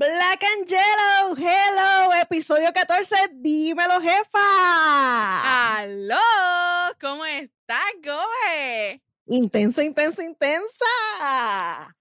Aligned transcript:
Black 0.00 0.42
and 0.42 0.66
Yellow, 0.66 1.36
hello, 1.36 2.14
episodio 2.14 2.72
14, 2.72 3.32
dímelo 3.34 4.00
jefa. 4.00 5.76
¡Aló! 5.76 6.16
¿Cómo 6.98 7.26
estás, 7.26 7.84
Gobe? 8.02 9.02
Intensa, 9.26 9.84
intensa, 9.84 10.24
intensa. 10.24 10.86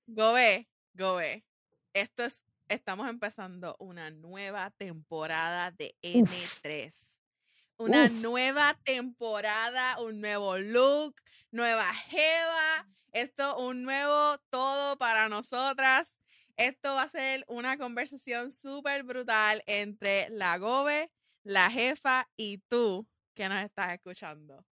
Gobe, 0.07 0.69
Gobe, 0.93 1.43
esto 1.91 2.23
es, 2.23 2.45
estamos 2.69 3.09
empezando 3.09 3.75
una 3.79 4.11
nueva 4.11 4.71
temporada 4.77 5.71
de 5.71 5.93
N3. 6.01 6.93
Una 7.79 8.05
Uf. 8.05 8.11
nueva 8.21 8.77
temporada, 8.85 9.99
un 9.99 10.21
nuevo 10.21 10.57
look, 10.57 11.15
nueva 11.51 11.93
jeva, 12.07 12.87
esto 13.11 13.57
un 13.57 13.83
nuevo 13.83 14.37
todo 14.49 14.97
para 14.97 15.27
nosotras. 15.27 16.18
Esto 16.59 16.93
va 16.95 17.03
a 17.03 17.09
ser 17.09 17.45
una 17.47 17.77
conversación 17.77 18.51
súper 18.51 19.03
brutal 19.03 19.63
entre 19.65 20.29
la 20.29 20.57
Gobe, 20.57 21.09
la 21.43 21.71
jefa 21.71 22.27
y 22.35 22.57
tú 22.67 23.07
que 23.33 23.47
nos 23.47 23.63
estás 23.63 23.93
escuchando. 23.93 24.65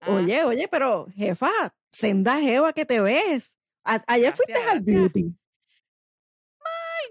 Ah, 0.00 0.10
Oye, 0.12 0.44
oye, 0.44 0.68
pero 0.68 1.06
jefa, 1.16 1.50
senda 1.90 2.38
jeva 2.38 2.72
que 2.74 2.84
te 2.84 3.00
ves. 3.00 3.56
A- 3.82 4.04
ayer 4.08 4.32
fuiste 4.34 4.52
Gracias, 4.52 4.72
al 4.72 4.80
beauty. 4.80 5.34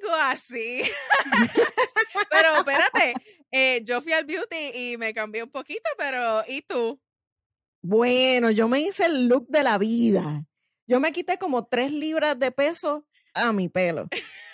algo 0.03 0.15
así. 0.15 0.83
pero 2.29 2.55
espérate, 2.57 3.13
eh, 3.51 3.81
yo 3.83 4.01
fui 4.01 4.13
al 4.13 4.25
beauty 4.25 4.71
y 4.73 4.97
me 4.97 5.13
cambié 5.15 5.41
un 5.43 5.49
poquito, 5.49 5.89
pero 5.97 6.43
¿y 6.47 6.61
tú? 6.61 7.01
Bueno, 7.81 8.51
yo 8.51 8.67
me 8.67 8.81
hice 8.81 9.05
el 9.05 9.27
look 9.27 9.47
de 9.47 9.63
la 9.63 9.77
vida. 9.79 10.45
Yo 10.85 10.99
me 10.99 11.11
quité 11.11 11.37
como 11.37 11.65
tres 11.65 11.91
libras 11.91 12.37
de 12.37 12.51
peso 12.51 13.05
a 13.47 13.53
mi 13.53 13.69
pelo. 13.69 14.07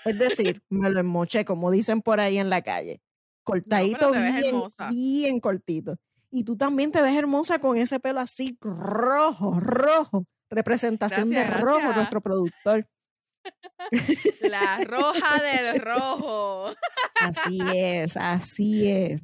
Es 0.06 0.18
decir, 0.18 0.62
me 0.70 0.90
lo 0.90 1.00
enmoché, 1.00 1.46
como 1.46 1.72
dicen 1.72 2.02
por 2.02 2.20
ahí 2.20 2.38
en 2.38 2.50
la 2.50 2.62
calle. 2.62 3.02
Cortadito, 3.44 4.12
bien, 4.12 4.64
bien 4.92 5.40
cortito. 5.40 5.98
Y 6.32 6.44
tú 6.44 6.58
también 6.58 6.92
te 6.92 7.02
ves 7.02 7.18
hermosa 7.18 7.60
con 7.60 7.78
ese 7.78 8.00
pelo 8.00 8.20
así 8.20 8.58
rojo, 8.62 9.60
rojo. 9.60 10.26
Representación 10.50 11.30
de 11.30 11.44
rojo, 11.44 11.78
gracias. 11.78 11.96
nuestro 11.96 12.22
productor. 12.22 12.88
La 14.42 14.78
roja 14.84 15.42
del 15.42 15.80
rojo. 15.82 16.74
Así 17.22 17.60
es, 17.74 18.18
así 18.18 18.92
es. 18.92 19.22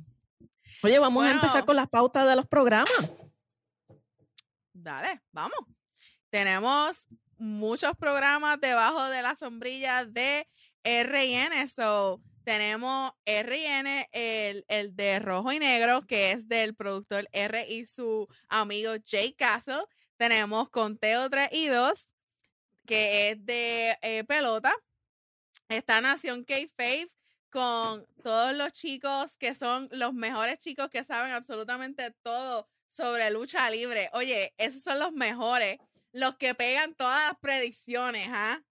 Oye, 0.84 1.00
vamos 1.00 1.26
a 1.26 1.32
empezar 1.32 1.66
con 1.66 1.76
las 1.76 1.90
pautas 1.90 2.28
de 2.28 2.36
los 2.36 2.48
programas. 2.48 3.12
Dale, 4.74 5.22
vamos. 5.32 5.60
Tenemos 6.30 7.08
muchos 7.42 7.98
programas 7.98 8.62
debajo 8.62 9.10
de 9.10 9.22
la 9.22 9.36
sombrilla 9.36 10.06
de 10.06 10.48
RN. 10.84 11.68
So, 11.70 12.22
tenemos 12.44 13.12
RN, 13.26 14.08
el, 14.12 14.64
el 14.68 14.96
de 14.96 15.20
rojo 15.20 15.52
y 15.52 15.60
negro, 15.60 16.06
que 16.06 16.32
es 16.32 16.48
del 16.48 16.76
productor 16.76 17.28
R 17.32 17.66
y 17.68 17.86
su 17.86 18.28
amigo 18.48 18.94
Jay 19.06 19.34
Castle. 19.34 19.84
Tenemos 20.18 20.70
Conteo 20.70 21.30
3 21.30 21.50
y 21.52 21.68
2, 21.68 22.12
que 22.86 23.32
es 23.32 23.46
de 23.46 23.98
eh, 24.02 24.24
pelota. 24.24 24.74
Está 25.68 26.00
Nación 26.00 26.44
K-Fave 26.44 27.12
con 27.50 28.06
todos 28.24 28.56
los 28.56 28.72
chicos 28.72 29.36
que 29.38 29.56
son 29.56 29.90
los 29.92 30.14
mejores 30.14 30.60
chicos 30.60 30.90
que 30.90 31.04
saben 31.04 31.32
absolutamente 31.32 32.12
todo 32.22 32.68
sobre 32.88 33.32
lucha 33.32 33.70
libre. 33.70 34.10
Oye, 34.14 34.54
esos 34.58 34.84
son 34.84 35.00
los 35.00 35.12
mejores, 35.12 35.80
los 36.14 36.36
que 36.38 36.56
pegan 36.56 36.96
todas 36.96 37.28
las 37.30 37.40
predicciones, 37.40 38.28
¿ah? 38.32 38.62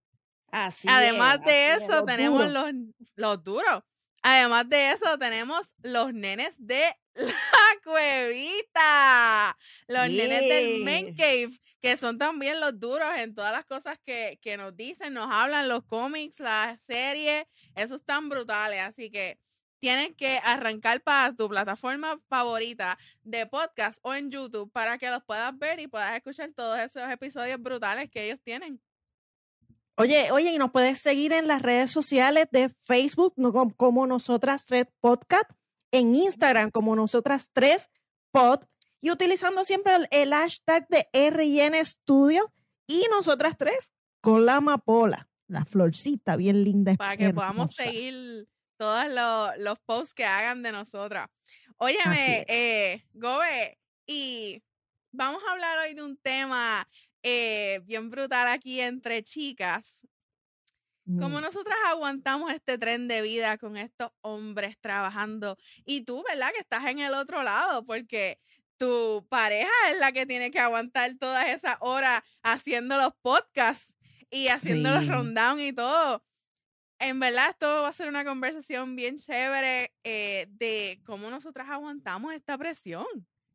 Así 0.53 0.89
Además 0.91 1.41
de 1.45 1.67
así 1.67 1.85
es, 1.85 1.89
eso, 1.89 1.97
los 1.99 2.07
tenemos 2.07 2.53
duros. 2.53 2.73
los, 2.75 2.75
los 3.15 3.45
duros. 3.45 3.83
Además 4.23 4.69
de 4.69 4.93
eso, 4.93 5.19
tenemos 5.19 5.75
los 5.83 6.13
nenes 6.13 6.55
de 6.59 6.95
la 7.15 7.81
cuevita. 7.85 9.57
Los 9.87 10.11
nenes 10.11 10.41
del 10.43 10.85
Yeah. 10.85 11.15
Cave, 11.17 11.51
que 11.81 11.97
son 11.97 12.19
también 12.19 12.61
los 12.61 12.79
duros 12.79 13.17
en 13.17 13.35
todas 13.35 13.53
las 13.53 13.65
cosas 13.65 13.99
que, 14.05 14.39
que 14.43 14.57
nos 14.57 14.77
dicen, 14.77 15.15
nos 15.15 15.29
hablan, 15.31 15.69
los 15.69 15.85
cómics, 15.87 16.41
las 16.41 16.81
series, 16.83 17.45
esos 17.75 18.01
están 18.01 18.29
brutales. 18.29 18.81
Así 18.81 19.11
que 19.11 19.39
tienes 19.81 20.15
que 20.15 20.39
arrancar 20.45 21.01
para 21.01 21.35
tu 21.35 21.49
plataforma 21.49 22.21
favorita 22.29 22.99
de 23.23 23.47
podcast 23.47 23.99
o 24.03 24.15
en 24.15 24.31
YouTube 24.31 24.71
para 24.71 24.99
que 24.99 25.11
los 25.11 25.25
puedas 25.25 25.59
ver 25.59 25.81
y 25.81 25.89
puedas 25.89 26.15
escuchar 26.15 26.51
todos 26.55 26.79
esos 26.79 27.11
episodios 27.11 27.61
brutales 27.61 28.11
que 28.11 28.27
ellos 28.27 28.39
tienen. 28.45 28.81
Oye, 29.97 30.31
oye, 30.33 30.53
y 30.53 30.59
nos 30.59 30.71
puedes 30.71 31.01
seguir 31.01 31.33
en 31.33 31.47
las 31.47 31.61
redes 31.61 31.91
sociales 31.91 32.47
de 32.53 32.69
Facebook 32.69 33.35
como 33.77 34.07
Nosotras 34.07 34.65
Tres 34.65 34.87
Podcast, 35.01 35.51
en 35.91 36.15
Instagram 36.15 36.71
como 36.71 36.97
Nosotras 36.97 37.51
Tres 37.53 37.91
Pod, 38.31 38.61
y 39.03 39.11
utilizando 39.11 39.65
siempre 39.65 39.95
el, 39.95 40.09
el 40.11 40.33
hashtag 40.33 40.87
de 40.89 41.09
RN 41.13 41.85
Studio 41.85 42.53
y 42.87 43.07
Nosotras 43.11 43.57
Tres 43.59 43.93
con 44.21 44.47
la 44.47 44.57
amapola, 44.57 45.29
la 45.49 45.65
florcita 45.65 46.37
bien 46.37 46.65
linda. 46.65 46.95
para 46.97 47.17
que 47.17 47.33
podamos 47.35 47.75
seguir 47.75 48.47
todos 48.81 49.09
los, 49.09 49.59
los 49.59 49.79
posts 49.81 50.15
que 50.15 50.25
hagan 50.25 50.63
de 50.63 50.73
nosotras. 50.73 51.29
Óyeme, 51.77 52.47
eh, 52.49 53.05
Gobe, 53.13 53.79
y 54.07 54.63
vamos 55.13 55.43
a 55.47 55.53
hablar 55.53 55.77
hoy 55.81 55.93
de 55.93 56.03
un 56.03 56.17
tema 56.17 56.89
eh, 57.23 57.81
bien 57.85 58.09
brutal 58.09 58.49
aquí 58.49 58.81
entre 58.81 59.23
chicas. 59.23 60.01
¿Cómo 61.19 61.41
Mm. 61.41 61.43
nosotras 61.43 61.77
aguantamos 61.89 62.53
este 62.55 62.79
tren 62.79 63.07
de 63.07 63.21
vida 63.21 63.59
con 63.59 63.77
estos 63.77 64.13
hombres 64.23 64.79
trabajando? 64.81 65.59
Y 65.85 66.03
tú, 66.03 66.25
¿verdad? 66.27 66.51
Que 66.55 66.61
estás 66.61 66.87
en 66.87 67.01
el 67.01 67.13
otro 67.13 67.43
lado, 67.43 67.85
porque 67.85 68.39
tu 68.79 69.27
pareja 69.29 69.71
es 69.91 69.99
la 69.99 70.13
que 70.13 70.25
tiene 70.25 70.51
que 70.51 70.59
aguantar 70.61 71.13
todas 71.19 71.49
esas 71.51 71.77
horas 71.81 72.23
haciendo 72.43 72.97
los 72.97 73.13
podcasts 73.21 73.93
y 74.31 74.49
haciendo 74.49 74.91
los 74.95 75.07
rundown 75.07 75.61
y 75.61 75.73
todo. 75.75 76.23
En 77.01 77.19
verdad, 77.19 77.51
esto 77.51 77.67
va 77.67 77.89
a 77.89 77.93
ser 77.95 78.09
una 78.09 78.25
conversación 78.25 78.95
bien 78.95 79.17
chévere 79.17 79.95
eh, 80.05 80.47
de 80.51 81.01
cómo 81.05 81.31
nosotras 81.31 81.69
aguantamos 81.71 82.35
esta 82.35 82.59
presión. 82.59 83.07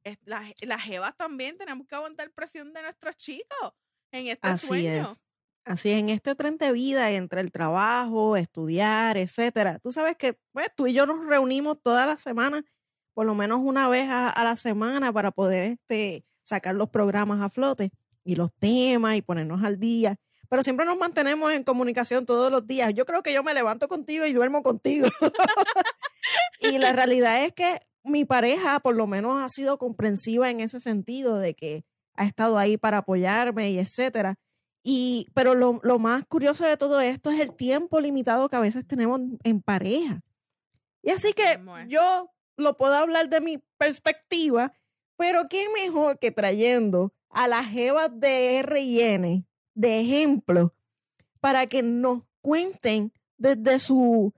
Es- 0.03 0.17
Las, 0.25 0.51
las 0.61 0.81
jevas 0.81 1.16
también 1.16 1.57
tenemos 1.57 1.88
que 1.88 1.95
aguantar 1.95 2.31
presión 2.31 2.73
de 2.73 2.81
nuestros 2.81 3.16
chicos 3.17 3.73
en 4.11 4.28
este 4.28 4.47
Así 4.47 4.67
sueño. 4.67 5.11
es. 5.11 5.22
Así 5.63 5.89
es, 5.91 6.00
en 6.00 6.09
este 6.09 6.35
tren 6.35 6.57
de 6.57 6.72
vida 6.72 7.09
entre 7.11 7.41
el 7.41 7.51
trabajo, 7.51 8.35
estudiar, 8.38 9.17
etcétera. 9.17 9.79
Tú 9.79 9.91
sabes 9.91 10.16
que 10.16 10.38
pues, 10.51 10.67
tú 10.75 10.85
y 10.88 10.94
yo 10.94 11.05
nos 11.07 11.25
reunimos 11.25 11.81
todas 11.81 12.05
las 12.07 12.22
semanas, 12.22 12.63
por 13.16 13.25
lo 13.25 13.34
menos 13.34 13.59
una 13.63 13.89
vez 13.89 14.07
a, 14.09 14.29
a 14.29 14.44
la 14.44 14.57
semana, 14.57 15.11
para 15.11 15.31
poder 15.31 15.63
este, 15.63 16.23
sacar 16.44 16.75
los 16.75 16.89
programas 16.89 17.41
a 17.41 17.50
flote 17.50 17.89
y 18.23 18.35
los 18.35 18.53
temas 18.53 19.16
y 19.16 19.22
ponernos 19.23 19.63
al 19.63 19.79
día. 19.79 20.17
Pero 20.55 20.63
siempre 20.63 20.85
nos 20.85 20.97
mantenemos 20.97 21.51
en 21.51 21.66
comunicación 21.66 22.25
todos 22.25 22.49
los 22.49 22.66
días. 22.66 22.93
Yo 22.93 23.05
creo 23.05 23.21
que 23.21 23.33
yo 23.33 23.43
me 23.43 23.53
levanto 23.53 23.89
contigo 23.89 24.25
y 24.25 24.31
duermo 24.31 24.63
contigo. 24.63 25.09
y 26.61 26.77
la 26.77 26.93
realidad 26.93 27.43
es 27.43 27.51
que 27.51 27.81
mi 28.05 28.23
pareja, 28.23 28.79
por 28.79 28.95
lo 28.95 29.05
menos, 29.05 29.43
ha 29.43 29.49
sido 29.49 29.77
comprensiva 29.77 30.49
en 30.49 30.61
ese 30.61 30.79
sentido 30.79 31.39
de 31.39 31.55
que 31.55 31.83
ha 32.13 32.23
estado 32.23 32.57
ahí 32.57 32.77
para 32.77 32.99
apoyarme 32.99 33.69
y 33.71 33.79
etcétera. 33.79 34.35
Y, 34.81 35.27
pero 35.33 35.55
lo, 35.55 35.81
lo 35.83 35.99
más 35.99 36.23
curioso 36.25 36.63
de 36.63 36.77
todo 36.77 37.01
esto 37.01 37.31
es 37.31 37.41
el 37.41 37.53
tiempo 37.53 37.99
limitado 37.99 38.47
que 38.47 38.55
a 38.55 38.61
veces 38.61 38.87
tenemos 38.87 39.19
en 39.43 39.61
pareja. 39.61 40.22
Y 41.03 41.09
así 41.09 41.33
que 41.33 41.59
yo 41.89 42.31
lo 42.55 42.77
puedo 42.77 42.95
hablar 42.95 43.27
de 43.27 43.41
mi 43.41 43.57
perspectiva, 43.77 44.72
pero 45.17 45.49
qué 45.49 45.67
mejor 45.83 46.17
que 46.17 46.31
trayendo 46.31 47.13
a 47.29 47.49
las 47.49 47.67
jevas 47.67 48.09
de 48.13 48.59
R&N 48.59 49.45
de 49.75 50.02
ejemplo 50.02 50.74
para 51.40 51.68
que 51.68 51.84
nos 51.84 52.24
cuenten 52.41 53.14
desde 53.38 53.79
su 53.79 54.34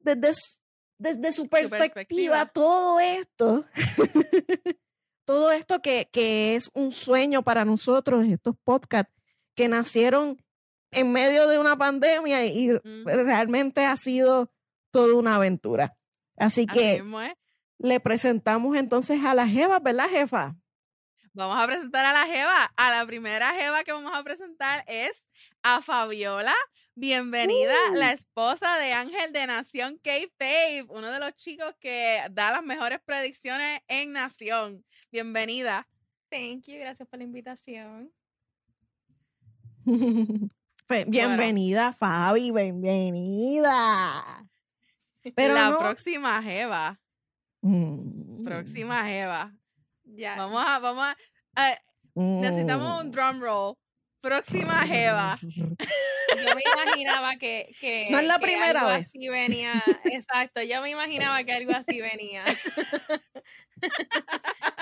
desde 0.00 0.34
su, 0.34 0.58
desde 0.98 1.32
su 1.32 1.48
perspectiva, 1.48 1.94
perspectiva. 1.94 2.46
todo 2.46 2.98
esto 3.00 3.66
todo 5.24 5.52
esto 5.52 5.80
que, 5.82 6.08
que 6.10 6.56
es 6.56 6.70
un 6.74 6.92
sueño 6.92 7.42
para 7.42 7.64
nosotros, 7.64 8.26
estos 8.26 8.56
podcasts 8.64 9.12
que 9.54 9.68
nacieron 9.68 10.42
en 10.90 11.12
medio 11.12 11.48
de 11.48 11.58
una 11.58 11.76
pandemia 11.76 12.44
y 12.46 12.70
realmente 13.04 13.84
ha 13.84 13.96
sido 13.96 14.50
toda 14.90 15.14
una 15.14 15.36
aventura. 15.36 15.96
Así 16.36 16.66
que 16.66 17.02
le 17.78 18.00
presentamos 18.00 18.76
entonces 18.76 19.24
a 19.24 19.34
la 19.34 19.48
Jeva, 19.48 19.78
¿verdad, 19.80 20.08
jefa? 20.10 20.56
Vamos 21.34 21.56
a 21.62 21.66
presentar 21.66 22.04
a 22.04 22.12
la 22.12 22.26
Jeva. 22.26 22.72
A 22.76 22.90
la 22.90 23.06
primera 23.06 23.54
Jeva 23.54 23.84
que 23.84 23.92
vamos 23.92 24.12
a 24.14 24.22
presentar 24.22 24.84
es 24.86 25.28
a 25.62 25.80
Fabiola. 25.80 26.54
Bienvenida, 26.94 27.74
la 27.94 28.12
esposa 28.12 28.76
de 28.76 28.92
Ángel 28.92 29.32
de 29.32 29.46
Nación 29.46 29.98
K-Fave, 30.02 30.84
uno 30.90 31.10
de 31.10 31.18
los 31.20 31.34
chicos 31.34 31.74
que 31.80 32.20
da 32.32 32.50
las 32.52 32.62
mejores 32.62 33.00
predicciones 33.02 33.80
en 33.88 34.12
Nación. 34.12 34.84
Bienvenida. 35.10 35.88
Thank 36.30 36.66
you, 36.66 36.78
gracias 36.78 37.08
por 37.08 37.18
la 37.18 37.24
invitación. 37.24 38.12
Bienvenida, 41.06 41.94
Fabi, 41.94 42.50
bienvenida. 42.50 44.46
Pero 45.34 45.54
la 45.54 45.70
no- 45.70 45.78
próxima 45.78 46.42
Jeva. 46.42 47.00
Mm, 47.62 48.44
Próxima 48.44 49.06
Jeva. 49.06 49.54
Ya. 50.14 50.36
Vamos 50.36 50.64
a, 50.66 50.78
vamos 50.78 51.04
a. 51.04 51.16
eh, 51.70 51.78
necesitamos 52.14 53.00
un 53.00 53.08
mm. 53.08 53.10
drum 53.10 53.40
roll. 53.40 53.74
Próxima 54.20 54.86
Jeva. 54.86 55.36
Yo 55.42 56.54
me 56.54 56.62
imaginaba 56.72 57.36
que, 57.36 57.74
que 57.80 58.08
No 58.10 58.18
es 58.20 58.24
la 58.26 58.36
que 58.36 58.42
primera 58.42 58.80
algo 58.80 58.92
vez. 58.92 59.06
así 59.06 59.28
venía. 59.28 59.82
Exacto, 60.04 60.62
yo 60.62 60.80
me 60.80 60.90
imaginaba 60.90 61.42
que 61.44 61.52
algo 61.52 61.72
así 61.74 62.00
venía. 62.00 62.44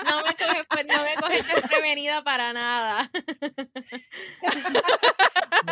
No 0.05 0.17
me 0.23 0.35
coges 0.35 0.63
pues, 0.69 0.85
no 0.85 1.03
me 1.03 1.15
coges 1.15 1.47
desprevenida 1.47 2.23
para 2.23 2.53
nada. 2.53 3.09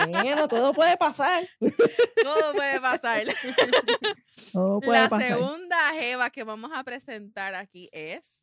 Bueno, 0.10 0.48
todo 0.48 0.74
puede 0.74 0.98
pasar. 0.98 1.48
Todo 2.24 2.54
puede 2.54 2.80
pasar. 2.82 3.24
Todo 4.52 4.80
puede 4.80 5.02
La 5.02 5.10
pasar. 5.10 5.28
segunda 5.28 5.78
Jeva 5.94 6.30
que 6.32 6.44
vamos 6.44 6.72
a 6.74 6.84
presentar 6.84 7.54
aquí 7.54 7.88
es 7.92 8.39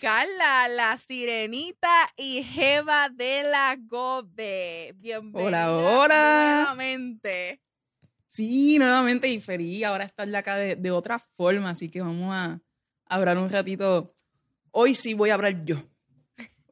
Carla, 0.00 0.68
la 0.68 0.96
sirenita 0.98 1.88
y 2.16 2.44
Jeva 2.44 3.08
de 3.08 3.42
la 3.42 3.76
Gobe. 3.80 4.94
Bienvenida 4.96 5.72
hola. 5.72 6.54
nuevamente. 6.66 7.60
Sí, 8.26 8.78
nuevamente 8.78 9.26
y 9.28 9.40
feliz 9.40 9.84
ahora 9.84 10.04
estar 10.04 10.32
acá 10.36 10.54
de, 10.56 10.76
de 10.76 10.90
otra 10.92 11.18
forma, 11.18 11.70
así 11.70 11.90
que 11.90 12.00
vamos 12.00 12.32
a 12.32 12.60
hablar 13.06 13.38
un 13.38 13.50
ratito. 13.50 14.14
Hoy 14.70 14.94
sí 14.94 15.14
voy 15.14 15.30
a 15.30 15.34
hablar 15.34 15.64
yo. 15.64 15.82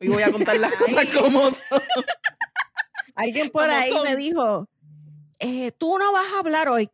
Hoy 0.00 0.08
voy 0.08 0.22
a 0.22 0.30
contar 0.30 0.56
las 0.58 0.72
cosas 0.76 1.06
como 1.12 1.40
son. 1.50 1.82
Alguien 3.16 3.50
por 3.50 3.69
ahí 3.69 3.92
me 4.04 4.14
dijo, 4.14 4.69
eh, 5.40 5.72
tú 5.72 5.98
no 5.98 6.12
vas 6.12 6.32
a 6.34 6.38
hablar 6.38 6.69
hoy. 6.69 6.88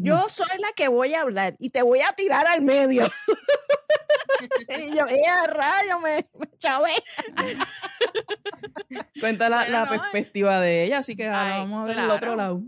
Yo 0.00 0.28
soy 0.28 0.58
la 0.58 0.68
que 0.74 0.88
voy 0.88 1.14
a 1.14 1.22
hablar 1.22 1.56
y 1.58 1.70
te 1.70 1.82
voy 1.82 2.00
a 2.00 2.12
tirar 2.12 2.46
al 2.46 2.62
medio. 2.62 3.04
y 4.78 4.96
yo, 4.96 5.06
¡eh, 5.08 5.22
a 5.26 5.46
rayo! 5.46 5.98
Me, 6.00 6.28
me 6.38 6.48
chavé. 6.58 6.92
Cuenta 9.20 9.48
la, 9.48 9.58
Bueno, 9.58 9.72
la 9.72 9.84
no, 9.84 9.94
eh. 9.94 9.98
perspectiva 9.98 10.60
de 10.60 10.84
ella, 10.84 10.98
así 10.98 11.16
que 11.16 11.26
ahora 11.26 11.54
Ay, 11.54 11.60
vamos 11.60 11.82
a 11.82 11.84
ver 11.86 11.98
el 11.98 12.10
otro 12.10 12.36
lado. 12.36 12.62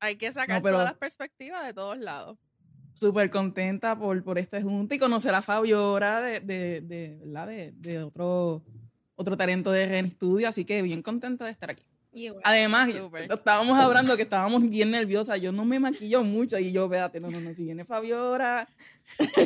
Hay 0.00 0.16
que 0.16 0.32
sacar 0.32 0.62
pero- 0.62 0.76
todas 0.76 0.88
las 0.90 0.98
perspectivas 0.98 1.64
de 1.66 1.74
todos 1.74 1.98
lados. 1.98 2.38
Súper 2.94 3.30
contenta 3.30 3.96
por, 3.98 4.22
por 4.22 4.38
esta 4.38 4.60
junta 4.60 4.94
y 4.94 4.98
conocer 4.98 5.34
a 5.34 5.42
Fabio 5.42 5.78
ahora 5.78 6.20
de, 6.20 6.40
de, 6.40 6.80
de, 6.82 7.18
¿verdad? 7.22 7.46
de, 7.46 7.72
de 7.76 8.02
otro, 8.02 8.62
otro 9.14 9.36
talento 9.36 9.70
de 9.70 9.86
Ren 9.86 10.10
Studio, 10.10 10.48
así 10.48 10.64
que 10.64 10.82
bien 10.82 11.00
contenta 11.02 11.44
de 11.44 11.50
estar 11.52 11.70
aquí. 11.70 11.84
Igual. 12.12 12.42
Además, 12.44 12.88
estábamos 13.30 13.78
hablando 13.78 14.16
que 14.16 14.22
estábamos 14.24 14.68
bien 14.68 14.90
nerviosas. 14.90 15.40
Yo 15.40 15.52
no 15.52 15.64
me 15.64 15.78
maquillo 15.78 16.22
mucho 16.24 16.58
y 16.58 16.72
yo, 16.72 16.88
véate, 16.88 17.20
no, 17.20 17.30
no, 17.30 17.40
no, 17.40 17.54
si 17.54 17.64
viene 17.64 17.84
Fabiora, 17.84 18.66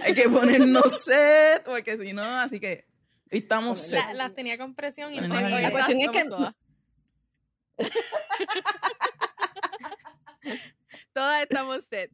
hay 0.02 0.14
que 0.14 0.28
ponernos 0.30 1.02
set, 1.04 1.62
porque 1.64 1.98
si 1.98 2.12
no, 2.14 2.22
así 2.24 2.58
que 2.60 2.86
estamos 3.30 3.78
set. 3.80 3.98
La- 4.06 4.14
las 4.14 4.34
tenía 4.34 4.56
con 4.56 4.74
presión 4.74 5.12
y 5.12 5.20
no 5.20 5.28
Bueno, 5.28 5.48
podía. 5.50 5.60
la 5.60 5.70
cuestión 5.70 6.00
es 6.00 6.10
que- 6.10 6.24
todas. 6.24 6.54
Todas 11.12 11.42
estamos 11.42 11.80
set. 11.88 12.10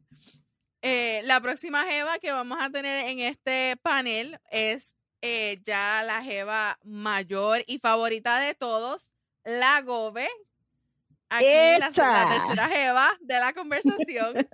Eh, 0.83 1.21
la 1.25 1.39
próxima 1.41 1.83
Jeva 1.85 2.17
que 2.19 2.31
vamos 2.31 2.57
a 2.61 2.69
tener 2.69 3.07
en 3.09 3.19
este 3.19 3.77
panel 3.81 4.39
es 4.49 4.95
eh, 5.21 5.59
ya 5.63 6.03
la 6.05 6.23
Jeva 6.23 6.79
mayor 6.83 7.63
y 7.67 7.77
favorita 7.79 8.39
de 8.39 8.53
todos, 8.55 9.11
la 9.43 9.81
Gobe. 9.81 10.27
Aquí 11.29 11.45
la, 11.45 11.89
la 11.89 12.27
tercera 12.29 12.67
Jeva 12.67 13.17
de 13.21 13.39
la 13.39 13.53
conversación. 13.53 14.47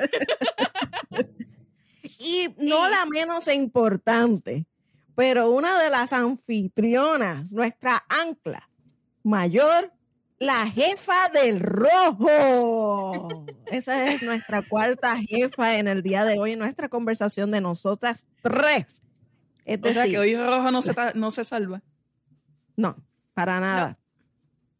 Y 2.19 2.49
no 2.57 2.89
la 2.89 3.05
menos 3.05 3.47
importante, 3.47 4.65
pero 5.15 5.51
una 5.51 5.79
de 5.81 5.89
las 5.89 6.13
anfitrionas, 6.13 7.49
nuestra 7.51 8.03
ancla 8.09 8.69
mayor, 9.23 9.91
la 10.39 10.67
jefa 10.67 11.29
del 11.29 11.59
rojo. 11.59 13.45
Esa 13.65 14.11
es 14.11 14.21
nuestra 14.23 14.67
cuarta 14.67 15.17
jefa 15.17 15.77
en 15.77 15.87
el 15.87 16.01
día 16.01 16.25
de 16.25 16.39
hoy, 16.39 16.53
en 16.53 16.59
nuestra 16.59 16.89
conversación 16.89 17.51
de 17.51 17.61
nosotras 17.61 18.25
tres. 18.41 19.03
Es 19.65 19.79
O 19.83 19.91
sea 19.91 20.07
que 20.07 20.17
hoy 20.17 20.35
Rojo 20.37 20.71
no 20.71 20.81
se, 20.81 20.93
no 21.15 21.29
se 21.29 21.43
salva. 21.43 21.81
no, 22.77 22.95
para 23.33 23.59
nada. 23.59 23.99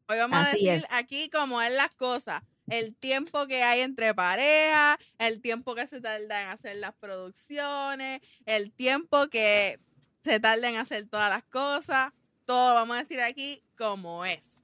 Hoy 0.10 0.18
vamos 0.18 0.40
a 0.40 0.52
decir 0.52 0.70
es. 0.70 0.86
aquí 0.90 1.30
cómo 1.30 1.62
es 1.62 1.74
las 1.74 1.94
cosas. 1.96 2.42
El 2.70 2.96
tiempo 2.96 3.48
que 3.48 3.64
hay 3.64 3.82
entre 3.82 4.14
parejas, 4.14 4.98
el 5.18 5.42
tiempo 5.42 5.76
que 5.76 5.88
se 5.88 6.02
tarda 6.02 6.44
en 6.44 6.50
hacer 6.50 6.76
las 6.78 6.94
producciones, 6.96 8.22
el 8.46 8.72
tiempo 8.72 9.28
que 9.28 9.80
se 10.24 10.40
tarda 10.40 10.70
en 10.70 10.78
hacer 10.78 11.08
todas 11.08 11.30
las 11.30 11.44
cosas. 11.46 12.12
Todo 12.46 12.74
vamos 12.74 12.96
a 12.96 13.00
decir 13.02 13.20
aquí 13.22 13.62
como 13.78 14.26
es. 14.26 14.64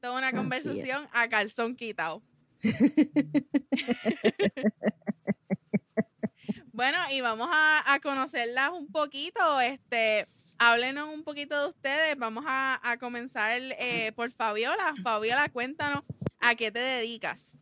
Toda 0.00 0.18
una 0.18 0.28
Así 0.28 0.36
es. 0.36 0.40
conversación 0.40 1.08
a 1.12 1.28
calzón 1.28 1.76
quitado. 1.76 2.22
bueno, 6.72 6.98
y 7.10 7.20
vamos 7.20 7.48
a, 7.50 7.92
a 7.92 8.00
conocerlas 8.00 8.70
un 8.70 8.90
poquito. 8.90 9.60
Este, 9.60 10.26
háblenos 10.62 11.12
un 11.12 11.24
poquito 11.24 11.60
de 11.60 11.68
ustedes. 11.70 12.16
Vamos 12.16 12.44
a, 12.46 12.96
comenzar 13.00 13.60
eh, 13.78 14.12
por 14.14 14.30
Fabiola. 14.30 14.94
Fabiola, 15.02 15.48
cuéntanos 15.48 16.04
a 16.38 16.54
qué 16.54 16.70
te 16.70 16.78
dedicas. 16.78 17.56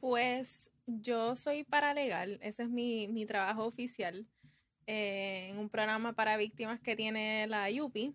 Pues 0.00 0.70
yo 0.86 1.36
soy 1.36 1.62
paralegal, 1.62 2.38
ese 2.42 2.64
es 2.64 2.68
mi, 2.68 3.06
mi 3.08 3.24
trabajo 3.24 3.66
oficial 3.66 4.26
eh, 4.86 5.48
en 5.50 5.58
un 5.58 5.68
programa 5.68 6.12
para 6.12 6.36
víctimas 6.36 6.80
que 6.80 6.96
tiene 6.96 7.46
la 7.46 7.68
UPI. 7.70 8.14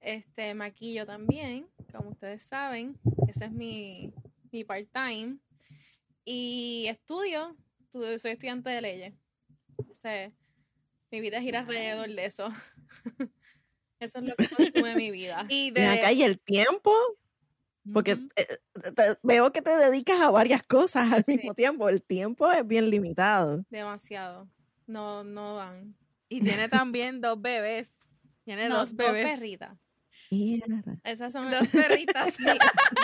Este, 0.00 0.54
maquillo 0.54 1.06
también, 1.06 1.68
como 1.92 2.10
ustedes 2.10 2.42
saben, 2.42 2.98
ese 3.28 3.44
es 3.44 3.52
mi, 3.52 4.12
mi 4.50 4.64
part-time. 4.64 5.36
Y 6.24 6.86
estudio, 6.88 7.54
estu- 7.80 8.18
soy 8.18 8.32
estudiante 8.32 8.70
de 8.70 8.80
leyes. 8.80 9.14
Mi 11.10 11.20
vida 11.20 11.40
gira 11.40 11.60
alrededor 11.60 12.08
de 12.08 12.24
eso. 12.24 12.48
Eso 14.00 14.18
es 14.18 14.24
lo 14.24 14.34
que 14.36 14.48
consume 14.48 14.96
mi 14.96 15.10
vida. 15.10 15.44
Y 15.48 15.70
acá, 15.78 16.10
el 16.10 16.38
tiempo, 16.40 16.92
porque 17.92 18.12
eh, 18.36 18.46
te- 18.94 19.18
veo 19.22 19.52
que 19.52 19.60
te 19.60 19.70
dedicas 19.76 20.20
a 20.20 20.30
varias 20.30 20.62
cosas 20.62 21.12
al 21.12 21.24
Sí. 21.24 21.36
mismo 21.36 21.54
tiempo. 21.54 21.88
El 21.88 22.02
tiempo 22.02 22.50
es 22.50 22.66
bien 22.66 22.88
limitado. 22.88 23.64
Demasiado. 23.68 24.48
No, 24.86 25.22
no 25.22 25.56
dan. 25.56 25.94
y 26.28 26.40
tiene 26.40 26.68
también 26.68 27.20
dos 27.20 27.40
bebés. 27.40 27.90
Tiene 28.44 28.68
No, 28.68 28.78
dos 28.78 28.94
bebés. 28.94 29.26
perritas. 29.26 29.76
Mierda. 30.30 30.96
Esas 31.04 31.32
son 31.32 31.50
Dos 31.50 31.66
perritas. 31.68 32.34
mi, 32.38 32.46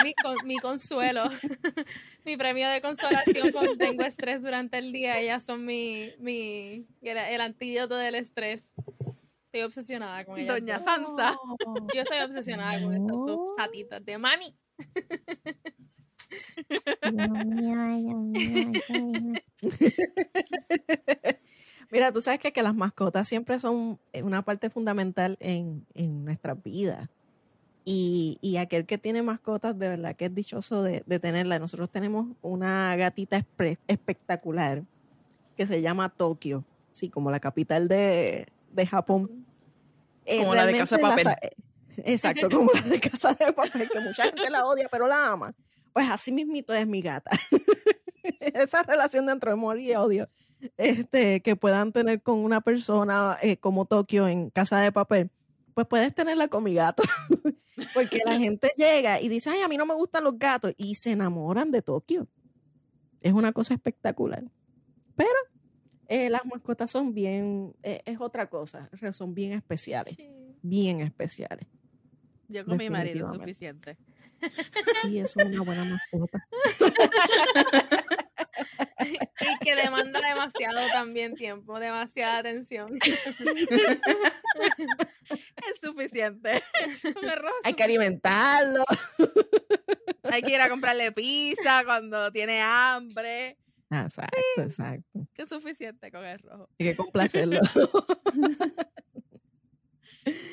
mi 0.03 0.13
con- 0.15 0.47
mi 0.47 0.57
consuelo, 0.57 1.25
mi 2.25 2.37
premio 2.37 2.69
de 2.69 2.81
consolación 2.81 3.51
cuando 3.51 3.75
tengo 3.77 4.03
estrés 4.03 4.41
durante 4.41 4.77
el 4.79 4.91
día. 4.93 5.19
Ellas 5.19 5.43
son 5.43 5.65
mi, 5.65 6.13
mi 6.19 6.87
el, 7.01 7.17
el 7.17 7.41
antídoto 7.41 7.95
del 7.97 8.15
estrés. 8.15 8.71
Estoy 9.47 9.61
obsesionada 9.61 10.25
con 10.25 10.37
ellas. 10.37 10.55
Doña. 10.55 10.83
Sansa. 10.83 11.37
Yo 11.95 12.01
estoy 12.01 12.19
obsesionada 12.19 12.83
con 12.83 12.93
esas 12.93 13.07
dos 13.07 13.55
satitas 13.55 14.03
de 14.03 14.17
mami. 14.17 14.53
Mira, 21.89 22.11
tú 22.11 22.21
sabes 22.21 22.41
que, 22.41 22.51
que 22.51 22.61
las 22.61 22.75
mascotas 22.75 23.29
siempre 23.29 23.57
son 23.59 24.01
eh, 24.11 24.21
una 24.21 24.41
parte 24.41 24.69
fundamental 24.69 25.37
en, 25.39 25.85
en 25.93 26.25
nuestras 26.25 26.61
vidas. 26.61 27.07
Y, 27.85 28.39
y 28.41 28.57
aquel 28.57 28.85
que 28.85 28.97
tiene 28.97 29.21
mascotas, 29.21 29.79
de 29.79 29.87
verdad 29.87 30.17
que 30.17 30.25
es 30.25 30.35
dichoso 30.35 30.83
de, 30.83 31.03
de 31.05 31.19
tenerla. 31.19 31.57
Nosotros 31.57 31.89
tenemos 31.89 32.27
una 32.41 32.93
gatita 32.97 33.45
espectacular 33.87 34.83
que 35.55 35.65
se 35.65 35.81
llama 35.81 36.09
Tokio, 36.09 36.65
sí, 36.91 37.09
como 37.09 37.31
la 37.31 37.39
capital 37.39 37.87
de, 37.87 38.47
de 38.77 38.87
Japón. 38.87 39.45
Eh, 40.25 40.39
Como 40.39 40.55
la 40.55 40.65
de 40.65 40.77
Casa 40.77 40.95
de 40.95 41.03
la 41.03 41.09
Papel. 41.09 41.27
eh, 41.41 41.51
Exacto, 42.05 42.49
como 42.49 42.71
la 42.73 42.81
de 42.81 42.99
Casa 42.99 43.33
de 43.33 43.51
Papel, 43.51 43.89
que 43.89 43.99
mucha 43.99 44.23
gente 44.23 44.49
la 44.49 44.65
odia, 44.65 44.87
pero 44.89 45.07
la 45.07 45.31
ama. 45.31 45.53
Pues 45.93 46.09
así 46.09 46.31
mismito 46.31 46.73
es 46.73 46.87
mi 46.87 47.01
gata. 47.01 47.31
Esa 48.39 48.83
relación 48.83 49.25
de 49.25 49.33
entre 49.33 49.51
amor 49.51 49.79
y 49.79 49.93
odio 49.95 50.29
este, 50.77 51.41
que 51.41 51.55
puedan 51.55 51.91
tener 51.91 52.21
con 52.21 52.39
una 52.39 52.61
persona 52.61 53.37
eh, 53.41 53.57
como 53.57 53.85
Tokio 53.85 54.27
en 54.27 54.49
Casa 54.49 54.79
de 54.79 54.91
Papel, 54.91 55.29
pues 55.73 55.87
puedes 55.87 56.13
tenerla 56.13 56.47
con 56.47 56.63
mi 56.63 56.73
gato. 56.73 57.03
Porque 57.93 58.19
la 58.25 58.39
gente 58.39 58.69
llega 58.75 59.21
y 59.21 59.29
dice, 59.29 59.51
ay, 59.51 59.61
a 59.61 59.67
mí 59.67 59.77
no 59.77 59.85
me 59.85 59.93
gustan 59.93 60.23
los 60.23 60.37
gatos, 60.39 60.73
y 60.77 60.95
se 60.95 61.11
enamoran 61.11 61.71
de 61.71 61.81
Tokio. 61.83 62.27
Es 63.21 63.33
una 63.33 63.53
cosa 63.53 63.75
espectacular. 63.75 64.43
Pero 65.15 65.29
eh, 66.07 66.29
las 66.29 66.45
mascotas 66.45 66.91
son 66.91 67.13
bien, 67.13 67.75
eh, 67.83 68.01
es 68.05 68.19
otra 68.19 68.49
cosa, 68.49 68.89
son 69.11 69.33
bien 69.33 69.53
especiales, 69.53 70.17
bien 70.61 71.01
especiales. 71.01 71.67
Yo 72.47 72.65
con 72.65 72.77
mi 72.77 72.89
marido 72.89 73.31
es 73.31 73.37
suficiente. 73.37 73.97
Sí, 75.01 75.19
es 75.19 75.35
una 75.35 75.61
buena 75.61 75.83
mascota. 75.83 76.47
y 79.41 79.57
que 79.63 79.75
demanda 79.75 80.19
demasiado 80.21 80.87
también 80.91 81.35
tiempo, 81.35 81.79
demasiada 81.79 82.37
atención. 82.39 82.97
Es 85.67 85.79
suficiente. 85.81 86.63
Hay 87.63 87.73
que 87.73 87.83
alimentarlo. 87.83 88.83
Hay 90.23 90.41
que 90.41 90.53
ir 90.53 90.61
a 90.61 90.69
comprarle 90.69 91.11
pizza 91.11 91.83
cuando 91.85 92.31
tiene 92.31 92.61
hambre. 92.61 93.57
Exacto, 93.89 94.37
exacto. 94.57 95.27
Que 95.33 95.43
es 95.43 95.49
suficiente 95.49 96.11
con 96.11 96.25
el 96.25 96.39
rojo. 96.39 96.69
Hay 96.79 96.85
que 96.87 96.95
complacerlo. 96.95 97.59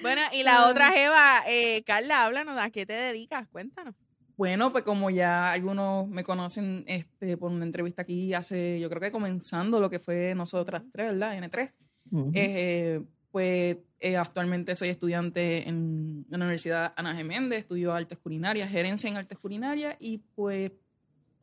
Bueno, 0.03 0.21
y 0.33 0.43
la 0.45 0.69
otra 0.69 0.91
Jeva, 0.93 1.43
eh, 1.49 1.83
Carla, 1.85 2.25
háblanos, 2.25 2.59
¿a 2.59 2.71
qué 2.71 2.87
te 2.87 2.93
dedicas? 2.93 3.49
Cuéntanos. 3.49 3.95
Bueno, 4.37 4.73
pues 4.73 4.85
como 4.85 5.11
ya 5.11 5.53
algunos 5.53 6.09
me 6.09 6.25
conocen 6.25 6.85
este, 6.89 7.37
por 7.37 7.53
una 7.53 7.65
entrevista 7.65 8.03
aquí 8.03 8.35
hace, 8.35 8.81
yo 8.81 8.89
creo 8.89 9.01
que 9.01 9.13
comenzando 9.13 9.81
lo 9.81 9.89
que 9.89 10.01
fue 10.01 10.35
nosotras 10.35 10.83
tres, 10.93 11.13
¿verdad? 11.13 11.39
N3. 11.39 11.73
Ujú. 12.11 12.33
Eh, 12.35 13.01
pues 13.31 13.77
eh, 14.01 14.17
actualmente 14.17 14.75
soy 14.75 14.89
estudiante 14.89 15.69
en 15.69 16.27
la 16.29 16.37
Universidad 16.37 16.93
Ana 16.97 17.15
Geméndez, 17.15 17.61
estudio 17.61 17.93
artes 17.93 18.19
culinarias, 18.19 18.71
gerencia 18.71 19.09
en 19.09 19.17
artes 19.17 19.39
culinarias 19.39 19.97
y 20.01 20.19
pues 20.35 20.73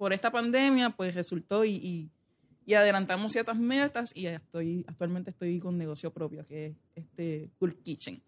por 0.01 0.13
esta 0.13 0.31
pandemia 0.31 0.89
pues 0.89 1.13
resultó 1.13 1.63
y, 1.63 1.75
y- 1.75 2.09
y 2.65 2.73
adelantamos 2.73 3.31
ciertas 3.31 3.55
metas 3.55 4.11
y 4.15 4.25
estoy 4.25 4.83
actualmente 4.87 5.29
estoy 5.29 5.59
con 5.59 5.77
negocio 5.77 6.11
propio 6.11 6.43
que 6.43 6.65
es 6.65 6.75
este 6.95 7.51
Cool 7.59 7.75
Kitchen. 7.83 8.19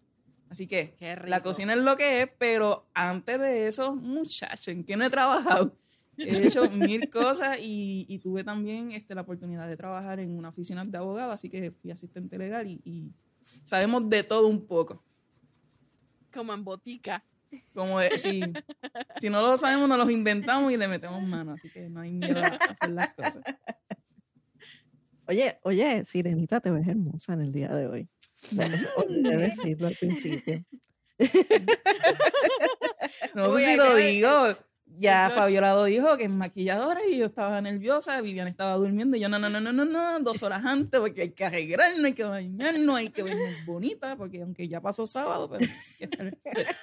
Así 0.48 0.68
que 0.68 0.94
la 1.26 1.42
cocina 1.42 1.72
es 1.72 1.80
lo 1.80 1.96
que 1.96 2.22
es, 2.22 2.28
pero 2.38 2.86
antes 2.94 3.40
de 3.40 3.66
eso, 3.66 3.96
muchacho, 3.96 4.70
¿en 4.70 4.84
qué 4.84 4.94
no 4.96 5.04
he 5.04 5.10
trabajado? 5.10 5.76
He 6.16 6.46
hecho 6.46 6.70
mil 6.70 7.10
cosas 7.10 7.58
y, 7.60 8.06
y 8.08 8.20
tuve 8.20 8.44
también 8.44 8.92
este, 8.92 9.16
la 9.16 9.22
oportunidad 9.22 9.66
de 9.66 9.76
trabajar 9.76 10.20
en 10.20 10.30
una 10.38 10.50
oficina 10.50 10.84
de 10.84 10.96
abogado, 10.96 11.32
así 11.32 11.50
que 11.50 11.72
fui 11.72 11.90
asistente 11.90 12.38
legal 12.38 12.68
y, 12.68 12.80
y 12.84 13.10
sabemos 13.64 14.08
de 14.08 14.22
todo 14.22 14.46
un 14.46 14.64
poco. 14.64 15.02
Como 16.32 16.54
en 16.54 16.62
botica. 16.62 17.24
Como 17.74 17.98
de- 18.00 18.18
si, 18.18 18.42
si 19.20 19.30
no 19.30 19.42
lo 19.42 19.56
sabemos, 19.56 19.88
nos 19.88 19.98
los 19.98 20.10
inventamos 20.10 20.72
y 20.72 20.76
le 20.76 20.88
metemos 20.88 21.22
mano, 21.22 21.52
así 21.52 21.68
que 21.70 21.88
no 21.88 22.00
hay 22.00 22.12
miedo 22.12 22.40
a 22.40 22.46
hacer 22.48 22.90
las 22.90 23.14
cosas. 23.14 23.42
Oye, 25.26 25.58
oye, 25.62 26.04
Sirenita, 26.04 26.60
te 26.60 26.70
ves 26.70 26.86
hermosa 26.86 27.32
en 27.32 27.40
el 27.40 27.52
día 27.52 27.68
de 27.74 27.86
hoy. 27.86 28.08
Debes- 28.50 28.86
decirlo 29.38 29.86
al 29.88 29.96
principio. 29.96 30.64
No, 33.34 33.44
Uy, 33.50 33.52
pues 33.52 33.66
si 33.66 33.76
lo 33.76 33.94
digo. 33.94 34.58
Ya 34.96 35.26
el 35.26 35.32
blush. 35.32 35.40
Fabiola 35.42 35.72
lo 35.74 35.84
dijo, 35.84 36.16
que 36.16 36.24
es 36.24 36.30
maquilladora 36.30 37.00
y 37.10 37.16
yo 37.16 37.26
estaba 37.26 37.60
nerviosa, 37.60 38.20
Viviana 38.20 38.48
estaba 38.50 38.74
durmiendo 38.74 39.16
y 39.16 39.20
yo 39.20 39.28
no, 39.28 39.40
no, 39.40 39.48
no, 39.50 39.58
no, 39.58 39.72
no, 39.72 39.84
no, 39.84 40.20
dos 40.20 40.40
horas 40.44 40.64
antes 40.64 41.00
porque 41.00 41.22
hay 41.22 41.30
que 41.30 41.44
arreglarnos, 41.44 42.04
hay 42.04 42.12
que 42.12 42.22
bañarnos, 42.22 42.94
hay 42.94 43.08
que 43.08 43.22
vernos 43.24 43.48
bonita, 43.66 44.14
porque 44.14 44.42
aunque 44.42 44.68
ya 44.68 44.80
pasó 44.80 45.04
sábado, 45.04 45.48
pero 45.50 45.64
hay 45.64 45.96
que 45.98 46.04
estar 46.04 46.36
seca. 46.38 46.78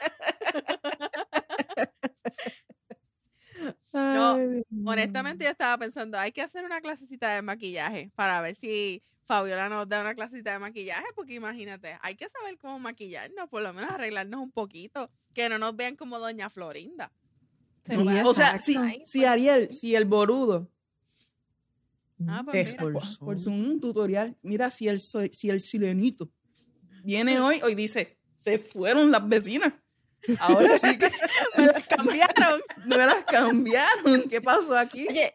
No, 3.94 4.36
Ay, 4.36 4.48
Dios 4.48 4.66
Honestamente, 5.04 5.44
yo 5.46 5.52
estaba 5.52 5.78
pensando, 5.78 6.18
hay 6.18 6.32
que 6.32 6.42
hacer 6.42 6.66
una 6.66 6.82
clasecita 6.82 7.34
de 7.34 7.42
maquillaje 7.42 8.12
para 8.16 8.42
ver 8.42 8.56
si 8.56 9.02
Fabiola 9.26 9.70
nos 9.70 9.88
da 9.88 10.02
una 10.02 10.16
clasecita 10.16 10.54
de 10.54 10.60
maquillaje, 10.60 11.06
porque 11.16 11.34
imagínate, 11.34 11.98
hay 12.02 12.16
que 12.16 12.30
saber 12.30 12.58
cómo 12.58 12.80
maquillarnos, 12.80 13.50
por 13.50 13.62
lo 13.62 13.74
menos 13.74 13.92
arreglarnos 13.92 14.42
un 14.42 14.52
poquito, 14.52 15.10
que 15.34 15.50
no 15.50 15.58
nos 15.58 15.76
vean 15.76 15.96
como 15.96 16.20
Doña 16.20 16.50
Florinda. 16.50 17.12
Sí, 17.90 18.00
o 18.24 18.34
sea, 18.34 18.60
si, 18.60 18.74
si 19.04 19.20
pues. 19.20 19.26
Ariel, 19.26 19.72
si 19.72 19.96
el 19.96 20.06
borudo 20.06 20.70
Ah, 22.28 22.44
pues 22.46 22.76
por, 22.76 22.94
Por. 23.20 23.40
Zoom, 23.40 23.72
un 23.72 23.80
tutorial, 23.80 24.36
mira 24.42 24.70
si 24.70 24.88
el, 24.88 25.00
si 25.00 25.50
el 25.50 25.60
silenito 25.60 26.30
viene 27.04 27.40
hoy, 27.40 27.62
hoy 27.62 27.76
dice, 27.76 28.18
se 28.36 28.60
fueron 28.60 29.12
las 29.12 29.28
vecinas. 29.28 29.74
Ahora 30.40 30.78
sí 30.78 30.98
que 31.00 31.10
Me 31.58 31.66
las 31.68 31.88
cambiaron. 31.88 32.62
me 32.86 32.98
las 32.98 33.24
cambiaron. 33.26 34.30
¿Qué 34.30 34.42
pasó 34.42 34.78
aquí? 34.78 35.08
Oye, 35.10 35.34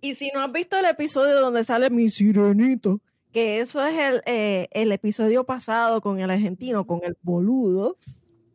y 0.00 0.14
si 0.14 0.30
no 0.32 0.40
has 0.40 0.52
visto 0.52 0.78
el 0.78 0.84
episodio 0.86 1.40
donde 1.40 1.64
sale 1.64 1.90
mi 1.90 2.10
sirenito, 2.10 3.00
que 3.32 3.60
eso 3.60 3.84
es 3.84 3.96
el, 3.98 4.22
eh, 4.26 4.68
el 4.72 4.92
episodio 4.92 5.44
pasado 5.44 6.00
con 6.00 6.20
el 6.20 6.30
argentino, 6.30 6.86
con 6.86 7.00
el 7.04 7.16
boludo, 7.22 7.98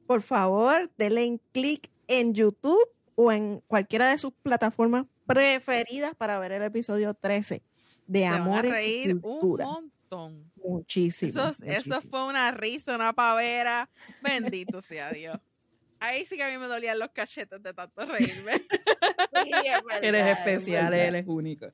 por 0.07 0.21
favor, 0.21 0.89
denle 0.97 1.23
en 1.25 1.41
clic 1.51 1.89
en 2.07 2.33
YouTube 2.33 2.79
o 3.15 3.31
en 3.31 3.61
cualquiera 3.67 4.09
de 4.09 4.17
sus 4.17 4.33
plataformas 4.43 5.05
preferidas 5.25 6.15
para 6.15 6.39
ver 6.39 6.51
el 6.53 6.63
episodio 6.63 7.13
13 7.13 7.61
de 8.07 8.19
Se 8.19 8.25
van 8.29 8.33
a 8.33 8.43
Amores 8.43 8.71
y 8.71 8.73
reír 8.73 9.13
un 9.15 9.21
Cultura. 9.21 9.65
montón. 9.65 10.51
Muchísimo. 10.63 11.29
Eso, 11.29 11.49
eso 11.49 11.63
muchísimo. 11.65 12.01
fue 12.09 12.25
una 12.27 12.51
risa, 12.51 12.95
una 12.95 13.13
pavera. 13.13 13.89
Bendito 14.21 14.81
sea 14.81 15.11
Dios. 15.11 15.37
Ahí 16.03 16.25
sí 16.25 16.35
que 16.35 16.43
a 16.43 16.49
mí 16.49 16.57
me 16.57 16.65
dolían 16.65 16.97
los 16.97 17.11
cachetes 17.11 17.61
de 17.61 17.73
tanto 17.73 18.05
reírme. 18.05 18.53
Sí, 19.43 19.51
es 19.53 19.83
verdad, 19.85 20.03
Eres 20.03 20.25
es 20.27 20.37
especial, 20.37 20.91
verdad. 20.91 21.07
eres 21.07 21.25
único. 21.27 21.71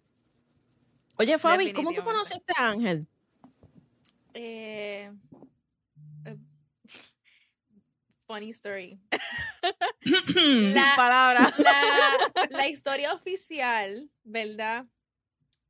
Oye, 1.17 1.39
Fabi, 1.39 1.74
¿cómo 1.74 1.91
tú 1.93 2.03
conociste 2.03 2.53
a 2.57 2.69
Ángel? 2.69 3.07
Eh, 4.34 5.12
eh, 6.25 6.38
funny 8.27 8.51
story. 8.51 9.00
La, 10.74 10.93
palabras. 10.96 11.57
la, 11.57 11.81
la 12.50 12.67
historia 12.67 13.13
oficial, 13.13 14.10
¿verdad? 14.24 14.86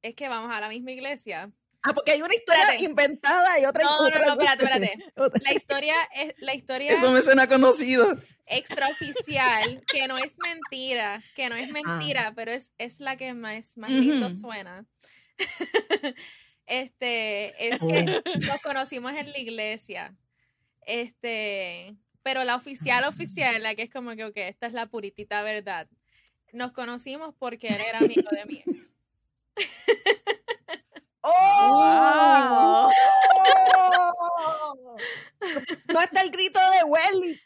Es 0.01 0.13
que 0.15 0.27
vamos 0.29 0.51
a 0.53 0.59
la 0.59 0.69
misma 0.69 0.91
iglesia. 0.91 1.51
Ah, 1.83 1.93
porque 1.93 2.11
hay 2.11 2.21
una 2.21 2.35
historia 2.35 2.61
Espérate. 2.63 2.83
inventada 2.85 3.59
y 3.59 3.65
otra 3.65 3.83
No, 3.83 3.97
no, 4.01 4.07
otra 4.07 4.25
no, 4.25 4.31
espérate, 4.33 4.63
espérate. 4.65 5.39
La 5.43 5.53
historia 5.53 5.95
es 6.13 6.33
la 6.39 6.53
historia 6.53 6.91
Eso 6.91 7.11
me 7.11 7.21
suena 7.21 7.47
conocido. 7.47 8.19
Extraoficial, 8.47 9.83
que 9.91 10.07
no 10.07 10.17
es 10.17 10.37
mentira, 10.39 11.23
que 11.35 11.49
no 11.49 11.55
es 11.55 11.69
mentira, 11.69 12.33
pero 12.35 12.51
es, 12.51 12.73
es 12.77 12.99
la 12.99 13.17
que 13.17 13.33
más, 13.33 13.77
más 13.77 13.91
lindo 13.91 14.33
suena. 14.33 14.85
este, 16.65 17.67
es 17.67 17.79
que 17.79 18.21
nos 18.47 18.61
conocimos 18.63 19.13
en 19.13 19.31
la 19.31 19.37
iglesia. 19.37 20.15
Este, 20.81 21.95
pero 22.23 22.43
la 22.43 22.55
oficial 22.55 23.03
oficial, 23.03 23.61
la 23.61 23.75
que 23.75 23.83
es 23.83 23.91
como 23.91 24.15
que, 24.15 24.25
ok, 24.25 24.37
esta 24.37 24.67
es 24.67 24.73
la 24.73 24.87
puritita 24.87 25.41
verdad. 25.43 25.87
Nos 26.53 26.71
conocimos 26.71 27.35
porque 27.37 27.67
él 27.67 27.79
era 27.89 27.99
amigo 27.99 28.29
de 28.31 28.45
mi 28.45 28.63
ex. 28.65 28.93
¡Oh! 31.29 32.89
No 35.93 36.01
está 36.01 36.21
el 36.21 36.31
grito 36.31 36.59
de 36.59 36.83
Welly. 36.85 37.41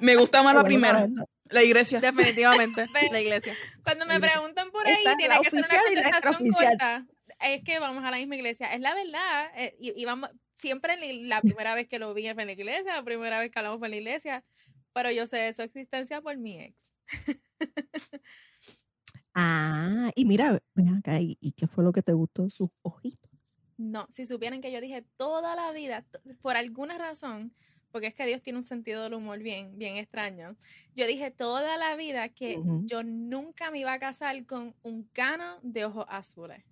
Me 0.00 0.16
gusta 0.16 0.42
más 0.42 0.54
la 0.54 0.64
primera. 0.64 1.06
La 1.50 1.62
iglesia. 1.62 2.00
Definitivamente, 2.00 2.86
la 3.12 3.20
iglesia. 3.20 3.54
Cuando 3.84 4.06
me 4.06 4.14
iglesia. 4.16 4.38
preguntan 4.38 4.70
por 4.70 4.86
ahí, 4.86 4.94
Está 4.94 5.16
tiene 5.16 5.34
la 5.34 5.40
que 5.40 5.50
ser 5.50 5.80
una 5.92 6.20
contestación 6.20 6.50
corta. 6.50 7.06
Es 7.40 7.62
que 7.64 7.78
vamos 7.78 8.04
a 8.04 8.10
la 8.10 8.16
misma 8.16 8.36
iglesia. 8.36 8.72
Es 8.72 8.80
la 8.80 8.94
verdad. 8.94 9.50
eh, 9.56 9.76
y, 9.78 10.00
y 10.00 10.04
vamos, 10.04 10.30
siempre 10.54 10.96
la 11.22 11.40
primera 11.40 11.74
vez 11.74 11.86
que 11.88 11.98
lo 11.98 12.14
vi 12.14 12.32
fue 12.32 12.42
en 12.42 12.46
la 12.48 12.52
iglesia, 12.52 12.94
la 12.96 13.04
primera 13.04 13.38
vez 13.38 13.50
que 13.50 13.58
hablamos 13.58 13.78
fue 13.78 13.88
en 13.88 13.92
la 13.92 13.96
iglesia. 13.98 14.44
Pero 14.92 15.10
yo 15.10 15.26
sé 15.26 15.36
de 15.38 15.52
su 15.54 15.62
existencia 15.62 16.20
por 16.20 16.36
mi 16.38 16.60
ex. 16.60 16.95
Ah, 19.38 20.10
y 20.14 20.24
mira, 20.24 20.58
ven 20.74 20.88
acá, 20.96 21.20
¿y, 21.20 21.36
y 21.40 21.52
qué 21.52 21.66
fue 21.66 21.84
lo 21.84 21.92
que 21.92 22.02
te 22.02 22.12
gustó? 22.14 22.48
Sus 22.48 22.70
ojitos. 22.80 23.30
No, 23.76 24.06
si 24.10 24.24
supieran 24.24 24.62
que 24.62 24.72
yo 24.72 24.80
dije 24.80 25.04
toda 25.18 25.54
la 25.54 25.72
vida, 25.72 26.06
por 26.40 26.56
alguna 26.56 26.96
razón, 26.96 27.52
porque 27.92 28.06
es 28.06 28.14
que 28.14 28.24
Dios 28.24 28.40
tiene 28.40 28.58
un 28.58 28.62
sentido 28.64 29.02
del 29.02 29.12
humor 29.12 29.38
bien, 29.40 29.76
bien 29.76 29.98
extraño. 29.98 30.56
Yo 30.94 31.06
dije 31.06 31.30
toda 31.30 31.76
la 31.76 31.96
vida 31.96 32.30
que 32.30 32.58
yo 32.84 33.02
nunca 33.02 33.70
me 33.70 33.80
iba 33.80 33.92
a 33.92 33.98
casar 33.98 34.46
con 34.46 34.74
un 34.82 35.02
cano 35.12 35.58
de 35.62 35.84
ojos 35.84 36.06
azules. 36.08 36.64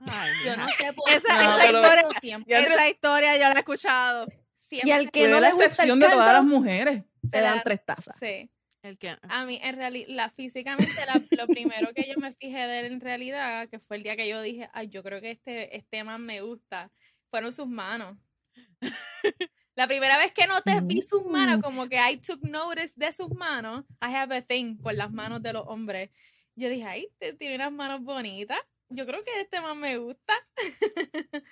Ay, 0.00 0.30
Yo 0.44 0.56
no 0.56 0.66
sé 0.70 0.92
por 0.92 1.08
Esa- 1.08 1.20
qué. 1.20 1.34
esa 1.34 1.56
pero 1.60 1.78
historia- 1.82 2.20
siempre, 2.20 2.58
Esa 2.58 2.88
historia 2.88 3.36
yo 3.36 3.42
la 3.44 3.52
he 3.54 3.58
escuchado. 3.58 4.26
Siempre 4.70 4.88
Y 4.88 4.92
al 4.92 5.10
que 5.10 5.28
no 5.28 5.40
la 5.40 5.48
le 5.48 5.52
gusta 5.52 5.64
el 5.64 5.70
excepción 5.70 6.00
de 6.00 6.06
todas 6.08 6.32
las 6.32 6.44
mujeres. 6.44 7.02
se 7.30 7.40
dan 7.40 7.60
tres 7.62 7.84
tazas. 7.84 8.16
Sí. 8.18 8.50
El 8.82 8.96
que 8.96 9.14
A 9.28 9.44
mí, 9.44 9.60
en 9.62 9.76
realidad, 9.76 10.32
físicamente, 10.34 10.90
la- 11.06 11.22
lo 11.42 11.46
primero 11.46 11.92
que 11.94 12.06
yo 12.08 12.14
me 12.18 12.32
fijé 12.32 12.66
de 12.66 12.80
él 12.80 12.86
en 12.92 13.00
realidad, 13.02 13.68
que 13.68 13.78
fue 13.78 13.98
el 13.98 14.02
día 14.02 14.16
que 14.16 14.26
yo 14.26 14.40
dije, 14.40 14.70
ay, 14.72 14.88
yo 14.88 15.02
creo 15.02 15.20
que 15.20 15.32
este, 15.32 15.76
este 15.76 16.02
man 16.02 16.24
me 16.24 16.40
gusta, 16.40 16.90
fueron 17.30 17.52
sus 17.52 17.66
manos. 17.68 18.16
La 19.76 19.86
primera 19.86 20.16
vez 20.18 20.32
que 20.32 20.46
noté, 20.46 20.80
vi 20.82 21.00
sus 21.02 21.24
manos, 21.24 21.60
como 21.62 21.88
que 21.88 21.96
I 21.96 22.16
took 22.18 22.42
notice 22.42 22.94
de 22.96 23.12
sus 23.12 23.30
manos. 23.30 23.84
I 24.02 24.14
have 24.14 24.34
a 24.34 24.42
thing 24.42 24.76
con 24.78 24.96
las 24.96 25.10
manos 25.12 25.42
de 25.42 25.52
los 25.52 25.64
hombres. 25.66 26.10
Yo 26.56 26.68
dije, 26.68 26.84
ay, 26.84 27.08
tiene 27.38 27.54
unas 27.56 27.72
manos 27.72 28.02
bonitas. 28.02 28.58
Yo 28.88 29.06
creo 29.06 29.22
que 29.24 29.40
este 29.40 29.60
man 29.60 29.78
me 29.78 29.96
gusta. 29.98 30.32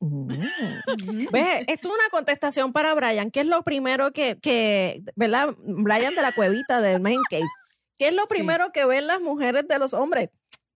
Mm. 0.00 1.26
Ve, 1.30 1.64
esto 1.68 1.88
es 1.88 1.94
una 1.94 2.08
contestación 2.10 2.72
para 2.72 2.94
Brian. 2.94 3.30
¿Qué 3.30 3.40
es 3.40 3.46
lo 3.46 3.62
primero 3.62 4.12
que, 4.12 4.38
que 4.40 5.02
¿verdad? 5.16 5.54
Brian 5.58 6.14
de 6.14 6.22
la 6.22 6.32
cuevita 6.32 6.80
del 6.80 7.00
main 7.00 7.20
cave. 7.30 7.42
¿Qué 7.98 8.08
es 8.08 8.14
lo 8.14 8.22
Sí. 8.22 8.28
primero 8.30 8.72
que 8.72 8.84
ven 8.86 9.06
las 9.06 9.20
mujeres 9.20 9.66
de 9.68 9.78
los 9.78 9.94
hombres? 9.94 10.30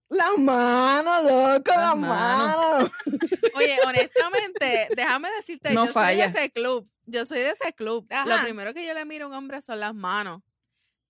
Las 0.08 0.38
manos, 0.38 1.24
loco, 1.24 1.70
las, 1.70 1.96
manos. 1.96 2.90
Oye, 3.54 3.76
honestamente, 3.86 4.88
déjame 4.96 5.28
decirte, 5.32 5.72
No 5.74 5.86
yo 5.86 5.92
falla. 5.92 6.24
soy 6.24 6.32
de 6.32 6.38
ese 6.40 6.50
club. 6.50 6.88
Yo 7.04 7.26
soy 7.26 7.38
de 7.40 7.50
ese 7.50 7.72
club. 7.74 8.06
Lo 8.24 8.42
primero 8.42 8.72
que 8.72 8.86
yo 8.86 8.94
le 8.94 9.04
miro 9.04 9.26
a 9.26 9.28
un 9.28 9.34
hombre 9.34 9.60
son 9.60 9.80
las 9.80 9.94
manos. 9.94 10.42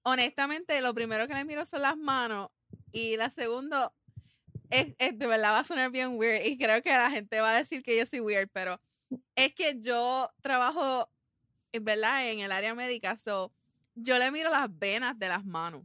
Honestamente, 0.02 0.80
lo 0.80 0.94
primero 0.94 1.28
que 1.28 1.34
le 1.34 1.44
miro 1.44 1.64
son 1.66 1.82
las 1.82 1.96
manos. 1.96 2.50
Y 2.90 3.16
la 3.16 3.30
segunda, 3.30 3.92
es, 4.70 4.86
es- 4.98 5.18
de 5.18 5.26
verdad 5.26 5.52
va 5.52 5.60
a 5.60 5.64
sonar 5.64 5.90
bien 5.90 6.16
weird. 6.18 6.44
Y 6.44 6.58
creo 6.58 6.82
que 6.82 6.90
la 6.90 7.10
gente 7.10 7.40
va 7.40 7.52
a 7.54 7.58
decir 7.58 7.82
que 7.82 7.96
yo 7.96 8.06
soy 8.06 8.20
weird, 8.20 8.48
pero 8.52 8.80
es 9.36 9.54
que 9.54 9.76
yo 9.80 10.30
trabajo, 10.42 11.10
en 11.72 11.84
verdad, 11.84 12.28
en 12.30 12.40
el 12.40 12.52
área 12.52 12.74
médica. 12.74 13.16
So, 13.18 13.52
yo 13.94 14.18
le 14.18 14.30
miro 14.30 14.50
las 14.50 14.66
venas 14.70 15.18
de 15.18 15.28
las 15.28 15.44
manos. 15.44 15.82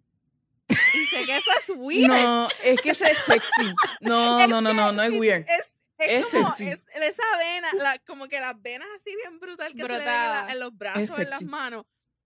Y 0.68 1.06
sé 1.06 1.26
que 1.26 1.38
eso 1.38 1.52
es 1.60 1.70
weird. 1.76 2.08
No, 2.08 2.48
es 2.64 2.82
que 2.82 2.92
ese 2.92 3.12
es 3.12 3.20
sexy. 3.20 3.74
No, 4.02 4.48
no, 4.48 4.62
no, 4.62 4.74
no, 4.74 4.92
no 4.92 5.02
es 5.04 5.12
weird. 5.12 5.46
Es, 5.48 5.76
es, 5.98 6.24
Es 6.24 6.30
como 6.32 6.54
sexy. 6.54 6.68
es- 6.70 6.80
esa 7.02 7.24
vena, 7.38 7.70
la- 7.76 8.00
como 8.06 8.28
que 8.28 8.40
las 8.40 8.60
venas 8.62 8.88
así 9.00 9.16
bien 9.16 9.40
brutal 9.40 9.72
que 9.74 9.82
se 9.82 9.88
le 9.88 9.94
ven 9.94 10.02
en, 10.02 10.06
la- 10.06 10.28
Brotada. 10.30 10.52
en 10.54 10.60
los 10.60 10.78
brazos, 10.78 11.20
en 11.20 11.30
las 11.30 11.44
manos, 11.44 11.86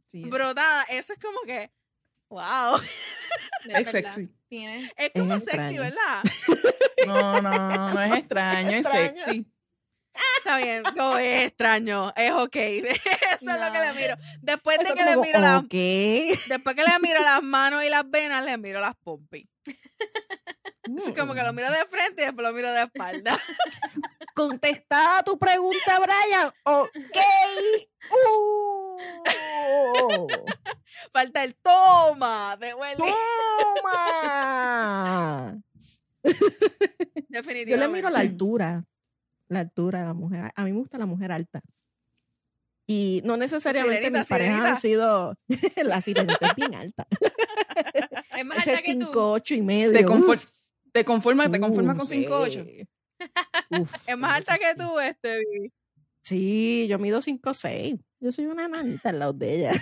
Sí, 0.10 0.24
brotada. 0.24 0.84
Eso 0.84 1.14
es 1.14 1.20
como 1.20 1.40
que, 1.42 1.70
wow. 2.30 2.80
Es 3.70 3.90
sexy. 3.90 4.30
Es 4.50 5.12
como 5.16 5.36
Es 5.36 5.44
sexy. 5.44 5.78
¿verdad? 5.78 6.24
No, 7.06 7.42
no, 7.42 7.50
no 7.94 8.02
es 8.02 8.14
extraño, 8.20 8.70
es 8.72 8.80
Extraño. 8.82 9.24
sexy. 9.24 9.46
Está 10.38 10.58
bien, 10.58 10.84
no 10.96 11.18
es 11.20 11.48
extraño, 11.48 12.12
es 12.16 12.32
ok. 12.32 12.56
Eso 12.56 12.92
es 13.40 13.42
lo 13.42 13.72
que 13.72 13.80
le 13.80 13.94
miro. 13.94 14.16
Después 14.42 14.80
de 14.80 14.94
que 14.94 15.04
le 15.04 15.18
miro 15.18 15.40
las, 15.40 15.60
ok. 15.60 15.70
después 16.50 16.76
que 16.76 16.84
le 16.84 17.00
miro 17.02 17.22
las 17.22 17.44
manos 17.44 17.84
y 17.84 17.90
las 17.90 18.10
venas, 18.10 18.44
le 18.44 18.58
miro 18.58 18.80
las 18.80 18.96
pompis. 18.96 19.48
Es 19.66 21.18
como 21.18 21.34
que 21.34 21.44
lo 21.44 21.54
miro 21.54 21.70
de 21.70 21.86
frente 21.86 22.24
y 22.24 22.26
después 22.26 22.48
lo 22.48 22.54
miro 22.54 22.72
de 22.72 22.84
espalda. 22.84 23.40
Contestada 24.34 25.22
tu 25.24 25.38
pregunta, 25.38 26.00
Brian. 26.00 26.52
Ok. 26.64 26.90
Uh. 28.10 28.87
Falta 31.14 31.44
el 31.44 31.56
toma 31.56 32.58
de 32.60 32.74
Welly. 32.74 33.12
Toma. 33.84 35.58
Definitivamente. 36.24 37.66
Yo 37.70 37.78
le 37.78 37.88
miro 37.88 38.10
la 38.10 38.20
altura, 38.20 38.86
la 39.48 39.60
altura 39.60 40.00
de 40.02 40.06
la 40.06 40.14
mujer. 40.14 40.52
A 40.56 40.64
mí 40.64 40.72
me 40.72 40.80
gusta 40.80 40.98
la 40.98 41.06
mujer 41.06 41.32
alta. 41.32 41.62
Y 42.90 43.22
no 43.26 43.36
necesariamente 43.36 43.98
Sirenita, 43.98 44.20
mis 44.20 44.28
parejas 44.30 44.62
han 44.66 44.78
sido 44.80 45.36
la 45.84 46.00
sirenita 46.00 46.48
es 46.48 46.56
bien 46.56 46.74
alta. 46.74 47.06
Es 48.38 48.46
más 48.46 48.60
Ese 48.60 48.72
alta 48.72 48.84
que 48.84 48.96
tú. 48.96 49.06
5, 49.08 49.32
8 49.34 49.54
y 49.56 49.62
medio. 49.62 49.92
Te, 49.94 50.06
conformas, 50.06 50.72
te 50.94 51.04
conformas 51.60 51.96
Uh, 51.96 51.98
con 51.98 52.08
sí. 52.08 52.26
5'8". 52.26 52.88
Uf, 53.82 53.94
Es 54.08 54.18
más 54.18 54.38
alta 54.38 54.54
sí. 54.54 54.60
que 54.60 54.82
tú, 54.82 55.00
este. 55.00 55.44
Sí, 56.22 56.88
yo 56.90 56.98
mido 56.98 57.22
5 57.22 57.54
6. 57.54 57.96
Yo 58.20 58.32
soy 58.32 58.46
una 58.46 58.68
nanita 58.68 59.10
al 59.10 59.20
lado 59.20 59.34
de 59.34 59.56
ella. 59.56 59.72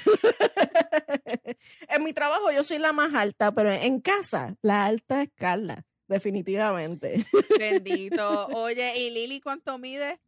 en 1.89 2.03
mi 2.03 2.13
trabajo 2.13 2.51
yo 2.51 2.63
soy 2.63 2.79
la 2.79 2.93
más 2.93 3.13
alta, 3.13 3.53
pero 3.53 3.71
en 3.71 3.99
casa 4.01 4.55
la 4.61 4.85
alta 4.85 5.21
es 5.21 5.29
Carla, 5.35 5.85
definitivamente. 6.07 7.25
Bendito. 7.57 8.47
Oye, 8.53 8.97
¿y 8.99 9.09
Lili 9.11 9.41
cuánto 9.41 9.77
mide? 9.77 10.19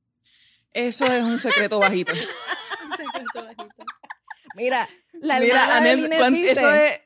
Eso 0.73 1.05
es 1.05 1.23
un 1.23 1.39
secreto 1.39 1.79
bajito. 1.79 2.13
Mira, 4.55 4.87
la 5.13 5.39
Mira, 5.39 5.61
hermana 5.63 5.81
de 5.81 5.89
Anel, 5.91 6.33
dice- 6.33 6.51
eso 6.51 6.71
es 6.71 6.99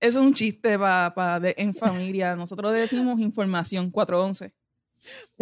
eso 0.00 0.20
es 0.20 0.26
un 0.26 0.32
chiste 0.34 0.78
pa, 0.78 1.12
pa 1.14 1.40
de- 1.40 1.54
en 1.58 1.74
familia. 1.74 2.36
Nosotros 2.36 2.72
decimos 2.72 3.18
información 3.20 3.90
411. 3.90 4.52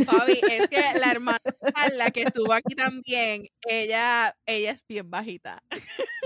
Fabi, 0.05 0.41
es 0.51 0.69
que 0.69 0.81
la 0.99 1.11
hermana 1.11 1.39
Carla 1.75 2.11
que 2.11 2.23
estuvo 2.23 2.53
aquí 2.53 2.75
también, 2.75 3.49
ella, 3.69 4.37
ella 4.47 4.71
es 4.73 4.85
bien 4.87 5.09
bajita. 5.11 5.63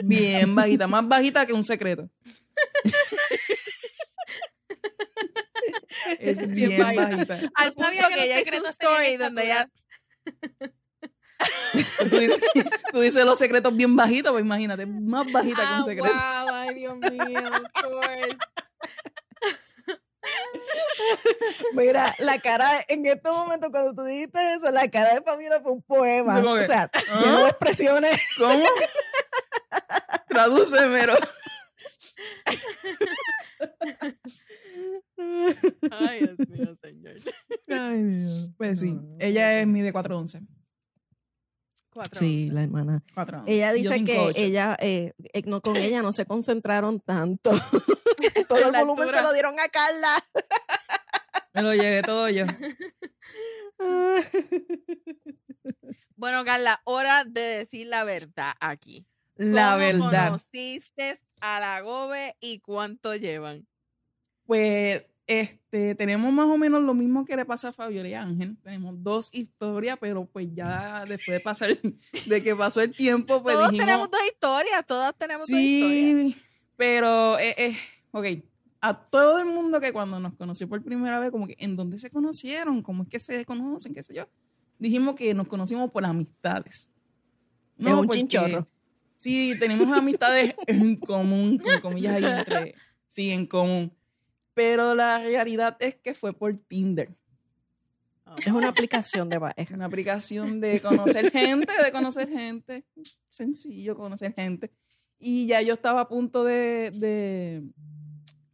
Bien 0.02 0.54
bajita, 0.54 0.86
más 0.86 1.06
bajita 1.06 1.46
que 1.46 1.52
un 1.52 1.64
secreto. 1.64 2.08
Es 6.18 6.46
bien 6.48 6.78
bajita. 6.78 7.06
bajita. 7.06 7.40
Al 7.54 7.72
punto 7.72 7.90
que 8.14 8.24
ella 8.24 8.40
hizo 8.40 8.56
un 8.58 8.66
story 8.66 9.16
donde 9.16 9.44
ella, 9.44 9.68
Tú 11.98 12.18
dices, 12.18 12.38
tú 12.92 13.00
dices 13.00 13.24
los 13.24 13.38
secretos 13.38 13.74
bien 13.74 13.96
bajitos, 13.96 14.30
pues 14.32 14.44
imagínate, 14.44 14.84
más 14.84 15.30
bajita 15.32 15.56
que 15.56 15.62
Ah, 15.66 15.78
un 15.78 15.84
secreto. 15.84 16.12
wow, 16.12 16.54
ay, 16.54 16.74
Dios 16.74 16.98
mío, 16.98 17.40
of 17.48 17.82
course. 17.82 18.36
Mira, 21.74 22.14
la 22.18 22.38
cara, 22.38 22.84
en 22.88 23.06
este 23.06 23.30
momento 23.30 23.70
cuando 23.70 23.94
tú 23.94 24.04
dijiste 24.04 24.38
eso, 24.54 24.70
la 24.70 24.88
cara 24.90 25.14
de 25.14 25.22
familia 25.22 25.60
fue 25.60 25.72
un 25.72 25.82
poema. 25.82 26.38
O 26.40 26.58
sea, 26.58 26.90
¿Ah? 26.92 27.42
de 27.42 27.48
expresiones. 27.48 28.20
¿Cómo? 28.36 28.64
Tradúcemelo. 30.28 31.14
Ay, 35.90 36.20
Dios 36.20 36.38
mío, 36.48 36.76
señor. 36.80 37.16
Ay, 37.68 38.02
Dios. 38.02 38.50
Pues 38.56 38.80
sí, 38.80 38.92
No, 38.92 39.16
ella 39.18 39.60
es 39.60 39.66
mide 39.66 39.92
411. 39.92 40.40
Cuatro. 41.92 42.20
Sí, 42.20 42.50
la 42.50 42.62
hermana. 42.62 43.02
411. 43.14 43.52
Ella 43.52 43.72
dice 43.72 44.04
que 44.04 44.18
5'8". 44.18 44.32
ella, 44.36 44.76
eh, 44.80 45.12
eh, 45.32 45.42
no, 45.46 45.60
con 45.60 45.76
ella 45.76 46.02
no 46.02 46.12
se 46.12 46.24
concentraron 46.24 47.00
tanto. 47.00 47.50
Todo 48.48 48.58
el 48.58 48.72
volumen 48.72 49.10
se 49.10 49.22
lo 49.22 49.32
dieron 49.32 49.58
a 49.58 49.68
Carla. 49.68 50.24
Me 51.52 51.62
lo 51.62 51.74
llevé 51.74 52.02
todo 52.02 52.28
yo. 52.28 52.44
Bueno, 56.14 56.44
Carla, 56.44 56.80
hora 56.84 57.24
de 57.24 57.40
decir 57.40 57.88
la 57.88 58.04
verdad 58.04 58.52
aquí. 58.60 59.04
La 59.34 59.72
¿Cómo 59.72 59.78
verdad. 59.78 60.26
conociste 60.26 61.18
a 61.40 61.58
la 61.58 61.80
Gobe 61.80 62.36
y 62.40 62.60
cuánto 62.60 63.16
llevan? 63.16 63.66
Pues 64.44 65.02
este, 65.30 65.94
tenemos 65.94 66.32
más 66.32 66.46
o 66.46 66.58
menos 66.58 66.82
lo 66.82 66.92
mismo 66.92 67.24
que 67.24 67.36
le 67.36 67.44
pasa 67.44 67.68
a 67.68 67.72
Fabiola 67.72 68.08
y 68.08 68.14
Ángel. 68.14 68.56
Tenemos 68.64 69.00
dos 69.00 69.28
historias, 69.32 69.96
pero 70.00 70.24
pues 70.24 70.48
ya 70.52 71.04
después 71.06 71.38
de 71.38 71.40
pasar, 71.40 71.78
de 72.26 72.42
que 72.42 72.56
pasó 72.56 72.80
el 72.82 72.94
tiempo, 72.96 73.40
pues 73.40 73.54
todos 73.54 73.70
dijimos, 73.70 73.86
tenemos 73.86 74.10
dos 74.10 74.20
historias, 74.26 74.86
todas 74.86 75.14
tenemos 75.16 75.46
dos 75.46 75.56
historias. 75.56 76.34
sí, 76.34 76.36
pero, 76.76 77.38
eh, 77.38 77.54
eh, 77.56 77.76
ok, 78.10 78.26
a 78.80 78.94
todo 79.08 79.38
el 79.38 79.44
mundo 79.46 79.80
que 79.80 79.92
cuando 79.92 80.18
nos 80.18 80.34
conoció 80.34 80.68
por 80.68 80.82
primera 80.82 81.20
vez, 81.20 81.30
como 81.30 81.46
que, 81.46 81.54
¿en 81.60 81.76
dónde 81.76 82.00
se 82.00 82.10
conocieron? 82.10 82.82
¿Cómo 82.82 83.04
es 83.04 83.08
que 83.08 83.20
se 83.20 83.44
conocen? 83.44 83.94
¿Qué 83.94 84.02
sé 84.02 84.14
yo? 84.14 84.28
Dijimos 84.80 85.14
que 85.14 85.32
nos 85.32 85.46
conocimos 85.46 85.92
por 85.92 86.04
amistades. 86.04 86.90
Es 87.78 87.86
un 87.86 87.94
porque- 87.98 88.18
chinchorro. 88.18 88.66
Sí, 89.16 89.54
tenemos 89.60 89.96
amistades 89.96 90.54
en 90.66 90.96
común, 90.96 91.58
con 91.58 91.80
comillas 91.82 92.16
ahí 92.16 92.24
entre, 92.24 92.74
sí, 93.06 93.30
en 93.30 93.46
común. 93.46 93.92
Pero 94.54 94.94
la 94.94 95.18
realidad 95.18 95.76
es 95.80 95.94
que 95.96 96.14
fue 96.14 96.32
por 96.32 96.56
Tinder. 96.56 97.10
Es 98.38 98.46
una 98.46 98.68
aplicación 98.68 99.28
de 99.28 99.40
pareja. 99.40 99.74
Una 99.74 99.86
aplicación 99.86 100.60
de 100.60 100.80
conocer 100.80 101.32
gente, 101.32 101.72
de 101.82 101.90
conocer 101.90 102.28
gente. 102.28 102.84
Sencillo 103.28 103.96
conocer 103.96 104.32
gente. 104.34 104.70
Y 105.18 105.46
ya 105.46 105.60
yo 105.62 105.74
estaba 105.74 106.02
a 106.02 106.08
punto 106.08 106.44
de, 106.44 106.90
de, 106.92 107.62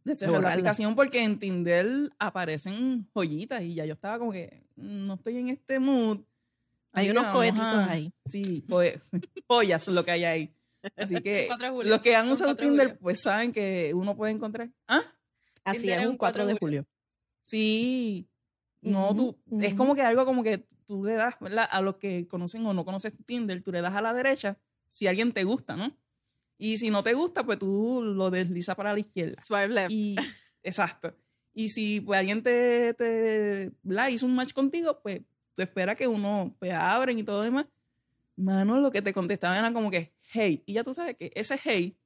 de 0.03 0.15
cerrar 0.15 0.41
la 0.41 0.49
aplicación 0.51 0.95
porque 0.95 1.23
en 1.23 1.37
Tinder 1.39 2.09
aparecen 2.17 3.07
joyitas 3.13 3.61
y 3.61 3.75
ya 3.75 3.85
yo 3.85 3.93
estaba 3.93 4.17
como 4.17 4.31
que 4.31 4.63
no 4.75 5.13
estoy 5.13 5.37
en 5.37 5.49
este 5.49 5.79
mood. 5.79 6.21
Hay 6.93 7.11
unos 7.11 7.27
cohetitos 7.27 7.63
a- 7.63 7.91
ahí. 7.91 8.11
Sí, 8.25 8.65
es 8.83 9.11
lo 9.89 10.03
que 10.03 10.11
hay 10.11 10.23
ahí. 10.23 10.53
Así 10.95 11.15
que 11.21 11.45
4 11.47 11.65
de 11.67 11.71
julio. 11.71 11.89
los 11.91 12.01
que 12.01 12.15
han 12.15 12.27
usado 12.31 12.51
4 12.51 12.63
de 12.65 12.69
Tinder 12.69 12.87
julio. 12.87 12.99
pues 13.01 13.21
saben 13.21 13.51
que 13.51 13.91
uno 13.93 14.15
puede 14.15 14.31
encontrar. 14.33 14.69
¿Ah? 14.87 15.01
Así 15.71 15.89
es, 15.89 15.97
es 15.97 16.05
un 16.05 16.11
un 16.11 16.17
4 16.17 16.45
de 16.45 16.53
4 16.53 16.53
de 16.53 16.59
julio. 16.59 16.87
Sí. 17.41 18.27
No, 18.81 19.15
tú, 19.15 19.37
es 19.59 19.69
ujú. 19.69 19.77
como 19.77 19.95
que 19.95 20.01
algo 20.01 20.25
como 20.25 20.43
que 20.43 20.65
tú 20.85 21.03
le 21.03 21.13
das, 21.13 21.35
¿verdad? 21.39 21.67
A 21.69 21.81
los 21.81 21.97
que 21.97 22.27
conocen 22.27 22.65
o 22.65 22.73
no 22.73 22.85
conocen 22.85 23.15
Tinder, 23.25 23.61
tú 23.61 23.71
le 23.71 23.81
das 23.81 23.95
a 23.95 24.01
la 24.01 24.13
derecha 24.13 24.57
si 24.87 25.07
alguien 25.07 25.33
te 25.33 25.43
gusta, 25.43 25.75
¿no? 25.75 25.95
Y 26.57 26.77
si 26.77 26.89
no 26.89 27.03
te 27.03 27.13
gusta, 27.13 27.43
pues 27.43 27.59
tú 27.59 28.01
lo 28.03 28.31
deslizas 28.31 28.75
para 28.75 28.93
la 28.93 28.99
izquierda. 28.99 29.41
Swipe 29.41 29.67
left. 29.69 29.91
Y, 29.91 30.15
exacto. 30.63 31.13
Y 31.53 31.69
si 31.69 32.01
pues 32.01 32.19
alguien 32.19 32.41
te, 32.41 32.93
te 32.93 33.71
¿verdad? 33.83 34.09
hizo 34.09 34.25
un 34.25 34.35
match 34.35 34.53
contigo, 34.53 34.99
pues 35.01 35.21
tú 35.53 35.61
esperas 35.61 35.95
que 35.95 36.07
uno, 36.07 36.55
pues 36.59 36.73
abren 36.73 37.19
y 37.19 37.23
todo 37.23 37.41
demás. 37.41 37.65
Mano, 38.35 38.79
lo 38.79 38.91
que 38.91 39.01
te 39.01 39.13
contestaban 39.13 39.57
era 39.57 39.73
como 39.73 39.89
que, 39.89 40.13
hey. 40.31 40.63
Y 40.65 40.73
ya 40.73 40.83
tú 40.83 40.93
sabes 40.93 41.15
que 41.17 41.31
ese 41.35 41.59
hey, 41.63 41.97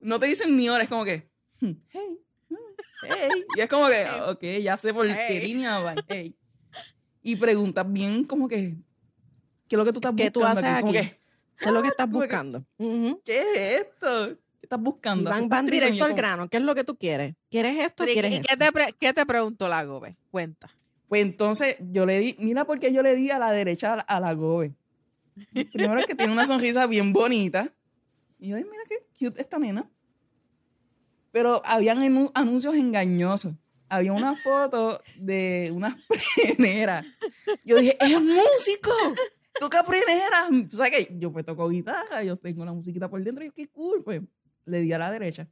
no 0.00 0.18
te 0.18 0.26
dicen 0.26 0.56
ni 0.56 0.68
hora, 0.68 0.84
es 0.84 0.88
como 0.88 1.04
que, 1.04 1.30
hmm, 1.60 1.72
hey, 1.88 2.20
hey. 3.02 3.44
Y 3.56 3.60
es 3.60 3.68
como 3.68 3.88
que, 3.88 4.06
ok, 4.28 4.42
ya 4.62 4.76
sé 4.78 4.92
por 4.94 5.06
qué 5.06 5.40
línea 5.42 5.80
va, 5.80 5.94
hey. 6.08 6.34
Y 7.22 7.36
preguntas 7.36 7.84
bien 7.90 8.24
como 8.24 8.48
que 8.48 8.74
¿Qué 9.68 9.76
es 9.76 9.78
lo 9.78 9.84
que 9.84 9.92
tú 9.92 9.98
estás 9.98 10.14
¿Qué 10.16 10.30
tú 10.30 10.40
buscando 10.40 10.62
Como 10.80 10.88
aquí? 10.90 10.92
que, 11.08 11.20
¿Qué 11.58 11.64
es 11.66 11.70
lo 11.72 11.82
que 11.82 11.88
estás 11.88 12.06
que- 12.06 12.12
buscando? 12.12 12.64
¿Qué 13.24 13.40
es 13.40 13.80
esto? 13.82 14.28
¿Qué 14.60 14.64
estás 14.66 14.80
buscando? 14.80 15.30
Van, 15.48 15.66
directo 15.66 16.04
al 16.04 16.10
como- 16.10 16.16
grano. 16.16 16.48
¿Qué 16.48 16.56
es 16.56 16.62
lo 16.62 16.74
que 16.74 16.84
tú 16.84 16.96
quieres? 16.96 17.34
¿Quieres 17.50 17.78
esto 17.84 18.04
o 18.04 18.06
Pero, 18.06 18.10
¿y- 18.12 18.14
quieres 18.14 18.30
¿Y 18.32 18.34
esto? 18.36 18.48
qué 18.48 18.56
te, 18.56 18.72
pre- 18.72 18.94
qué 18.98 19.12
te 19.12 19.26
preguntó 19.26 19.68
la 19.68 19.84
Gobe? 19.84 20.16
Cuenta. 20.30 20.70
Pues 21.08 21.22
entonces 21.22 21.76
yo 21.90 22.06
le 22.06 22.18
di, 22.18 22.36
mira 22.38 22.64
por 22.64 22.78
qué 22.78 22.92
yo 22.92 23.02
le 23.02 23.14
di 23.14 23.30
a 23.30 23.38
la 23.38 23.50
derecha 23.52 23.92
a 23.92 23.96
la, 23.96 24.02
a 24.02 24.20
la 24.20 24.32
Gobe. 24.34 24.72
Primero 25.72 25.98
es 26.00 26.06
que 26.06 26.14
tiene 26.14 26.32
una 26.32 26.46
sonrisa 26.46 26.86
bien 26.86 27.12
bonita. 27.12 27.70
Y 28.38 28.48
yo, 28.48 28.56
ay, 28.56 28.64
mira 28.64 28.82
qué 28.88 28.96
cute 29.18 29.40
esta 29.40 29.58
nena. 29.58 29.88
Pero 31.32 31.62
habían 31.64 32.30
anuncios 32.34 32.74
engañosos. 32.74 33.54
Había 33.90 34.12
una 34.12 34.36
foto 34.36 35.00
de 35.18 35.70
una 35.74 35.96
prenera. 36.36 37.04
Yo 37.64 37.76
dije, 37.78 37.96
es 38.00 38.20
músico. 38.20 38.90
Toca 39.58 39.82
prenera. 39.82 40.46
Tú 40.70 40.76
sabes 40.76 40.92
que 40.92 41.16
yo 41.18 41.32
pues 41.32 41.44
toco 41.44 41.68
guitarra, 41.68 42.22
yo 42.22 42.36
tengo 42.36 42.64
la 42.64 42.72
musiquita 42.72 43.08
por 43.08 43.22
dentro 43.22 43.44
y 43.44 43.48
yo, 43.48 43.54
qué 43.54 43.68
cool. 43.68 44.02
Pues 44.04 44.22
le 44.66 44.82
di 44.82 44.92
a 44.92 44.98
la 44.98 45.10
derecha. 45.10 45.48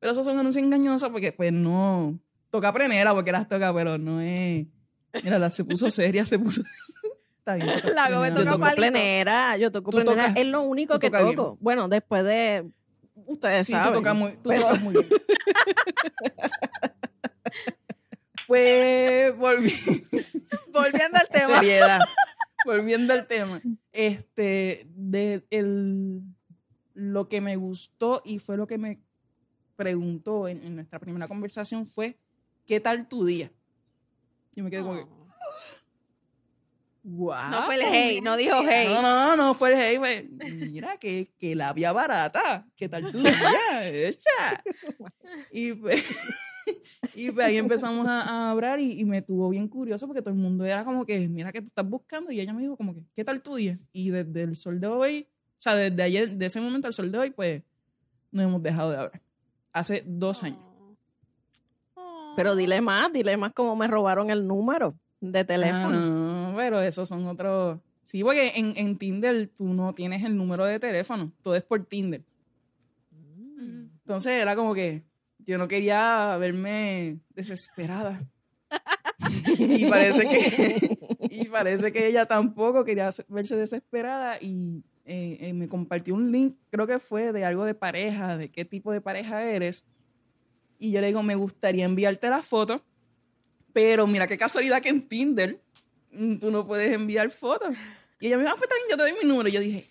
Pero 0.00 0.12
esos 0.12 0.24
son 0.24 0.38
anuncios 0.38 0.64
engañosos 0.64 1.10
porque 1.10 1.32
pues 1.32 1.52
no... 1.52 2.18
Toca 2.50 2.72
prenera 2.72 3.12
porque 3.14 3.32
las 3.32 3.46
toca, 3.48 3.72
pero 3.74 3.98
no 3.98 4.20
es... 4.20 4.66
Mira, 5.22 5.38
la 5.38 5.50
se 5.50 5.64
puso 5.64 5.90
seria, 5.90 6.24
se 6.24 6.38
puso... 6.38 6.62
Está 7.38 7.54
bien. 7.56 7.68
toca 7.82 7.94
La 7.94 8.06
prenera. 8.06 8.36
Yo 8.36 8.44
toca 8.44 8.50
toco 8.50 8.76
plenera, 8.76 9.56
yo 9.56 9.72
toco 9.72 9.90
plenera. 9.90 10.26
tocas- 10.28 10.36
es 10.40 10.46
lo 10.46 10.60
único 10.62 10.98
que 10.98 11.08
tocas 11.08 11.24
bien. 11.24 11.36
toco. 11.36 11.58
Bueno, 11.60 11.88
después 11.88 12.22
de. 12.24 12.68
Ustedes 13.28 13.66
Sí, 13.66 13.72
saben. 13.74 13.92
tú 13.92 13.98
tocas 13.98 14.16
muy, 14.16 14.32
tú 14.32 14.48
pero- 14.48 14.62
tocas 14.62 14.82
muy 14.82 14.94
bien. 14.94 15.08
pues. 18.46 19.34
Volviendo 20.72 21.18
al 21.18 21.28
tema. 21.30 21.60
Seriedad. 21.60 22.00
Volviendo 22.64 23.12
al 23.12 23.26
tema. 23.26 23.60
Este, 23.92 24.86
de 24.94 25.46
el, 25.50 26.22
lo 26.94 27.28
que 27.28 27.40
me 27.40 27.56
gustó 27.56 28.22
y 28.24 28.38
fue 28.38 28.56
lo 28.56 28.66
que 28.66 28.78
me 28.78 29.00
preguntó 29.76 30.48
en, 30.48 30.64
en 30.64 30.74
nuestra 30.76 30.98
primera 30.98 31.28
conversación 31.28 31.86
fue, 31.86 32.18
¿qué 32.66 32.80
tal 32.80 33.08
tu 33.08 33.24
día? 33.24 33.50
Yo 34.54 34.64
me 34.64 34.70
quedé 34.70 34.82
como 34.82 34.94
que, 34.96 35.06
wow. 37.08 37.50
No 37.50 37.62
fue 37.64 37.74
el 37.76 37.82
hey, 37.84 38.20
no 38.22 38.36
dijo 38.36 38.56
hey. 38.68 38.88
No, 38.88 39.02
no, 39.02 39.36
no 39.36 39.54
fue 39.54 39.72
el 39.72 39.78
hey, 39.78 39.96
güey. 39.96 40.28
Mira, 40.28 40.96
que, 40.98 41.32
que 41.38 41.54
labia 41.54 41.92
barata. 41.92 42.66
¿Qué 42.76 42.88
tal 42.88 43.10
tu 43.10 43.18
día? 43.18 43.88
Echa. 43.88 44.62
Y 45.52 45.72
pues, 45.74 46.18
y 47.14 47.30
pues 47.30 47.46
ahí 47.46 47.56
empezamos 47.56 48.06
a, 48.06 48.20
a 48.22 48.50
hablar 48.50 48.80
y, 48.80 49.00
y 49.00 49.04
me 49.04 49.22
tuvo 49.22 49.48
bien 49.48 49.68
curioso 49.68 50.06
porque 50.06 50.20
todo 50.22 50.34
el 50.34 50.40
mundo 50.40 50.64
era 50.64 50.84
como 50.84 51.04
que, 51.06 51.28
mira, 51.28 51.50
que 51.52 51.60
tú 51.60 51.66
estás 51.68 51.88
buscando? 51.88 52.30
Y 52.30 52.40
ella 52.40 52.52
me 52.52 52.62
dijo 52.62 52.76
como 52.76 52.94
que, 52.94 53.02
¿qué 53.14 53.24
tal 53.24 53.40
tu 53.42 53.54
día? 53.56 53.78
Y 53.92 54.10
desde 54.10 54.42
el 54.42 54.56
sol 54.56 54.80
de 54.80 54.86
hoy, 54.86 55.28
o 55.30 55.60
sea, 55.60 55.74
desde 55.74 56.02
ayer, 56.02 56.30
de 56.36 56.46
ese 56.46 56.60
momento 56.60 56.86
al 56.86 56.92
sol 56.92 57.10
de 57.10 57.18
hoy, 57.18 57.30
pues, 57.30 57.62
no 58.30 58.42
hemos 58.42 58.62
dejado 58.62 58.90
de 58.90 58.96
hablar. 58.98 59.22
Hace 59.72 60.02
dos 60.06 60.42
años. 60.42 60.60
Oh. 61.94 62.34
Pero 62.36 62.54
dile 62.54 62.80
más, 62.80 63.12
dile 63.12 63.36
más 63.36 63.52
cómo 63.54 63.74
me 63.76 63.86
robaron 63.86 64.30
el 64.30 64.46
número 64.46 64.94
de 65.20 65.40
Ah, 65.40 65.44
teléfono. 65.44 65.88
no, 65.90 66.37
pero 66.58 66.80
esos 66.82 67.08
son 67.08 67.24
otros... 67.26 67.78
Sí, 68.02 68.24
porque 68.24 68.52
en, 68.56 68.72
en 68.76 68.98
Tinder 68.98 69.48
tú 69.56 69.72
no 69.72 69.94
tienes 69.94 70.24
el 70.24 70.36
número 70.36 70.64
de 70.64 70.80
teléfono, 70.80 71.30
todo 71.40 71.54
es 71.54 71.62
por 71.62 71.84
Tinder. 71.84 72.24
Mm. 73.12 73.84
Entonces 74.02 74.32
era 74.32 74.56
como 74.56 74.74
que 74.74 75.04
yo 75.38 75.56
no 75.56 75.68
quería 75.68 76.36
verme 76.36 77.18
desesperada. 77.30 78.28
y 79.58 79.86
parece 79.86 80.26
que 80.28 80.98
y 81.30 81.44
parece 81.46 81.92
que 81.92 82.08
ella 82.08 82.26
tampoco 82.26 82.84
quería 82.84 83.12
se- 83.12 83.24
verse 83.28 83.54
desesperada 83.56 84.38
y 84.40 84.82
eh, 85.04 85.38
eh, 85.40 85.52
me 85.52 85.68
compartió 85.68 86.14
un 86.14 86.32
link, 86.32 86.56
creo 86.70 86.88
que 86.88 86.98
fue 86.98 87.32
de 87.32 87.44
algo 87.44 87.64
de 87.64 87.74
pareja, 87.74 88.36
de 88.36 88.50
qué 88.50 88.64
tipo 88.64 88.90
de 88.90 89.00
pareja 89.00 89.44
eres. 89.44 89.86
Y 90.80 90.90
yo 90.90 91.00
le 91.00 91.06
digo, 91.06 91.22
me 91.22 91.36
gustaría 91.36 91.84
enviarte 91.84 92.28
la 92.28 92.42
foto, 92.42 92.82
pero 93.72 94.08
mira 94.08 94.26
qué 94.26 94.36
casualidad 94.36 94.82
que 94.82 94.88
en 94.88 95.02
Tinder 95.02 95.60
tú 96.40 96.50
no 96.50 96.66
puedes 96.66 96.92
enviar 96.92 97.30
fotos. 97.30 97.74
Y 98.20 98.26
ella 98.26 98.36
me 98.36 98.42
dijo, 98.42 98.54
ah, 98.54 98.58
pues 98.58 98.68
también 98.68 98.88
yo 98.90 98.96
te 98.96 99.02
doy 99.02 99.12
mi 99.22 99.28
número. 99.28 99.48
Y 99.48 99.52
yo 99.52 99.60
dije, 99.60 99.86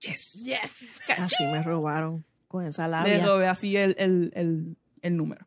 yes. 0.00 0.44
Yes. 0.44 0.88
Así 1.18 1.44
me 1.52 1.62
robaron 1.62 2.24
con 2.48 2.66
esa 2.66 2.86
Le 2.86 2.90
labia. 2.92 3.26
robé 3.26 3.46
así 3.46 3.76
el, 3.76 3.94
el, 3.98 4.32
el, 4.34 4.76
el 5.02 5.16
número. 5.16 5.46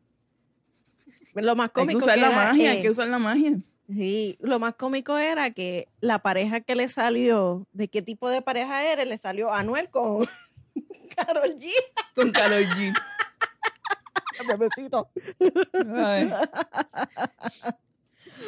Lo 1.34 1.56
más 1.56 1.66
Hay 1.66 1.68
que 1.70 1.80
cómico 1.80 1.98
usar 1.98 2.18
la 2.18 2.26
era, 2.28 2.36
magia, 2.36 2.72
eh, 2.72 2.76
hay 2.76 2.82
que 2.82 2.90
usar 2.90 3.08
la 3.08 3.18
magia. 3.18 3.58
Sí, 3.88 4.36
lo 4.40 4.58
más 4.58 4.74
cómico 4.74 5.18
era 5.18 5.50
que 5.50 5.88
la 6.00 6.20
pareja 6.20 6.60
que 6.60 6.74
le 6.76 6.88
salió, 6.88 7.66
de 7.72 7.88
qué 7.88 8.00
tipo 8.02 8.30
de 8.30 8.40
pareja 8.42 8.84
eres, 8.84 9.08
le 9.08 9.18
salió 9.18 9.52
Anuel 9.52 9.88
con 9.90 10.26
Carol 11.16 11.56
G. 11.58 11.70
Con 12.14 12.30
Karol 12.32 12.64
G. 12.68 12.94
Bebecito. 14.48 15.08
Ay, 15.94 16.32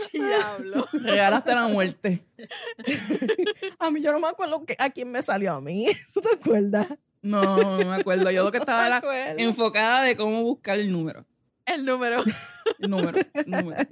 Diablo. 0.12 0.86
regalaste 0.92 1.54
la 1.54 1.68
muerte. 1.68 2.24
A 3.78 3.90
mí 3.90 4.00
yo 4.02 4.12
no 4.12 4.20
me 4.20 4.28
acuerdo 4.28 4.64
que- 4.64 4.76
a 4.78 4.90
quién 4.90 5.10
me 5.10 5.22
salió 5.22 5.52
a 5.54 5.60
mí. 5.60 5.86
¿Tú 6.14 6.20
te 6.20 6.28
acuerdas? 6.34 6.88
No, 7.22 7.56
no 7.56 7.78
me 7.90 7.96
acuerdo. 7.96 8.30
Yo 8.30 8.44
lo 8.44 8.52
que 8.52 8.58
estaba 8.58 8.86
era 8.86 9.34
enfocada 9.38 10.02
de 10.02 10.16
cómo 10.16 10.42
buscar 10.42 10.78
el 10.78 10.90
número. 10.92 11.24
El 11.66 11.84
número. 11.84 12.22
El 12.78 12.90
número, 12.90 13.18
número. 13.46 13.88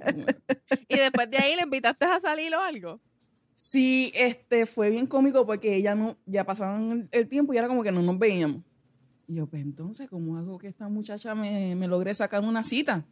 Y 0.87 0.97
después 0.97 1.29
de 1.31 1.37
ahí 1.37 1.55
le 1.55 1.63
invitaste 1.63 2.05
a 2.05 2.19
salir 2.19 2.53
o 2.55 2.61
algo. 2.61 2.99
Sí, 3.55 4.11
este, 4.15 4.65
fue 4.67 4.89
bien 4.91 5.07
cómico 5.07 5.45
porque 5.45 5.75
ella 5.75 5.95
no, 5.95 6.17
ya 6.25 6.43
pasaban 6.43 6.91
el, 6.91 7.09
el 7.11 7.27
tiempo 7.27 7.53
y 7.53 7.57
era 7.57 7.67
como 7.67 7.81
que 7.83 7.91
no 7.91 8.01
nos 8.03 8.19
veíamos. 8.19 8.57
Y 9.27 9.35
yo, 9.35 9.47
pues 9.47 9.63
entonces, 9.63 10.07
¿cómo 10.09 10.37
hago 10.37 10.57
que 10.59 10.67
esta 10.67 10.87
muchacha 10.87 11.33
me, 11.33 11.75
me 11.75 11.87
logre 11.87 12.13
sacar 12.13 12.43
una 12.43 12.63
cita? 12.63 13.05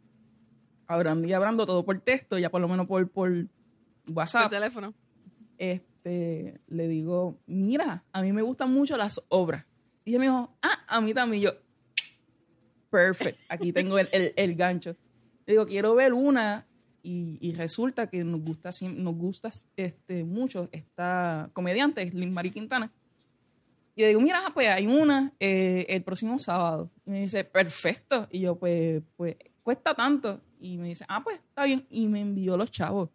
Hablando 0.92 1.26
y 1.26 1.32
hablando 1.32 1.66
todo 1.66 1.84
por 1.84 1.98
texto, 2.00 2.38
ya 2.38 2.50
por 2.50 2.60
lo 2.60 2.68
menos 2.68 2.86
por, 2.86 3.08
por 3.10 3.30
Por 4.06 4.14
WhatsApp. 4.14 4.50
teléfono. 4.50 4.92
este, 5.58 6.60
le 6.68 6.88
digo, 6.88 7.38
mira, 7.46 8.04
a 8.12 8.22
mí 8.22 8.32
me 8.32 8.42
gustan 8.42 8.72
mucho 8.72 8.96
las 8.96 9.20
obras. 9.28 9.64
Y 10.04 10.10
ella 10.10 10.18
me 10.18 10.24
dijo, 10.26 10.56
ah, 10.62 10.84
a 10.88 11.00
mí 11.00 11.14
también. 11.14 11.40
Y 11.40 11.44
yo, 11.44 11.52
perfect, 12.90 13.38
aquí 13.48 13.72
tengo 13.72 13.98
el, 13.98 14.08
el- 14.12 14.32
el 14.36 14.54
gancho. 14.56 14.96
Le 15.46 15.54
digo, 15.54 15.66
quiero 15.66 15.94
ver 15.94 16.12
una. 16.12 16.66
Y, 17.04 17.38
y 17.40 17.52
resulta 17.54 18.08
que 18.08 18.22
nos 18.22 18.40
gusta, 18.42 18.70
nos 18.96 19.14
gusta 19.16 19.50
este, 19.76 20.22
mucho 20.22 20.68
esta 20.70 21.50
comediante, 21.52 22.04
Lin 22.12 22.32
Marie 22.32 22.52
Quintana. 22.52 22.92
Y 23.96 24.02
le 24.02 24.08
digo, 24.08 24.20
mira, 24.20 24.40
pues 24.54 24.68
hay 24.68 24.86
una 24.86 25.32
eh, 25.40 25.84
el 25.88 26.02
próximo 26.04 26.38
sábado. 26.38 26.90
Y 27.04 27.10
me 27.10 27.20
dice, 27.22 27.42
perfecto. 27.44 28.28
Y 28.30 28.40
yo, 28.40 28.54
pues, 28.56 29.02
pues, 29.16 29.34
cuesta 29.62 29.94
tanto. 29.94 30.40
Y 30.60 30.78
me 30.78 30.88
dice, 30.88 31.04
ah, 31.08 31.22
pues, 31.22 31.38
está 31.38 31.64
bien. 31.64 31.86
Y 31.90 32.06
me 32.08 32.20
envió 32.20 32.56
los 32.56 32.70
chavos. 32.70 33.08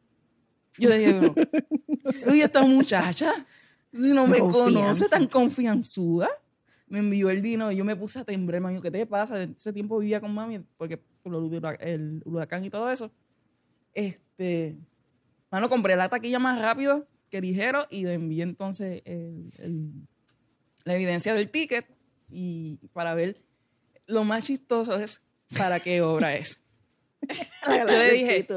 Yo 0.78 0.90
le 0.90 0.98
digo, 1.00 1.34
oye, 2.28 2.44
esta 2.44 2.62
muchacha, 2.64 3.32
si 3.94 4.14
no 4.14 4.28
me 4.28 4.40
conoce, 4.40 4.74
Confianza. 4.74 5.08
tan 5.10 5.28
confianzuda. 5.28 6.30
Me 6.88 7.00
envió 7.00 7.30
el 7.30 7.42
dinero 7.42 7.72
y 7.72 7.76
yo 7.78 7.84
me 7.86 7.96
puse 7.96 8.20
a 8.20 8.24
temblar, 8.24 8.62
mami, 8.62 8.80
¿qué 8.82 8.92
te 8.92 9.06
pasa? 9.06 9.42
En 9.44 9.56
ese 9.58 9.74
tiempo 9.74 9.98
vivía 10.00 10.22
con 10.22 10.34
mami, 10.34 10.60
porque 10.78 10.98
por 10.98 11.34
el 11.82 12.22
huracán 12.26 12.64
y 12.64 12.70
todo 12.70 12.90
eso. 12.92 13.12
Este, 13.94 14.78
mano, 15.52 15.68
compré 15.70 15.96
la 15.96 16.08
taquilla 16.10 16.40
más 16.40 16.60
rápido 16.62 17.08
que 17.30 17.42
ligero 17.42 17.88
y 17.90 18.04
le 18.04 18.14
envié 18.14 18.44
entonces 18.44 19.02
el- 19.06 19.52
el- 19.58 20.08
la 20.86 20.94
evidencia 20.96 21.34
del 21.34 21.50
ticket 21.50 21.86
y 22.30 22.78
para 22.94 23.14
ver 23.16 23.42
lo 24.06 24.24
más 24.24 24.46
chistoso 24.46 24.96
es 24.98 25.22
para 25.56 25.80
qué 25.80 26.02
obra 26.02 26.36
es. 26.36 26.62
Yo 27.68 27.86
le 27.86 28.12
dije, 28.12 28.48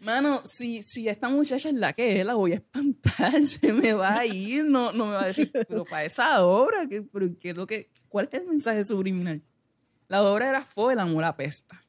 Mano, 0.00 0.42
si, 0.44 0.82
si 0.84 1.08
esta 1.08 1.28
muchacha 1.28 1.68
es 1.68 1.74
la 1.74 1.92
que 1.92 2.20
es, 2.20 2.26
la 2.26 2.34
voy 2.34 2.52
a 2.52 2.56
espantar, 2.56 3.44
se 3.46 3.72
me 3.72 3.92
va 3.94 4.18
a 4.18 4.26
ir, 4.26 4.64
no, 4.64 4.92
no 4.92 5.06
me 5.06 5.12
va 5.14 5.24
a 5.24 5.26
decir, 5.26 5.50
pero 5.50 5.84
para 5.84 6.04
esa 6.04 6.44
obra, 6.44 6.86
¿qué, 6.88 7.02
pero 7.02 7.28
qué 7.40 7.50
es 7.50 7.56
lo 7.56 7.66
que, 7.66 7.90
¿cuál 8.08 8.28
es 8.30 8.40
el 8.40 8.46
mensaje 8.46 8.84
subliminal? 8.84 9.42
La 10.06 10.22
obra 10.22 10.48
era 10.48 10.64
Fue 10.64 10.92
el 10.92 11.00
amor 11.00 11.24
apesta. 11.24 11.82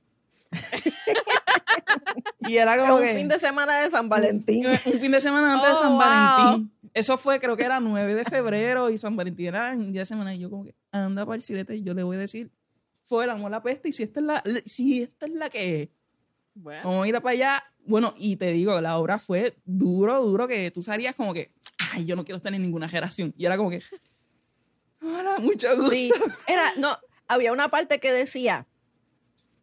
y 2.40 2.58
era 2.58 2.78
como 2.78 2.96
un 2.96 3.04
que, 3.04 3.14
fin 3.14 3.28
de 3.28 3.40
semana 3.40 3.80
de 3.80 3.92
San 3.92 4.10
Valentín. 4.10 4.66
un 4.66 4.76
fin 4.78 5.12
de 5.12 5.22
semana 5.22 5.54
antes 5.54 5.70
de 5.70 5.74
Oh, 5.74 5.78
San 5.78 5.90
wow. 5.92 6.00
Valentín. 6.00 6.72
Eso 6.94 7.18
fue, 7.18 7.40
creo 7.40 7.56
que 7.56 7.64
era 7.64 7.80
9 7.80 8.16
de 8.16 8.26
febrero 8.26 8.90
y 8.90 8.98
San 8.98 9.16
Valentín 9.16 9.48
era 9.48 9.72
en 9.74 9.92
día 9.92 10.02
de 10.02 10.06
semana. 10.06 10.34
Y 10.34 10.40
yo 10.40 10.50
como 10.50 10.64
que, 10.64 10.74
anda 10.92 11.26
para 11.26 11.36
el 11.36 11.44
silete 11.44 11.76
y 11.76 11.84
yo 11.84 11.94
le 11.94 12.02
voy 12.04 12.18
a 12.18 12.20
decir, 12.20 12.50
fue 13.10 13.24
el 13.24 13.32
amor 13.32 13.52
apesta 13.56 13.88
y 13.88 13.92
si 13.92 14.04
esta 14.04 14.20
es 14.20 14.26
la, 14.28 14.44
si 14.66 15.02
esta 15.02 15.26
es 15.26 15.34
la 15.34 15.50
que 15.50 15.82
es, 15.82 15.90
Bueno. 16.54 16.82
Vamos 16.84 17.06
a 17.06 17.08
ir 17.08 17.16
para 17.16 17.32
allá. 17.32 17.64
Bueno, 17.84 18.14
y 18.16 18.36
te 18.36 18.52
digo, 18.52 18.80
la 18.82 19.00
obra 19.00 19.18
fue 19.18 19.58
duro, 19.66 20.22
duro, 20.22 20.48
que 20.48 20.70
tú 20.70 20.84
salías 20.84 21.16
como 21.16 21.34
que, 21.34 21.52
ay, 21.80 22.06
yo 22.06 22.16
no 22.16 22.24
quiero 22.24 22.40
tener 22.40 22.62
ninguna 22.62 22.88
generación. 22.88 23.34
Y 23.36 23.46
era 23.46 23.58
como 23.58 23.72
que, 23.72 23.82
hola, 25.02 25.40
mucho 25.40 25.76
gusto. 25.76 25.90
Sí, 25.90 26.12
era, 26.48 26.72
no, 26.78 26.96
había 27.28 27.52
una 27.52 27.70
parte 27.70 28.00
que 28.00 28.14
decía, 28.14 28.68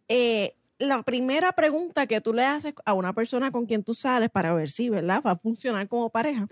eh, 0.09 0.57
la 0.81 1.05
primera 1.05 1.53
pregunta 1.53 2.09
que 2.09 2.21
tú 2.21 2.35
le 2.35 2.45
haces 2.45 2.75
a 2.85 2.95
una 2.95 3.13
persona 3.13 3.53
con 3.53 3.67
quien 3.67 3.85
tú 3.85 3.95
sales 3.95 4.29
para 4.29 4.53
ver 4.55 4.71
si, 4.71 4.91
¿verdad? 4.91 5.23
Va 5.25 5.33
a 5.33 5.39
funcionar 5.39 5.87
como 5.87 6.11
pareja. 6.11 6.49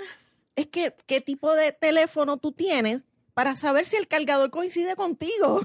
es 0.55 0.69
que 0.69 0.95
qué 1.07 1.21
tipo 1.21 1.53
de 1.57 1.73
teléfono 1.73 2.37
tú 2.37 2.53
tienes 2.53 3.05
para 3.33 3.57
saber 3.57 3.85
si 3.85 3.97
el 3.97 4.07
cargador 4.07 4.51
coincide 4.51 4.95
contigo. 4.95 5.61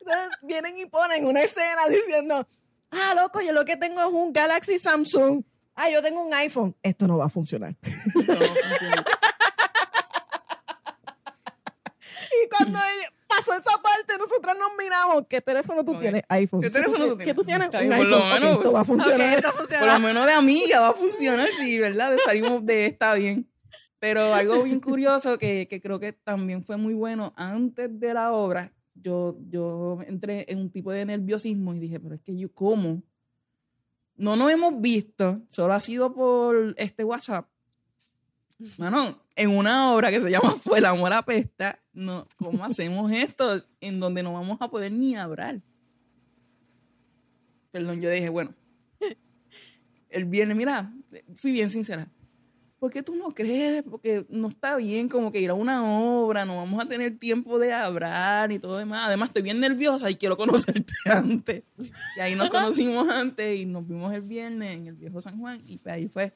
Entonces 0.00 0.30
vienen 0.42 0.78
y 0.78 0.86
ponen 0.86 1.26
una 1.26 1.42
escena 1.42 1.88
diciendo, 1.88 2.46
ah, 2.90 3.14
loco, 3.14 3.40
yo 3.40 3.52
lo 3.52 3.64
que 3.64 3.76
tengo 3.76 4.00
es 4.00 4.12
un 4.12 4.32
Galaxy 4.32 4.78
Samsung. 4.78 5.44
Ah, 5.74 5.88
yo 5.90 6.02
tengo 6.02 6.22
un 6.22 6.34
iPhone. 6.34 6.76
Esto 6.82 7.06
no 7.06 7.18
va 7.18 7.26
a 7.26 7.30
funcionar. 7.30 7.76
Esto 7.82 8.34
no. 8.34 8.46
Y 12.44 12.48
cuando 12.48 12.78
pasó 13.26 13.52
esa 13.52 13.80
parte, 13.82 14.18
nosotros 14.18 14.56
nos 14.58 14.70
miramos. 14.78 15.24
¿Qué 15.28 15.40
teléfono 15.40 15.84
tú 15.84 15.98
tienes? 15.98 16.22
iPhone. 16.28 16.60
¿Qué 16.60 16.70
teléfono 16.70 17.08
tú 17.08 17.18
¿Qué 17.18 17.34
tú 17.34 17.44
tienes? 17.44 17.66
Está 17.66 17.78
iPhone. 17.78 18.42
Esto 18.42 18.72
va 18.72 18.80
a 18.80 18.84
funcionar. 18.84 19.42
Por 19.42 19.86
lo 19.86 19.98
menos 20.00 20.26
de 20.26 20.32
amiga 20.32 20.80
va 20.80 20.88
a 20.88 20.94
funcionar, 20.94 21.48
sí, 21.58 21.78
¿verdad? 21.78 22.16
Salimos 22.24 22.64
de 22.64 22.86
esta 22.86 23.14
bien. 23.14 23.48
Pero 23.98 24.34
algo 24.34 24.64
bien 24.64 24.80
curioso 24.80 25.38
que, 25.38 25.68
que 25.68 25.80
creo 25.80 26.00
que 26.00 26.12
también 26.12 26.64
fue 26.64 26.76
muy 26.76 26.92
bueno, 26.92 27.32
antes 27.36 28.00
de 28.00 28.14
la 28.14 28.32
obra, 28.32 28.72
yo, 29.02 29.36
yo 29.48 29.98
entré 30.06 30.46
en 30.48 30.58
un 30.58 30.70
tipo 30.70 30.92
de 30.92 31.04
nerviosismo 31.04 31.74
y 31.74 31.78
dije, 31.78 32.00
pero 32.00 32.14
es 32.14 32.20
que 32.20 32.36
yo, 32.36 32.52
¿cómo? 32.52 33.02
No 34.16 34.36
nos 34.36 34.50
hemos 34.50 34.80
visto, 34.80 35.42
solo 35.48 35.72
ha 35.72 35.80
sido 35.80 36.12
por 36.14 36.74
este 36.78 37.04
WhatsApp. 37.04 37.48
Mano, 38.78 39.20
en 39.34 39.50
una 39.50 39.92
obra 39.92 40.10
que 40.10 40.20
se 40.20 40.30
llama 40.30 40.50
Fue 40.62 40.78
el 40.78 40.84
amor 40.84 41.12
apesta, 41.12 41.80
no, 41.92 42.28
¿cómo 42.36 42.64
hacemos 42.64 43.10
esto 43.10 43.56
en 43.80 44.00
donde 44.00 44.22
no 44.22 44.32
vamos 44.32 44.58
a 44.60 44.68
poder 44.68 44.92
ni 44.92 45.16
hablar? 45.16 45.60
Perdón, 47.70 48.00
yo 48.00 48.10
dije, 48.10 48.28
bueno, 48.28 48.54
el 50.10 50.24
viernes, 50.26 50.56
mira, 50.56 50.92
fui 51.34 51.52
bien 51.52 51.70
sincera. 51.70 52.08
¿Por 52.82 52.90
qué 52.90 53.00
tú 53.00 53.14
no 53.14 53.32
crees? 53.32 53.84
Porque 53.84 54.26
no 54.28 54.48
está 54.48 54.74
bien 54.74 55.08
como 55.08 55.30
que 55.30 55.40
ir 55.40 55.50
a 55.50 55.54
una 55.54 55.84
obra, 55.84 56.44
no 56.44 56.56
vamos 56.56 56.82
a 56.82 56.88
tener 56.88 57.16
tiempo 57.16 57.60
de 57.60 57.72
hablar 57.72 58.50
y 58.50 58.58
todo 58.58 58.76
demás. 58.76 59.04
Además, 59.06 59.28
estoy 59.28 59.42
bien 59.42 59.60
nerviosa 59.60 60.10
y 60.10 60.16
quiero 60.16 60.36
conocerte 60.36 60.92
antes. 61.04 61.62
Y 61.78 62.20
ahí 62.20 62.34
nos 62.34 62.50
conocimos 62.50 63.08
antes 63.08 63.60
y 63.60 63.66
nos 63.66 63.86
vimos 63.86 64.12
el 64.12 64.22
viernes 64.22 64.74
en 64.74 64.88
el 64.88 64.94
viejo 64.96 65.20
San 65.20 65.38
Juan 65.38 65.62
y 65.64 65.78
ahí 65.88 66.08
fue. 66.08 66.32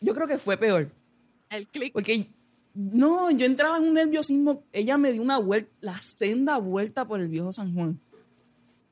Yo 0.00 0.14
creo 0.14 0.28
que 0.28 0.38
fue 0.38 0.56
peor. 0.56 0.88
El 1.50 1.66
click. 1.66 1.92
Porque 1.92 2.28
no, 2.74 3.32
yo 3.32 3.44
entraba 3.44 3.78
en 3.78 3.82
un 3.82 3.94
nerviosismo. 3.94 4.62
Ella 4.72 4.96
me 4.96 5.10
dio 5.10 5.20
una 5.20 5.38
vuelta, 5.38 5.72
la 5.80 6.00
senda 6.00 6.58
vuelta 6.58 7.08
por 7.08 7.20
el 7.20 7.26
viejo 7.26 7.52
San 7.52 7.74
Juan. 7.74 7.98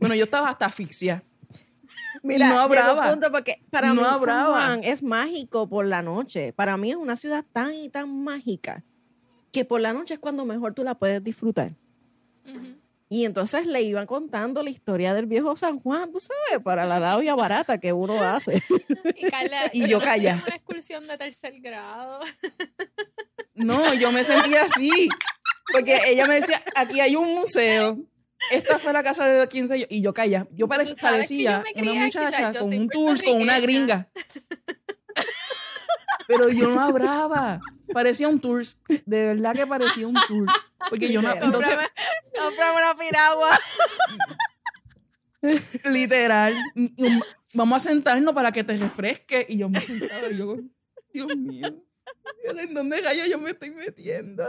Bueno, 0.01 0.17
yo 0.17 0.25
estaba 0.25 0.49
hasta 0.49 0.67
asfixia. 0.67 1.23
Mira, 2.23 2.49
no 2.51 2.61
hablaba. 2.61 3.11
punto 3.11 3.31
porque 3.33 3.63
para 3.71 3.89
No 3.89 3.95
mí 3.95 4.01
San. 4.01 4.53
Juan 4.53 4.85
es 4.85 5.03
mágico 5.03 5.69
por 5.69 5.87
la 5.87 6.03
noche. 6.03 6.53
Para 6.53 6.77
mí 6.77 6.91
es 6.91 6.97
una 6.97 7.17
ciudad 7.17 7.45
tan 7.53 7.73
y 7.75 7.89
tan 7.89 8.23
mágica 8.25 8.85
que 9.53 9.65
por 9.65 9.81
la 9.81 9.93
noche 9.93 10.15
es 10.15 10.21
cuando 10.21 10.45
mejor 10.45 10.75
tú 10.75 10.85
la 10.85 10.95
puedes 10.95 11.23
disfrutar. 11.25 11.73
Ujú. 12.47 12.77
Y 13.09 13.25
entonces 13.25 13.67
le 13.67 13.83
iban 13.83 14.07
contando 14.07 14.63
la 14.63 14.71
historia 14.71 15.13
del 15.15 15.27
viejo 15.27 15.57
San 15.57 15.81
Juan, 15.81 16.13
tú 16.13 16.21
sabes, 16.21 16.63
para 16.63 16.87
la 16.87 17.01
labia 17.01 17.35
barata 17.35 17.79
que 17.79 17.93
uno 17.93 18.23
hace. 18.23 18.63
Y 19.17 19.27
Carla, 19.29 19.69
Y 19.73 19.89
yo 19.89 19.99
¿no 19.99 20.05
calla. 20.05 20.41
una 20.47 20.55
excursión 20.55 21.09
de 21.09 21.19
tercer 21.19 21.59
grado. 21.61 22.21
No, 23.55 23.93
yo 23.95 24.13
me 24.13 24.23
sentía 24.23 24.63
así. 24.63 25.09
Porque 25.73 25.99
ella 26.07 26.27
me 26.27 26.35
decía, 26.35 26.63
aquí 26.77 27.01
hay 27.01 27.17
un 27.17 27.35
museo. 27.35 27.99
Esta 28.51 28.79
fue 28.79 28.93
la 28.93 29.03
casa 29.03 29.27
de 29.27 29.47
15 29.47 29.87
y 29.91 30.01
yo 30.01 30.15
calla. 30.15 30.47
Yo 30.53 30.67
parecía, 30.67 31.63
una 31.75 31.95
muchacha 31.95 32.59
con 32.59 32.73
un 32.73 32.89
tour 32.89 33.23
con 33.23 33.41
una 33.41 33.61
gringa. 33.61 34.09
Pero 36.27 36.49
yo 36.49 36.69
no 36.69 36.81
hablaba. 36.81 37.61
Parecía 37.93 38.29
un 38.29 38.41
tour. 38.41 38.63
De 38.89 39.23
verdad 39.35 39.55
que 39.55 39.67
parecía 39.67 40.07
un 40.07 40.15
tour. 40.29 40.47
Porque 40.89 41.13
yo 41.13 41.21
no. 41.21 41.33
Entonces, 41.33 41.77
cómprame 42.39 42.77
una 42.79 42.95
piragua. 42.97 43.61
literal, 45.85 46.57
vamos 47.55 47.85
a 47.85 47.89
sentarnos 47.91 48.35
para 48.35 48.53
que 48.53 48.65
te 48.65 48.77
refresque. 48.77 49.47
Y 49.49 49.59
yo 49.59 49.69
me 49.69 49.81
sentaba 49.81 50.29
y 50.29 50.37
yo, 50.37 50.57
Dios 51.13 51.37
mío, 51.37 51.83
¿en 52.45 52.75
dónde 52.75 53.01
rayos 53.01 53.29
yo 53.29 53.39
me 53.39 53.51
estoy 53.51 53.71
metiendo? 53.71 54.49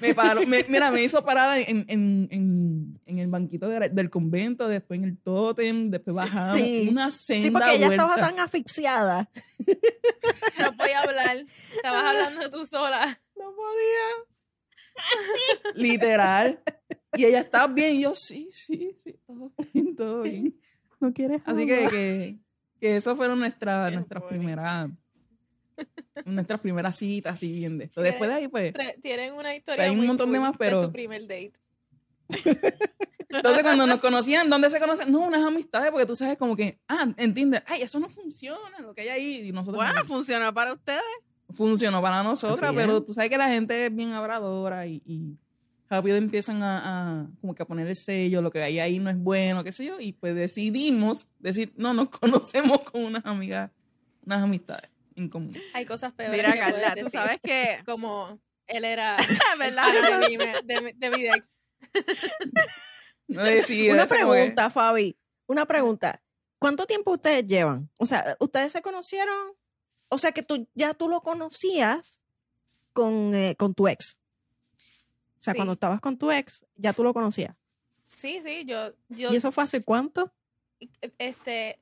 Me 0.00 0.14
paró, 0.14 0.46
me- 0.46 0.64
mira, 0.68 0.90
me 0.90 1.02
hizo 1.02 1.22
parada 1.24 1.58
en, 1.58 1.84
en, 1.88 2.28
en, 2.30 3.00
en 3.04 3.18
el 3.18 3.26
banquito 3.28 3.68
de- 3.68 3.90
del 3.90 4.08
convento, 4.08 4.66
después 4.66 4.98
en 4.98 5.04
el 5.04 5.18
tótem, 5.18 5.90
después 5.90 6.14
bajamos. 6.16 6.56
Sí. 6.58 6.88
Una 6.90 7.10
senda 7.12 7.42
Sí, 7.46 7.50
porque 7.50 7.74
ella 7.74 7.86
vuelta. 7.88 8.04
estaba 8.06 8.28
tan 8.28 8.40
asfixiada. 8.40 9.30
No 10.58 10.72
podía 10.76 11.00
hablar. 11.00 11.44
Estabas 11.76 12.04
hablando 12.04 12.50
tú 12.50 12.66
sola. 12.66 13.20
No 13.36 13.54
podía. 13.54 14.24
Literal. 15.74 16.60
Y 17.14 17.24
ella, 17.24 17.40
¿estás 17.40 17.72
bien? 17.72 17.96
Y 17.96 18.02
yo, 18.02 18.14
sí, 18.14 18.48
sí, 18.50 18.94
sí, 18.98 19.14
todo 19.26 19.52
bien, 19.72 19.96
todo 19.96 20.22
bien. 20.22 20.60
No 21.00 21.12
quieres 21.12 21.42
Así 21.46 21.66
que, 21.66 21.86
que, 21.88 22.38
que 22.80 22.96
eso 22.96 23.14
fueron 23.16 23.38
nuestra, 23.38 23.90
nuestras 23.90 24.22
primeras 24.24 24.88
nuestras 26.24 26.60
primeras 26.60 26.96
citas 26.96 27.34
así 27.34 27.52
bien 27.52 27.78
de 27.78 27.84
esto. 27.86 28.00
Después 28.00 28.28
de 28.30 28.36
ahí, 28.36 28.48
pues, 28.48 28.72
Tienen 29.02 29.34
una 29.34 29.54
historia 29.54 29.84
Hay 29.84 29.90
un 29.96 30.06
montón 30.06 30.32
de 30.32 30.40
más, 30.40 30.56
pero- 30.58 30.82
su 30.84 30.92
primer 30.92 31.22
date. 31.22 31.52
entonces 33.30 33.62
cuando 33.62 33.86
nos 33.86 34.00
conocían, 34.00 34.48
¿dónde 34.50 34.70
se 34.70 34.78
conocen? 34.78 35.10
No, 35.10 35.20
unas 35.20 35.44
amistades, 35.44 35.90
porque 35.90 36.06
tú 36.06 36.14
sabes 36.14 36.36
como 36.36 36.56
que, 36.56 36.78
ah, 36.88 37.08
en 37.16 37.34
Tinder, 37.34 37.62
ay, 37.66 37.82
eso 37.82 37.98
no 38.00 38.08
funciona, 38.08 38.78
lo 38.80 38.94
que 38.94 39.02
hay 39.02 39.08
ahí, 39.08 39.48
y 39.48 39.52
nosotros 39.52 39.76
Bueno, 39.76 40.04
funcionó 40.04 40.52
para 40.52 40.72
ustedes. 40.72 41.02
funcionó 41.50 42.02
para 42.02 42.22
nosotras, 42.22 42.72
pero 42.74 43.02
tú 43.02 43.12
sabes 43.14 43.30
que 43.30 43.38
la 43.38 43.48
gente 43.48 43.86
es 43.86 43.94
bien 43.94 44.12
habladora 44.12 44.86
y, 44.86 45.02
y 45.06 45.36
rápido 45.88 46.16
empiezan 46.18 46.62
a, 46.62 47.22
a 47.22 47.26
como 47.40 47.54
que 47.54 47.62
a 47.62 47.66
poner 47.66 47.86
el 47.88 47.96
sello, 47.96 48.42
lo 48.42 48.50
que 48.50 48.62
hay 48.62 48.78
ahí 48.78 48.98
no 48.98 49.08
es 49.08 49.16
bueno, 49.18 49.64
qué 49.64 49.72
sé 49.72 49.86
yo, 49.86 49.98
y 50.00 50.12
pues 50.12 50.34
decidimos 50.34 51.28
decir, 51.38 51.72
no, 51.76 51.94
nos 51.94 52.08
conocemos 52.10 52.80
con 52.80 53.04
unas 53.04 53.24
amigas, 53.24 53.70
unas 54.26 54.42
amistades 54.42 54.90
en 55.18 55.28
común. 55.28 55.52
Hay 55.74 55.84
cosas 55.86 56.12
peores. 56.12 56.36
Mira, 56.36 56.52
que 56.52 56.58
Carla, 56.58 56.90
tú 56.90 57.04
decir. 57.04 57.10
sabes 57.20 57.38
que, 57.42 57.78
Como 57.86 58.38
él 58.66 58.84
era 58.84 59.16
¿verdad? 59.58 60.20
de 60.20 60.28
mi, 60.28 60.36
de, 60.36 60.80
mi- 60.80 60.92
de 60.92 61.10
mi 61.10 61.26
ex. 61.26 61.46
No 63.26 63.42
decir 63.42 63.92
Una 63.92 64.04
que- 64.06 64.14
pregunta, 64.14 64.70
Fabi. 64.70 65.16
Una 65.46 65.66
pregunta. 65.66 66.22
¿Cuánto 66.58 66.86
tiempo 66.86 67.12
ustedes 67.12 67.46
llevan? 67.46 67.90
O 67.98 68.06
sea, 68.06 68.36
¿ustedes 68.40 68.72
se 68.72 68.80
conocieron? 68.82 69.52
O 70.08 70.16
sea, 70.18 70.32
que 70.32 70.42
tú 70.42 70.66
ya 70.74 70.94
tú 70.94 71.08
lo 71.08 71.20
conocías 71.20 72.22
con, 72.94 73.34
eh, 73.34 73.54
con 73.56 73.74
tu 73.74 73.86
ex. 73.86 74.18
O 75.38 75.40
sea, 75.42 75.52
Sí. 75.52 75.58
cuando 75.58 75.74
estabas 75.74 76.00
con 76.00 76.16
tu 76.18 76.30
ex, 76.32 76.64
ya 76.76 76.92
tú 76.94 77.04
lo 77.04 77.12
conocías. 77.14 77.54
Sí, 78.04 78.40
sí, 78.42 78.64
yo, 78.64 78.92
yo, 79.10 79.30
¿Y 79.30 79.36
eso 79.36 79.52
fue 79.52 79.64
hace 79.64 79.82
cuánto? 79.84 80.32
este, 81.18 81.78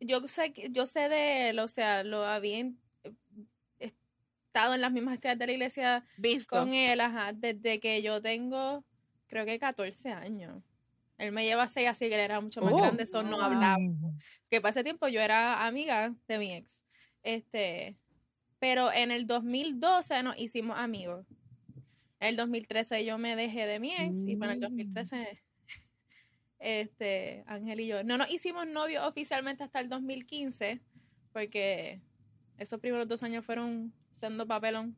yo 0.00 0.26
sé, 0.28 0.52
que- 0.52 0.70
yo 0.70 0.86
sé 0.86 1.08
de 1.08 1.50
él, 1.50 1.58
o 1.58 1.68
sea, 1.68 2.02
lo 2.04 2.24
había 2.24 2.58
en- 2.58 2.78
estado 3.78 4.74
en 4.74 4.80
las 4.80 4.90
mismas 4.92 5.14
actividades 5.14 5.38
de 5.38 5.46
la 5.46 5.52
iglesia 5.52 6.04
Visto. 6.16 6.56
con 6.58 6.72
él, 6.72 7.00
ajá, 7.00 7.32
desde 7.32 7.78
que 7.80 8.02
yo 8.02 8.20
tengo, 8.20 8.84
creo 9.28 9.44
que 9.46 9.58
14 9.58 10.10
años. 10.10 10.62
Él 11.18 11.32
me 11.32 11.44
lleva 11.44 11.68
6, 11.68 11.86
así 11.88 12.08
que 12.08 12.14
él 12.14 12.20
era 12.20 12.40
mucho 12.40 12.60
más 12.62 12.72
Oh. 12.72 12.78
grande, 12.78 13.02
eso 13.04 13.22
no 13.22 13.40
hablaba. 13.42 13.76
Que 14.50 14.60
para 14.60 14.70
ese 14.70 14.82
tiempo 14.82 15.06
yo 15.06 15.20
era 15.20 15.66
amiga 15.66 16.14
de 16.26 16.38
mi 16.38 16.52
ex. 16.54 16.82
Este, 17.22 17.96
pero 18.58 18.90
en 18.92 19.10
el 19.10 19.26
2012 19.26 20.22
nos 20.22 20.36
hicimos 20.38 20.78
amigos. 20.78 21.26
En 22.20 22.28
el 22.28 22.36
2013 22.36 23.04
yo 23.04 23.18
me 23.18 23.36
dejé 23.36 23.66
de 23.66 23.78
mi 23.78 23.94
ex 23.94 24.26
y 24.26 24.36
para 24.36 24.52
el 24.54 24.58
Mm. 24.58 24.62
2013 24.62 25.40
este, 26.60 27.42
Ángel 27.46 27.80
y 27.80 27.86
yo 27.86 28.04
no 28.04 28.18
nos 28.18 28.30
hicimos 28.30 28.66
novios 28.66 29.04
oficialmente 29.04 29.64
hasta 29.64 29.80
el 29.80 29.88
2015 29.88 30.80
porque 31.32 32.00
esos 32.58 32.78
primeros 32.80 33.08
dos 33.08 33.22
años 33.22 33.44
fueron 33.44 33.92
siendo 34.12 34.46
papelón. 34.46 34.94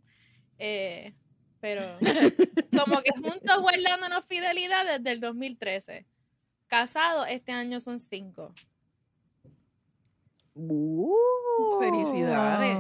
Eh, 0.58 1.14
pero 1.60 1.96
como 2.84 3.00
que 3.02 3.12
juntos 3.12 3.60
guardándonos 3.60 4.24
fidelidad 4.26 4.84
desde 4.84 5.12
el 5.12 5.20
2013. 5.20 6.04
Casados 6.66 7.26
este 7.28 7.52
año 7.52 7.80
son 7.80 8.00
cinco. 8.00 8.52
Uh. 10.54 11.14
Felicidades. 11.80 12.76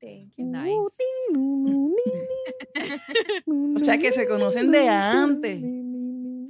Thank 0.00 0.34
you. 0.36 0.44
Nice. 0.46 0.74
O 3.76 3.78
sea 3.78 3.98
que 3.98 4.12
se 4.12 4.28
conocen 4.28 4.70
de 4.70 4.88
antes. 4.88 5.60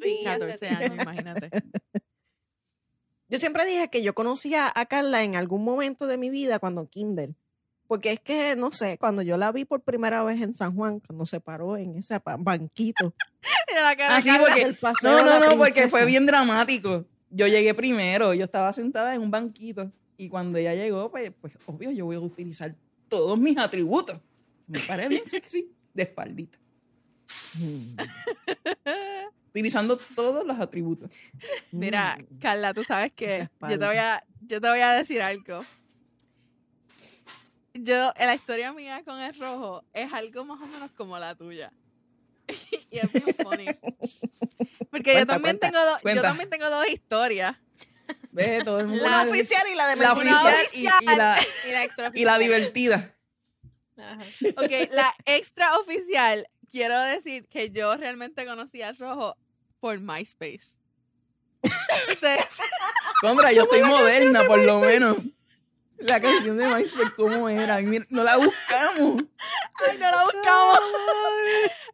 Sí, 0.03 0.27
hace 0.27 0.39
14 0.41 0.59
tiempo. 0.59 0.83
años, 0.85 1.03
imagínate. 1.03 1.51
Yo 3.29 3.39
siempre 3.39 3.65
dije 3.65 3.89
que 3.89 4.03
yo 4.03 4.15
conocía 4.15 4.71
a 4.75 4.87
Carla 4.87 5.25
en 5.25 5.35
algún 5.35 5.65
momento 5.65 6.07
de 6.07 6.17
mi 6.19 6.31
vida 6.31 6.59
cuando 6.59 6.87
kinder. 6.89 7.31
Porque 7.89 8.13
es 8.13 8.21
que, 8.21 8.55
no 8.55 8.71
sé, 8.71 8.97
cuando 8.99 9.23
yo 9.23 9.37
la 9.37 9.51
vi 9.51 9.65
por 9.65 9.81
primera 9.83 10.23
vez 10.23 10.41
en 10.41 10.55
San 10.55 10.75
Juan, 10.77 11.01
cuando 11.01 11.27
se 11.27 11.41
paró 11.41 11.77
en 11.77 11.97
ese 11.97 12.21
banquito. 12.39 13.13
Mira 13.69 13.83
la 13.83 13.97
cara 13.97 14.15
Ah, 14.15 14.17
de 14.17 14.23
sí, 14.23 14.29
Carla. 14.29 14.47
porque- 14.47 14.65
del 14.65 14.77
paseo 14.77 15.11
No, 15.11 15.25
no, 15.25 15.51
no, 15.51 15.57
porque 15.59 15.89
fue 15.89 16.05
bien 16.07 16.27
dramático. 16.27 17.07
Yo 17.31 17.47
llegué 17.49 17.75
primero, 17.75 18.35
yo 18.35 18.45
estaba 18.45 18.73
sentada 18.73 19.15
en 19.15 19.21
un 19.23 19.31
banquito 19.31 19.91
y 20.17 20.29
cuando 20.29 20.59
ella 20.59 20.75
llegó, 20.75 21.11
pues, 21.11 21.33
pues 21.41 21.55
obvio, 21.67 21.91
yo 21.91 22.05
voy 22.05 22.17
a 22.17 22.21
utilizar 22.21 22.75
todos 23.09 23.37
mis 23.39 23.59
atributos. 23.59 24.21
Me 24.67 24.79
paré 24.81 25.09
bien 25.09 25.29
sexy 25.29 25.73
de 25.93 26.03
espaldita. 26.05 26.59
Mm. 27.59 27.97
Utilizando 29.55 29.97
todos 30.17 30.45
los 30.45 30.59
atributos. 30.59 31.15
Mira, 31.71 32.19
Mm. 32.19 32.39
Carla, 32.41 32.75
tú 32.75 32.83
sabes 32.83 33.13
que 33.13 33.49
yo 33.63 33.79
te 33.79 33.87
voy 33.87 33.97
a, 33.99 34.25
yo 34.41 34.61
te 34.61 34.69
voy 34.69 34.81
a 34.81 34.91
decir 34.95 35.23
algo. 35.23 35.65
Yo, 37.75 38.13
en 38.17 38.27
la 38.27 38.35
historia 38.35 38.73
mía 38.73 39.03
con 39.05 39.21
el 39.21 39.35
rojo 39.39 39.85
es 39.93 40.13
algo 40.13 40.45
más 40.45 40.61
o 40.61 40.67
menos 40.67 40.91
como 40.93 41.19
la 41.19 41.35
tuya. 41.35 41.73
y 42.91 42.99
es 42.99 43.13
bien 43.13 43.35
funny. 43.43 43.67
Porque 44.91 45.15
yo 45.15 45.27
también 45.27 45.59
cuenta, 45.59 45.71
tengo 45.71 45.85
dos, 45.85 46.15
yo 46.15 46.23
también 46.23 46.51
tengo 46.51 46.71
dos 46.71 46.89
historias. 46.89 47.57
Ve, 48.33 48.63
todo 48.65 48.81
el 48.81 48.87
mundo. 48.89 49.03
La 49.05 49.23
oficial 49.23 49.63
y 49.73 49.75
la 49.77 49.87
de 49.89 49.97
la 49.97 50.13
oficial 50.13 50.55
y, 50.73 50.81
y 50.81 50.83
la, 51.17 51.37
Y 51.67 51.71
la 51.71 51.85
extra 51.85 52.11
y 52.15 52.25
la 52.25 52.35
oficial. 52.35 52.41
divertida. 52.41 53.15
Ajá. 53.97 54.25
Ok, 54.57 54.91
la 54.91 55.15
extra 55.25 55.79
oficial, 55.79 56.49
quiero 56.71 57.01
decir 57.01 57.47
que 57.49 57.71
yo 57.71 57.97
realmente 57.97 58.45
conocí 58.45 58.83
al 58.83 58.97
rojo 58.99 59.37
por 59.85 60.01
MySpace. 60.01 60.79
Ustedes 62.11 62.47
Contra, 63.21 63.53
yo 63.53 63.65
estoy 63.65 63.83
moderna, 63.83 64.43
por 64.45 64.59
lo 64.61 64.81
menos. 64.81 65.19
La 65.99 66.19
canción 66.23 66.57
de 66.57 66.69
MySpace, 66.69 67.13
¿cómo 67.15 67.51
era? 67.51 67.83
Mira, 67.83 68.07
No 68.09 68.25
la 68.25 68.39
buscamos. 68.39 69.25
Ay, 69.87 69.99
no 69.99 70.11
la 70.11 70.25
buscamos. 70.25 70.79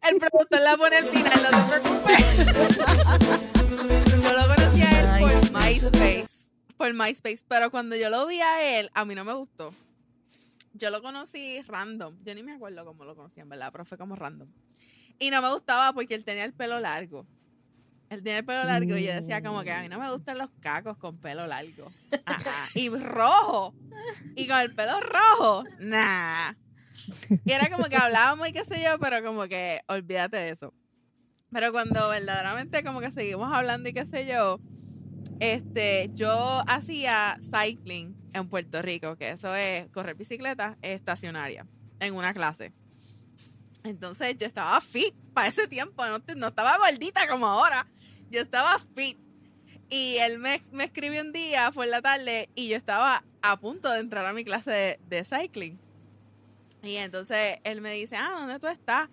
El 0.03 0.17
productor 0.19 0.61
la 0.61 0.77
pone 0.77 0.95
al 0.95 1.09
final, 1.09 1.41
no 1.43 1.49
te 1.49 1.79
preocupes. 1.81 2.47
Yo 4.23 4.31
lo 4.31 4.55
conocí 4.55 4.81
a 4.83 5.01
él 5.01 5.07
por 5.19 5.61
MySpace. 5.61 6.27
Por 6.77 6.93
MySpace. 6.93 7.43
Pero 7.45 7.71
cuando 7.71 7.97
yo 7.97 8.09
lo 8.09 8.25
vi 8.25 8.39
a 8.39 8.79
él, 8.79 8.89
a 8.93 9.03
mí 9.03 9.15
no 9.15 9.25
me 9.25 9.33
gustó. 9.33 9.75
Yo 10.75 10.91
lo 10.91 11.01
conocí 11.01 11.61
random. 11.63 12.15
Yo 12.23 12.35
ni 12.35 12.41
me 12.41 12.53
acuerdo 12.53 12.85
cómo 12.85 13.03
lo 13.03 13.17
conocí, 13.17 13.41
en 13.41 13.49
verdad, 13.49 13.69
pero 13.73 13.83
fue 13.83 13.97
como 13.97 14.15
random. 14.15 14.47
Y 15.19 15.29
no 15.29 15.41
me 15.41 15.51
gustaba 15.51 15.91
porque 15.91 16.15
él 16.15 16.23
tenía 16.23 16.45
el 16.45 16.53
pelo 16.53 16.79
largo. 16.79 17.27
Él 18.11 18.21
tenía 18.23 18.39
el 18.39 18.45
pelo 18.45 18.65
largo 18.65 18.97
y 18.97 19.05
yo 19.05 19.13
decía 19.13 19.41
como 19.41 19.63
que 19.63 19.71
a 19.71 19.81
mí 19.81 19.87
no 19.87 19.97
me 19.97 20.11
gustan 20.11 20.37
los 20.37 20.49
cacos 20.59 20.97
con 20.97 21.17
pelo 21.17 21.47
largo. 21.47 21.89
Y 22.75 22.89
rojo. 22.89 23.73
Y 24.35 24.49
con 24.49 24.59
el 24.59 24.75
pelo 24.75 24.99
rojo. 24.99 25.63
Nah. 25.79 26.51
Y 27.45 27.51
era 27.53 27.69
como 27.69 27.85
que 27.85 27.95
hablábamos 27.95 28.49
y 28.49 28.51
qué 28.51 28.65
sé 28.65 28.83
yo, 28.83 28.99
pero 28.99 29.23
como 29.23 29.47
que 29.47 29.79
olvídate 29.87 30.35
de 30.35 30.49
eso. 30.49 30.73
Pero 31.53 31.71
cuando 31.71 32.09
verdaderamente 32.09 32.83
como 32.83 32.99
que 32.99 33.11
seguimos 33.11 33.49
hablando 33.53 33.87
y 33.87 33.93
qué 33.93 34.05
sé 34.05 34.27
yo, 34.27 34.59
este, 35.39 36.09
yo 36.13 36.63
hacía 36.67 37.39
cycling 37.41 38.13
en 38.33 38.49
Puerto 38.49 38.81
Rico, 38.81 39.15
que 39.15 39.29
eso 39.29 39.55
es 39.55 39.87
correr 39.91 40.15
bicicleta 40.15 40.77
estacionaria, 40.81 41.65
en 42.01 42.13
una 42.13 42.33
clase. 42.33 42.73
Entonces 43.85 44.37
yo 44.37 44.47
estaba 44.47 44.81
fit 44.81 45.15
para 45.33 45.47
ese 45.47 45.65
tiempo, 45.69 46.05
no, 46.05 46.19
no 46.35 46.47
estaba 46.47 46.77
gordita 46.77 47.25
como 47.27 47.47
ahora, 47.47 47.87
yo 48.31 48.41
estaba 48.41 48.79
fit. 48.95 49.17
Y 49.89 50.17
él 50.17 50.39
me, 50.39 50.63
me 50.71 50.85
escribió 50.85 51.21
un 51.21 51.33
día, 51.33 51.71
fue 51.71 51.85
en 51.85 51.91
la 51.91 52.01
tarde, 52.01 52.49
y 52.55 52.69
yo 52.69 52.77
estaba 52.77 53.23
a 53.41 53.57
punto 53.57 53.91
de 53.91 53.99
entrar 53.99 54.25
a 54.25 54.33
mi 54.33 54.45
clase 54.45 54.99
de, 55.07 55.23
cycling. 55.25 55.77
Y 56.81 56.95
entonces 56.95 57.59
él 57.63 57.81
me 57.81 57.93
dice, 57.93 58.15
ah, 58.15 58.31
¿dónde 58.37 58.57
tú 58.57 58.67
estás? 58.67 59.09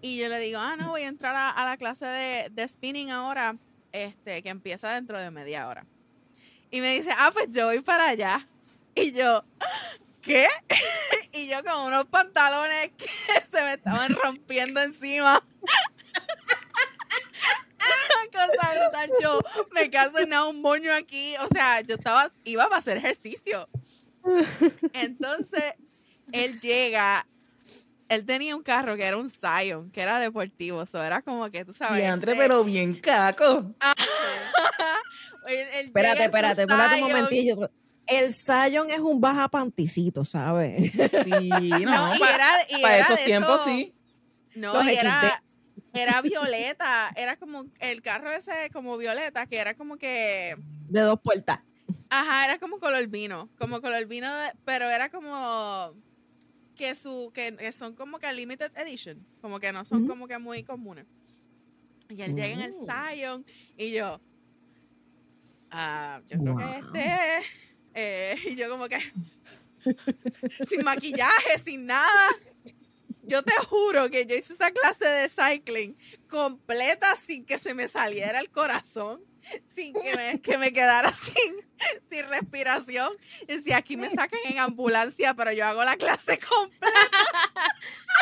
Y 0.00 0.16
yo 0.16 0.28
le 0.28 0.38
digo, 0.38 0.58
ah, 0.58 0.76
no, 0.76 0.90
voy 0.90 1.02
a 1.02 1.08
entrar 1.08 1.36
a, 1.36 1.50
a 1.50 1.64
la 1.64 1.76
clase 1.76 2.06
de, 2.06 2.48
de 2.50 2.66
spinning 2.66 3.10
ahora, 3.10 3.56
este, 3.92 4.42
que 4.42 4.48
empieza 4.48 4.92
dentro 4.94 5.20
de 5.20 5.30
media 5.30 5.68
hora. 5.68 5.86
Y 6.70 6.80
me 6.80 6.94
dice, 6.94 7.10
ah, 7.16 7.30
pues 7.32 7.50
yo 7.50 7.66
voy 7.66 7.80
para 7.80 8.08
allá. 8.08 8.48
Y 8.94 9.12
yo, 9.12 9.44
¿qué? 10.22 10.46
y 11.32 11.46
yo 11.46 11.62
con 11.62 11.86
unos 11.86 12.06
pantalones 12.06 12.90
que 12.96 13.10
se 13.50 13.62
me 13.62 13.74
estaban 13.74 14.14
rompiendo 14.14 14.80
encima. 14.80 15.44
Cosa 18.32 18.74
brutal, 18.74 19.10
yo 19.22 19.38
me 19.72 19.90
caso 19.90 20.18
en 20.18 20.32
un 20.34 20.60
moño 20.62 20.92
aquí. 20.94 21.34
O 21.36 21.48
sea, 21.54 21.80
yo 21.82 21.96
estaba, 21.96 22.32
iba 22.44 22.64
para 22.64 22.78
hacer 22.78 22.96
ejercicio. 22.96 23.68
Entonces, 24.92 25.74
él 26.32 26.60
llega, 26.60 27.26
él 28.08 28.24
tenía 28.24 28.56
un 28.56 28.62
carro 28.62 28.96
que 28.96 29.04
era 29.04 29.16
un 29.16 29.30
Zion, 29.30 29.90
que 29.90 30.00
era 30.00 30.18
deportivo, 30.20 30.82
eso 30.82 31.02
era 31.02 31.22
como 31.22 31.50
que, 31.50 31.64
tú 31.64 31.72
sabes. 31.72 31.96
Diantre, 31.98 32.32
este- 32.32 32.42
pero 32.42 32.64
bien 32.64 32.94
caco. 32.94 33.74
Él- 35.46 35.58
él 35.74 35.86
Espérate, 35.86 36.24
espérate, 36.24 36.60
espérate 36.62 36.94
un 37.02 37.10
momentillo. 37.10 37.70
El 38.06 38.32
Zion 38.32 38.90
es 38.90 39.00
un 39.00 39.20
baja 39.20 39.48
panticito, 39.48 40.24
¿sabes? 40.24 40.92
Sí, 41.24 41.30
no, 41.84 42.08
No, 42.08 42.14
y 42.14 42.18
para 42.20 42.34
era, 42.34 42.66
y 42.68 42.80
era 42.80 42.98
esos 42.98 43.24
tiempos 43.24 43.64
sí. 43.64 43.92
No, 44.54 44.72
Los 44.74 44.86
y 44.86 44.94
era, 44.94 45.42
era 45.94 46.20
violeta, 46.22 47.12
era 47.16 47.36
como 47.36 47.66
el 47.80 48.00
carro 48.02 48.30
ese 48.30 48.70
como 48.72 48.96
violeta, 48.96 49.46
que 49.46 49.58
era 49.58 49.74
como 49.74 49.96
que, 49.96 50.56
De 50.88 51.00
dos 51.00 51.20
puertas. 51.20 51.60
ajá, 52.08 52.44
era 52.46 52.58
como 52.58 52.78
color 52.78 53.06
vino, 53.08 53.48
como 53.58 53.80
color 53.80 54.06
vino, 54.06 54.34
de- 54.34 54.52
pero 54.64 54.88
era 54.90 55.10
como 55.10 55.94
que 56.76 56.94
su, 56.94 57.30
que, 57.34 57.54
que 57.56 57.72
son 57.72 57.94
como 57.94 58.18
que 58.18 58.32
limited 58.32 58.72
edition, 58.76 59.24
como 59.40 59.60
que 59.60 59.72
no 59.72 59.84
son 59.84 60.06
como 60.08 60.26
que 60.26 60.38
muy 60.38 60.62
comunes. 60.64 61.06
Y 62.08 62.20
él 62.22 62.34
llega 62.34 62.48
en 62.54 62.60
el 62.60 62.72
Oh. 62.74 62.86
Zion 62.86 63.46
y 63.76 63.92
yo, 63.92 64.20
ah, 65.70 66.20
yo 66.28 66.38
creo 66.38 66.56
que 66.56 66.78
este, 66.78 67.38
es", 67.38 67.46
eh, 67.94 68.36
y 68.50 68.54
yo 68.56 68.68
como 68.70 68.88
que 68.88 68.98
sin 70.66 70.84
maquillaje, 70.84 71.58
sin 71.64 71.86
nada. 71.86 72.28
Yo 73.22 73.42
te 73.42 73.52
juro 73.68 74.10
que 74.10 74.26
yo 74.26 74.34
hice 74.34 74.54
esa 74.54 74.70
clase 74.72 75.06
de 75.06 75.28
cycling 75.28 75.96
completa 76.28 77.14
sin 77.16 77.44
que 77.44 77.58
se 77.58 77.74
me 77.74 77.86
saliera 77.88 78.40
el 78.40 78.50
corazón, 78.50 79.22
sin 79.74 79.92
que 79.94 80.16
me, 80.16 80.40
que 80.40 80.58
me 80.58 80.72
quedara 80.72 81.12
sin, 81.32 81.54
sin 82.10 82.28
respiración. 82.28 83.12
Y 83.42 83.56
decía, 83.58 83.76
aquí 83.76 83.96
me 83.96 84.10
sacan 84.10 84.40
en 84.44 84.58
ambulancia, 84.58 85.34
pero 85.34 85.52
yo 85.52 85.64
hago 85.64 85.84
la 85.84 85.96
clase 85.96 86.38
completa. 86.38 86.92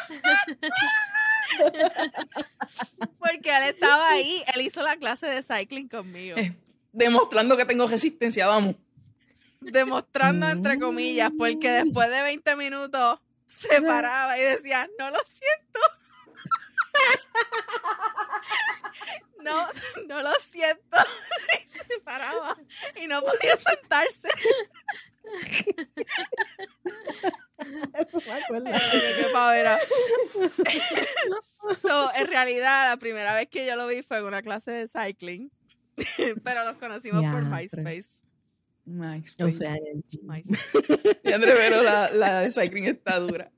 Porque 3.19 3.51
él 3.57 3.63
estaba 3.69 4.11
ahí, 4.11 4.43
él 4.55 4.61
hizo 4.63 4.83
la 4.83 4.97
clase 4.97 5.27
de 5.27 5.43
cycling 5.43 5.89
conmigo, 5.89 6.37
Eh. 6.39 6.55
Demostrando 6.93 7.57
que 7.57 7.65
tengo 7.65 7.87
resistencia, 7.87 8.49
vamos. 8.49 8.75
demostrando 9.61 10.49
entre 10.49 10.79
comillas, 10.79 11.31
porque 11.37 11.71
después 11.71 12.09
de 12.11 12.23
20 12.23 12.57
minutos 12.57 13.21
se 13.51 13.83
paraba 13.83 14.39
y 14.39 14.43
decía, 14.43 14.89
no 14.99 15.11
lo 15.11 15.19
siento. 15.25 15.81
No, 19.43 19.67
no 20.09 20.23
lo 20.23 20.33
siento. 20.51 20.97
Y 21.65 21.69
se 21.69 22.01
paraba 22.05 22.57
y 22.97 23.07
no 23.07 23.23
podía 23.23 23.57
sentarse. 23.57 24.29
So, 31.81 32.15
en 32.15 32.27
realidad, 32.29 32.91
la 32.91 32.97
primera 32.99 33.35
vez 33.35 33.49
que 33.49 33.67
yo 33.67 33.77
lo 33.77 33.87
vi 33.87 34.03
fue 34.03 34.19
en 34.19 34.27
una 34.27 34.43
clase 34.43 34.71
de 34.71 34.89
cycling. 34.89 35.51
Pero 36.45 36.65
nos 36.65 36.77
conocimos 36.77 37.25
por 37.25 37.41
Diantre. 37.41 37.83
MySpace. 37.83 38.21
MySpace. 38.99 39.45
O 39.45 39.53
sea, 39.53 39.75
el- 39.75 40.05
MySpace. 40.23 41.21
Diantre, 41.25 41.55
pero 41.57 41.83
la, 41.83 42.11
la 42.11 42.41
de 42.41 42.51
cycling 42.51 42.87
está 42.87 43.19
dura. 43.19 43.51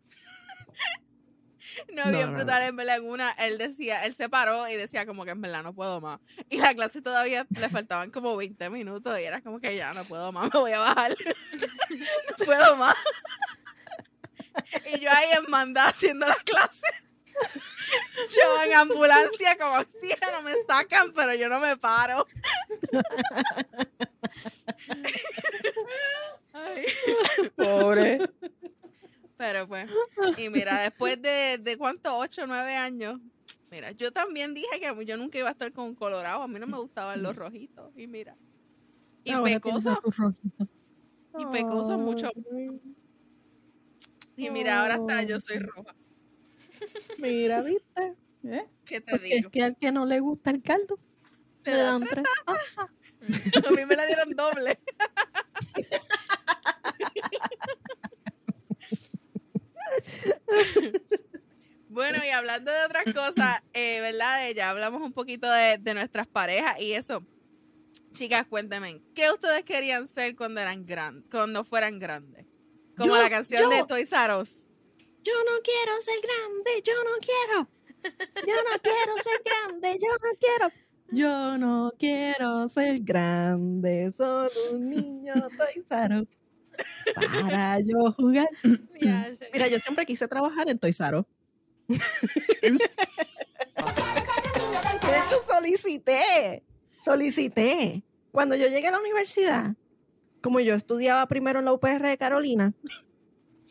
No, 1.92 2.04
No, 2.06 2.10
bien 2.10 2.30
no, 2.30 2.36
brutal, 2.36 2.62
en 2.62 2.76
verdad, 2.76 2.96
en 2.98 3.04
una, 3.04 3.32
él 3.32 3.58
decía, 3.58 4.04
él 4.04 4.14
se 4.14 4.28
paró 4.28 4.68
y 4.68 4.76
decía 4.76 5.04
como 5.04 5.24
que 5.24 5.32
en 5.32 5.40
verdad 5.40 5.62
no 5.62 5.74
puedo 5.74 6.00
más. 6.00 6.20
Y 6.48 6.58
la 6.58 6.74
clase 6.74 7.02
todavía 7.02 7.46
le 7.50 7.68
faltaban 7.68 8.10
como 8.10 8.36
20 8.36 8.70
minutos 8.70 9.18
y 9.18 9.24
era 9.24 9.40
como 9.42 9.58
que 9.60 9.74
ya 9.76 9.92
no 9.92 10.04
puedo 10.04 10.32
más, 10.32 10.50
me 10.54 10.60
voy 10.60 10.72
a 10.72 10.78
bajar. 10.78 11.16
no 12.38 12.44
puedo 12.44 12.76
más. 12.76 12.94
y 14.94 15.00
yo 15.00 15.10
ahí 15.10 15.28
en 15.38 15.50
mandada 15.50 15.88
haciendo 15.90 16.26
la 16.26 16.36
clase. 16.36 16.86
Yo 18.34 18.62
en 18.64 18.74
ambulancia 18.74 19.56
como 19.58 19.78
oxígeno 19.80 20.42
me 20.42 20.54
sacan, 20.64 21.12
pero 21.12 21.34
yo 21.34 21.48
no 21.48 21.60
me 21.60 21.76
paro. 21.76 22.26
Ay. 26.52 26.86
Pobre. 27.56 28.18
Pero 29.36 29.66
pues, 29.66 29.90
y 30.38 30.48
mira, 30.50 30.82
después 30.82 31.20
de, 31.20 31.58
de 31.60 31.76
cuánto, 31.76 32.16
8 32.16 32.44
o 32.44 32.46
9 32.46 32.76
años, 32.76 33.20
mira, 33.72 33.90
yo 33.90 34.12
también 34.12 34.54
dije 34.54 34.68
que 34.78 35.04
yo 35.04 35.16
nunca 35.16 35.38
iba 35.38 35.48
a 35.48 35.52
estar 35.52 35.72
con 35.72 35.96
colorado, 35.96 36.42
a 36.42 36.48
mí 36.48 36.60
no 36.60 36.68
me 36.68 36.76
gustaban 36.78 37.22
los 37.22 37.34
rojitos, 37.34 37.90
y 37.96 38.06
mira. 38.06 38.36
Y 39.24 39.32
tienes 39.32 39.54
pecoso, 39.54 40.00
y 41.38 41.46
pecoso 41.46 41.98
mucho. 41.98 42.30
Y 44.36 44.50
mira, 44.50 44.82
ahora 44.82 44.94
está, 44.94 45.22
yo 45.22 45.40
soy 45.40 45.58
roja. 45.58 45.94
Mira, 47.18 47.62
¿viste? 47.62 48.14
¿Eh? 48.44 48.66
¿Qué 48.84 49.00
te 49.00 49.10
Porque 49.12 49.26
es 49.28 49.36
digo? 49.36 49.50
que 49.50 49.62
al 49.62 49.76
que 49.76 49.92
no 49.92 50.04
le 50.06 50.20
gusta 50.20 50.50
el 50.50 50.62
caldo, 50.62 50.98
Le 51.64 51.72
dan 51.76 52.00
dan 52.00 52.08
tres. 52.08 52.24
Ah, 52.46 52.88
A 53.66 53.70
mí 53.70 53.84
me 53.86 53.94
la 53.94 54.06
dieron 54.06 54.30
doble. 54.34 54.78
Bueno, 61.88 62.18
y 62.24 62.28
hablando 62.30 62.72
de 62.72 62.84
otras 62.84 63.04
cosas, 63.12 63.60
eh, 63.74 64.00
¿verdad? 64.00 64.50
Ya 64.54 64.70
hablamos 64.70 65.02
un 65.02 65.12
poquito 65.12 65.50
de, 65.50 65.76
de 65.78 65.94
nuestras 65.94 66.26
parejas 66.26 66.80
y 66.80 66.92
eso. 66.94 67.22
Chicas, 68.12 68.46
cuéntenme, 68.46 69.02
¿qué 69.14 69.30
ustedes 69.30 69.62
querían 69.64 70.06
ser 70.06 70.34
cuando 70.36 70.60
eran 70.60 70.86
grandes, 70.86 71.24
cuando 71.30 71.64
fueran 71.64 71.98
grandes? 71.98 72.46
Como 72.96 73.14
Yo- 73.14 73.22
la 73.22 73.28
canción 73.30 73.68
de 73.70 73.78
yo- 73.78 73.86
Toys 73.86 74.10
R 74.12 74.36
Us. 74.36 74.66
Yo 75.22 75.32
no 75.44 75.60
quiero 75.62 76.00
ser 76.02 76.20
grande, 76.20 76.82
yo 76.84 76.94
no 77.04 77.10
quiero. 77.20 77.68
Yo 78.46 78.56
no 78.68 78.78
quiero 78.82 79.16
ser 79.22 79.42
grande, 79.44 79.98
yo 80.00 80.12
no 80.12 80.30
quiero. 80.40 80.72
Yo 81.12 81.58
no 81.58 81.92
quiero 81.98 82.68
ser 82.68 83.00
grande, 83.00 84.10
solo 84.12 84.50
un 84.72 84.88
niño 84.88 85.34
R 85.34 86.20
Us 86.20 86.28
Para 87.42 87.78
yo 87.80 88.12
jugar. 88.12 88.48
Ya 89.00 89.34
sé. 89.36 89.50
Mira, 89.52 89.68
yo 89.68 89.78
siempre 89.78 90.06
quise 90.06 90.26
trabajar 90.26 90.68
en 90.68 90.78
Us. 90.78 91.26
De 95.02 95.18
hecho, 95.18 95.36
solicité, 95.46 96.62
solicité. 96.98 98.02
Cuando 98.30 98.56
yo 98.56 98.66
llegué 98.68 98.88
a 98.88 98.92
la 98.92 99.00
universidad, 99.00 99.74
como 100.40 100.60
yo 100.60 100.74
estudiaba 100.74 101.26
primero 101.26 101.58
en 101.58 101.66
la 101.66 101.72
UPR 101.74 102.08
de 102.08 102.16
Carolina, 102.16 102.72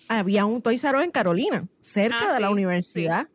había 0.07 0.45
un 0.45 0.61
Toys 0.61 0.83
R 0.83 1.03
en 1.03 1.11
Carolina, 1.11 1.67
cerca 1.81 2.29
Ah, 2.31 2.33
de 2.33 2.39
la 2.39 2.47
sí, 2.47 2.53
universidad. 2.53 3.27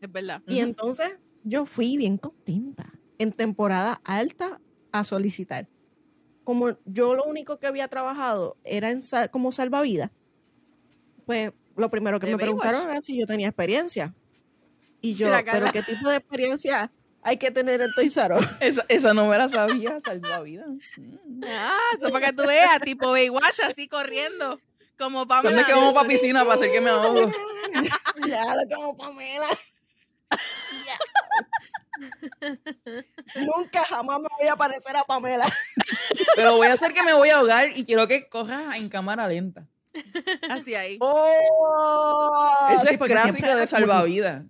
Es 0.00 0.10
verdad. 0.12 0.42
Y 0.46 0.60
entonces 0.60 1.12
yo 1.44 1.66
fui 1.66 1.96
bien 1.96 2.16
contenta 2.18 2.92
en 3.18 3.32
temporada 3.32 4.00
alta 4.04 4.60
a 4.92 5.04
solicitar. 5.04 5.68
Como 6.44 6.76
yo 6.84 7.14
lo 7.14 7.24
único 7.24 7.58
que 7.58 7.66
había 7.66 7.88
trabajado 7.88 8.56
era 8.64 8.90
en 8.90 9.02
sal- 9.02 9.30
como 9.30 9.52
salvavidas, 9.52 10.10
pues 11.26 11.52
lo 11.76 11.90
primero 11.90 12.18
que 12.18 12.26
me 12.26 12.32
Baywatch. 12.36 12.60
preguntaron 12.60 12.90
era 12.90 13.00
si 13.00 13.18
yo 13.18 13.26
tenía 13.26 13.48
experiencia. 13.48 14.14
Y 15.00 15.14
yo. 15.14 15.30
¿pero 15.50 15.72
qué 15.72 15.82
tipo 15.82 16.08
de 16.08 16.16
experiencia 16.16 16.92
hay 17.22 17.36
que 17.36 17.50
tener 17.50 17.80
en 17.80 17.92
Toys 17.94 18.16
R? 18.16 18.34
Esa, 18.60 18.84
esa 18.88 19.14
no 19.14 19.28
me 19.28 19.38
la 19.38 19.48
sabía, 19.48 20.00
salvavidas. 20.00 20.66
Mm. 20.98 21.44
Ah, 21.46 21.78
eso 21.96 22.10
para 22.10 22.26
que 22.26 22.32
tú 22.34 22.42
veas, 22.46 22.80
tipo 22.80 23.12
Baywatch, 23.12 23.60
así 23.64 23.88
corriendo. 23.88 24.58
Como 25.00 25.26
Pamela. 25.26 25.48
¿Dónde 25.48 25.62
es 25.62 25.66
que 25.66 25.72
vamos 25.72 25.94
para 25.94 26.08
piscina 26.08 26.42
para 26.42 26.56
hacer 26.56 26.70
que 26.70 26.80
me 26.82 26.90
ahogo? 26.90 27.32
ya 28.28 28.54
lo 28.54 28.76
como 28.76 28.96
Pamela. 28.98 29.46
Nunca 33.34 33.82
jamás 33.84 34.20
me 34.20 34.28
voy 34.38 34.48
a 34.48 34.56
parecer 34.56 34.94
a 34.94 35.04
Pamela. 35.04 35.46
Pero 36.36 36.56
voy 36.56 36.66
a 36.66 36.74
hacer 36.74 36.92
que 36.92 37.02
me 37.02 37.14
voy 37.14 37.30
a 37.30 37.38
ahogar 37.38 37.74
y 37.74 37.86
quiero 37.86 38.06
que 38.06 38.28
corras 38.28 38.76
en 38.76 38.90
cámara 38.90 39.26
lenta. 39.26 39.66
Así 40.50 40.74
ahí. 40.74 40.98
¡Oh! 41.00 42.68
Ese 42.70 42.88
Sí, 42.88 42.98
es 43.02 43.22
siempre 43.22 43.54
de 43.54 43.66
salvavidas. 43.66 44.44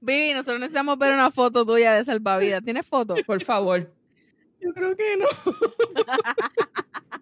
Vivi, 0.00 0.32
nosotros 0.32 0.60
necesitamos 0.60 0.96
ver 0.96 1.12
una 1.12 1.30
foto 1.30 1.66
tuya 1.66 1.92
de 1.92 2.06
salvavidas. 2.06 2.64
¿Tienes 2.64 2.86
foto? 2.86 3.16
Por 3.26 3.44
favor. 3.44 3.92
Yo 4.64 4.72
creo 4.72 4.96
que 4.96 5.16
no. 5.18 5.26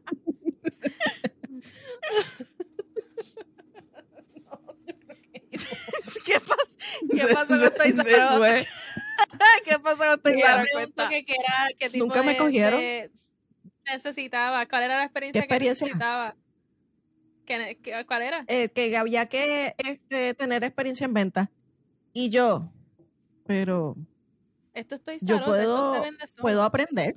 ¿Qué 6.25 6.41
pasa? 6.41 6.63
¿Qué 7.11 7.35
pasó 7.35 7.49
con 7.49 7.91
Us? 7.91 8.39
fue. 8.39 8.67
¿Qué 9.65 9.79
pasó 9.79 10.21
con 10.23 10.35
preguntó 10.63 10.95
Cuenta. 10.95 11.09
que 11.09 11.25
qué 11.25 11.35
era, 11.35 11.69
qué 11.79 11.91
tipo 11.91 12.05
Nunca 12.07 12.23
me 12.23 12.33
de- 12.33 12.37
cogieron. 12.39 12.81
de- 12.81 13.11
necesitaba, 13.85 14.67
cuál 14.67 14.85
era 14.85 14.97
la 14.99 15.05
experiencia, 15.05 15.41
experiencia? 15.41 15.87
que 15.87 15.93
necesitaba. 15.93 16.37
¿Qué 17.45 17.79
qué- 17.83 18.05
¿Cuál 18.07 18.23
era? 18.23 18.45
Eh, 18.47 18.69
que 18.69 18.97
había 18.97 19.27
que 19.27 19.75
este, 19.79 20.35
tener 20.35 20.63
experiencia 20.65 21.05
en 21.05 21.15
venta. 21.15 21.51
Y 22.13 22.31
yo, 22.31 22.71
pero 23.47 23.97
Esto 24.75 24.95
estoy 24.95 25.19
yo 25.21 25.37
esto 25.37 25.47
puedo, 25.49 26.01
vende 26.03 26.27
solo. 26.29 26.43
puedo 26.43 26.63
aprender. 26.63 27.17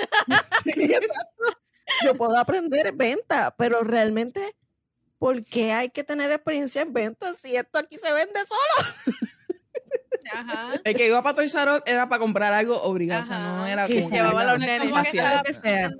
Sí, 0.64 0.70
exacto. 0.84 1.44
Yo 2.04 2.14
puedo 2.14 2.36
aprender 2.36 2.86
en 2.86 2.98
venta, 2.98 3.54
pero 3.56 3.82
realmente, 3.82 4.54
¿por 5.18 5.42
qué 5.44 5.72
hay 5.72 5.90
que 5.90 6.04
tener 6.04 6.30
experiencia 6.30 6.82
en 6.82 6.92
venta 6.92 7.34
si 7.34 7.56
esto 7.56 7.78
aquí 7.78 7.96
se 7.98 8.12
vende 8.12 8.40
solo? 8.46 9.14
Ajá. 10.32 10.80
El 10.84 10.94
que 10.94 11.06
iba 11.08 11.22
para 11.22 11.34
Toys 11.34 11.54
R 11.54 11.76
Us 11.76 11.82
era 11.86 12.08
para 12.08 12.20
comprar 12.20 12.52
algo 12.52 12.80
obligado. 12.82 13.22
O 13.22 13.24
sea, 13.24 13.38
no 13.38 13.66
era 13.66 13.86
Que 13.86 13.96
como 13.96 14.10
que 14.10 14.16
llevaba 14.16 14.44
los 14.44 14.58
nenes. 14.58 14.92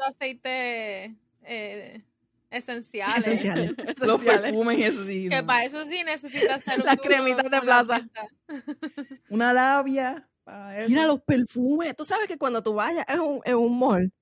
aceite 0.06 1.16
eh, 1.42 2.02
esenciales. 2.50 3.18
Esenciales. 3.26 3.72
Los 3.98 4.22
perfumes 4.22 4.78
y 4.78 4.82
eso 4.84 5.04
sí. 5.04 5.28
Que 5.28 5.40
no. 5.40 5.46
para 5.46 5.64
eso 5.64 5.84
sí 5.86 6.02
necesitas 6.04 6.58
hacer 6.58 6.80
un 6.80 6.86
Las 6.86 6.96
cremitas 6.98 7.50
de 7.50 7.60
plaza. 7.60 8.08
Una 9.28 9.52
labia. 9.52 10.28
Para 10.50 10.80
eso. 10.80 10.88
Mira 10.90 11.06
los 11.06 11.22
perfumes. 11.22 11.94
Tú 11.96 12.04
sabes 12.04 12.26
que 12.26 12.38
cuando 12.38 12.62
tú 12.62 12.74
vayas 12.74 13.04
en 13.08 13.20
un, 13.20 13.40
en 13.44 13.56
un 13.56 13.78
mall, 13.78 14.12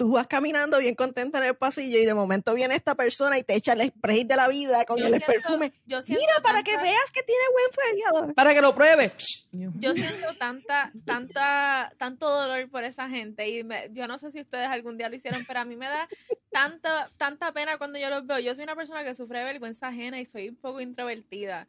tú 0.00 0.12
vas 0.12 0.26
caminando 0.26 0.78
bien 0.78 0.94
contenta 0.94 1.36
en 1.36 1.44
el 1.44 1.54
pasillo 1.56 1.98
y 1.98 2.06
de 2.06 2.14
momento 2.14 2.54
viene 2.54 2.74
esta 2.74 2.94
persona 2.94 3.38
y 3.38 3.42
te 3.44 3.54
echa 3.54 3.74
el 3.74 3.86
spray 3.90 4.24
de 4.24 4.34
la 4.34 4.48
vida 4.48 4.86
con 4.86 4.96
Yo 4.98 5.04
el 5.04 5.10
siento- 5.10 5.26
perfume. 5.26 5.74
Yo 5.84 5.98
Mira, 6.08 6.40
para 6.42 6.62
que 6.62 6.74
veas 6.78 7.10
que 7.12 7.22
tiene 7.22 7.42
buen 7.52 7.84
feriador. 7.86 8.34
Para 8.34 8.54
que 8.54 8.62
lo 8.62 8.74
pruebe. 8.74 9.12
Yo 9.52 9.92
siento 9.92 10.32
tanta, 10.38 10.90
tanta, 11.04 11.92
tanto 11.98 12.30
dolor 12.30 12.70
por 12.70 12.82
esa 12.84 13.10
gente 13.10 13.46
y 13.46 13.62
me- 13.62 13.90
yo 13.92 14.08
no 14.08 14.16
sé 14.16 14.32
si 14.32 14.40
ustedes 14.40 14.68
algún 14.68 14.96
día 14.96 15.10
lo 15.10 15.16
hicieron, 15.16 15.44
pero 15.46 15.60
a 15.60 15.64
mí 15.66 15.76
me 15.76 15.86
da 15.86 16.08
tanta, 16.50 17.10
tanta 17.18 17.52
pena 17.52 17.76
cuando 17.76 17.98
yo 17.98 18.08
los 18.08 18.26
veo. 18.26 18.38
Yo 18.38 18.54
soy 18.54 18.64
una 18.64 18.76
persona 18.76 19.04
que 19.04 19.14
sufre 19.14 19.40
de 19.40 19.44
vergüenza 19.44 19.88
ajena 19.88 20.18
y 20.18 20.24
soy 20.24 20.48
un 20.48 20.56
poco 20.56 20.80
introvertida. 20.80 21.66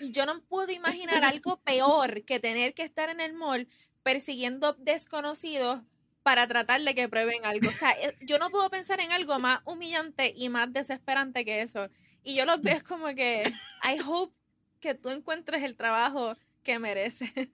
Y 0.00 0.12
yo 0.12 0.24
no 0.24 0.40
puedo 0.48 0.72
imaginar 0.72 1.24
algo 1.24 1.58
peor 1.58 2.22
que 2.24 2.40
tener 2.40 2.72
que 2.72 2.84
estar 2.84 3.10
en 3.10 3.20
el 3.20 3.34
mall 3.34 3.68
persiguiendo 4.02 4.72
desconocidos 4.78 5.80
para 6.26 6.48
tratar 6.48 6.80
de 6.82 6.92
que 6.96 7.08
prueben 7.08 7.46
algo. 7.46 7.68
O 7.68 7.72
sea, 7.72 7.92
eh, 7.92 8.12
yo 8.22 8.40
no 8.40 8.50
puedo 8.50 8.68
pensar 8.68 8.98
en 8.98 9.12
algo 9.12 9.38
más 9.38 9.60
humillante 9.64 10.32
y 10.36 10.48
más 10.48 10.72
desesperante 10.72 11.44
que 11.44 11.62
eso. 11.62 11.88
Y 12.24 12.34
yo 12.34 12.44
los 12.46 12.60
veo 12.60 12.74
es 12.78 12.82
como 12.82 13.06
que, 13.14 13.44
I 13.84 14.00
hope 14.04 14.34
que 14.80 14.96
tú 14.96 15.10
encuentres 15.10 15.62
el 15.62 15.76
trabajo 15.76 16.36
que 16.64 16.80
mereces. 16.80 17.30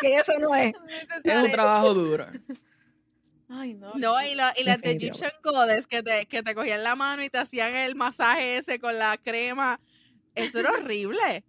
Que 0.00 0.16
eso 0.16 0.32
no 0.38 0.54
es. 0.54 0.72
Es 1.24 1.42
un 1.42 1.50
trabajo 1.50 1.92
duro. 1.92 2.26
Ay, 3.48 3.74
no. 3.74 3.92
No, 3.96 4.22
y, 4.24 4.34
la- 4.34 4.54
y 4.56 4.64
las 4.64 4.80
de. 4.80 4.92
Egyptian 4.92 5.32
Goddess 5.42 5.86
que 5.86 6.02
te, 6.02 6.26
que 6.26 6.42
te 6.42 6.54
cogían 6.54 6.82
la 6.82 6.94
mano 6.94 7.22
y 7.22 7.28
te 7.28 7.38
hacían 7.38 7.74
el 7.76 7.94
masaje 7.96 8.56
ese 8.58 8.78
con 8.78 8.98
la 8.98 9.18
crema. 9.18 9.80
Eso 10.34 10.60
era 10.60 10.72
horrible. 10.72 11.44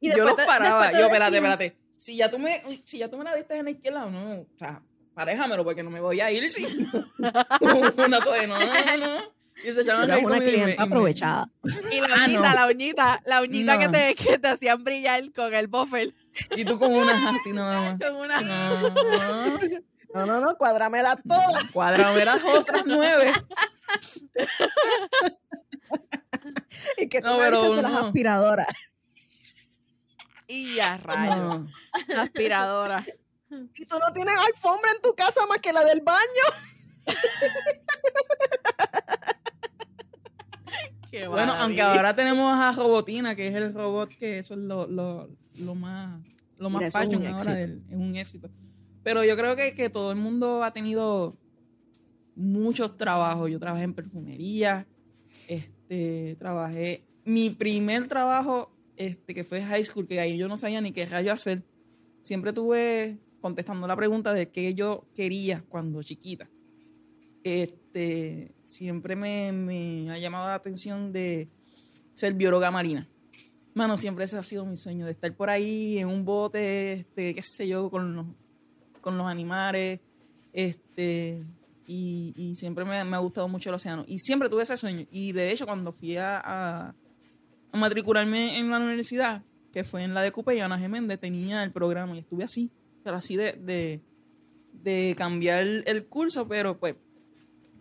Y 0.00 0.10
yo 0.16 0.24
los 0.24 0.34
paraba. 0.34 0.92
Yo, 0.92 1.06
espérate, 1.06 1.36
espérate. 1.36 1.81
Si 2.02 2.16
ya 2.16 2.28
tú 2.28 2.36
me, 2.40 2.60
si 2.84 2.98
ya 2.98 3.08
tú 3.08 3.16
me 3.16 3.22
la 3.22 3.32
viste 3.36 3.56
en 3.56 3.64
la 3.64 3.70
izquierda, 3.70 4.06
no, 4.06 4.40
o 4.40 4.46
sea, 4.58 4.82
paréjamelo 5.14 5.62
porque 5.62 5.84
no 5.84 5.90
me 5.90 6.00
voy 6.00 6.20
a 6.20 6.32
ir 6.32 6.50
sin 6.50 6.66
una 7.18 8.20
toalla. 8.20 8.46
No, 8.48 8.58
no, 8.58 8.66
no, 8.66 8.96
no. 8.96 9.22
Y 9.64 9.70
se 9.72 9.82
echaban 9.82 10.10
a 10.10 10.16
Eras 10.16 10.16
reír 10.16 10.26
una 10.26 10.34
conmigo 10.38 10.42
y 10.42 10.56
me- 10.56 10.62
clienta 10.64 10.82
y 10.84 10.88
me- 10.88 10.92
aprovechada. 10.94 11.48
Y 11.92 12.00
la 12.00 12.08
Ah, 12.10 12.24
uñita, 12.26 12.48
no. 12.48 12.54
la 12.56 12.66
uñita, 12.66 13.22
la 13.24 13.42
uñita 13.42 13.78
que, 13.78 13.84
No. 13.86 13.92
te, 13.92 14.14
que 14.16 14.38
te 14.40 14.48
hacían 14.48 14.82
brillar 14.82 15.32
con 15.32 15.54
el 15.54 15.68
buffer. 15.68 16.12
Y 16.56 16.64
tú 16.64 16.76
con 16.76 16.92
unas 16.92 17.34
así 17.36 17.52
nada. 17.54 17.94
Con 17.96 18.16
una... 18.16 18.40
No, 18.40 18.90
No, 20.14 20.26
no, 20.26 20.40
no, 20.40 20.56
cuadrámela 20.58 21.14
toda. 21.16 21.60
cuadrame 21.72 22.24
las 22.24 22.42
otras 22.42 22.82
nueve. 22.84 23.32
Y 26.98 27.08
que 27.08 27.20
tú 27.20 27.28
No, 27.28 27.38
me 27.38 27.44
pero 27.44 27.60
dices 27.62 27.76
de 27.76 27.82
las 27.82 27.92
no. 27.92 27.98
aspiradoras. 28.00 28.66
Y 30.52 30.74
ya. 30.74 30.98
No. 30.98 31.68
Aspiradora. 32.16 33.04
Y 33.74 33.84
tú 33.84 33.96
no 33.98 34.10
tienes 34.14 34.34
alfombra 34.34 34.90
en 34.96 35.02
tu 35.02 35.14
casa 35.14 35.44
más 35.46 35.60
que 35.60 35.74
la 35.74 35.84
del 35.84 36.00
baño. 36.00 36.46
Qué 41.10 41.28
Bueno, 41.28 41.52
aunque 41.58 41.82
ahora 41.82 42.14
tenemos 42.14 42.58
a 42.58 42.72
Robotina, 42.72 43.34
que 43.34 43.48
es 43.48 43.54
el 43.54 43.74
robot 43.74 44.08
que 44.08 44.38
eso 44.38 44.54
es 44.54 44.60
lo, 44.60 44.86
lo, 44.86 45.28
lo 45.58 45.74
más, 45.74 46.22
lo 46.56 46.70
más 46.70 46.78
Mira, 46.80 46.88
es 46.88 46.94
fashion 46.94 47.20
un 47.20 47.26
ahora, 47.28 47.54
del- 47.54 47.82
es 47.90 47.96
un 47.96 48.16
éxito. 48.16 48.48
Pero 49.02 49.22
yo 49.24 49.36
creo 49.36 49.54
que, 49.54 49.74
que 49.74 49.90
todo 49.90 50.10
el 50.12 50.16
mundo 50.18 50.64
ha 50.64 50.72
tenido 50.72 51.36
muchos 52.34 52.96
trabajos. 52.96 53.50
Yo 53.50 53.58
trabajé 53.58 53.84
en 53.84 53.92
perfumería, 53.92 54.86
este, 55.46 56.36
trabajé, 56.38 57.04
mi 57.26 57.50
primer 57.50 58.08
trabajo, 58.08 58.72
este, 59.06 59.34
que 59.34 59.44
fue 59.44 59.62
high 59.62 59.84
school, 59.84 60.06
que 60.06 60.20
ahí 60.20 60.36
yo 60.36 60.48
no 60.48 60.56
sabía 60.56 60.80
ni 60.80 60.92
qué 60.92 61.06
rayo 61.06 61.32
hacer. 61.32 61.62
Siempre 62.22 62.52
tuve 62.52 63.18
contestando 63.40 63.86
la 63.86 63.96
pregunta 63.96 64.32
de 64.32 64.48
qué 64.50 64.74
yo 64.74 65.04
quería 65.14 65.64
cuando 65.68 66.02
chiquita. 66.02 66.48
Este, 67.44 68.54
siempre 68.62 69.16
me, 69.16 69.50
me 69.52 70.10
ha 70.10 70.18
llamado 70.18 70.46
la 70.48 70.54
atención 70.54 71.12
de 71.12 71.48
ser 72.14 72.34
bióloga 72.34 72.70
marina. 72.70 73.08
Mano, 73.74 73.96
siempre 73.96 74.24
ese 74.24 74.36
ha 74.38 74.44
sido 74.44 74.64
mi 74.66 74.76
sueño, 74.76 75.06
de 75.06 75.12
estar 75.12 75.34
por 75.34 75.50
ahí 75.50 75.98
en 75.98 76.06
un 76.08 76.24
bote, 76.24 76.92
este, 76.92 77.34
qué 77.34 77.42
sé 77.42 77.66
yo, 77.66 77.90
con 77.90 78.14
los, 78.14 78.26
con 79.00 79.16
los 79.16 79.26
animales, 79.26 80.00
este, 80.52 81.42
y, 81.86 82.34
y 82.36 82.54
siempre 82.54 82.84
me, 82.84 83.02
me 83.04 83.16
ha 83.16 83.20
gustado 83.20 83.48
mucho 83.48 83.70
el 83.70 83.74
océano. 83.74 84.04
Y 84.06 84.18
siempre 84.18 84.48
tuve 84.48 84.62
ese 84.62 84.76
sueño. 84.76 85.06
Y 85.10 85.32
de 85.32 85.50
hecho, 85.50 85.64
cuando 85.66 85.90
fui 85.92 86.16
a, 86.16 86.38
a- 86.44 86.94
matricularme 87.72 88.58
en 88.58 88.70
la 88.70 88.78
universidad, 88.78 89.42
que 89.72 89.84
fue 89.84 90.02
en 90.02 90.14
la 90.14 90.22
de 90.22 90.32
Cupe 90.32 90.56
y 90.56 90.60
Ana 90.60 90.78
Geméndez, 90.78 91.18
tenía 91.18 91.62
el 91.64 91.72
programa 91.72 92.14
y 92.14 92.20
estuve 92.20 92.44
así, 92.44 92.70
pero 93.02 93.16
así 93.16 93.36
de, 93.36 93.52
de, 93.52 94.00
de 94.72 95.14
cambiar 95.16 95.66
el 95.66 96.06
curso, 96.06 96.46
pero 96.46 96.78
pues 96.78 96.96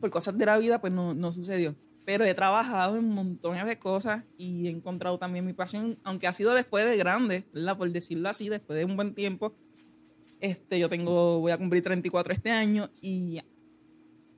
por 0.02 0.10
cosas 0.10 0.38
de 0.38 0.46
la 0.46 0.58
vida 0.58 0.82
pues 0.82 0.92
no, 0.92 1.14
no 1.14 1.32
sucedió. 1.32 1.76
Pero 2.04 2.26
he 2.26 2.34
trabajado 2.34 2.98
en 2.98 3.08
montones 3.08 3.66
de 3.66 3.78
cosas 3.78 4.26
y 4.38 4.68
he 4.68 4.72
encontrado 4.72 5.18
también 5.18 5.46
mi 5.46 5.54
pasión, 5.54 5.98
aunque 6.04 6.28
ha 6.28 6.34
sido 6.34 6.54
después 6.54 6.86
de 6.86 6.98
grande, 6.98 7.46
¿verdad? 7.54 7.78
por 7.78 7.90
decirlo 7.90 8.28
así, 8.28 8.50
después 8.50 8.78
de 8.78 8.86
un 8.86 8.98
buen 8.98 9.14
tiempo. 9.14 9.56
Este, 10.40 10.80
yo 10.80 10.90
tengo, 10.90 11.40
voy 11.40 11.52
a 11.52 11.58
cumplir 11.58 11.84
34 11.84 12.34
este 12.34 12.50
año 12.50 12.90
y 13.00 13.40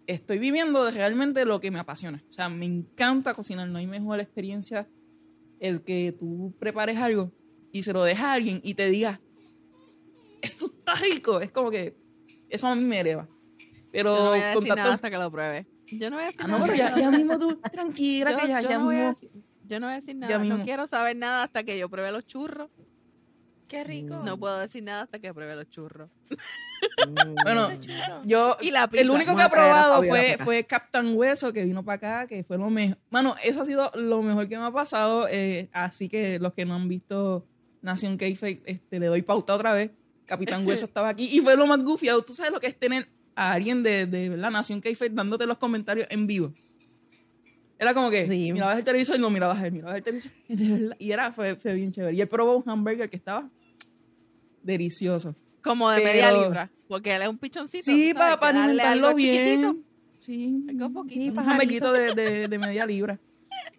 estoy 0.06 0.38
viviendo 0.38 0.92
realmente 0.92 1.46
lo 1.46 1.62
que 1.62 1.72
me 1.72 1.80
apasiona. 1.80 2.22
O 2.30 2.32
sea, 2.32 2.50
me 2.50 2.66
encanta 2.66 3.34
cocinar, 3.34 3.70
no 3.70 3.78
hay 3.78 3.88
mejor 3.88 4.20
experiencia 4.20 4.88
el 5.64 5.82
que 5.84 6.12
tú 6.12 6.54
prepares 6.60 6.98
algo 6.98 7.32
y 7.72 7.84
se 7.84 7.94
lo 7.94 8.04
dejas 8.04 8.26
a 8.26 8.34
alguien 8.34 8.60
y 8.64 8.74
te 8.76 8.88
diga, 8.90 9.20
esto 10.42 10.66
está 10.68 10.96
rico. 10.96 11.40
Es 11.42 11.52
como 11.52 11.72
que 11.72 11.96
eso 12.50 12.68
a 12.68 12.76
mí 12.76 12.84
me 12.84 13.00
eleva. 13.00 13.28
Pero 13.92 14.16
Yo 14.16 14.24
no 14.24 14.30
voy 14.30 14.40
a 14.40 14.48
decir 14.48 14.60
contacto- 14.60 14.76
nada 14.76 14.94
hasta 14.96 15.10
que 15.10 15.18
lo 15.18 15.32
pruebe. 15.32 15.68
Yo 15.88 16.10
no 16.10 16.16
voy 16.18 16.24
a 16.24 16.28
decir 16.28 16.42
Ah, 16.44 16.48
no, 16.48 16.54
nada. 16.60 16.66
pero 16.66 16.78
ya, 16.78 16.96
ya 17.00 17.12
mismo 17.12 17.38
tú, 17.40 17.56
tranquila, 17.72 18.32
yo, 18.32 18.38
que 18.40 18.48
ya, 18.48 18.62
yo 18.62 18.70
ya 18.70 18.78
no 18.78 18.86
voy 18.86 18.96
a 18.96 19.00
mismo. 19.00 19.14
decir, 19.14 19.32
yo 19.68 19.80
no 19.80 19.86
voy 19.88 19.94
a 19.94 19.96
decir 19.98 20.14
Ya 20.16 20.20
nada. 20.20 20.38
No 20.40 20.44
mismo. 20.46 20.64
quiero 20.66 20.88
saber 20.88 21.16
nada 21.16 21.44
hasta 21.44 21.64
que 21.64 21.78
yo 21.78 21.90
pruebe 21.90 22.12
los 22.12 22.26
churros. 22.26 22.70
Qué 23.68 23.84
rico. 23.84 24.18
No 24.24 24.38
puedo 24.38 24.58
decir 24.60 24.84
nada 24.84 25.04
hasta 25.04 25.20
que 25.20 25.34
pruebe 25.34 25.56
los 25.56 25.70
churros. 25.70 26.10
Bueno. 27.44 27.70
Yo, 28.26 28.58
Y 28.62 28.72
la 28.72 28.90
el 28.94 29.10
único 29.10 29.36
que 29.36 29.42
a 29.42 29.50
probado 29.50 30.04
fue, 30.04 30.38
fue 30.44 30.64
Captain 30.66 31.16
Hueso, 31.18 31.52
que 31.54 31.64
vino 31.64 31.84
para 31.84 31.96
acá, 31.96 32.28
que 32.28 32.44
fue 32.44 32.58
lo 32.58 32.70
mejor. 32.70 32.98
Mano, 33.10 33.36
eso 33.44 33.62
ha 33.62 33.66
sido 33.66 33.92
lo 33.96 34.22
mejor 34.22 34.48
que 34.48 34.58
me 34.58 34.64
ha 34.66 34.72
pasado. 34.72 35.28
eh, 35.30 35.70
así 35.74 36.10
que 36.10 36.40
los 36.40 36.54
que 36.54 36.66
no 36.66 36.76
han 36.76 36.88
visto 36.88 37.46
Nación 37.82 38.18
k 38.18 38.26
este, 38.28 39.00
le 39.00 39.08
doy 39.08 39.22
pauta 39.22 39.54
otra 39.56 39.74
vez. 39.74 39.92
Capitán 40.26 40.66
Hueso 40.68 40.86
estaba 40.86 41.10
aquí 41.10 41.30
y 41.32 41.40
fue 41.42 41.56
lo 41.58 41.68
más 41.68 41.80
gufiado. 41.84 42.22
Tú 42.24 42.34
sabes 42.34 42.52
lo 42.52 42.60
que 42.60 42.68
es 42.68 42.80
tener 42.80 43.08
a 43.36 43.52
alguien 43.54 43.84
de, 43.84 44.06
de 44.06 44.30
la 44.38 44.50
Nación 44.50 44.80
k 44.80 44.90
dándote 45.12 45.46
los 45.46 45.58
comentarios 45.58 46.08
en 46.10 46.28
vivo. 46.28 46.54
Era 47.80 47.94
como 47.94 48.10
que 48.10 48.28
Sí. 48.30 48.54
mirabas 48.54 48.78
el 48.78 48.84
televisor 48.86 49.18
y 49.18 49.20
no 49.20 49.30
mirabas 49.30 49.62
él, 49.62 49.74
mirabas 49.74 49.98
el 49.98 50.04
televisor. 50.04 50.32
y 50.48 50.56
de 50.56 50.80
verdad- 50.80 50.96
Y 51.00 51.12
era, 51.12 51.34
fue, 51.34 51.56
fue 51.56 51.74
bien 51.74 51.92
chévere. 51.92 52.16
Y 52.16 52.22
él 52.22 52.28
probó 52.30 52.56
un 52.58 52.70
hamburger 52.70 53.10
que 53.10 53.18
estaba 53.18 53.50
delicioso. 54.62 55.36
Como 55.64 55.90
de 55.90 56.02
Pero- 56.02 56.12
media 56.14 56.32
libra. 56.32 56.70
Porque 56.88 57.16
él 57.16 57.22
es 57.24 57.28
un 57.28 57.38
pichoncito. 57.38 57.86
Sí, 57.86 58.14
para 58.14 58.36
darle 58.38 58.60
alimentarlo 58.84 59.16
bien. 59.16 59.84
Sí. 60.20 60.66
Algo 60.70 60.90
poquito. 60.94 61.22
Sí, 61.22 61.32
un 61.32 61.92
de, 61.92 62.14
de, 62.14 62.48
de 62.48 62.60
media 62.60 62.86
libra. 62.86 63.20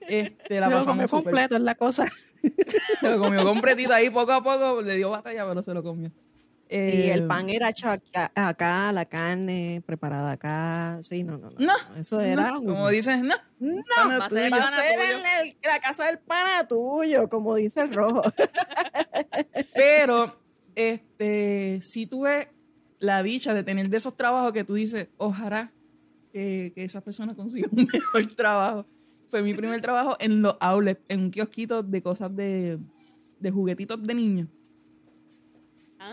Este, 0.00 0.60
la 0.60 0.66
lo 0.68 0.76
pasamos 0.76 0.86
comió 0.94 1.08
súper. 1.08 1.24
completo 1.24 1.56
es 1.56 1.62
la 1.62 1.74
cosa. 1.74 2.06
Se 3.00 3.08
lo 3.10 3.18
comió 3.18 3.44
completito 3.44 3.92
ahí, 3.94 4.10
poco 4.10 4.32
a 4.32 4.42
poco. 4.42 4.82
Le 4.82 4.96
dio 4.96 5.10
batalla, 5.10 5.46
pero 5.46 5.62
se 5.62 5.72
lo 5.72 5.82
comió. 5.82 6.08
Y 6.68 6.76
Eh, 6.76 7.12
el 7.12 7.26
pan 7.26 7.48
era 7.50 7.68
hecho 7.68 7.88
acá, 7.90 8.32
acá, 8.34 8.90
la 8.92 9.04
carne 9.04 9.82
preparada 9.86 10.32
acá. 10.32 10.98
Sí, 11.02 11.22
no, 11.22 11.36
no, 11.38 11.50
no. 11.50 11.56
No, 11.58 11.96
Eso 11.96 12.20
era. 12.20 12.50
no, 12.52 12.64
como 12.64 12.88
dices, 12.88 13.18
no. 13.20 13.34
No, 13.60 13.82
va 14.18 14.26
a 14.26 14.30
ser 14.30 14.52
en 15.00 15.18
el- 15.46 15.56
la 15.62 15.78
casa 15.80 16.06
del 16.06 16.18
pana 16.18 16.66
tuyo, 16.66 17.28
como 17.28 17.54
dice 17.54 17.82
el 17.82 17.94
rojo. 17.94 18.22
Pero, 19.74 20.36
este, 20.74 21.78
si 21.82 22.06
tuve 22.06 22.48
la 22.98 23.22
dicha 23.22 23.54
de 23.54 23.62
tener 23.62 23.88
de 23.88 23.96
esos 23.96 24.16
trabajos 24.16 24.52
que 24.52 24.64
tú 24.64 24.74
dices, 24.74 25.08
ojalá 25.16 25.72
que, 26.32 26.72
que 26.74 26.84
esa 26.84 27.00
persona 27.00 27.34
consiga 27.36 27.68
un 27.70 27.86
mejor 27.92 28.34
trabajo. 28.34 28.86
Fue 29.28 29.42
mi 29.42 29.54
primer 29.54 29.80
trabajo 29.80 30.16
en 30.20 30.42
los 30.42 30.56
outlets, 30.60 31.00
en 31.08 31.22
un 31.22 31.30
kiosquito 31.30 31.82
de 31.82 32.02
cosas 32.02 32.34
de, 32.34 32.78
de 33.40 33.50
juguetitos 33.50 34.02
de 34.02 34.14
niños. 34.14 34.48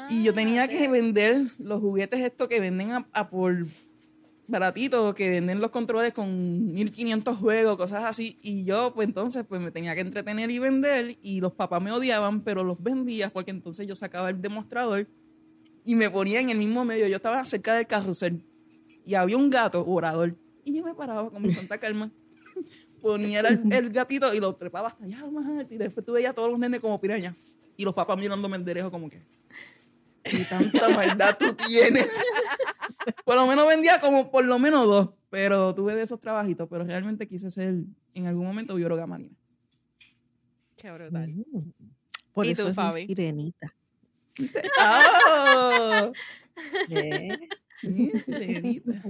Y 0.09 0.24
yo 0.24 0.34
tenía 0.34 0.68
que 0.68 0.88
vender 0.88 1.51
los 1.57 1.82
juguetes 1.82 2.22
estos 2.22 2.47
que 2.47 2.59
venden 2.59 2.91
a, 2.91 3.07
a 3.12 3.30
por 3.30 3.68
baratito, 4.52 5.16
que 5.16 5.30
venden 5.30 5.60
los 5.60 5.72
controles 5.72 6.14
con 6.14 6.72
1500 6.74 7.38
juegos, 7.38 7.78
cosas 7.78 8.04
así. 8.04 8.38
Y 8.41 8.64
yo, 8.64 8.93
pues 8.93 9.08
entonces, 9.08 9.45
pues 9.47 9.62
me 9.62 9.72
tenía 9.72 9.95
que 9.95 10.02
entretener 10.02 10.52
y 10.52 10.60
vender. 10.60 11.18
Y 11.24 11.39
los 11.39 11.54
papás 11.54 11.82
me 11.82 11.91
odiaban, 11.91 12.41
pero 12.41 12.64
los 12.64 12.82
vendía 12.82 13.30
porque 13.30 13.52
entonces 13.52 13.88
yo 13.88 13.95
sacaba 13.95 14.30
el 14.30 14.41
demostrador 14.41 15.08
y 15.86 15.95
me 15.95 16.10
ponía 16.10 16.39
en 16.39 16.49
el 16.49 16.58
mismo 16.58 16.86
medio. 16.86 17.08
Yo 17.08 17.16
estaba 17.16 17.43
cerca 17.45 17.74
del 17.76 17.88
carrusel 17.88 18.43
y 19.06 19.16
había 19.16 19.38
un 19.38 19.49
gato 19.49 19.84
orador. 19.86 20.36
Y 20.64 20.76
yo 20.76 20.84
me 20.84 20.93
paraba 20.93 21.30
con 21.30 21.41
mi 21.41 21.52
santa 21.54 21.78
calma. 21.78 22.12
Ponía 23.02 23.39
el, 23.39 23.74
el 23.74 23.89
gatito 23.89 24.32
y 24.32 24.39
lo 24.39 24.54
trepaba 24.54 24.89
hasta 24.89 25.06
allá 25.06 25.26
más 25.26 25.47
alto. 25.47 25.74
Y 25.74 25.78
después 25.78 26.06
tú 26.06 26.14
veías 26.14 26.32
a 26.32 26.34
todos 26.36 26.52
los 26.52 26.60
nenes 26.60 26.80
como 26.80 27.02
pirañas. 27.02 27.36
Y 27.76 27.84
los 27.84 27.95
papás 27.95 28.18
mirándome 28.18 28.58
el 28.58 28.66
derecho 28.66 28.91
como 28.91 29.10
que... 29.10 29.24
¿Qué 30.24 30.45
tanta 30.45 30.89
maldad 30.89 31.36
tú 31.38 31.52
tienes? 31.54 32.08
por 33.26 33.36
lo 33.36 33.47
menos 33.47 33.68
vendía 33.68 33.99
como 33.99 34.32
por 34.32 34.45
lo 34.45 34.60
menos 34.60 34.86
dos. 34.86 35.10
Pero 35.30 35.74
tuve 35.74 35.95
de 35.95 36.04
esos 36.04 36.20
trabajitos. 36.20 36.68
Pero 36.70 36.84
realmente 36.84 37.28
quise 37.28 37.49
ser 37.49 37.76
en 38.14 38.28
algún 38.28 38.45
momento 38.45 38.76
bióloga 38.76 39.08
marina. 39.08 39.36
Qué 40.78 40.91
brutal. 40.91 41.30
Mm. 41.30 41.72
Por 42.34 42.45
¿Y 42.45 42.52
eso 42.52 42.64
tú, 42.64 42.70
es 42.70 42.72
mi 42.72 42.76
Fabi? 42.76 43.08
sirenita. 43.08 43.76
¡Oh! 44.82 46.12
Sí, 47.82 48.12
sirenita. 48.20 49.04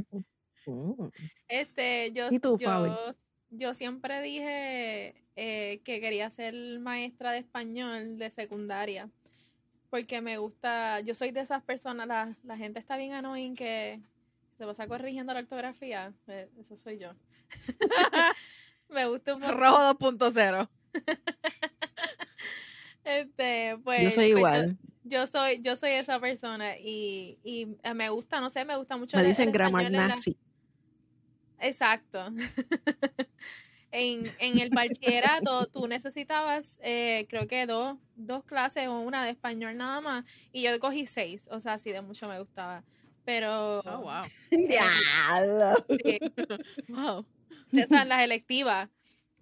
Mm. 0.65 1.07
Este, 1.47 2.11
yo, 2.11 2.27
¿Y 2.31 2.39
tú, 2.39 2.57
yo, 2.57 2.67
Fabi? 2.67 2.91
yo 3.49 3.73
siempre 3.73 4.21
dije 4.21 5.15
eh, 5.35 5.81
que 5.83 6.01
quería 6.01 6.29
ser 6.29 6.53
maestra 6.79 7.31
de 7.31 7.39
español 7.39 8.17
de 8.17 8.29
secundaria. 8.29 9.09
Porque 9.91 10.21
me 10.21 10.37
gusta, 10.39 11.01
yo 11.01 11.13
soy 11.13 11.29
de 11.31 11.41
esas 11.41 11.61
personas, 11.63 12.07
la, 12.07 12.35
la 12.43 12.57
gente 12.57 12.79
está 12.79 12.97
bien 12.97 13.11
annoying 13.13 13.53
que 13.55 13.99
se 14.57 14.65
pasa 14.65 14.87
corrigiendo 14.87 15.33
la 15.33 15.41
ortografía. 15.41 16.13
eh, 16.27 16.49
Eso 16.59 16.77
soy 16.77 16.97
yo. 16.97 17.11
me 18.89 19.05
gusta 19.07 19.35
un. 19.35 19.41
Rojo 19.59 19.77
2.0. 19.99 20.69
Este, 23.03 23.77
pues, 23.83 24.03
Yo 24.03 24.09
soy 24.11 24.27
pues, 24.31 24.37
igual. 24.37 24.77
Yo 25.03 25.25
soy, 25.25 25.59
yo 25.63 25.75
soy 25.75 25.89
esa 25.91 26.19
persona 26.19 26.77
y, 26.77 27.39
y 27.43 27.67
eh, 27.83 27.93
me 27.95 28.09
gusta, 28.09 28.39
no 28.39 28.51
sé, 28.51 28.63
me 28.63 28.77
gusta 28.77 28.95
mucho. 28.95 29.17
Me 29.17 29.21
el- 29.21 29.25
el 29.27 29.31
dicen 29.31 29.51
grammar 29.51 29.89
la- 29.91 30.07
nazi. 30.09 30.37
Exacto. 31.59 32.27
En, 33.91 34.31
en 34.39 34.59
el 34.59 34.69
bachillerato 34.69 35.67
tú 35.67 35.87
necesitabas, 35.87 36.79
eh, 36.81 37.25
creo 37.29 37.47
que 37.47 37.65
dos, 37.65 37.97
dos 38.15 38.43
clases 38.45 38.87
o 38.87 38.99
una 38.99 39.25
de 39.25 39.31
español 39.31 39.75
nada 39.75 39.99
más, 40.01 40.25
y 40.53 40.63
yo 40.63 40.79
cogí 40.79 41.05
seis, 41.05 41.47
o 41.51 41.59
sea, 41.59 41.77
sí, 41.77 41.91
de 41.91 42.01
mucho 42.01 42.27
me 42.27 42.39
gustaba. 42.39 42.83
Pero, 43.25 43.79
Oh, 43.79 43.99
wow. 43.99 44.23
Diablo. 44.51 45.85
sí, 45.89 46.19
Wow. 46.87 47.25
esas, 47.73 48.07
las 48.07 48.21
electivas, 48.23 48.89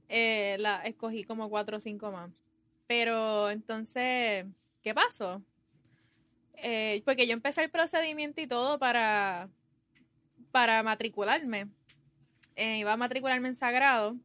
eh, 0.10 0.58
la, 0.60 0.82
escogí 0.84 1.24
como 1.24 1.50
cuatro 1.50 1.78
o 1.78 1.80
cinco 1.80 2.12
más. 2.12 2.32
Pero 2.88 3.52
entonces, 3.52 4.46
¿qué 4.82 4.94
pasó? 4.96 5.44
Eh, 6.56 7.02
porque 7.06 7.28
yo 7.28 7.34
empecé 7.34 7.64
el 7.64 7.70
procedimiento 7.70 8.42
y 8.42 8.48
todo 8.48 8.80
para, 8.80 9.48
para 10.52 10.82
matricularme. 10.84 11.68
Eh, 12.56 12.80
iba 12.80 12.92
a 12.92 12.98
matricularme 12.98 13.48
en 13.48 13.56
Sagrado. 13.56 14.18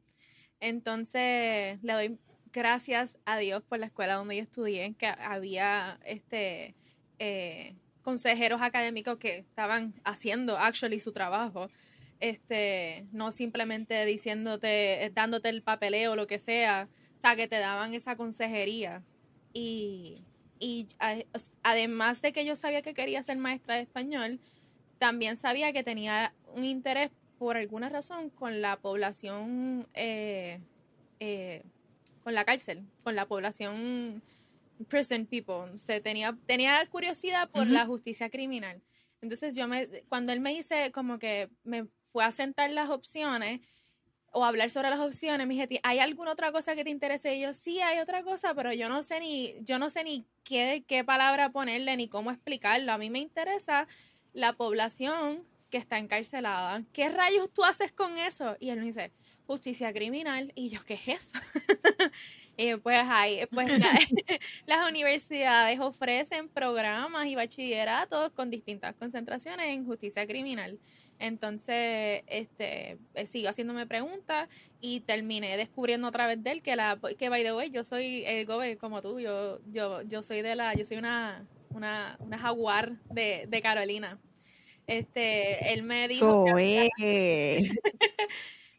Entonces, 0.60 1.82
le 1.82 1.92
doy 1.92 2.18
gracias 2.52 3.18
a 3.24 3.38
Dios 3.38 3.62
por 3.62 3.78
la 3.78 3.86
escuela 3.86 4.14
donde 4.14 4.36
yo 4.36 4.42
estudié, 4.42 4.94
que 4.94 5.06
había 5.06 5.98
este 6.04 6.74
eh, 7.18 7.74
consejeros 8.02 8.62
académicos 8.62 9.18
que 9.18 9.38
estaban 9.38 9.94
haciendo 10.04 10.56
actually 10.56 11.00
su 11.00 11.12
trabajo 11.12 11.68
este, 12.20 13.06
no 13.12 13.32
simplemente 13.32 14.04
diciéndote, 14.06 15.04
eh, 15.04 15.10
dándote 15.10 15.50
el 15.50 15.62
papeleo 15.62 16.12
o 16.12 16.16
lo 16.16 16.26
que 16.26 16.38
sea, 16.38 16.88
o 17.18 17.20
sea, 17.20 17.36
que 17.36 17.48
te 17.48 17.58
daban 17.58 17.92
esa 17.92 18.16
consejería. 18.16 19.02
Y, 19.52 20.22
y 20.58 20.88
además 21.62 22.22
de 22.22 22.32
que 22.32 22.44
yo 22.44 22.56
sabía 22.56 22.80
que 22.80 22.94
quería 22.94 23.22
ser 23.22 23.36
maestra 23.36 23.76
de 23.76 23.82
español, 23.82 24.40
también 24.98 25.36
sabía 25.36 25.72
que 25.72 25.84
tenía 25.84 26.32
un 26.54 26.64
interés 26.64 27.10
por 27.38 27.56
alguna 27.56 27.88
razón 27.88 28.30
con 28.30 28.60
la 28.60 28.76
población, 28.78 29.86
eh, 29.94 30.60
eh, 31.20 31.62
con 32.22 32.34
la 32.34 32.44
cárcel, 32.44 32.84
con 33.02 33.14
la 33.14 33.26
población 33.26 34.22
prison 34.88 35.26
people. 35.26 35.72
O 35.74 35.78
sea, 35.78 36.00
tenía, 36.00 36.36
tenía 36.46 36.86
curiosidad 36.90 37.50
por 37.50 37.66
la 37.68 37.86
justicia 37.86 38.30
criminal. 38.30 38.80
Entonces 39.20 39.54
yo 39.56 39.68
me, 39.68 39.88
cuando 40.08 40.32
él 40.32 40.40
me 40.40 40.50
dice 40.54 40.90
como 40.92 41.18
que 41.18 41.48
me 41.62 41.86
fue 42.12 42.24
a 42.24 42.30
sentar 42.32 42.70
las 42.70 42.90
opciones 42.90 43.60
o 44.32 44.44
hablar 44.44 44.68
sobre 44.70 44.90
las 44.90 44.98
opciones, 45.00 45.46
me 45.46 45.54
dije, 45.54 45.66
"Ti- 45.68 45.80
¿hay 45.84 46.00
alguna 46.00 46.32
otra 46.32 46.50
cosa 46.52 46.74
que 46.74 46.82
te 46.84 46.90
interese? 46.90 47.36
Y 47.36 47.42
yo, 47.42 47.54
sí, 47.54 47.80
hay 47.80 48.00
otra 48.00 48.22
cosa, 48.24 48.52
pero 48.54 48.72
yo 48.72 48.88
no 48.88 49.02
sé 49.02 49.20
ni, 49.20 49.54
yo 49.62 49.78
no 49.78 49.90
sé 49.90 50.02
ni 50.04 50.24
qué, 50.42 50.84
qué 50.88 51.04
palabra 51.04 51.50
ponerle 51.50 51.96
ni 51.96 52.08
cómo 52.08 52.30
explicarlo. 52.32 52.92
A 52.92 52.98
mí 52.98 53.10
me 53.10 53.20
interesa 53.20 53.86
la 54.32 54.54
población 54.54 55.44
que 55.74 55.78
está 55.78 55.98
encarcelada. 55.98 56.84
¿Qué 56.92 57.08
rayos 57.08 57.52
tú 57.52 57.64
haces 57.64 57.90
con 57.90 58.16
eso? 58.16 58.56
Y 58.60 58.70
él 58.70 58.78
me 58.78 58.86
dice, 58.86 59.10
justicia 59.44 59.92
criminal. 59.92 60.52
Y 60.54 60.68
yo, 60.68 60.78
¿qué 60.84 60.94
es 60.94 61.08
eso? 61.08 61.38
y 62.56 62.76
pues 62.76 63.00
ahí, 63.02 63.40
pues 63.50 63.68
las 64.66 64.88
universidades 64.88 65.80
ofrecen 65.80 66.48
programas 66.48 67.26
y 67.26 67.34
bachilleratos 67.34 68.30
con 68.34 68.50
distintas 68.50 68.94
concentraciones 68.94 69.66
en 69.66 69.84
justicia 69.84 70.24
criminal. 70.28 70.78
Entonces, 71.18 72.22
este, 72.28 72.96
eh, 73.14 73.26
sigo 73.26 73.48
haciéndome 73.48 73.84
preguntas 73.84 74.48
y 74.80 75.00
terminé 75.00 75.56
descubriendo 75.56 76.06
otra 76.06 76.28
vez 76.28 76.40
de 76.40 76.52
él 76.52 76.62
que 76.62 76.76
la, 76.76 77.00
que 77.18 77.28
by 77.30 77.42
the 77.42 77.52
way, 77.52 77.70
yo 77.70 77.82
soy 77.82 78.22
eh, 78.26 78.44
Gobe 78.44 78.76
como 78.76 79.02
tú, 79.02 79.18
yo, 79.18 79.58
yo, 79.72 80.02
yo 80.02 80.22
soy 80.22 80.40
de 80.40 80.54
la, 80.54 80.72
yo 80.74 80.84
soy 80.84 80.98
una, 80.98 81.44
una, 81.70 82.16
una 82.20 82.38
jaguar 82.38 82.92
de, 83.10 83.46
de 83.48 83.60
Carolina. 83.60 84.20
Este, 84.86 85.72
él 85.72 85.82
me 85.82 86.08
dijo 86.08 86.44
que 86.44 86.90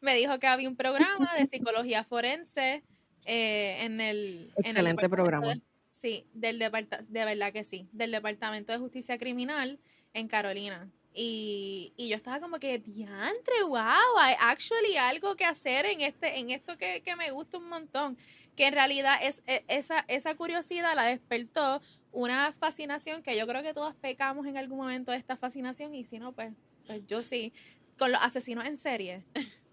me 0.01 0.15
dijo 0.15 0.37
que 0.39 0.47
había 0.47 0.69
un 0.69 0.75
programa 0.75 1.33
de 1.37 1.47
psicología 1.47 2.03
forense 2.03 2.83
eh, 3.25 3.77
en 3.81 3.99
el 3.99 4.51
excelente 4.57 5.09
programa. 5.09 5.55
sí, 5.89 6.27
del 6.33 6.59
de 6.59 7.25
verdad 7.25 7.51
que 7.51 7.63
sí, 7.63 7.87
del 7.91 8.11
Departamento 8.11 8.71
de 8.71 8.77
Justicia 8.77 9.17
Criminal 9.17 9.79
en 10.13 10.27
Carolina. 10.27 10.89
Y, 11.17 11.93
y, 11.95 12.09
yo 12.09 12.17
estaba 12.17 12.41
como 12.41 12.59
que, 12.59 12.77
diantre, 12.77 13.63
wow, 13.65 14.17
hay 14.19 14.35
actually 14.37 14.97
algo 14.97 15.35
que 15.37 15.45
hacer 15.45 15.85
en 15.85 16.01
este, 16.01 16.37
en 16.37 16.49
esto 16.49 16.77
que, 16.77 17.01
que 17.03 17.15
me 17.15 17.31
gusta 17.31 17.57
un 17.57 17.69
montón. 17.69 18.17
Que 18.55 18.67
en 18.67 18.73
realidad 18.73 19.17
es, 19.21 19.43
e, 19.47 19.65
esa, 19.67 20.05
esa 20.07 20.35
curiosidad 20.35 20.95
la 20.95 21.03
despertó 21.03 21.81
una 22.11 22.51
fascinación 22.53 23.21
que 23.21 23.37
yo 23.37 23.45
creo 23.47 23.61
que 23.61 23.73
todas 23.73 23.95
pecamos 23.95 24.47
en 24.47 24.57
algún 24.57 24.77
momento 24.77 25.11
de 25.11 25.17
esta 25.17 25.35
fascinación, 25.35 25.93
y 25.93 26.05
si 26.05 26.19
no, 26.19 26.31
pues, 26.33 26.53
pues 26.87 27.05
yo 27.05 27.21
sí, 27.23 27.53
con 27.97 28.11
los 28.11 28.21
asesinos 28.21 28.65
en 28.65 28.77
serie. 28.77 29.25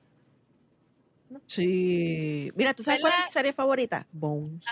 Sí. 1.46 2.52
Mira, 2.54 2.74
¿tú 2.74 2.82
sabes 2.82 3.00
cuál 3.00 3.12
es 3.18 3.24
mi 3.26 3.32
serie 3.32 3.52
favorita? 3.54 4.06
Bones. 4.12 4.66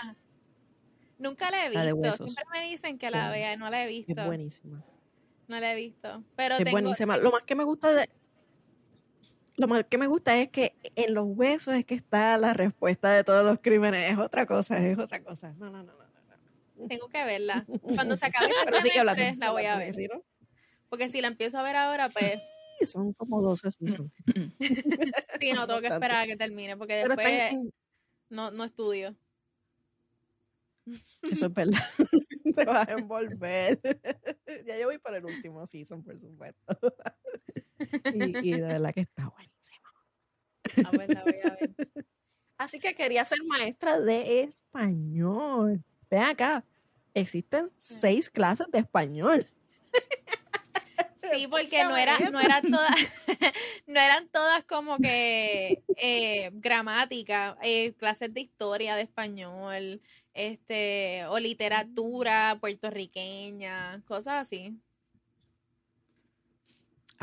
Nunca 1.17 1.51
la 1.51 1.65
he 1.65 1.69
visto. 1.69 2.27
Siempre 2.27 2.59
me 2.59 2.69
dicen 2.69 2.97
que 2.97 3.09
la 3.11 3.29
vea, 3.29 3.55
no 3.55 3.69
la 3.69 3.83
he 3.83 3.87
visto. 3.87 4.11
Es 4.19 4.25
buenísima. 4.25 4.83
No 5.47 5.59
la 5.59 5.73
he 5.73 5.75
visto. 5.75 6.23
Pero 6.35 6.55
es 6.55 6.71
buenísima. 6.71 7.17
Lo 7.17 7.31
más 7.31 7.43
que 7.45 7.55
me 7.55 7.63
gusta 7.63 7.91
de. 7.93 8.09
Lo 9.57 9.67
más 9.67 9.85
que 9.85 9.97
me 9.97 10.07
gusta 10.07 10.37
es 10.39 10.49
que 10.49 10.75
en 10.95 11.13
los 11.13 11.25
huesos 11.27 11.75
es 11.75 11.85
que 11.85 11.95
está 11.95 12.37
la 12.37 12.53
respuesta 12.53 13.11
de 13.11 13.23
todos 13.23 13.45
los 13.45 13.59
crímenes. 13.59 14.11
Es 14.11 14.17
otra 14.17 14.45
cosa, 14.45 14.85
es 14.85 14.97
otra 14.97 15.21
cosa. 15.21 15.53
No, 15.57 15.69
no, 15.69 15.83
no, 15.83 15.93
no. 15.93 16.87
Tengo 16.87 17.09
que 17.09 17.23
verla. 17.23 17.65
Cuando 17.81 18.15
se 18.17 18.25
acabe 18.25 18.47
este 18.75 18.89
semestre, 18.89 19.35
la 19.37 19.51
voy 19.51 19.65
a 19.65 19.77
ver. 19.77 19.93
Porque 20.89 21.09
si 21.09 21.21
la 21.21 21.27
empiezo 21.27 21.59
a 21.59 21.63
ver 21.63 21.75
ahora, 21.75 22.09
pues. 22.09 22.41
Sí, 22.79 22.85
son 22.85 23.13
como 23.13 23.41
12 23.41 23.71
seasons. 23.71 24.11
sí, 25.39 25.53
no, 25.53 25.67
tengo 25.67 25.81
que 25.81 25.87
esperar 25.87 26.23
a 26.23 26.25
que 26.25 26.35
termine. 26.35 26.77
Porque 26.77 27.05
después 27.05 27.53
no, 28.29 28.51
no 28.51 28.63
estudio. 28.63 29.15
Eso 31.29 31.45
es 31.45 31.53
verdad. 31.53 31.79
te 32.55 32.65
vas 32.65 32.87
a 32.87 32.91
envolver. 32.93 33.79
ya 34.65 34.77
yo 34.77 34.87
voy 34.87 34.97
para 34.97 35.17
el 35.17 35.25
último 35.25 35.65
season, 35.67 36.03
por 36.03 36.19
supuesto. 36.19 36.77
y, 38.13 38.51
de 38.51 38.61
verdad 38.61 38.93
que 38.93 39.01
está. 39.01 39.20
Voy 40.91 41.15
a 41.15 41.23
ver. 41.23 41.75
Así 42.57 42.79
que 42.79 42.93
quería 42.93 43.25
ser 43.25 43.43
maestra 43.43 43.99
de 43.99 44.41
español. 44.41 45.83
Ven 46.09 46.23
acá, 46.23 46.63
existen 47.13 47.69
seis 47.77 48.29
clases 48.29 48.67
de 48.71 48.79
español. 48.79 49.47
Sí, 51.31 51.47
porque 51.47 51.83
no 51.85 51.95
era, 51.95 52.19
no 52.29 52.41
eran 52.41 52.69
todas, 52.69 52.91
no 53.87 53.99
eran 53.99 54.27
todas 54.29 54.65
como 54.65 54.97
que 54.97 55.81
eh, 55.95 56.49
gramática, 56.53 57.57
eh, 57.61 57.93
clases 57.93 58.33
de 58.33 58.41
historia 58.41 58.95
de 58.95 59.03
español, 59.03 60.01
este, 60.33 61.25
o 61.27 61.39
literatura 61.39 62.57
puertorriqueña, 62.59 64.01
cosas 64.05 64.47
así. 64.47 64.75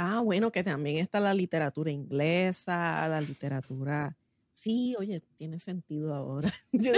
Ah, 0.00 0.20
bueno, 0.20 0.52
que 0.52 0.62
también 0.62 0.98
está 0.98 1.18
la 1.18 1.34
literatura 1.34 1.90
inglesa, 1.90 3.08
la 3.08 3.20
literatura. 3.20 4.16
Sí, 4.52 4.94
oye, 4.96 5.20
tiene 5.36 5.58
sentido 5.58 6.14
ahora. 6.14 6.52
Yo, 6.72 6.92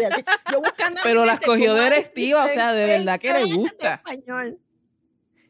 buscando 0.61 1.01
Pero 1.03 1.25
las 1.25 1.41
cogió 1.41 1.73
de 1.73 1.89
o 1.89 2.49
sea, 2.49 2.75
de 2.75 2.85
verdad 2.85 3.19
que 3.19 3.33
le 3.33 3.55
gusta. 3.55 3.95
español. 3.95 4.59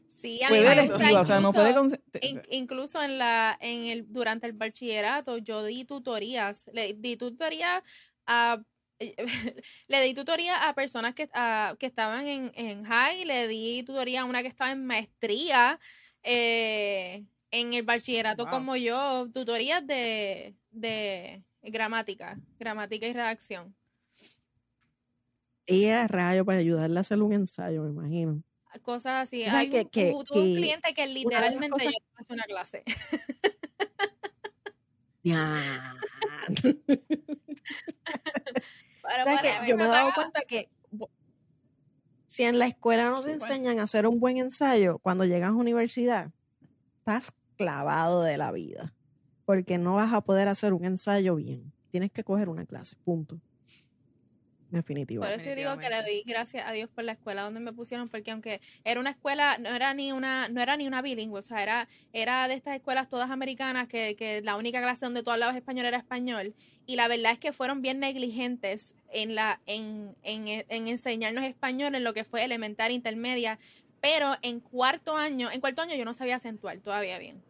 Sí, 0.07 0.41
a 0.45 0.51
mí 0.51 0.61
me 0.61 0.89
gusta. 0.89 1.21
o 1.21 1.25
sea, 1.25 1.41
no 1.41 1.53
puede 1.53 1.75
incluso 2.51 3.03
en 3.03 3.19
la, 3.19 3.59
en 3.61 3.87
el, 3.87 4.13
durante 4.13 4.47
el 4.47 4.53
bachillerato, 4.53 5.39
yo 5.39 5.65
di 5.65 5.85
tutorías, 5.85 6.71
le 6.73 6.95
di 6.95 7.17
tutorías 7.17 7.83
a 8.27 8.63
le 9.89 10.03
di 10.03 10.15
tutoría 10.15 10.69
a 10.69 10.75
personas 10.75 11.17
que, 11.17 11.29
que 11.81 11.87
estaban 11.87 12.29
en, 12.29 12.53
en, 12.55 12.85
high, 12.85 13.25
le 13.25 13.49
di 13.49 13.83
tutoría 13.83 14.21
a 14.21 14.25
una 14.25 14.43
que 14.43 14.49
estaba 14.49 14.71
en 14.71 14.87
maestría, 14.87 15.81
eh, 16.23 17.25
en 17.51 17.73
el 17.73 17.83
bachillerato 17.83 18.47
como 18.47 18.77
yo, 18.77 19.29
tutorías 19.33 19.87
de, 19.87 20.55
de 20.71 21.43
gramática, 21.63 22.39
gramática 22.59 23.07
y 23.07 23.13
redacción. 23.13 23.75
Y 25.67 25.87
a 25.87 26.07
rayo 26.07 26.45
para 26.45 26.59
ayudarle 26.59 26.99
a 26.99 27.01
hacer 27.01 27.21
un 27.23 27.33
ensayo, 27.33 27.83
me 27.83 27.91
imagino. 27.91 28.43
Cosas 28.83 29.25
así. 29.25 29.43
Hay 29.45 29.71
un, 29.71 30.15
un, 30.15 30.55
cliente 30.55 30.95
que 30.95 31.07
literalmente 31.07 31.85
yo 31.85 31.91
hace 32.17 32.33
una 32.33 32.45
clase. 32.45 32.85
Ya. 35.23 35.99
yo 39.67 39.77
me 39.77 39.85
he 39.85 39.87
dado 39.87 40.13
cuenta 40.15 40.41
que 40.49 40.71
si 42.27 42.45
en 42.45 42.59
la 42.59 42.67
escuela 42.67 43.11
no 43.11 43.23
te 43.23 43.33
enseñan 43.33 43.81
a 43.81 43.83
hacer 43.83 44.07
un 44.07 44.19
buen 44.19 44.39
ensayo, 44.39 44.99
cuando 44.99 45.27
llegas 45.27 45.51
a 45.51 45.55
universidad, 45.55 46.31
estás 47.01 47.35
clavado 47.61 48.23
de 48.23 48.39
la 48.39 48.53
vida. 48.53 48.95
Porque 49.45 49.77
no 49.77 49.95
vas 49.95 50.13
a 50.13 50.23
poder 50.23 50.49
hacer 50.49 50.73
un 50.73 50.85
ensayo 50.85 51.37
bien. 51.37 51.73
Tienes 51.91 52.11
que 52.11 52.25
coger 52.25 52.49
una 52.49 52.65
clase, 52.65 52.97
punto. 53.05 53.39
Definitivamente. 54.71 55.37
Por 55.37 55.47
eso 55.47 55.57
digo 55.57 55.77
que 55.79 55.91
le 55.91 55.97
doy 56.03 56.23
gracias 56.25 56.65
a 56.65 56.71
Dios 56.71 56.89
por 56.89 57.03
la 57.03 57.13
escuela 57.13 57.43
donde 57.43 57.59
me 57.59 57.73
pusieron, 57.73 58.09
porque 58.09 58.31
aunque 58.31 58.61
era 58.85 59.01
una 59.01 59.11
escuela, 59.11 59.59
no 59.59 59.69
era 59.69 59.93
ni 59.95 60.13
una, 60.13 60.49
no 60.49 60.63
era 60.63 60.77
ni 60.77 60.87
una 60.87 61.03
bilingüe, 61.03 61.41
o 61.41 61.43
sea, 61.43 61.61
era, 61.61 61.89
era 62.13 62.47
de 62.47 62.55
estas 62.55 62.77
escuelas 62.77 63.09
todas 63.09 63.33
americanas 63.33 63.89
que, 63.89 64.15
que 64.15 64.43
la 64.43 64.55
única 64.55 64.81
clase 64.81 65.07
donde 65.07 65.25
tú 65.25 65.33
hablabas 65.33 65.57
español 65.57 65.87
era 65.87 65.99
español. 65.99 66.55
Y 66.87 66.95
la 66.95 67.09
verdad 67.09 67.33
es 67.33 67.41
que 67.41 67.53
fueron 67.53 67.83
bien 67.83 67.99
negligentes 67.99 68.95
en 69.13 69.35
la, 69.35 69.61
en, 69.67 70.15
en, 70.23 70.47
en 70.47 70.87
enseñarnos 70.87 71.45
español 71.45 71.97
en 71.97 72.05
lo 72.05 72.15
que 72.15 72.23
fue 72.23 72.45
elemental, 72.45 72.93
intermedia. 72.93 73.59
Pero 74.01 74.37
en 74.43 74.61
cuarto 74.61 75.17
año, 75.17 75.51
en 75.51 75.61
cuarto 75.61 75.83
año 75.83 75.97
yo 75.97 76.05
no 76.05 76.15
sabía 76.15 76.37
acentuar 76.37 76.79
todavía 76.79 77.19
bien. 77.19 77.43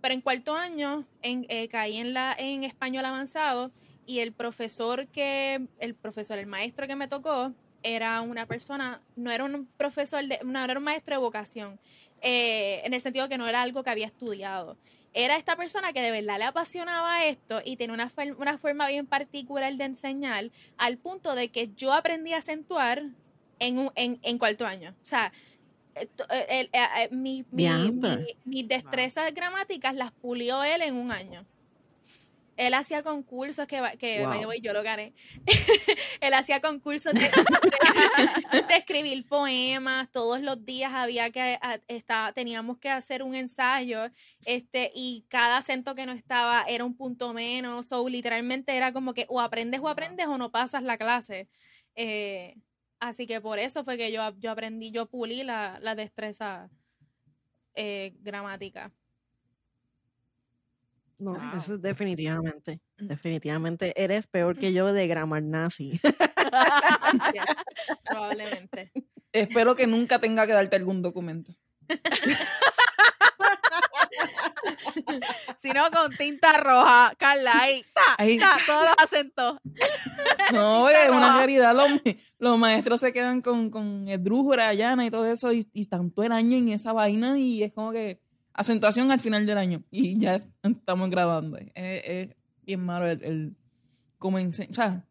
Pero 0.00 0.14
en 0.14 0.20
cuarto 0.20 0.54
año 0.54 1.04
eh, 1.22 1.68
caí 1.68 1.98
en 1.98 2.14
la 2.14 2.34
en 2.38 2.64
español 2.64 3.04
avanzado 3.04 3.70
y 4.06 4.20
el 4.20 4.32
profesor 4.32 5.06
que, 5.08 5.66
el 5.78 5.94
profesor, 5.94 6.38
el 6.38 6.46
maestro 6.46 6.86
que 6.86 6.96
me 6.96 7.06
tocó, 7.06 7.52
era 7.82 8.20
una 8.20 8.46
persona, 8.46 9.00
no 9.16 9.30
era 9.30 9.44
un 9.44 9.66
profesor, 9.76 10.26
de, 10.26 10.40
no 10.44 10.62
era 10.62 10.78
un 10.78 10.84
maestro 10.84 11.14
de 11.14 11.20
vocación, 11.20 11.78
eh, 12.20 12.82
en 12.84 12.92
el 12.92 13.00
sentido 13.00 13.28
que 13.28 13.38
no 13.38 13.46
era 13.46 13.62
algo 13.62 13.82
que 13.82 13.90
había 13.90 14.06
estudiado. 14.06 14.76
Era 15.12 15.36
esta 15.36 15.56
persona 15.56 15.92
que 15.92 16.02
de 16.02 16.10
verdad 16.10 16.38
le 16.38 16.44
apasionaba 16.44 17.24
esto 17.24 17.60
y 17.64 17.76
tenía 17.76 17.94
una, 17.94 18.10
una 18.38 18.58
forma 18.58 18.86
bien 18.88 19.06
particular 19.06 19.74
de 19.74 19.84
enseñar, 19.84 20.50
al 20.76 20.98
punto 20.98 21.34
de 21.34 21.48
que 21.48 21.70
yo 21.74 21.92
aprendí 21.92 22.32
a 22.32 22.38
acentuar 22.38 23.04
en, 23.58 23.78
un, 23.78 23.92
en, 23.94 24.18
en 24.22 24.38
cuarto 24.38 24.66
año. 24.66 24.90
O 25.02 25.06
sea, 25.06 25.32
eh, 25.94 26.68
eh, 26.72 27.08
mi, 27.10 27.44
mis 28.44 28.68
destrezas 28.68 29.32
gramáticas 29.34 29.94
las 29.94 30.12
pulió 30.12 30.62
él 30.62 30.82
en 30.82 30.96
un 30.96 31.10
año. 31.10 31.46
Él 32.60 32.74
hacía 32.74 33.02
concursos 33.02 33.66
que, 33.66 33.80
que 33.98 34.22
yo 34.60 34.74
lo 34.74 34.82
gané. 34.82 35.14
él 36.20 36.34
hacía 36.34 36.60
concursos 36.60 37.14
de, 37.14 37.30
escribir 38.76 39.26
poemas. 39.26 40.12
Todos 40.12 40.42
los 40.42 40.62
días 40.66 40.92
había 40.92 41.30
que 41.30 41.58
está, 41.88 42.32
teníamos 42.34 42.76
que 42.76 42.90
hacer 42.90 43.22
un 43.22 43.34
ensayo. 43.34 44.10
Este, 44.44 44.92
y 44.94 45.24
cada 45.28 45.56
acento 45.56 45.94
que 45.94 46.04
no 46.04 46.12
estaba 46.12 46.64
era 46.68 46.84
un 46.84 46.94
punto 46.94 47.32
menos. 47.32 47.92
O 47.92 48.06
literalmente 48.06 48.76
era 48.76 48.92
como 48.92 49.14
que 49.14 49.24
o 49.30 49.40
aprendes 49.40 49.80
o 49.80 49.88
aprendes 49.88 50.26
o 50.26 50.36
no 50.36 50.50
pasas 50.50 50.82
la 50.82 50.98
clase. 50.98 51.48
Eh, 51.96 52.56
así 53.00 53.26
que 53.26 53.40
por 53.40 53.58
eso 53.58 53.84
fue 53.84 53.96
que 53.96 54.12
yo, 54.12 54.22
yo 54.38 54.50
aprendí, 54.50 54.90
yo 54.90 55.06
pulí 55.06 55.42
la, 55.42 55.78
la 55.80 55.94
destreza 55.94 56.70
eh, 57.74 58.14
gramática. 58.20 58.92
No, 61.18 61.36
eso 61.54 61.74
es 61.74 61.82
definitivamente, 61.82 62.80
definitivamente 62.96 63.92
eres 64.02 64.26
peor 64.26 64.56
que 64.56 64.72
yo 64.72 64.90
de 64.92 65.06
grammar 65.06 65.42
nazi. 65.42 66.00
probablemente. 68.08 68.90
Espero 69.32 69.74
que 69.74 69.86
nunca 69.86 70.18
tenga 70.18 70.46
que 70.46 70.54
darte 70.54 70.76
algún 70.76 71.02
documento. 71.02 71.52
vino 75.62 75.82
con 75.92 76.16
tinta 76.16 76.52
roja, 76.58 77.12
Carla, 77.18 77.52
ahí, 77.54 77.84
ta, 77.94 78.00
Ahí. 78.18 78.38
ta, 78.38 78.56
todos 78.66 78.82
los 78.84 78.94
acentos. 78.98 79.58
No, 80.52 80.88
es 80.88 81.08
una 81.08 81.36
realidad. 81.38 81.74
Los, 81.74 81.88
los 82.38 82.58
maestros 82.58 83.00
se 83.00 83.12
quedan 83.12 83.40
con, 83.40 83.70
con 83.70 84.08
esdrújula, 84.08 84.74
llana 84.74 85.06
y 85.06 85.10
todo 85.10 85.24
eso, 85.30 85.52
y, 85.52 85.66
y 85.72 85.82
están 85.82 86.10
todo 86.10 86.24
el 86.26 86.32
año 86.32 86.56
en 86.56 86.68
esa 86.70 86.92
vaina, 86.92 87.38
y 87.38 87.62
es 87.62 87.72
como 87.72 87.92
que 87.92 88.20
acentuación 88.52 89.10
al 89.12 89.20
final 89.20 89.46
del 89.46 89.58
año. 89.58 89.82
Y 89.92 90.18
ya 90.18 90.40
estamos 90.62 91.08
graduando. 91.10 91.56
Es, 91.58 91.68
es 91.74 92.28
bien 92.64 92.80
malo 92.84 93.06
el, 93.06 93.22
el 93.22 93.56
cómo 94.18 94.38
ense- 94.40 94.68
O 94.70 94.74
sea, 94.74 95.04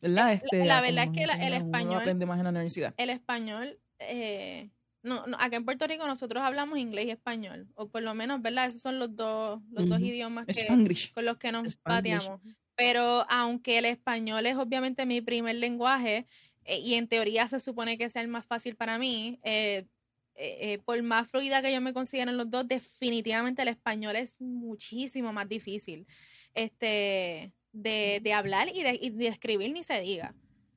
¿verdad? 0.00 0.32
Este, 0.32 0.64
la 0.64 0.78
a 0.78 0.80
verdad 0.80 1.04
es 1.04 1.10
que 1.10 1.26
la- 1.26 1.46
el 1.46 1.52
español- 1.52 2.00
aprende 2.00 2.24
más 2.26 2.38
en 2.38 2.44
la 2.44 2.50
universidad. 2.50 2.94
el 2.96 3.10
español, 3.10 3.78
eh, 3.98 4.70
no, 5.06 5.26
no, 5.26 5.36
acá 5.38 5.56
en 5.56 5.64
Puerto 5.64 5.86
Rico 5.86 6.06
nosotros 6.06 6.42
hablamos 6.42 6.78
inglés 6.78 7.06
y 7.06 7.10
español, 7.10 7.68
o 7.76 7.88
por 7.88 8.02
lo 8.02 8.14
menos, 8.14 8.42
¿verdad? 8.42 8.66
Esos 8.66 8.82
son 8.82 8.98
los 8.98 9.14
dos, 9.14 9.62
los 9.70 9.88
dos 9.88 10.00
idiomas 10.00 10.46
que, 10.46 10.66
con 11.14 11.24
los 11.24 11.36
que 11.38 11.52
nos 11.52 11.68
Spanglish. 11.68 12.16
pateamos. 12.18 12.40
Pero 12.74 13.24
aunque 13.30 13.78
el 13.78 13.86
español 13.86 14.44
es 14.46 14.56
obviamente 14.56 15.06
mi 15.06 15.20
primer 15.20 15.54
lenguaje, 15.56 16.26
eh, 16.64 16.80
y 16.80 16.94
en 16.94 17.06
teoría 17.06 17.46
se 17.46 17.60
supone 17.60 17.96
que 17.96 18.10
sea 18.10 18.20
el 18.22 18.28
más 18.28 18.44
fácil 18.44 18.74
para 18.74 18.98
mí, 18.98 19.38
eh, 19.44 19.86
eh, 20.34 20.80
por 20.84 21.00
más 21.02 21.30
fluida 21.30 21.62
que 21.62 21.72
yo 21.72 21.80
me 21.80 21.94
considero 21.94 22.32
en 22.32 22.36
los 22.36 22.50
dos, 22.50 22.66
definitivamente 22.66 23.62
el 23.62 23.68
español 23.68 24.16
es 24.16 24.40
muchísimo 24.40 25.32
más 25.32 25.48
difícil 25.48 26.06
este, 26.52 27.52
de, 27.72 28.20
de 28.22 28.32
hablar 28.32 28.68
y 28.74 28.82
de, 28.82 28.98
y 29.00 29.10
de 29.10 29.28
escribir, 29.28 29.72
ni 29.72 29.82
se 29.84 30.00
diga. 30.00 30.34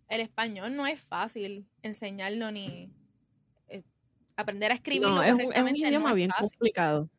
El 0.08 0.22
español 0.22 0.76
no 0.76 0.88
es 0.88 1.00
fácil 1.00 1.66
enseñarlo 1.82 2.52
ni 2.52 2.92
aprender 4.42 4.72
a 4.72 4.76
escribirlo 4.76 5.16
No, 5.16 5.24
es 5.24 5.34
un, 5.34 5.42
es 5.54 5.62
un 5.62 5.76
idioma 5.76 6.00
no 6.00 6.10
es 6.10 6.16
bien 6.16 6.30
fácil. 6.32 6.50
complicado. 6.50 7.10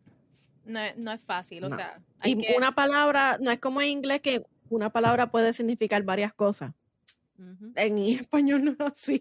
No, 0.65 0.81
es- 0.81 0.97
no 0.97 1.13
es 1.13 1.23
fácil, 1.25 1.65
o 1.65 1.71
sea, 1.71 2.01
hay 2.21 2.33
Y 2.33 2.39
que- 2.39 2.55
una 2.57 2.75
palabra, 2.75 3.39
no 3.41 3.51
es 3.51 3.59
como 3.59 3.81
en 3.83 3.89
inglés 3.89 4.21
que 4.21 4.43
una 4.69 4.91
palabra 4.91 5.31
puede 5.31 5.53
significar 5.53 6.03
varias 6.03 6.33
cosas. 6.35 6.73
En 7.75 7.99
español 8.29 8.65
no 8.65 8.73
es 8.73 8.81
así. 8.81 9.21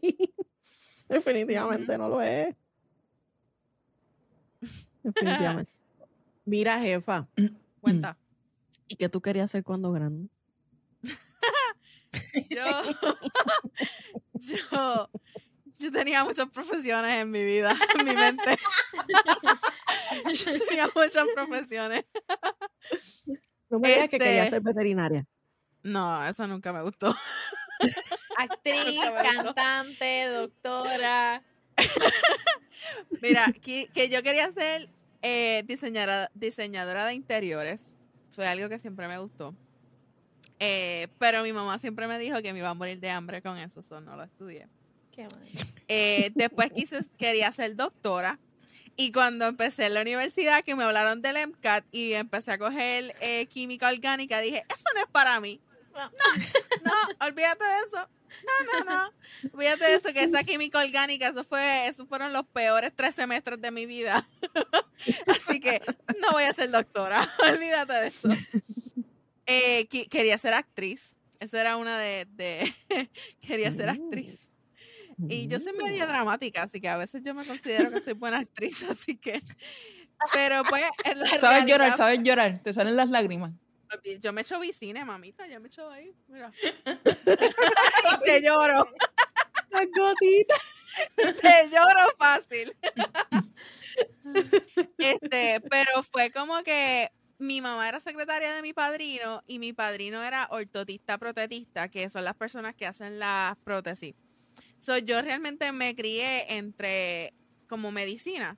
Definitivamente 1.08 1.98
no 1.98 2.10
lo 2.10 2.22
es. 2.22 2.56
Definitivamente. 5.04 5.72
Mira, 6.46 6.80
jefa, 6.82 7.28
Cuenta. 7.82 8.18
¿y 8.88 8.96
qué 8.96 9.08
tú 9.10 9.22
querías 9.22 9.46
hacer 9.46 9.64
cuando 9.64 9.92
grande? 9.92 10.30
Yo, 12.50 12.66
yo, 14.40 15.10
yo 15.80 15.92
tenía 15.92 16.24
muchas 16.24 16.50
profesiones 16.50 17.16
en 17.16 17.32
mi 17.32 17.44
vida, 17.44 17.76
en 18.00 18.06
mi 18.06 18.14
mente. 18.16 18.58
Yo 20.34 20.66
tenía 20.66 20.90
muchas 20.96 21.28
profesiones. 21.36 22.04
No 23.70 23.80
me 23.80 23.90
digas 23.90 24.10
que 24.10 24.18
querías 24.18 24.46
Este- 24.46 24.56
ser 24.58 24.62
veterinaria. 24.62 25.26
No, 25.84 26.26
eso 26.28 26.46
nunca 26.48 26.74
me 26.74 26.82
gustó. 26.82 27.16
actriz, 28.38 28.96
Nunca 28.96 29.12
me 29.12 29.34
gustó. 29.36 29.54
cantante, 29.56 30.28
doctora. 30.28 31.44
Mira, 33.22 33.54
que, 33.62 33.88
que 33.94 34.10
yo 34.10 34.22
quería 34.24 34.52
ser 34.52 34.90
eh, 35.22 35.64
diseñadora, 35.66 36.30
diseñadora 36.34 37.06
de 37.06 37.14
interiores. 37.14 37.94
Fue 38.32 38.48
algo 38.48 38.68
que 38.68 38.80
siempre 38.80 39.08
me 39.08 39.18
gustó. 39.20 39.56
Eh, 40.60 41.08
pero 41.20 41.44
mi 41.44 41.54
mamá 41.54 41.80
siempre 41.80 42.08
me 42.08 42.20
dijo 42.20 42.42
que 42.42 42.52
me 42.52 42.60
iba 42.60 42.70
a 42.70 42.74
morir 42.74 43.00
de 43.00 43.10
hambre 43.10 43.42
con 43.42 43.58
eso, 43.58 43.80
eso 43.80 44.02
no 44.02 44.16
lo 44.18 44.24
estudié. 44.24 44.68
Eh, 45.88 46.32
después 46.36 46.72
quise, 46.72 47.04
quería 47.18 47.52
ser 47.52 47.76
doctora. 47.76 48.40
Y 48.96 49.12
cuando 49.12 49.46
empecé 49.46 49.86
en 49.86 49.94
la 49.94 50.02
universidad, 50.02 50.64
que 50.64 50.76
me 50.76 50.84
hablaron 50.84 51.22
del 51.22 51.48
MCAT 51.48 51.86
y 51.92 52.14
empecé 52.14 52.52
a 52.52 52.58
coger 52.58 53.16
eh, 53.22 53.46
química 53.48 53.88
orgánica, 53.88 54.42
dije, 54.42 54.66
eso 54.68 54.90
no 54.94 55.02
es 55.02 55.08
para 55.10 55.40
mí. 55.40 55.62
No, 55.94 56.12
no, 56.84 57.26
olvídate 57.26 57.64
de 57.64 57.78
eso. 57.88 58.10
No, 58.46 58.84
no, 58.84 58.86
no. 58.86 59.14
Olvídate 59.54 59.86
de 59.86 59.96
eso, 59.96 60.14
que 60.14 60.24
esa 60.24 60.44
química 60.44 60.80
orgánica, 60.80 61.30
eso 61.30 61.44
fue, 61.44 61.88
esos 61.88 62.08
fueron 62.08 62.34
los 62.34 62.46
peores 62.48 62.92
tres 62.96 63.16
semestres 63.16 63.60
de 63.62 63.72
mi 63.72 63.86
vida. 63.86 64.28
Así 65.28 65.60
que 65.60 65.82
no 66.22 66.32
voy 66.32 66.44
a 66.44 66.54
ser 66.54 66.70
doctora. 66.70 67.32
Olvídate 67.50 67.94
de 67.94 68.08
eso. 68.08 68.30
Eh, 69.46 69.88
quería 69.88 70.38
ser 70.38 70.54
actriz. 70.54 71.16
Esa 71.40 71.62
era 71.62 71.78
una 71.78 71.98
de, 71.98 72.28
de 72.32 72.76
quería 73.42 73.72
ser 73.72 73.90
actriz. 73.90 74.49
Y 75.28 75.48
yo 75.48 75.60
soy 75.60 75.74
media 75.74 76.06
dramática, 76.06 76.64
así 76.64 76.80
que 76.80 76.88
a 76.90 76.98
veces 76.98 77.22
yo 77.24 77.34
me 77.34 77.46
considero 77.46 77.92
que 77.92 78.00
soy 78.00 78.14
buena 78.14 78.38
actriz, 78.40 78.84
así 78.84 79.18
que. 79.18 79.42
Pero 80.34 80.64
pues, 80.70 80.84
Sabes 81.40 81.66
llorar, 81.66 81.94
sabes 81.94 82.20
llorar. 82.24 82.60
Te 82.64 82.74
salen 82.74 82.96
las 82.96 83.10
lágrimas. 83.10 83.52
pues, 84.04 84.20
Yo 84.22 84.32
me 84.34 84.42
echo 84.42 84.60
vicine, 84.60 85.04
mamita, 85.06 85.48
yo 85.48 85.60
me 85.60 85.68
echo 85.68 85.90
ahí, 85.90 86.14
mira. 86.28 86.52
y 86.64 86.66
te 88.26 88.42
lloro, 88.42 88.88
Las 89.72 89.88
gotitas. 89.98 90.86
te 91.16 91.70
lloro 91.70 92.00
fácil. 92.18 92.76
este, 94.98 95.62
pero 95.70 96.04
fue 96.04 96.32
como 96.32 96.62
que 96.64 97.12
mi 97.38 97.62
mamá 97.62 97.88
era 97.88 98.00
secretaria 98.00 98.54
de 98.54 98.62
mi 98.62 98.74
padrino 98.74 99.44
y 99.48 99.60
mi 99.60 99.74
padrino 99.74 100.24
era 100.24 100.48
ortotista 100.52 101.18
protetista, 101.18 101.90
que 101.90 102.10
son 102.10 102.26
las 102.26 102.36
personas 102.36 102.76
que 102.76 102.86
hacen 102.86 103.20
las 103.20 103.56
prótesis. 103.64 104.16
So, 104.80 104.98
yo 104.98 105.22
realmente 105.22 105.72
me 105.72 105.96
crié 105.96 106.56
entre 106.58 107.34
como 107.68 107.92
medicina, 107.92 108.58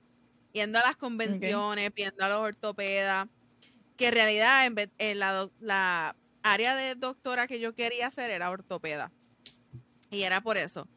yendo 0.52 0.78
a 0.78 0.82
las 0.82 0.96
convenciones, 0.96 1.92
viendo 1.94 2.24
a 2.24 2.28
los 2.28 2.38
ortopedas, 2.38 3.26
que 3.96 4.08
en 4.08 4.14
realidad 4.14 4.66
en 4.66 4.74
vez- 4.74 4.90
en 4.98 5.18
la, 5.18 5.50
la 5.60 6.16
área 6.42 6.74
de 6.74 6.94
doctora 6.94 7.46
que 7.46 7.60
yo 7.60 7.74
quería 7.74 8.06
hacer 8.06 8.30
era 8.30 8.50
ortopeda. 8.50 9.10
Y 10.10 10.22
era 10.22 10.40
por 10.40 10.56
eso. 10.56 10.88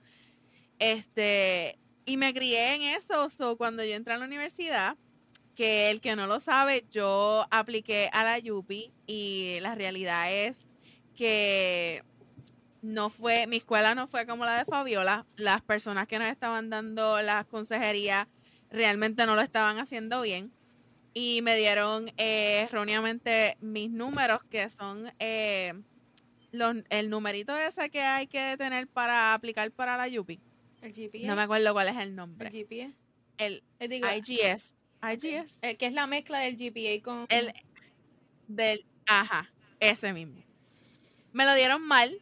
Este, 0.79 1.77
y 2.05 2.17
me 2.17 2.33
crié 2.33 2.75
en 2.75 2.81
eso. 2.81 3.29
So, 3.29 3.57
cuando 3.57 3.83
yo 3.83 3.95
entré 3.95 4.13
a 4.13 4.17
la 4.17 4.25
universidad, 4.25 4.97
que 5.55 5.89
el 5.89 6.01
que 6.01 6.15
no 6.15 6.27
lo 6.27 6.39
sabe, 6.41 6.85
yo 6.91 7.45
apliqué 7.49 8.09
a 8.11 8.23
la 8.23 8.39
Yupi 8.39 8.91
y 9.07 9.57
la 9.61 9.73
realidad 9.73 10.31
es 10.33 10.67
que 11.15 12.03
no 12.85 13.09
fue, 13.09 13.47
mi 13.47 13.57
escuela 13.57 13.95
no 13.95 14.07
fue 14.07 14.25
como 14.25 14.45
la 14.45 14.57
de 14.57 14.65
Fabiola. 14.65 15.25
Las 15.35 15.61
personas 15.61 16.07
que 16.07 16.19
nos 16.19 16.27
estaban 16.29 16.69
dando 16.69 17.21
las 17.21 17.45
consejerías 17.45 18.27
realmente 18.69 19.25
no 19.25 19.35
lo 19.35 19.41
estaban 19.41 19.79
haciendo 19.79 20.21
bien. 20.21 20.51
Y 21.13 21.41
me 21.41 21.55
dieron 21.57 22.09
eh, 22.17 22.61
erróneamente 22.69 23.57
mis 23.61 23.89
números, 23.89 24.43
que 24.49 24.69
son 24.69 25.11
eh, 25.19 25.73
los- 26.51 26.77
el 26.89 27.09
numerito 27.09 27.55
ese 27.57 27.89
que 27.89 28.01
hay 28.01 28.27
que 28.27 28.55
tener 28.57 28.87
para 28.87 29.33
aplicar 29.33 29.71
para 29.71 29.97
la 29.97 30.07
Yupi. 30.07 30.39
El 30.81 30.91
GPA. 30.93 31.27
No 31.27 31.35
me 31.35 31.41
acuerdo 31.43 31.73
cuál 31.73 31.87
es 31.87 31.95
el 31.95 32.01
el 32.03 32.15
nombre. 32.15 32.49
GPA. 32.49 32.91
El 33.37 33.63
Eh, 33.79 33.87
digo, 33.87 34.07
IGS. 34.07 34.75
IGS. 35.01 35.59
el 35.61 35.77
que 35.77 35.85
es 35.87 35.93
la 35.93 36.05
mezcla 36.07 36.39
del 36.39 36.55
GPA 36.57 37.01
con. 37.03 37.25
El 37.29 37.53
del, 38.47 38.85
ajá, 39.07 39.51
ese 39.79 40.13
mismo. 40.13 40.43
Me 41.33 41.45
lo 41.45 41.53
dieron 41.55 41.81
mal 41.81 42.21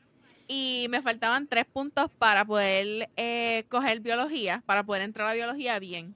y 0.56 0.88
me 0.90 1.02
faltaban 1.02 1.48
tres 1.48 1.66
puntos 1.66 2.12
para 2.20 2.46
poder 2.46 3.10
eh, 3.18 3.66
coger 3.70 4.00
biología, 4.02 4.62
para 4.68 4.84
poder 4.84 5.02
entrar 5.02 5.28
a 5.28 5.34
biología 5.34 5.80
bien. 5.80 6.14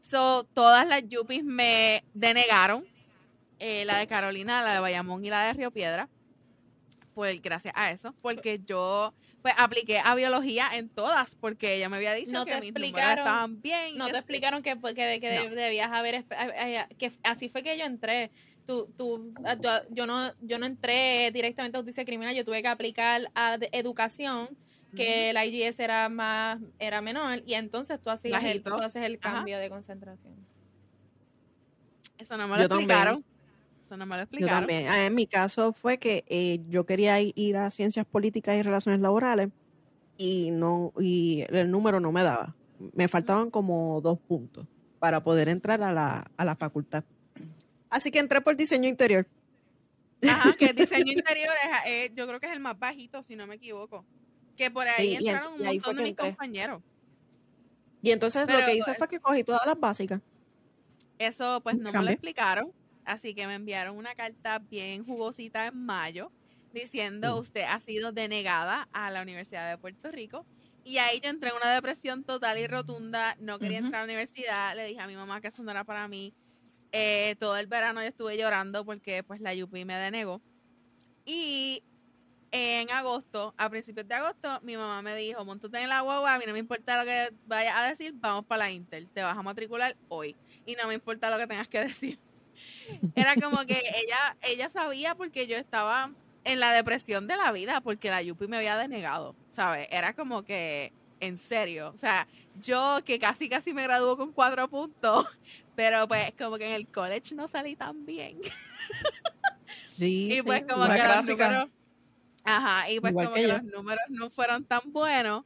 So, 0.00 0.44
todas 0.54 0.86
las 0.86 1.02
yuppies 1.08 1.42
me 1.42 2.04
denegaron, 2.14 2.84
eh, 3.58 3.84
la 3.84 3.98
de 3.98 4.06
Carolina, 4.06 4.62
la 4.62 4.74
de 4.74 4.80
Bayamón 4.80 5.24
y 5.24 5.30
la 5.30 5.42
de 5.46 5.52
Río 5.54 5.70
Piedra, 5.72 6.08
pues 7.14 7.40
gracias 7.42 7.74
a 7.76 7.90
eso, 7.90 8.14
porque 8.22 8.60
yo 8.64 9.12
pues 9.42 9.54
apliqué 9.58 9.98
a 10.04 10.14
biología 10.14 10.68
en 10.74 10.88
todas, 10.88 11.34
porque 11.36 11.74
ella 11.74 11.88
me 11.88 11.96
había 11.96 12.12
dicho 12.14 12.32
No 12.32 12.44
que 12.44 12.52
te 12.52 12.60
mis 12.60 12.72
números 12.72 12.90
explicaron- 12.90 13.18
estaban 13.18 13.62
bien. 13.62 13.96
No 13.96 14.08
te 14.08 14.16
explicaron 14.18 14.62
que, 14.62 14.76
que, 14.94 15.20
que 15.20 15.48
No. 15.48 15.54
debías 15.54 15.90
haber. 15.92 16.14
eh, 16.16 16.24
eh, 16.30 16.86
Que 16.98 17.10
así 17.24 17.48
fue 17.48 17.62
que 17.62 17.76
yo 17.78 17.84
entré. 17.84 18.30
Tú, 18.66 18.92
tú, 18.96 19.32
ah, 19.44 19.56
yo, 19.60 19.70
yo 19.90 20.06
no, 20.06 20.32
yo 20.40 20.58
no 20.58 20.66
entré 20.66 21.30
directamente 21.32 21.76
a 21.78 21.80
justicia 21.80 22.04
criminal, 22.04 22.34
yo 22.34 22.44
tuve 22.44 22.62
que 22.62 22.68
aplicar 22.68 23.30
a 23.34 23.58
educación, 23.72 24.48
que 24.94 25.30
el 25.30 25.36
IGS 25.36 25.82
era 25.82 26.08
más, 26.08 26.60
era 26.78 27.00
menor, 27.00 27.42
y 27.46 27.54
entonces 27.54 28.00
tú, 28.02 28.10
hacías 28.10 28.42
el, 28.44 28.62
tú 28.62 28.74
haces 28.74 29.04
el 29.04 29.18
Ajá. 29.22 29.34
cambio 29.36 29.58
de 29.58 29.68
concentración. 29.70 30.34
Eso 32.18 32.36
no 32.36 32.48
me 32.48 32.56
lo 32.56 32.62
Yo 32.62 32.68
también. 32.68 32.88
explicaron. 32.88 33.24
Eso 33.84 33.96
no 33.96 34.06
me 34.06 34.16
lo 34.16 34.22
Yo 34.22 34.28
explicaron. 34.28 34.60
también. 34.60 34.88
Ah, 34.88 35.06
En 35.06 35.14
mi 35.14 35.26
caso 35.26 35.72
fue 35.72 35.98
que 35.98 36.24
eh, 36.28 36.60
yo 36.68 36.86
quería 36.86 37.20
i- 37.20 37.32
ir 37.36 37.56
a 37.56 37.70
ciencias 37.70 38.06
políticas 38.06 38.56
y 38.56 38.62
relaciones 38.62 39.00
laborales 39.00 39.50
y 40.16 40.50
no 40.50 40.92
y 40.98 41.44
el 41.50 41.70
número 41.70 42.00
no 42.00 42.10
me 42.12 42.22
daba. 42.22 42.56
Me 42.94 43.08
faltaban 43.08 43.50
como 43.50 44.00
dos 44.00 44.18
puntos 44.26 44.66
para 44.98 45.22
poder 45.22 45.48
entrar 45.48 45.82
a 45.82 45.92
la, 45.92 46.26
a 46.36 46.44
la 46.44 46.56
facultad. 46.56 47.04
Así 47.96 48.10
que 48.10 48.18
entré 48.18 48.42
por 48.42 48.54
diseño 48.56 48.86
interior. 48.88 49.26
Ajá, 50.22 50.52
que 50.58 50.66
el 50.66 50.76
diseño 50.76 51.12
interior 51.12 51.54
es, 51.64 51.90
eh, 51.90 52.12
yo 52.14 52.26
creo 52.26 52.38
que 52.38 52.46
es 52.46 52.52
el 52.52 52.60
más 52.60 52.78
bajito, 52.78 53.22
si 53.22 53.36
no 53.36 53.46
me 53.46 53.54
equivoco. 53.54 54.04
Que 54.54 54.70
por 54.70 54.86
ahí 54.86 55.16
entraron 55.16 55.54
un 55.54 55.62
montón 55.66 55.96
de 55.96 56.02
mis 56.02 56.10
entré. 56.10 56.28
compañeros. 56.28 56.82
Y 58.02 58.10
entonces 58.10 58.46
lo 58.52 58.58
que 58.66 58.74
hice 58.76 58.94
fue 58.96 59.08
que 59.08 59.18
cogí 59.18 59.44
todas 59.44 59.64
las 59.66 59.80
básicas. 59.80 60.20
Eso 61.18 61.62
pues 61.62 61.76
no 61.78 61.90
me 61.90 62.02
lo 62.02 62.10
explicaron. 62.10 62.70
Así 63.06 63.34
que 63.34 63.46
me 63.46 63.54
enviaron 63.54 63.96
una 63.96 64.14
carta 64.14 64.58
bien 64.58 65.04
jugosita 65.06 65.66
en 65.66 65.86
mayo 65.86 66.30
diciendo 66.74 67.36
Mm. 67.36 67.38
usted 67.38 67.62
ha 67.62 67.80
sido 67.80 68.12
denegada 68.12 68.88
a 68.92 69.10
la 69.10 69.22
Universidad 69.22 69.70
de 69.70 69.78
Puerto 69.78 70.10
Rico. 70.10 70.44
Y 70.84 70.98
ahí 70.98 71.20
yo 71.20 71.30
entré 71.30 71.48
en 71.48 71.56
una 71.56 71.72
depresión 71.72 72.24
total 72.24 72.58
y 72.58 72.66
rotunda, 72.66 73.36
no 73.40 73.58
quería 73.58 73.78
entrar 73.78 73.96
a 73.96 73.98
la 74.00 74.04
universidad, 74.04 74.76
le 74.76 74.84
dije 74.86 75.00
a 75.00 75.06
mi 75.06 75.16
mamá 75.16 75.40
que 75.40 75.48
eso 75.48 75.62
no 75.62 75.70
era 75.70 75.84
para 75.84 76.06
mí. 76.08 76.34
Eh, 76.92 77.36
todo 77.38 77.56
el 77.56 77.66
verano 77.66 78.00
yo 78.00 78.08
estuve 78.08 78.36
llorando 78.36 78.84
porque 78.84 79.22
pues 79.22 79.40
la 79.40 79.52
UP 79.52 79.72
me 79.72 79.96
denegó. 79.96 80.40
Y 81.24 81.82
en 82.52 82.90
agosto, 82.90 83.54
a 83.56 83.68
principios 83.68 84.06
de 84.08 84.14
agosto, 84.14 84.60
mi 84.62 84.76
mamá 84.76 85.02
me 85.02 85.14
dijo, 85.16 85.44
montate 85.44 85.82
en 85.82 85.88
la 85.88 86.00
guagua, 86.00 86.34
a 86.34 86.38
mí 86.38 86.44
no 86.46 86.52
me 86.52 86.58
importa 86.58 86.98
lo 86.98 87.04
que 87.04 87.32
vayas 87.46 87.76
a 87.76 87.88
decir, 87.88 88.12
vamos 88.16 88.44
para 88.46 88.64
la 88.64 88.70
Inter, 88.70 89.06
te 89.12 89.22
vas 89.22 89.36
a 89.36 89.42
matricular 89.42 89.96
hoy. 90.08 90.36
Y 90.64 90.74
no 90.74 90.86
me 90.86 90.94
importa 90.94 91.30
lo 91.30 91.38
que 91.38 91.46
tengas 91.46 91.68
que 91.68 91.80
decir. 91.86 92.18
Era 93.14 93.34
como 93.34 93.58
que 93.66 93.74
ella, 93.74 94.36
ella 94.42 94.70
sabía 94.70 95.14
porque 95.14 95.46
yo 95.46 95.56
estaba 95.56 96.12
en 96.44 96.60
la 96.60 96.72
depresión 96.72 97.26
de 97.26 97.36
la 97.36 97.50
vida, 97.50 97.80
porque 97.80 98.08
la 98.08 98.22
Yupi 98.22 98.46
me 98.46 98.56
había 98.56 98.76
denegado, 98.76 99.34
¿sabes? 99.50 99.88
Era 99.90 100.14
como 100.14 100.44
que, 100.44 100.92
en 101.20 101.38
serio, 101.38 101.92
o 101.94 101.98
sea, 101.98 102.26
yo 102.60 102.98
que 103.04 103.18
casi 103.18 103.48
casi 103.48 103.72
me 103.72 103.82
graduó 103.82 104.16
con 104.16 104.32
cuatro 104.32 104.68
puntos, 104.68 105.26
pero 105.76 106.06
pues 106.08 106.32
como 106.38 106.58
que 106.58 106.66
en 106.66 106.72
el 106.72 106.86
college 106.88 107.34
no 107.34 107.48
salí 107.48 107.76
tan 107.76 108.04
bien. 108.06 108.38
Sí, 109.88 110.30
Y 110.30 110.42
pues 110.42 110.60
sí, 110.60 110.66
como 110.66 110.84
Una 110.84 110.94
que 110.94 110.98
los 111.02 111.06
clásica. 111.10 111.46
números, 111.48 111.70
ajá, 112.44 112.90
y 112.90 113.00
pues 113.00 113.12
Igual 113.12 113.24
como 113.26 113.36
que 113.36 113.48
los 113.48 113.64
números 113.64 114.04
no 114.10 114.28
fueron 114.30 114.64
tan 114.64 114.92
buenos. 114.92 115.44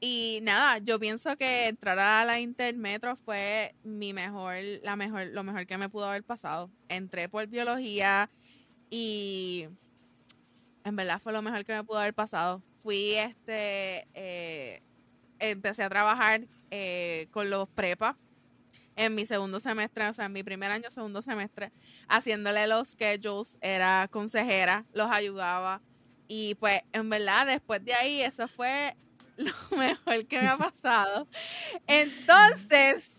Y 0.00 0.38
nada, 0.42 0.78
yo 0.78 0.98
pienso 1.00 1.36
que 1.36 1.66
entrar 1.68 1.98
a 1.98 2.24
la 2.24 2.38
Intermetro 2.40 3.16
fue 3.16 3.74
mi 3.82 4.12
mejor, 4.12 4.54
la 4.82 4.94
mejor, 4.96 5.26
lo 5.32 5.42
mejor 5.42 5.66
que 5.66 5.78
me 5.78 5.88
pudo 5.88 6.06
haber 6.06 6.22
pasado. 6.22 6.70
Entré 6.88 7.28
por 7.28 7.46
biología 7.48 8.30
y 8.88 9.66
en 10.84 10.96
verdad 10.96 11.20
fue 11.20 11.32
lo 11.32 11.42
mejor 11.42 11.64
que 11.64 11.72
me 11.74 11.82
pudo 11.84 11.98
haber 11.98 12.14
pasado. 12.14 12.62
Fui 12.82 13.14
este, 13.14 14.06
eh, 14.14 14.80
empecé 15.50 15.82
a 15.82 15.88
trabajar 15.88 16.42
eh, 16.70 17.28
con 17.32 17.50
los 17.50 17.68
prepa 17.68 18.16
en 18.96 19.14
mi 19.14 19.26
segundo 19.26 19.58
semestre, 19.58 20.08
o 20.08 20.14
sea, 20.14 20.26
en 20.26 20.32
mi 20.32 20.42
primer 20.42 20.70
año, 20.70 20.90
segundo 20.90 21.22
semestre, 21.22 21.72
haciéndole 22.08 22.66
los 22.66 22.90
schedules, 22.90 23.58
era 23.60 24.08
consejera, 24.10 24.84
los 24.92 25.10
ayudaba. 25.10 25.80
Y 26.28 26.54
pues, 26.56 26.82
en 26.92 27.10
verdad, 27.10 27.46
después 27.46 27.84
de 27.84 27.94
ahí, 27.94 28.20
eso 28.22 28.46
fue 28.46 28.96
lo 29.36 29.52
mejor 29.76 30.26
que 30.26 30.40
me 30.40 30.46
ha 30.46 30.56
pasado. 30.56 31.26
Entonces, 31.86 33.10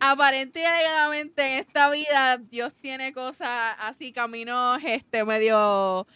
aparente 0.00 0.60
y 0.60 0.64
alegadamente 0.64 1.42
en 1.42 1.58
esta 1.60 1.90
vida, 1.90 2.38
Dios 2.38 2.74
tiene 2.80 3.12
cosas 3.12 3.76
así, 3.78 4.12
caminos 4.12 4.80
este 4.82 5.24
medio 5.24 6.06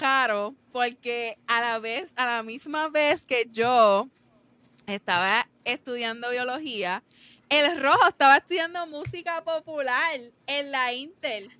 raro, 0.00 0.54
porque 0.72 1.38
a 1.46 1.60
la 1.60 1.78
vez, 1.78 2.12
a 2.16 2.26
la 2.26 2.42
misma 2.42 2.88
vez 2.88 3.26
que 3.26 3.48
yo 3.50 4.08
estaba 4.88 5.48
estudiando 5.64 6.30
biología, 6.30 7.02
el 7.48 7.80
rojo 7.80 8.08
estaba 8.08 8.38
estudiando 8.38 8.86
música 8.86 9.42
popular 9.42 10.20
en 10.46 10.70
la 10.70 10.92
Intel 10.92 11.50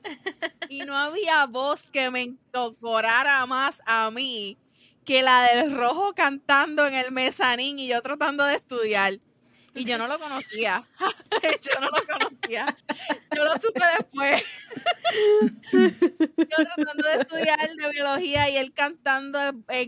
y 0.68 0.80
no 0.80 0.96
había 0.96 1.46
voz 1.46 1.90
que 1.90 2.10
me 2.10 2.22
encocorara 2.22 3.44
más 3.46 3.82
a 3.86 4.10
mí 4.10 4.58
que 5.04 5.22
la 5.22 5.42
del 5.42 5.74
rojo 5.74 6.12
cantando 6.14 6.86
en 6.86 6.94
el 6.94 7.12
mezanín 7.12 7.78
y 7.78 7.88
yo 7.88 8.02
tratando 8.02 8.44
de 8.44 8.56
estudiar. 8.56 9.18
Y 9.78 9.84
yo 9.84 9.96
no 9.96 10.08
lo 10.08 10.18
conocía. 10.18 10.84
yo 11.62 11.80
no 11.80 11.88
lo 11.88 12.18
conocía. 12.18 12.76
Yo 13.34 13.44
lo 13.44 13.52
supe 13.52 13.80
después. 13.96 14.42
yo 15.82 16.56
tratando 16.56 17.08
de 17.08 17.20
estudiar 17.20 17.76
de 17.76 17.88
biología 17.90 18.50
y 18.50 18.56
él 18.56 18.72
cantando 18.72 19.38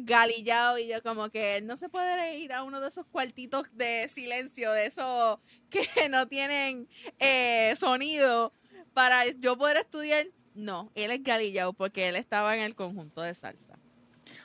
galillado 0.03 0.79
y 0.79 0.87
yo 0.87 1.03
como 1.03 1.31
que 1.31 1.61
no 1.63 1.77
se 1.77 1.89
puede 1.89 2.39
ir 2.39 2.53
a 2.53 2.63
uno 2.63 2.81
de 2.81 2.89
esos 2.89 3.05
cuartitos 3.07 3.67
de 3.73 4.09
silencio, 4.09 4.71
de 4.73 4.87
esos 4.87 5.41
que 5.71 5.89
no 6.09 6.29
tienen 6.29 6.89
eh, 7.19 7.75
sonido 7.77 8.53
para 8.95 9.27
yo 9.27 9.59
poder 9.59 9.79
estudiar. 9.79 10.27
No, 10.55 10.93
él 10.95 11.11
es 11.11 11.23
galillado 11.25 11.73
porque 11.73 12.09
él 12.09 12.17
estaba 12.17 12.55
en 12.57 12.63
el 12.63 12.77
conjunto 12.77 13.23
de 13.23 13.35
salsa. 13.35 13.75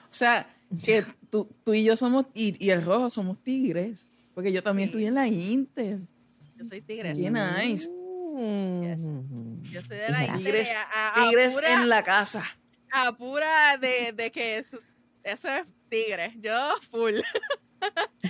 O 0.10 0.14
sea, 0.18 0.48
que 0.84 1.06
tú, 1.30 1.48
tú 1.64 1.74
y 1.74 1.84
yo 1.84 1.96
somos, 1.96 2.26
y, 2.34 2.64
y 2.64 2.72
el 2.72 2.84
rojo 2.84 3.12
somos 3.12 3.38
tigres. 3.44 4.08
Porque 4.36 4.52
yo 4.52 4.62
también 4.62 4.88
Sí. 4.88 4.92
estudié 4.92 5.08
en 5.08 5.16
la 5.16 5.28
Inter. 5.28 5.98
Yo 6.56 6.66
soy 6.66 6.82
tigresa. 6.82 7.20
Qué 7.20 7.32
nice. 7.32 7.90
Mm. 7.90 9.64
Yo 9.64 9.82
soy 9.82 9.98
de 9.98 10.10
la 10.10 10.20
Tigres. 10.20 10.36
Inter, 10.36 10.54
Tigres- 10.54 10.74
a, 10.76 10.82
a- 10.92 11.22
a 11.22 11.30
Tigres 11.30 11.54
pura- 11.56 11.74
en 11.74 11.90
la 11.90 12.04
casa. 12.04 12.44
a 12.92 13.12
pura 13.16 13.78
de, 13.78 14.12
de 14.14 14.32
que 14.32 14.58
eso, 14.60 14.78
eso 15.24 15.50
es 15.50 15.66
tigre. 15.90 16.34
Yo 16.40 16.54
full. 16.92 17.16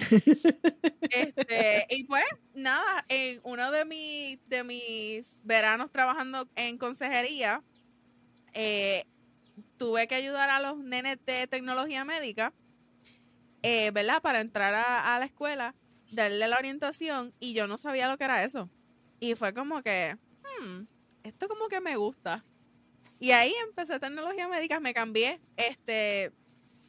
este, 1.11 1.85
y 1.89 2.03
pues, 2.05 2.23
nada, 2.53 3.05
en 3.09 3.39
uno 3.43 3.71
de, 3.71 3.85
mi- 3.85 4.39
de 4.47 4.63
mis 4.63 5.41
veranos 5.43 5.91
trabajando 5.91 6.47
en 6.55 6.77
consejería, 6.77 7.63
eh, 8.53 9.05
tuve 9.77 10.07
que 10.07 10.15
ayudar 10.15 10.49
a 10.49 10.59
los 10.59 10.77
nenes 10.77 11.17
de 11.25 11.47
tecnología 11.47 12.05
médica, 12.05 12.53
eh, 13.61 13.91
¿verdad? 13.91 14.21
Para 14.21 14.41
entrar 14.41 14.73
a, 14.73 15.15
a 15.15 15.19
la 15.19 15.25
escuela, 15.25 15.73
darle 16.11 16.47
la 16.47 16.57
orientación, 16.57 17.33
y 17.39 17.53
yo 17.53 17.67
no 17.67 17.77
sabía 17.77 18.09
lo 18.09 18.17
que 18.17 18.23
era 18.25 18.43
eso. 18.43 18.69
Y 19.19 19.35
fue 19.35 19.53
como 19.53 19.81
que, 19.81 20.15
hmm, 20.61 20.81
esto 21.23 21.47
como 21.47 21.67
que 21.67 21.81
me 21.81 21.95
gusta. 21.97 22.45
Y 23.19 23.31
ahí 23.31 23.53
empecé 23.67 23.99
tecnología 23.99 24.47
médica, 24.47 24.79
me 24.79 24.93
cambié. 24.93 25.39
Este, 25.55 26.31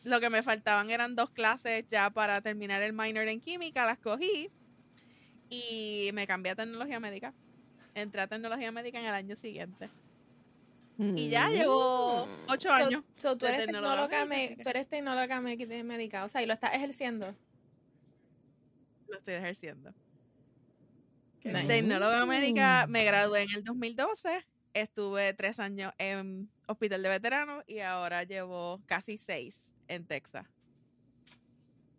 lo 0.03 0.21
que 0.21 0.29
me 0.31 0.43
faltaban 0.43 0.91
eran 0.91 1.15
dos 1.15 1.31
clases 1.31 1.87
ya 1.89 2.11
para 2.11 2.41
terminar 2.41 2.83
el 2.83 2.93
minor 2.93 3.29
en 3.29 3.41
química, 3.41 3.87
las 3.87 3.99
cogí 3.99 4.51
y 5.49 6.11
me 6.13 6.27
cambié 6.27 6.53
a 6.53 6.57
tecnología 6.57 6.99
médica. 7.01 7.33
Entré 7.95 8.21
a 8.21 8.27
tecnología 8.27 8.73
médica 8.73 8.99
en 8.99 9.07
el 9.07 9.15
año 9.15 9.37
siguiente. 9.37 9.89
Y 10.99 11.29
ya 11.29 11.49
Mm. 11.49 11.53
llevo 11.53 12.27
ocho 12.49 12.69
So, 12.69 12.75
años. 12.75 13.05
so, 13.17 13.37
tú, 13.37 13.47
eres 13.47 13.67
tecnóloga 13.67 14.25
me- 14.25 14.57
tú 14.63 14.69
eres 14.69 14.89
tecnóloga 14.89 15.41
médica, 15.41 16.25
o 16.25 16.29
sea, 16.29 16.43
y 16.43 16.47
lo 16.47 16.55
estás 16.55 16.75
ejerciendo. 16.75 17.35
Lo 19.09 19.19
estoy 19.19 19.35
ejerciendo. 19.35 19.93
Qué 21.41 21.53
nice. 21.53 21.67
Tecnóloga 21.67 22.27
médica, 22.27 22.87
me 22.89 23.05
gradué 23.05 23.43
en 23.43 23.51
el 23.57 23.65
2012. 23.65 24.45
Estuve 24.75 25.33
tres 25.35 25.59
años 25.61 25.93
en 25.99 26.51
hospital 26.67 27.03
de 27.03 27.09
veteranos 27.09 27.65
y 27.67 27.79
ahora 27.81 28.25
llevo 28.25 28.81
casi 28.87 29.17
seis 29.19 29.55
en 29.89 30.05
Texas. 30.07 30.47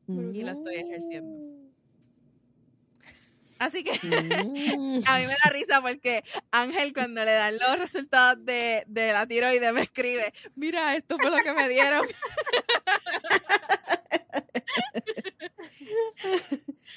y 0.07 0.41
lo 0.41 0.51
estoy 0.51 0.75
ejerciendo. 0.75 1.57
Así 3.59 3.83
que 3.83 3.93
Mm. 4.03 5.01
a 5.07 5.17
mí 5.17 5.25
me 5.25 5.33
da 5.43 5.49
risa 5.51 5.81
porque 5.81 6.23
Ángel 6.51 6.93
cuando 6.93 7.25
le 7.25 7.31
dan 7.31 7.57
los 7.57 7.79
resultados 7.79 8.45
de, 8.45 8.83
de 8.87 9.11
la 9.11 9.25
tiroides 9.25 9.73
me 9.73 9.81
escribe, 9.81 10.31
mira, 10.55 10.95
esto 10.95 11.17
fue 11.17 11.31
lo 11.31 11.37
que 11.37 11.53
me 11.53 11.67
dieron. 11.67 12.05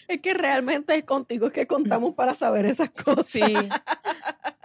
Es 0.08 0.20
que 0.20 0.34
realmente 0.34 0.96
es 0.96 1.04
contigo 1.04 1.46
es 1.46 1.52
que 1.52 1.68
contamos 1.68 2.14
para 2.16 2.34
saber 2.34 2.66
esas 2.66 2.90
cosas. 2.90 3.28
Sí. 3.28 3.40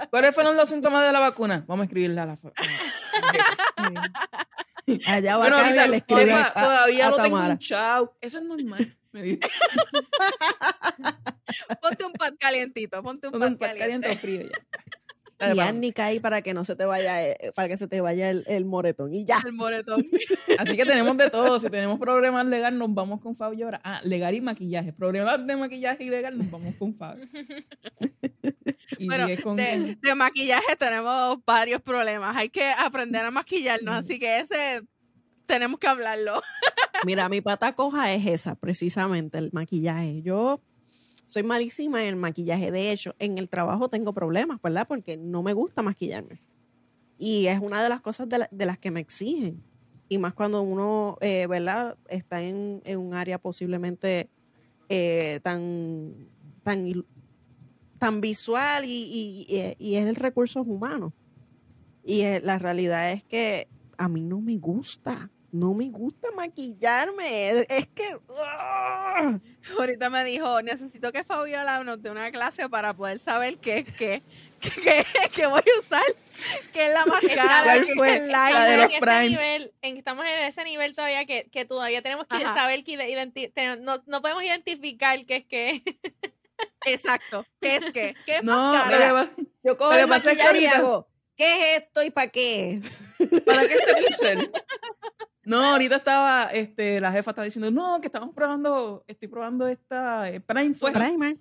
¿Cuáles 0.10 0.34
fueron 0.34 0.58
los 0.58 0.68
síntomas 0.68 1.06
de 1.06 1.12
la 1.12 1.20
vacuna? 1.20 1.64
Vamos 1.68 1.84
a 1.84 1.86
escribirla 1.86 2.24
a 2.24 2.26
la 2.26 2.36
Allá 5.08 5.38
va 5.38 5.44
Bueno, 5.44 5.58
ahorita 5.58 5.88
le 5.88 5.98
escribe 5.98 6.34
a- 6.34 6.52
todavía 6.54 7.08
a 7.08 7.10
no 7.12 7.16
tengo 7.18 7.30
Tamara. 7.38 7.54
un 7.54 7.60
chau. 7.60 8.12
Eso 8.22 8.40
es 8.40 8.44
normal. 8.46 8.98
Me 9.12 9.22
dice. 9.22 9.40
Ponte 11.82 12.04
un 12.06 12.14
pat 12.14 12.34
calientito, 12.40 13.04
ponte 13.04 13.28
un 13.28 13.34
Ponte 13.34 13.46
pat 13.46 13.54
un 13.54 13.58
pat 13.60 13.78
caliente 13.78 14.08
caliente. 14.08 14.12
o 14.12 14.18
frío 14.18 14.42
ya. 14.42 14.50
Y 15.40 15.60
árnica 15.60 16.06
ahí 16.06 16.20
para 16.20 16.42
que 16.42 16.54
no 16.54 16.64
se 16.64 16.76
te 16.76 16.86
vaya, 16.86 17.22
eh, 17.24 17.52
para 17.56 17.68
que 17.68 17.78
se 17.78 17.88
te 17.88 18.00
vaya 18.00 18.30
el, 18.30 18.46
el 18.48 18.66
moretón. 18.66 19.14
Y 19.14 19.26
ya. 19.26 19.42
El 19.46 19.54
moretón. 19.54 20.06
Así 20.58 20.78
que 20.78 20.86
tenemos 20.86 21.18
de 21.18 21.30
todo. 21.30 21.60
Si 21.60 21.70
tenemos 21.70 22.00
problemas 22.00 22.46
legal, 22.46 22.78
nos 22.78 22.94
vamos 22.94 23.20
con 23.22 23.36
Fabio 23.36 23.66
ahora. 23.66 23.82
Ah, 23.84 24.00
legal 24.04 24.34
y 24.34 24.42
maquillaje. 24.42 24.94
Problemas 24.94 25.46
de 25.46 25.58
maquillaje 25.58 26.06
y 26.06 26.10
legal, 26.10 26.38
nos 26.38 26.50
vamos 26.50 26.76
con 26.76 26.96
Fabio. 26.96 27.26
Y 28.98 29.08
Bueno, 29.08 29.26
sigue 29.28 29.42
con 29.42 29.58
de, 29.58 29.98
de 30.00 30.16
maquillaje 30.16 30.76
tenemos 30.78 31.40
varios 31.46 31.82
problemas. 31.82 32.38
Hay 32.38 32.50
que 32.50 32.70
aprender 32.70 33.26
a 33.26 33.32
maquillarnos, 33.32 33.96
así 33.96 34.20
que 34.20 34.40
ese 34.40 34.84
tenemos 35.46 35.80
que 35.80 35.88
hablarlo. 35.88 36.42
Mira, 37.06 37.28
mi 37.28 37.42
pata 37.42 37.74
coja 37.74 38.14
es 38.14 38.26
esa, 38.26 38.56
precisamente, 38.56 39.38
el 39.38 39.50
maquillaje. 39.54 40.22
Yo 40.22 40.62
soy 41.26 41.44
malísima 41.44 42.02
en 42.04 42.10
el 42.10 42.16
maquillaje. 42.16 42.72
De 42.72 42.92
hecho, 42.92 43.16
en 43.20 43.38
el 43.38 43.50
trabajo 43.50 43.90
tengo 43.90 44.14
problemas, 44.14 44.62
¿verdad? 44.62 44.88
Porque 44.88 45.18
no 45.18 45.44
me 45.44 45.54
gusta 45.54 45.82
maquillarme. 45.82 46.42
Y 47.18 47.48
es 47.48 47.60
una 47.60 47.82
de 47.84 47.90
las 47.90 48.02
cosas 48.02 48.30
de, 48.30 48.40
la- 48.40 48.50
de 48.52 48.66
las 48.66 48.78
que 48.78 48.92
me 48.92 49.00
exigen. 49.00 49.64
Y 50.08 50.18
más 50.20 50.34
cuando 50.34 50.62
uno, 50.62 51.18
eh, 51.22 51.48
¿verdad? 51.48 51.98
Está 52.10 52.42
en, 52.44 52.82
en 52.86 53.00
un 53.00 53.14
área 53.14 53.38
posiblemente 53.40 54.30
eh, 54.88 55.40
tan, 55.42 56.14
tan, 56.64 57.04
tan 57.98 58.22
visual 58.22 58.86
y, 58.86 59.46
y- 59.50 59.76
y- 59.80 59.96
es 59.96 60.06
el 60.06 60.16
recursos 60.16 60.66
humanos. 60.68 61.12
Y 62.04 62.22
eh, 62.22 62.40
la 62.44 62.60
realidad 62.60 63.12
es 63.14 63.24
que 63.24 63.68
a 63.98 64.08
mí 64.08 64.22
no 64.22 64.42
me 64.42 64.58
gusta. 64.58 65.32
No 65.52 65.74
me 65.74 65.90
gusta 65.90 66.28
maquillarme. 66.36 67.50
Es 67.70 67.88
que. 67.88 68.18
¡ah! 68.46 69.40
Ahorita 69.80 70.10
me 70.10 70.24
dijo, 70.24 70.62
necesito 70.62 71.12
que 71.12 71.24
Fabiola 71.24 71.84
nos 71.84 72.02
dé 72.02 72.10
una 72.12 72.32
clase 72.32 72.70
para 72.70 72.94
poder 72.94 73.20
saber 73.20 73.58
qué 73.58 73.80
es 73.80 73.86
qué, 73.98 74.22
qué, 74.62 74.72
qué- 74.72 75.06
qué 75.34 75.46
voy 75.48 75.62
a 75.62 75.80
usar, 75.80 76.04
qué 76.74 76.86
es 76.88 76.94
la 76.94 77.06
más 77.06 77.22
cara, 77.22 77.64
¿Cuál 77.64 77.86
qué 77.86 77.92
es 77.92 77.98
fue? 77.98 78.16
el 78.18 78.28
de 78.28 78.74
en 78.74 78.78
los 78.82 78.92
ese 78.92 79.00
Prime. 79.02 79.30
nivel, 79.30 79.74
en, 79.82 79.98
estamos 79.98 80.26
en 80.26 80.40
ese 80.44 80.64
nivel 80.64 80.96
todavía 80.96 81.26
que, 81.26 81.48
que 81.52 81.66
todavía 81.66 82.02
tenemos 82.02 82.28
que 82.28 82.38
Ajá. 82.44 82.54
saber 82.54 82.84
que 82.84 82.94
identi- 82.94 83.52
te- 83.54 83.78
no, 83.78 84.02
no 84.06 84.22
podemos 84.22 84.44
identificar 84.44 85.26
qué 85.26 85.36
es 85.38 85.46
qué. 85.46 85.84
Exacto, 86.86 87.46
qué 87.60 87.78
es 87.78 87.86
qué, 87.92 88.16
qué 88.26 88.36
es 88.38 88.44
No, 88.44 88.74
más 88.74 88.84
cara. 88.84 88.98
que 89.08 89.14
pasa- 89.14 89.32
Yo 89.64 89.78
cojo 89.78 89.90
Lo 89.92 89.96
que 89.98 90.04
el 90.04 90.10
pasa 90.10 90.32
es 90.32 90.38
que 90.38 90.44
maquillaje 90.44 90.62
y 90.64 90.80
hago, 90.80 91.08
¿qué 91.36 91.54
es 91.76 91.82
esto 91.82 92.04
y 92.04 92.10
para 92.12 92.28
qué? 92.32 92.82
¿Para 93.46 93.68
qué 93.68 93.74
este 93.74 93.94
pincel? 93.96 94.52
No, 95.46 95.64
ahorita 95.64 95.98
estaba, 95.98 96.50
este, 96.52 97.00
la 97.00 97.12
jefa 97.12 97.32
estaba 97.32 97.46
diciendo, 97.46 97.70
no, 97.70 98.02
que 98.02 98.08
estamos 98.08 98.34
probando, 98.34 99.04
estoy 99.08 99.28
probando 99.28 99.68
esta 99.68 100.30
eh, 100.30 100.40
Prime 100.42 100.74
fue. 100.74 100.92
Primer. 100.92 101.38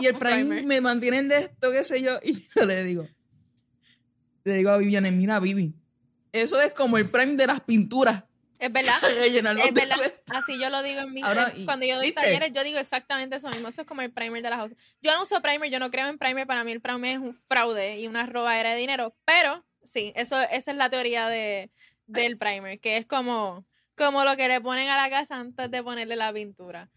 Y 0.00 0.06
el 0.06 0.14
Prime 0.14 0.44
primer. 0.44 0.64
me 0.64 0.80
mantienen 0.80 1.28
de 1.28 1.38
esto, 1.38 1.70
qué 1.70 1.84
sé 1.84 2.02
yo. 2.02 2.18
Y 2.24 2.32
yo 2.54 2.66
le 2.66 2.82
digo, 2.82 3.06
le 4.44 4.54
digo 4.54 4.70
a 4.70 4.76
Viviane, 4.78 5.12
mira, 5.12 5.38
Vivi, 5.38 5.74
eso 6.32 6.60
es 6.60 6.72
como 6.72 6.98
el 6.98 7.08
Prime 7.08 7.36
de 7.36 7.46
las 7.46 7.60
pinturas. 7.60 8.24
Es 8.58 8.72
verdad. 8.72 8.98
Es 9.24 9.74
verdad, 9.74 9.96
así 10.30 10.58
yo 10.58 10.70
lo 10.70 10.82
digo 10.82 11.02
en 11.02 11.12
mis 11.12 11.24
Ahora, 11.24 11.52
cuando 11.64 11.86
yo 11.86 11.96
doy 11.96 12.06
¿viste? 12.06 12.22
talleres, 12.22 12.52
yo 12.52 12.64
digo 12.64 12.78
exactamente 12.78 13.36
eso 13.36 13.48
mismo. 13.50 13.68
Eso 13.68 13.82
es 13.82 13.86
como 13.86 14.00
el 14.00 14.12
primer 14.12 14.42
de 14.42 14.50
las 14.50 14.60
cosas. 14.60 14.76
Yo 15.02 15.14
no 15.14 15.22
uso 15.22 15.40
primer, 15.42 15.70
yo 15.70 15.78
no 15.78 15.90
creo 15.90 16.08
en 16.08 16.18
primer. 16.18 16.46
Para 16.46 16.64
mí 16.64 16.72
el 16.72 16.80
primer 16.80 17.16
es 17.16 17.18
un 17.18 17.34
fraude 17.48 18.00
y 18.00 18.06
una 18.06 18.26
robadera 18.26 18.70
de 18.70 18.76
dinero. 18.76 19.14
Pero 19.24 19.64
sí, 19.82 20.12
eso, 20.16 20.40
esa 20.40 20.70
es 20.70 20.76
la 20.76 20.88
teoría 20.88 21.28
de, 21.28 21.70
del 22.06 22.38
primer, 22.38 22.78
que 22.80 22.96
es 22.98 23.06
como, 23.06 23.64
como 23.96 24.24
lo 24.24 24.36
que 24.36 24.48
le 24.48 24.60
ponen 24.60 24.88
a 24.88 24.96
la 24.96 25.10
casa 25.10 25.36
antes 25.36 25.70
de 25.70 25.82
ponerle 25.82 26.16
la 26.16 26.32
pintura. 26.32 26.90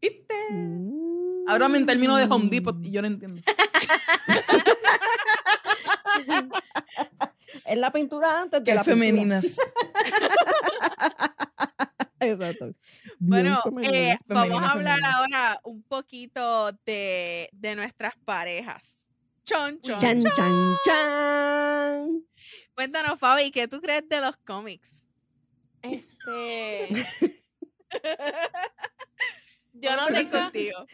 ¿Viste? 0.00 0.34
Háblame 1.46 1.78
en 1.78 1.86
términos 1.86 2.18
de 2.18 2.24
Home 2.24 2.48
Depot 2.48 2.76
y 2.82 2.90
yo 2.90 3.02
no 3.02 3.08
entiendo. 3.08 3.40
Es 7.64 7.78
la 7.78 7.90
pintura 7.92 8.40
antes 8.42 8.60
de 8.60 8.64
Qué 8.64 8.74
la 8.74 8.84
femeninas. 8.84 9.56
Exacto. 12.20 12.74
Bueno, 13.18 13.60
eh, 13.82 14.12
femenina. 14.18 14.18
vamos 14.28 14.62
a 14.62 14.72
hablar 14.72 14.96
femenina. 14.98 15.16
ahora 15.16 15.60
un 15.64 15.82
poquito 15.84 16.72
de, 16.84 17.48
de 17.52 17.74
nuestras 17.76 18.14
parejas. 18.24 18.96
Chon, 19.44 19.80
chon, 19.80 19.98
Chan, 19.98 20.20
chon. 20.22 20.32
chan, 20.34 20.76
chan. 20.84 22.22
Cuéntanos, 22.74 23.18
Fabi, 23.18 23.50
¿qué 23.50 23.68
tú 23.68 23.80
crees 23.80 24.08
de 24.08 24.20
los 24.20 24.36
cómics? 24.38 24.88
Este, 25.82 26.88
yo 29.72 29.96
no 29.96 30.06
tengo, 30.08 30.30
contigo. 30.30 30.86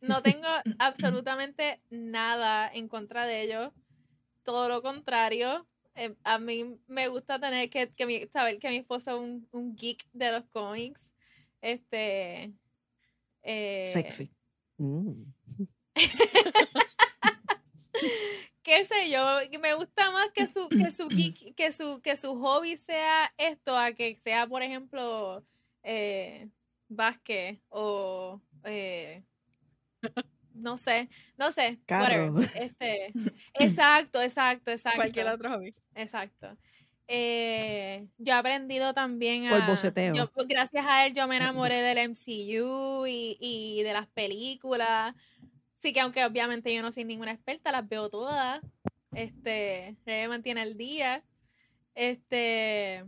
no 0.00 0.22
tengo 0.22 0.48
absolutamente 0.78 1.80
nada 1.90 2.70
en 2.72 2.88
contra 2.88 3.26
de 3.26 3.42
ellos. 3.42 3.72
Todo 4.44 4.68
lo 4.68 4.82
contrario. 4.82 5.66
Eh, 5.94 6.14
a 6.24 6.38
mí 6.38 6.78
me 6.86 7.08
gusta 7.08 7.38
tener 7.38 7.68
que, 7.70 7.90
que 7.92 8.06
mi- 8.06 8.26
saber 8.28 8.58
que 8.58 8.70
mi 8.70 8.76
esposo 8.76 9.10
es 9.12 9.20
un, 9.20 9.48
un 9.52 9.74
geek 9.76 10.06
de 10.12 10.32
los 10.32 10.44
cómics. 10.46 11.00
Este. 11.60 12.52
eh, 13.42 13.84
Sexy. 13.86 14.30
Mm. 14.78 15.24
qué 18.62 18.84
sé 18.84 19.10
yo, 19.10 19.38
me 19.60 19.74
gusta 19.74 20.10
más 20.10 20.30
que 20.32 20.46
su, 20.46 20.68
que 20.68 20.90
su 20.90 21.08
geek- 21.08 21.54
que 21.54 21.72
su, 21.72 22.00
que 22.02 22.16
su 22.16 22.38
hobby 22.40 22.76
sea 22.76 23.32
esto, 23.38 23.76
a 23.76 23.92
que 23.92 24.16
sea, 24.20 24.46
por 24.46 24.62
ejemplo, 24.62 25.44
eh, 25.82 26.48
básquet 26.88 27.60
o 27.68 28.40
eh, 28.64 29.22
no 30.54 30.76
sé, 30.76 31.08
no 31.38 31.52
sé, 31.52 31.78
Carro. 31.86 32.32
whatever. 32.32 32.50
Este, 32.54 33.12
exacto, 33.54 34.20
exacto, 34.20 34.70
exacto. 34.70 34.96
Cualquier 34.98 35.28
otro 35.28 35.50
hobby. 35.50 35.74
Exacto. 35.94 36.56
Eh, 37.12 38.06
yo 38.18 38.34
he 38.34 38.36
aprendido 38.36 38.94
también 38.94 39.50
O 39.50 39.56
el 39.56 39.62
a... 39.62 39.66
boceteo. 39.66 40.14
yo, 40.14 40.30
gracias 40.48 40.84
a 40.86 41.06
él 41.06 41.12
yo 41.14 41.26
me 41.26 41.36
enamoré 41.38 41.80
del 41.82 41.98
MCU 41.98 43.06
y, 43.06 43.36
y 43.40 43.82
de 43.82 43.92
las 43.92 44.06
películas. 44.06 45.14
Sí 45.80 45.92
que 45.92 46.00
aunque 46.00 46.24
obviamente 46.24 46.72
yo 46.74 46.82
no 46.82 46.92
soy 46.92 47.04
ninguna 47.04 47.32
experta, 47.32 47.72
las 47.72 47.88
veo 47.88 48.08
todas. 48.10 48.60
Este, 49.12 49.96
me 50.04 50.28
mantiene 50.28 50.60
al 50.60 50.76
día. 50.76 51.24
Este, 51.94 53.04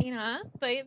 y 0.00 0.10
nada, 0.10 0.42
estoy... 0.52 0.84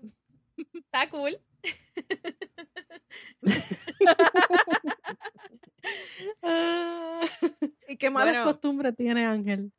Está 0.73 1.09
cool. 1.09 1.39
¿Y 7.87 7.97
qué 7.97 8.09
malas 8.09 8.33
Bueno. 8.35 8.51
costumbres 8.51 8.95
tiene 8.95 9.25
Ángel? 9.25 9.71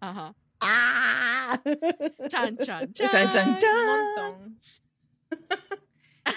Ajá. 0.00 0.34
¡Ah! 0.60 1.60
Chan, 2.28 2.56
chan, 2.58 2.60
chan. 2.92 3.10
Chan, 3.10 3.30
chan, 3.32 3.48
Un 3.50 3.58
chan. 3.58 3.86
montón. 3.86 4.60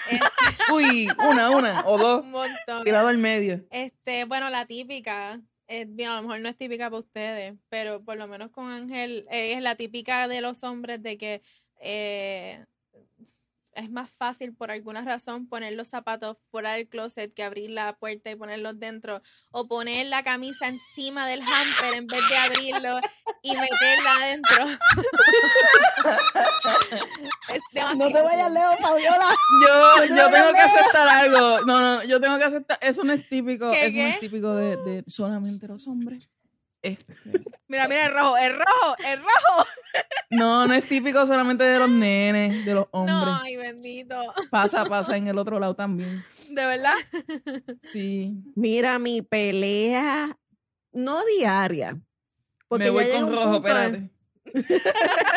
Es 0.08 0.20
Uy, 0.72 1.08
una, 1.28 1.50
una 1.50 1.82
o 1.86 1.98
dos. 1.98 2.22
un 2.22 2.30
montón. 2.30 2.84
Tirado 2.84 3.08
al 3.08 3.18
medio. 3.18 3.64
Este, 3.70 4.24
bueno, 4.24 4.48
la 4.50 4.66
típica, 4.66 5.40
eh, 5.68 5.86
bien, 5.88 6.10
a 6.10 6.16
lo 6.16 6.22
mejor 6.22 6.40
no 6.40 6.48
es 6.48 6.56
típica 6.56 6.90
para 6.90 7.00
ustedes, 7.00 7.54
pero 7.68 8.02
por 8.04 8.16
lo 8.16 8.26
menos 8.28 8.50
con 8.50 8.66
Ángel 8.70 9.26
eh, 9.30 9.54
es 9.54 9.62
la 9.62 9.74
típica 9.74 10.28
de 10.28 10.40
los 10.40 10.62
hombres 10.64 11.02
de 11.02 11.18
que 11.18 11.42
eh, 11.80 12.64
es 13.80 13.90
más 13.90 14.10
fácil 14.18 14.54
por 14.54 14.70
alguna 14.70 15.02
razón 15.02 15.48
poner 15.48 15.72
los 15.72 15.88
zapatos 15.88 16.36
fuera 16.50 16.74
del 16.74 16.88
closet 16.88 17.34
que 17.34 17.42
abrir 17.42 17.70
la 17.70 17.96
puerta 17.96 18.30
y 18.30 18.36
ponerlos 18.36 18.78
dentro, 18.78 19.20
o 19.50 19.66
poner 19.66 20.06
la 20.06 20.22
camisa 20.22 20.68
encima 20.68 21.26
del 21.26 21.40
hamper 21.42 21.94
en 21.94 22.06
vez 22.06 22.20
de 22.28 22.36
abrirlo 22.36 23.00
y 23.42 23.56
meterla 23.56 24.14
adentro. 24.20 24.66
es 27.48 27.62
demasiado. 27.72 28.10
No 28.10 28.12
te 28.12 28.22
vayas 28.22 28.52
lejos, 28.52 28.76
Fabiola. 28.80 29.34
Yo, 29.66 30.04
Yo 30.14 30.30
tengo 30.30 30.52
que 30.52 30.60
aceptar 30.60 31.08
algo. 31.08 31.60
No, 31.66 31.80
no, 31.80 32.04
yo 32.04 32.20
tengo 32.20 32.38
que 32.38 32.44
aceptar. 32.44 32.78
Eso 32.80 33.02
no 33.04 33.12
es 33.12 33.28
típico. 33.28 33.70
¿Qué, 33.72 33.86
eso 33.86 33.98
no 33.98 34.04
es 34.04 34.20
típico 34.20 34.54
de, 34.54 34.76
de 34.76 35.04
solamente 35.06 35.66
los 35.66 35.86
hombres. 35.88 36.29
Este, 36.82 37.04
Mira, 37.68 37.86
mira 37.88 38.06
el 38.06 38.12
rojo, 38.12 38.36
el 38.38 38.52
rojo, 38.54 38.96
el 39.06 39.18
rojo. 39.20 39.66
no, 40.30 40.66
no 40.66 40.74
es 40.74 40.84
típico 40.88 41.26
solamente 41.26 41.62
de 41.64 41.78
los 41.78 41.90
nenes, 41.90 42.64
de 42.64 42.74
los 42.74 42.86
hombres. 42.90 43.14
No, 43.14 43.36
ay, 43.42 43.56
bendito. 43.56 44.16
Pasa, 44.50 44.84
pasa 44.86 45.16
en 45.16 45.28
el 45.28 45.36
otro 45.38 45.60
lado 45.60 45.74
también. 45.74 46.24
De 46.48 46.66
verdad. 46.66 46.94
Sí. 47.82 48.32
Mira, 48.56 48.98
mi 48.98 49.22
pelea, 49.22 50.36
no 50.92 51.20
diaria. 51.38 52.00
porque 52.66 52.84
Me 52.84 52.90
voy 52.90 53.04
ya 53.04 53.10
llega 53.10 53.20
con 53.20 53.28
un 53.28 53.34
rojo, 53.36 53.54
espérate. 53.56 54.10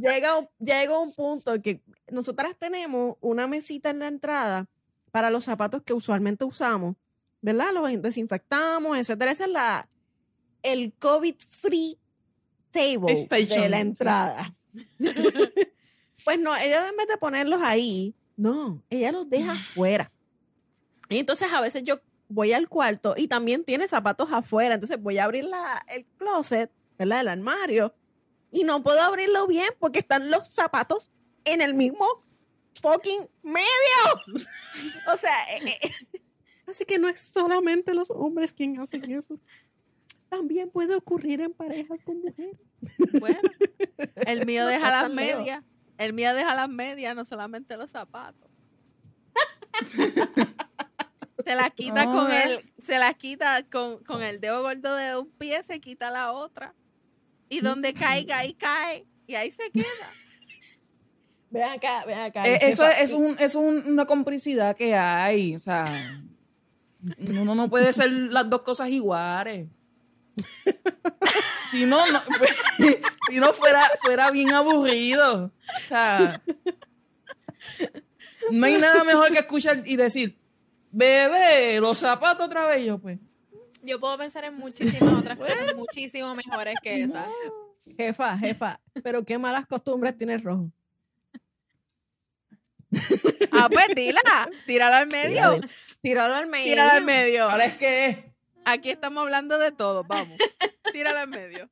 llega, 0.00 0.36
un- 0.38 0.48
llega 0.58 0.98
un 0.98 1.12
punto 1.14 1.60
que 1.62 1.80
nosotras 2.10 2.54
tenemos 2.58 3.16
una 3.20 3.46
mesita 3.46 3.90
en 3.90 4.00
la 4.00 4.08
entrada 4.08 4.66
para 5.10 5.30
los 5.30 5.44
zapatos 5.44 5.82
que 5.82 5.92
usualmente 5.92 6.44
usamos, 6.44 6.96
¿verdad? 7.40 7.72
Los 7.72 8.00
desinfectamos, 8.02 8.96
etcétera. 8.98 9.30
Esa 9.32 9.44
es 9.44 9.50
la 9.50 9.88
el 10.62 10.92
COVID 10.98 11.34
free 11.38 11.98
table 12.70 13.26
de 13.26 13.68
la 13.68 13.80
entrada. 13.80 14.54
pues 16.24 16.38
no, 16.38 16.56
ella 16.56 16.88
en 16.88 16.96
vez 16.96 17.08
de 17.08 17.16
ponerlos 17.16 17.60
ahí, 17.62 18.14
no, 18.36 18.82
ella 18.90 19.12
los 19.12 19.28
deja 19.28 19.52
afuera. 19.52 20.12
Y 21.08 21.18
entonces 21.18 21.52
a 21.52 21.60
veces 21.60 21.82
yo 21.82 22.00
voy 22.28 22.52
al 22.52 22.68
cuarto 22.68 23.14
y 23.16 23.26
también 23.26 23.64
tiene 23.64 23.88
zapatos 23.88 24.28
afuera, 24.32 24.74
entonces 24.74 25.02
voy 25.02 25.18
a 25.18 25.24
abrir 25.24 25.44
la, 25.44 25.84
el 25.88 26.06
closet, 26.16 26.70
¿verdad? 26.96 27.20
El 27.20 27.28
armario 27.28 27.92
y 28.52 28.64
no 28.64 28.82
puedo 28.82 29.00
abrirlo 29.00 29.46
bien 29.46 29.68
porque 29.78 30.00
están 30.00 30.30
los 30.30 30.48
zapatos 30.48 31.10
en 31.44 31.60
el 31.60 31.74
mismo 31.74 32.06
fucking 32.80 33.28
medio. 33.42 33.66
o 35.12 35.16
sea, 35.16 35.56
eh, 35.56 35.78
eh, 35.82 35.90
así 36.66 36.84
que 36.84 36.98
no 36.98 37.08
es 37.08 37.20
solamente 37.20 37.94
los 37.94 38.10
hombres 38.10 38.52
quienes 38.52 38.80
hacen 38.80 39.10
eso. 39.10 39.38
También 40.30 40.70
puede 40.70 40.94
ocurrir 40.96 41.40
en 41.42 41.52
parejas 41.52 41.98
con 42.04 42.20
mujeres. 42.22 42.56
Bueno, 43.20 43.40
el 44.14 44.46
mío 44.46 44.62
No 44.62 44.68
deja 44.68 44.90
las 44.90 45.10
medias. 45.12 45.62
El 45.98 46.14
mío 46.14 46.32
deja 46.34 46.54
las 46.54 46.68
medias, 46.70 47.14
no 47.14 47.24
solamente 47.26 47.76
los 47.76 47.90
zapatos. 47.90 48.48
Se 51.44 51.54
las 51.56 51.70
quita 51.72 52.04
con 52.04 52.30
el, 52.30 52.70
se 52.78 52.98
las 52.98 53.14
quita 53.16 53.64
con, 53.72 54.04
con 54.04 54.22
el 54.22 54.40
dedo 54.40 54.60
gordo 54.62 54.94
de 54.94 55.16
un 55.16 55.30
pie, 55.30 55.62
se 55.64 55.80
quita 55.80 56.10
la 56.10 56.32
otra. 56.32 56.74
Y 57.48 57.60
donde 57.60 57.92
caiga, 57.94 58.38
ahí 58.38 58.52
cae. 58.54 59.06
Y 59.26 59.34
ahí 59.34 59.50
se 59.50 59.70
queda. 59.70 59.84
Ven 61.50 61.64
acá, 61.64 62.04
ven 62.06 62.18
acá. 62.20 62.46
Eh, 62.46 62.58
eso, 62.62 62.86
es, 62.86 62.96
eso 63.00 63.16
es, 63.16 63.30
un- 63.30 63.36
eso 63.38 63.44
es 63.44 63.54
un- 63.86 63.92
una 63.92 64.04
complicidad 64.04 64.76
que 64.76 64.94
hay. 64.94 65.56
O 65.56 65.58
sea, 65.58 66.22
uno 67.40 67.54
no 67.54 67.68
puede 67.70 67.92
ser 67.94 68.10
las 68.12 68.48
dos 68.48 68.60
cosas 68.62 68.90
iguales. 68.90 69.66
Si 71.70 71.86
no, 71.86 72.06
no 72.10 72.20
pues, 72.38 72.56
si 73.28 73.36
no 73.36 73.52
fuera, 73.52 73.88
fuera 74.00 74.30
bien 74.30 74.52
aburrido. 74.52 75.52
O 75.76 75.80
sea, 75.88 76.42
no 78.50 78.66
hay 78.66 78.78
nada 78.78 79.04
mejor 79.04 79.32
que 79.32 79.38
escuchar 79.38 79.82
y 79.86 79.96
decir, 79.96 80.38
bebé, 80.90 81.80
los 81.80 81.98
zapatos 81.98 82.46
otra 82.46 82.66
vez. 82.66 82.84
Yo, 82.84 82.98
pues, 82.98 83.18
Yo 83.82 84.00
puedo 84.00 84.16
pensar 84.18 84.44
en 84.44 84.54
muchísimas 84.54 85.18
otras 85.18 85.38
cosas 85.38 85.74
muchísimo 85.76 86.34
mejores 86.34 86.74
que 86.82 87.02
esas. 87.02 87.28
Jefa, 87.96 88.38
jefa, 88.38 88.80
pero 89.02 89.24
qué 89.24 89.38
malas 89.38 89.66
costumbres 89.66 90.16
tiene 90.16 90.34
el 90.34 90.42
rojo. 90.42 90.70
Ah, 93.52 93.68
pues 93.70 93.88
dila, 93.94 94.20
tírala 94.66 94.98
al 94.98 95.06
medio. 95.06 95.60
Tíralo 96.02 96.34
al 96.34 96.46
medio. 96.46 96.72
Tírala 96.72 96.92
al 96.94 97.04
medio. 97.04 97.48
ahora 97.48 97.64
es 97.64 97.76
que 97.76 98.06
es. 98.06 98.16
Aquí 98.64 98.90
estamos 98.90 99.22
hablando 99.22 99.58
de 99.58 99.72
todo, 99.72 100.04
vamos. 100.04 100.38
Tírala 100.92 101.22
al 101.22 101.28
medio. 101.28 101.70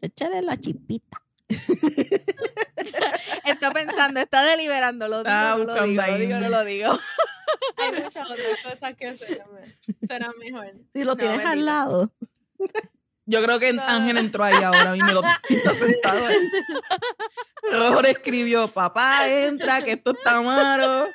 Échale 0.00 0.42
la 0.42 0.56
chipita. 0.58 1.22
Está 3.44 3.70
pensando, 3.72 4.20
está 4.20 4.42
deliberando, 4.44 5.08
lo 5.08 5.22
digo, 5.24 5.30
no 5.34 5.56
lo 5.58 5.82
digo, 5.84 6.02
lo 6.06 6.16
digo, 6.18 6.38
no 6.38 6.48
lo 6.48 6.64
digo. 6.64 6.98
Hay 7.76 8.02
muchas 8.02 8.30
otras 8.30 8.62
cosas 8.62 8.96
que 8.96 9.16
suenan, 9.16 9.46
suenan 10.06 10.32
mejor. 10.38 10.72
Si 10.92 11.00
lo 11.04 11.12
No, 11.12 11.16
tienes 11.16 11.38
al 11.40 11.44
bendito. 11.58 11.64
lado. 11.66 12.12
Yo 13.30 13.40
creo 13.44 13.60
que. 13.60 13.78
Ángel 13.86 14.18
entró 14.18 14.42
ahí 14.42 14.62
ahora 14.62 14.96
y 14.96 15.00
lo 15.00 15.22
está 15.48 15.74
sentado 15.74 16.26
ahí. 16.26 16.50
Le 18.02 18.10
escribió, 18.10 18.68
papá, 18.68 19.30
entra, 19.30 19.82
que 19.82 19.92
esto 19.92 20.10
está 20.10 20.40
malo. 20.40 21.06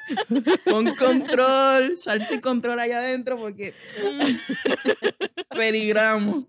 Con 0.64 0.96
control, 0.96 1.98
sal 1.98 2.26
sin 2.28 2.40
control 2.40 2.80
allá 2.80 3.00
adentro 3.00 3.38
porque 3.38 3.74
peligramos. 5.50 6.46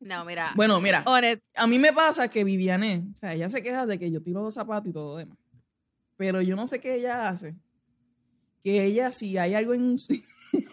No, 0.00 0.24
mira. 0.24 0.52
Bueno, 0.56 0.80
mira, 0.80 1.04
Honest, 1.06 1.42
a 1.54 1.66
mí 1.68 1.78
me 1.78 1.92
pasa 1.92 2.28
que 2.28 2.42
Viviane, 2.42 3.04
o 3.12 3.16
sea, 3.16 3.34
ella 3.34 3.48
se 3.48 3.62
queja 3.62 3.86
de 3.86 3.98
que 3.98 4.10
yo 4.10 4.22
tiro 4.22 4.42
los 4.42 4.54
zapatos 4.54 4.88
y 4.88 4.92
todo 4.92 5.12
lo 5.12 5.16
demás. 5.18 5.38
Pero 6.16 6.42
yo 6.42 6.56
no 6.56 6.66
sé 6.66 6.80
qué 6.80 6.96
ella 6.96 7.28
hace. 7.28 7.54
Que 8.64 8.82
ella, 8.84 9.12
si 9.12 9.38
hay 9.38 9.54
algo 9.54 9.74
en 9.74 9.82
un 9.82 9.98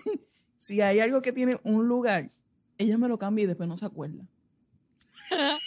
si- 0.65 0.81
hay 0.81 0.99
algo 0.99 1.21
que 1.21 1.31
tiene 1.31 1.59
un 1.63 1.87
lugar, 1.87 2.31
ella 2.77 2.97
me 2.97 3.07
lo 3.07 3.17
cambia 3.19 3.43
y 3.43 3.47
después 3.47 3.69
no 3.69 3.77
se 3.77 3.85
acuerda. 3.85 4.25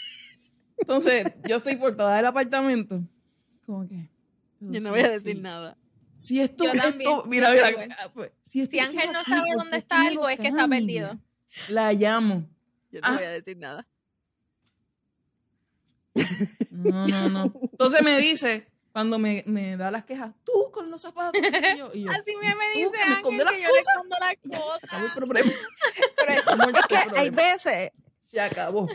Entonces, 0.78 1.24
yo 1.48 1.56
estoy 1.56 1.76
por 1.76 1.96
todo 1.96 2.12
el 2.14 2.26
apartamento. 2.26 3.00
Como 3.66 3.88
que. 3.88 4.08
yo 4.60 4.80
no 4.80 4.90
voy 4.90 5.00
a 5.00 5.10
decir 5.10 5.40
nada. 5.40 5.76
Si 6.18 6.40
esto, 6.40 6.64
Yo 6.64 6.72
también, 6.72 7.10
esto- 7.10 7.24
mira, 7.26 7.50
mira, 7.52 7.86
pues, 8.12 8.32
si, 8.42 8.60
esto 8.62 8.70
Si 8.72 8.78
está 8.78 8.90
Ángel 8.90 9.12
no 9.12 9.20
aquí, 9.20 9.30
sabe 9.30 9.48
¿por 9.52 9.56
dónde 9.62 9.76
está 9.76 10.02
algo, 10.06 10.28
es 10.28 10.40
que 10.40 10.48
está 10.48 10.66
perdido. 10.66 11.18
La 11.68 11.92
llamo. 11.92 12.48
Yo 12.90 13.00
no 13.00 13.06
Ah. 13.08 13.14
voy 13.14 13.24
a 13.24 13.30
decir 13.30 13.56
nada. 13.56 13.86
No, 16.70 17.06
no, 17.06 17.28
no. 17.28 17.52
Entonces 17.72 18.02
me 18.02 18.18
dice, 18.18 18.67
cuando 18.98 19.16
me, 19.20 19.44
me 19.46 19.76
da 19.76 19.92
las 19.92 20.04
quejas, 20.04 20.32
tú 20.42 20.72
con 20.72 20.90
los 20.90 21.00
zapatos, 21.00 21.40
qué 21.40 21.60
sé 21.60 21.76
yo. 21.76 21.88
Y 21.94 22.02
yo, 22.02 22.10
Así 22.10 22.34
me, 22.36 22.52
me 22.56 22.68
dice 22.74 22.90
me 23.06 23.14
esconde 23.14 23.44
que 23.44 23.44
las 23.44 23.54
yo 23.60 23.68
cosas. 23.68 23.86
escondo 23.94 24.16
las 24.18 24.34
ya, 24.42 24.58
se 24.58 24.86
acabó 24.86 25.04
el 25.04 25.12
cosas. 25.12 25.14
problema. 25.14 25.52
Pero 26.16 26.78
es 26.80 26.86
que 26.86 26.96
hay 27.20 27.30
veces, 27.30 27.90
Se 28.22 28.40
acabó. 28.40 28.88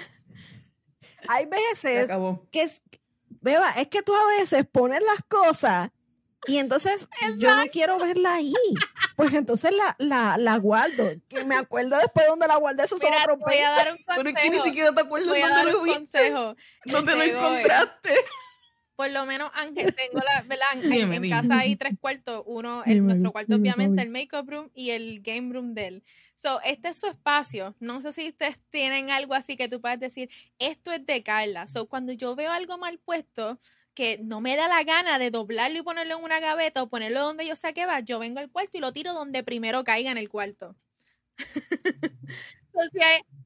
hay 1.29 1.45
Se 1.45 1.49
veces 1.49 2.03
acabó. 2.03 2.45
que 2.51 2.63
es, 2.63 2.81
Beba, 3.29 3.71
es 3.77 3.87
que 3.87 4.01
tú 4.01 4.13
a 4.13 4.25
veces 4.37 4.65
pones 4.69 5.01
las 5.03 5.23
cosas 5.29 5.89
y 6.47 6.57
entonces 6.57 7.07
yo 7.37 7.55
no 7.55 7.63
quiero 7.71 7.97
verla 7.97 8.35
ahí. 8.35 8.53
Pues 9.15 9.33
entonces 9.33 9.71
la, 9.71 9.95
la, 9.99 10.35
la 10.37 10.57
guardo. 10.57 11.11
Que 11.29 11.45
me 11.45 11.55
acuerdo 11.55 11.97
después 11.97 12.27
dónde 12.27 12.47
la 12.47 12.57
guardé, 12.57 12.83
eso 12.83 12.97
son 12.99 13.09
Mira, 13.09 13.21
otros 13.23 13.37
te 13.39 13.45
voy 13.45 13.57
a 13.59 13.69
20. 13.75 13.83
dar 13.85 13.93
un 13.93 13.99
Pero 14.05 14.29
es 14.29 14.35
que 14.35 14.41
ni 14.43 14.47
consejo. 14.57 14.65
siquiera 14.65 14.93
te 14.93 15.01
acuerdas 15.01 15.29
dónde 15.55 15.71
lo 15.71 15.81
viste. 15.83 15.99
consejo. 15.99 16.55
¿Dónde 16.83 17.11
lo 17.15 17.41
Goy. 17.49 17.63
Por 18.95 19.09
lo 19.09 19.25
menos, 19.25 19.49
Ángel, 19.55 19.93
tengo 19.95 20.19
la, 20.19 20.43
¿verdad? 20.43 20.67
En, 20.73 20.81
Dime, 20.89 21.15
en 21.15 21.21
dime. 21.23 21.29
casa 21.29 21.59
hay 21.59 21.75
tres 21.75 21.93
cuartos. 21.99 22.43
Uno, 22.45 22.83
el, 22.83 22.95
Dime, 22.95 23.07
nuestro 23.07 23.31
cuarto, 23.31 23.55
dime, 23.55 23.71
obviamente, 23.71 24.01
el 24.03 24.09
make-up 24.09 24.47
room 24.49 24.69
y 24.75 24.91
el 24.91 25.21
game 25.21 25.51
room 25.51 25.73
de 25.73 25.87
él. 25.87 26.03
So, 26.35 26.61
este 26.61 26.89
es 26.89 26.99
su 26.99 27.07
espacio. 27.07 27.75
No 27.79 28.01
sé 28.01 28.11
si 28.11 28.27
ustedes 28.29 28.59
tienen 28.69 29.09
algo 29.09 29.33
así 29.33 29.57
que 29.57 29.67
tú 29.67 29.81
puedas 29.81 29.99
decir, 29.99 30.29
esto 30.59 30.91
es 30.91 31.05
de 31.05 31.23
Carla. 31.23 31.67
So, 31.67 31.87
cuando 31.87 32.13
yo 32.13 32.35
veo 32.35 32.51
algo 32.51 32.77
mal 32.77 32.99
puesto, 32.99 33.59
que 33.95 34.19
no 34.19 34.41
me 34.41 34.55
da 34.55 34.67
la 34.67 34.83
gana 34.83 35.17
de 35.19 35.31
doblarlo 35.31 35.79
y 35.79 35.83
ponerlo 35.83 36.17
en 36.17 36.23
una 36.23 36.39
gaveta 36.39 36.83
o 36.83 36.89
ponerlo 36.89 37.19
donde 37.21 37.47
yo 37.47 37.55
sé 37.55 37.73
que 37.73 37.85
va, 37.85 37.99
yo 37.99 38.19
vengo 38.19 38.39
al 38.39 38.51
cuarto 38.51 38.77
y 38.77 38.81
lo 38.81 38.91
tiro 38.93 39.13
donde 39.13 39.43
primero 39.43 39.83
caiga 39.83 40.11
en 40.11 40.17
el 40.17 40.29
cuarto. 40.29 40.75
So, 42.73 42.79
si 42.91 43.01
hay- 43.01 43.21
Ah, 43.21 43.42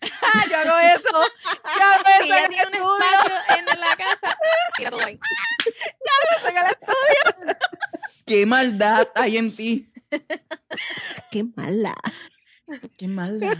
yo 0.50 0.56
hago 0.58 0.78
eso. 0.78 1.22
Yo 1.64 1.84
hago 1.84 2.04
si 2.04 2.12
eso 2.12 2.24
ella 2.24 2.44
en 2.44 2.50
tiene 2.50 2.78
el 2.78 2.82
un 2.82 2.90
estudio. 3.02 3.10
espacio 3.12 3.56
en 3.58 3.80
la 3.80 3.96
casa, 3.96 4.38
tira 4.76 4.90
todo 4.90 5.04
ahí. 5.04 5.18
Eso 6.38 6.48
en 6.48 6.56
el 6.56 6.64
estudio. 6.64 7.56
Qué 8.26 8.46
maldad 8.46 9.08
hay 9.14 9.36
en 9.38 9.54
ti. 9.54 9.92
Qué 11.30 11.44
mala. 11.56 11.94
Qué 12.98 13.08
maldad. 13.08 13.56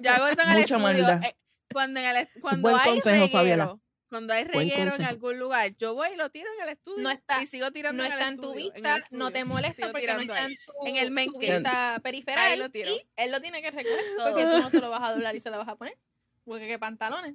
Yo 0.00 0.10
hago 0.12 0.26
eso 0.26 0.42
en 0.42 0.48
el 0.50 0.58
Mucha 0.58 0.76
estudio. 0.76 0.78
maldad. 0.82 1.22
Eh, 1.24 1.36
Cuando, 1.72 2.00
en 2.00 2.06
el, 2.16 2.28
cuando 2.40 2.62
Buen 2.70 2.80
hay 2.80 2.88
consejo, 2.90 3.10
reguero, 3.26 3.32
Fabiola. 3.38 3.76
Cuando 4.14 4.32
hay 4.32 4.44
reguero 4.44 4.94
en 4.94 5.02
algún 5.02 5.38
lugar, 5.40 5.76
yo 5.76 5.92
voy 5.94 6.10
y 6.12 6.16
lo 6.16 6.30
tiro 6.30 6.48
en 6.56 6.62
el 6.62 6.68
estudio 6.74 7.02
No 7.02 7.10
está- 7.10 7.42
y 7.42 7.46
sigo 7.48 7.70
tirando 7.72 8.02
no 8.02 8.06
en 8.06 8.12
el 8.12 8.18
está 8.18 8.28
en 8.28 8.36
tu 8.36 8.42
estudio, 8.50 8.68
en 8.68 8.74
vista, 8.74 8.96
el 8.96 9.04
no 9.18 9.30
te 9.32 9.44
molesta 9.44 9.90
porque 9.90 10.06
no 10.06 10.20
está 10.20 10.46
en 10.46 10.56
tu, 10.56 10.86
En 10.86 10.96
el 10.96 11.26
tu 11.26 11.38
vista 11.40 11.98
periférica 12.00 12.44
Ahí 12.44 12.56
lo 12.58 12.70
tiro. 12.70 12.90
y 12.90 13.04
él 13.16 13.32
lo 13.32 13.40
tiene 13.40 13.60
que 13.60 13.72
recoger 13.72 14.04
Todo. 14.16 14.30
porque 14.30 14.44
tú 14.44 14.58
no 14.62 14.70
te 14.70 14.80
lo 14.80 14.90
vas 14.90 15.02
a 15.02 15.12
doblar 15.12 15.34
y 15.34 15.40
se 15.40 15.50
lo 15.50 15.58
vas 15.58 15.66
a 15.68 15.74
poner. 15.74 15.98
Porque 16.44 16.68
qué 16.68 16.78
pantalones. 16.78 17.34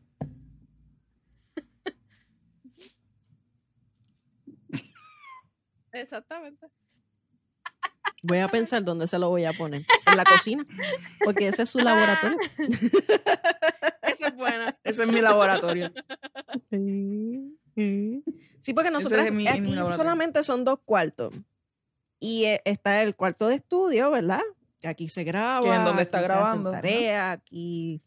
Exactamente. 5.92 6.68
Voy 8.22 8.40
a 8.40 8.48
pensar 8.50 8.84
dónde 8.84 9.08
se 9.08 9.18
lo 9.18 9.30
voy 9.30 9.46
a 9.46 9.54
poner. 9.54 9.84
En 10.06 10.18
la 10.18 10.24
cocina. 10.26 10.66
Porque 11.24 11.48
ese 11.48 11.64
es 11.64 11.70
su 11.70 11.80
laboratorio. 11.80 12.38
Bueno. 14.40 14.66
Ese 14.84 15.04
es 15.04 15.12
mi 15.12 15.22
laboratorio. 15.22 15.92
Sí, 18.62 18.74
porque 18.74 18.92
nosotros 18.92 19.26
es 19.26 19.32
mi- 19.32 19.44
mi 19.44 19.48
aquí 19.48 19.74
solamente 19.96 20.44
son 20.44 20.66
dos 20.66 20.80
cuartos. 20.84 21.34
Y 22.20 22.44
eh, 22.46 22.62
está 22.66 23.02
el 23.02 23.16
cuarto 23.16 23.48
de 23.48 23.56
estudio, 23.56 24.12
¿verdad? 24.12 24.42
Que 24.82 24.90
aquí 24.90 25.08
se 25.08 25.24
graba. 25.24 25.62
Que 25.62 25.70
donde 25.86 26.02
está 26.02 26.18
aquí 26.20 26.28
se 26.28 26.34
hacen 26.34 26.44
grabando, 26.44 26.72
tareas, 26.72 27.38
aquí, 27.38 28.02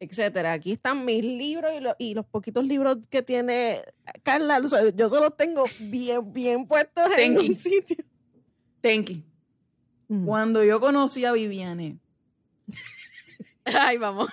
etcétera. 0.00 0.52
Aquí 0.54 0.72
están 0.72 1.04
mis 1.04 1.22
libros 1.22 1.72
y, 1.76 1.80
lo- 1.80 1.94
y 1.98 2.14
los 2.14 2.24
poquitos 2.24 2.64
libros 2.64 2.98
que 3.10 3.20
tiene 3.22 3.82
Carla. 4.22 4.58
o 4.64 4.68
sea, 4.68 4.88
yo 4.88 5.10
solo 5.10 5.30
tengo 5.30 5.64
bien, 5.80 6.32
bien 6.32 6.66
puestos 6.66 7.04
en 7.18 7.38
un 7.38 7.54
sitio. 7.54 7.98
Tenki. 8.80 9.22
Mm. 10.08 10.24
Cuando 10.24 10.64
yo 10.64 10.80
conocí 10.80 11.26
a 11.26 11.32
Viviane, 11.32 11.98
Ay, 13.64 13.98
vamos. 13.98 14.28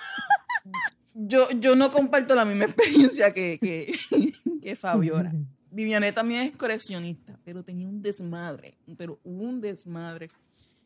Yo, 1.14 1.50
yo 1.52 1.74
no 1.76 1.90
comparto 1.90 2.34
la 2.34 2.44
misma 2.44 2.64
experiencia 2.66 3.32
que, 3.32 3.58
que, 3.58 3.94
que 4.62 4.76
Fabiola. 4.76 5.32
Viviane 5.70 6.12
también 6.12 6.42
es 6.42 6.56
coleccionista, 6.56 7.38
pero 7.44 7.62
tenía 7.62 7.88
un 7.88 8.02
desmadre, 8.02 8.76
pero 8.96 9.20
un 9.22 9.60
desmadre. 9.60 10.30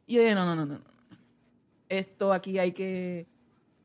Y 0.06 0.14
yo 0.14 0.20
dije, 0.20 0.34
no, 0.34 0.44
no, 0.44 0.54
no, 0.54 0.66
no. 0.66 0.80
Esto 1.88 2.32
aquí 2.32 2.58
hay 2.58 2.72
que, 2.72 3.26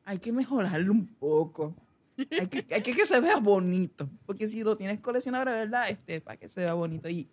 hay 0.04 0.18
que 0.18 0.32
mejorarlo 0.32 0.92
un 0.92 1.06
poco. 1.06 1.74
Hay 2.18 2.48
que, 2.48 2.74
hay 2.74 2.82
que 2.82 2.92
que 2.92 3.06
se 3.06 3.18
vea 3.18 3.36
bonito. 3.36 4.10
Porque 4.26 4.46
si 4.46 4.62
lo 4.62 4.76
tienes 4.76 5.00
coleccionable, 5.00 5.52
¿verdad? 5.52 5.88
Este, 5.88 6.20
para 6.20 6.36
que 6.36 6.50
se 6.50 6.60
vea 6.60 6.74
bonito. 6.74 7.08
Y 7.08 7.28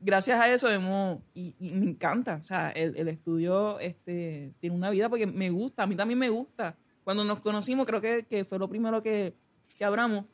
gracias 0.00 0.40
a 0.40 0.52
eso 0.52 0.68
hemos, 0.68 1.20
y, 1.34 1.54
y 1.60 1.70
me 1.70 1.90
encanta. 1.90 2.38
O 2.40 2.44
sea, 2.44 2.70
el, 2.70 2.96
el 2.96 3.08
estudio 3.08 3.78
este, 3.78 4.52
tiene 4.58 4.74
una 4.74 4.90
vida 4.90 5.08
porque 5.08 5.26
me 5.26 5.50
gusta, 5.50 5.84
a 5.84 5.86
mí 5.86 5.94
también 5.94 6.18
me 6.18 6.30
gusta. 6.30 6.76
Cuando 7.04 7.22
nos 7.24 7.40
conocimos, 7.40 7.86
creo 7.86 8.00
que, 8.00 8.24
que 8.24 8.44
fue 8.44 8.58
lo 8.58 8.68
primero 8.68 9.02
que, 9.02 9.34
que 9.78 9.84
hablamos. 9.84 10.24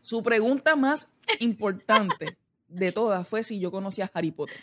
Su 0.00 0.22
pregunta 0.22 0.76
más 0.76 1.10
importante 1.40 2.36
de 2.68 2.92
todas 2.92 3.28
fue 3.28 3.42
si 3.42 3.58
yo 3.58 3.70
conocía 3.70 4.04
a 4.06 4.10
Harry 4.14 4.30
Potter. 4.30 4.56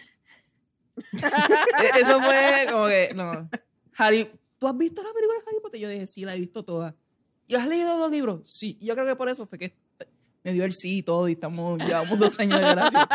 E- 0.97 1.99
Eso 2.01 2.21
fue 2.21 2.65
como 2.71 2.87
que, 2.87 3.09
no. 3.15 3.49
Harry, 3.97 4.29
¿tú 4.59 4.67
has 4.67 4.77
visto 4.77 5.01
la 5.03 5.11
película 5.13 5.39
de 5.39 5.45
Harry 5.49 5.59
Potter? 5.61 5.79
Yo 5.79 5.89
dije, 5.89 6.07
sí, 6.07 6.25
la 6.25 6.35
he 6.35 6.39
visto 6.39 6.63
toda. 6.63 6.95
¿Y 7.47 7.55
has 7.55 7.67
leído 7.67 7.97
los 7.97 8.11
libros? 8.11 8.41
Sí. 8.49 8.77
Y 8.79 8.85
yo 8.85 8.93
creo 8.93 9.05
que 9.05 9.15
por 9.15 9.29
eso 9.29 9.45
fue 9.45 9.57
que 9.57 9.73
me 10.43 10.53
dio 10.53 10.63
el 10.63 10.73
sí 10.73 10.97
y 10.99 11.03
todo 11.03 11.27
y 11.27 11.33
estamos, 11.33 11.77
llevamos 11.79 12.17
dos 12.17 12.39
años 12.39 12.59
de 12.59 12.65
relación. 12.67 13.05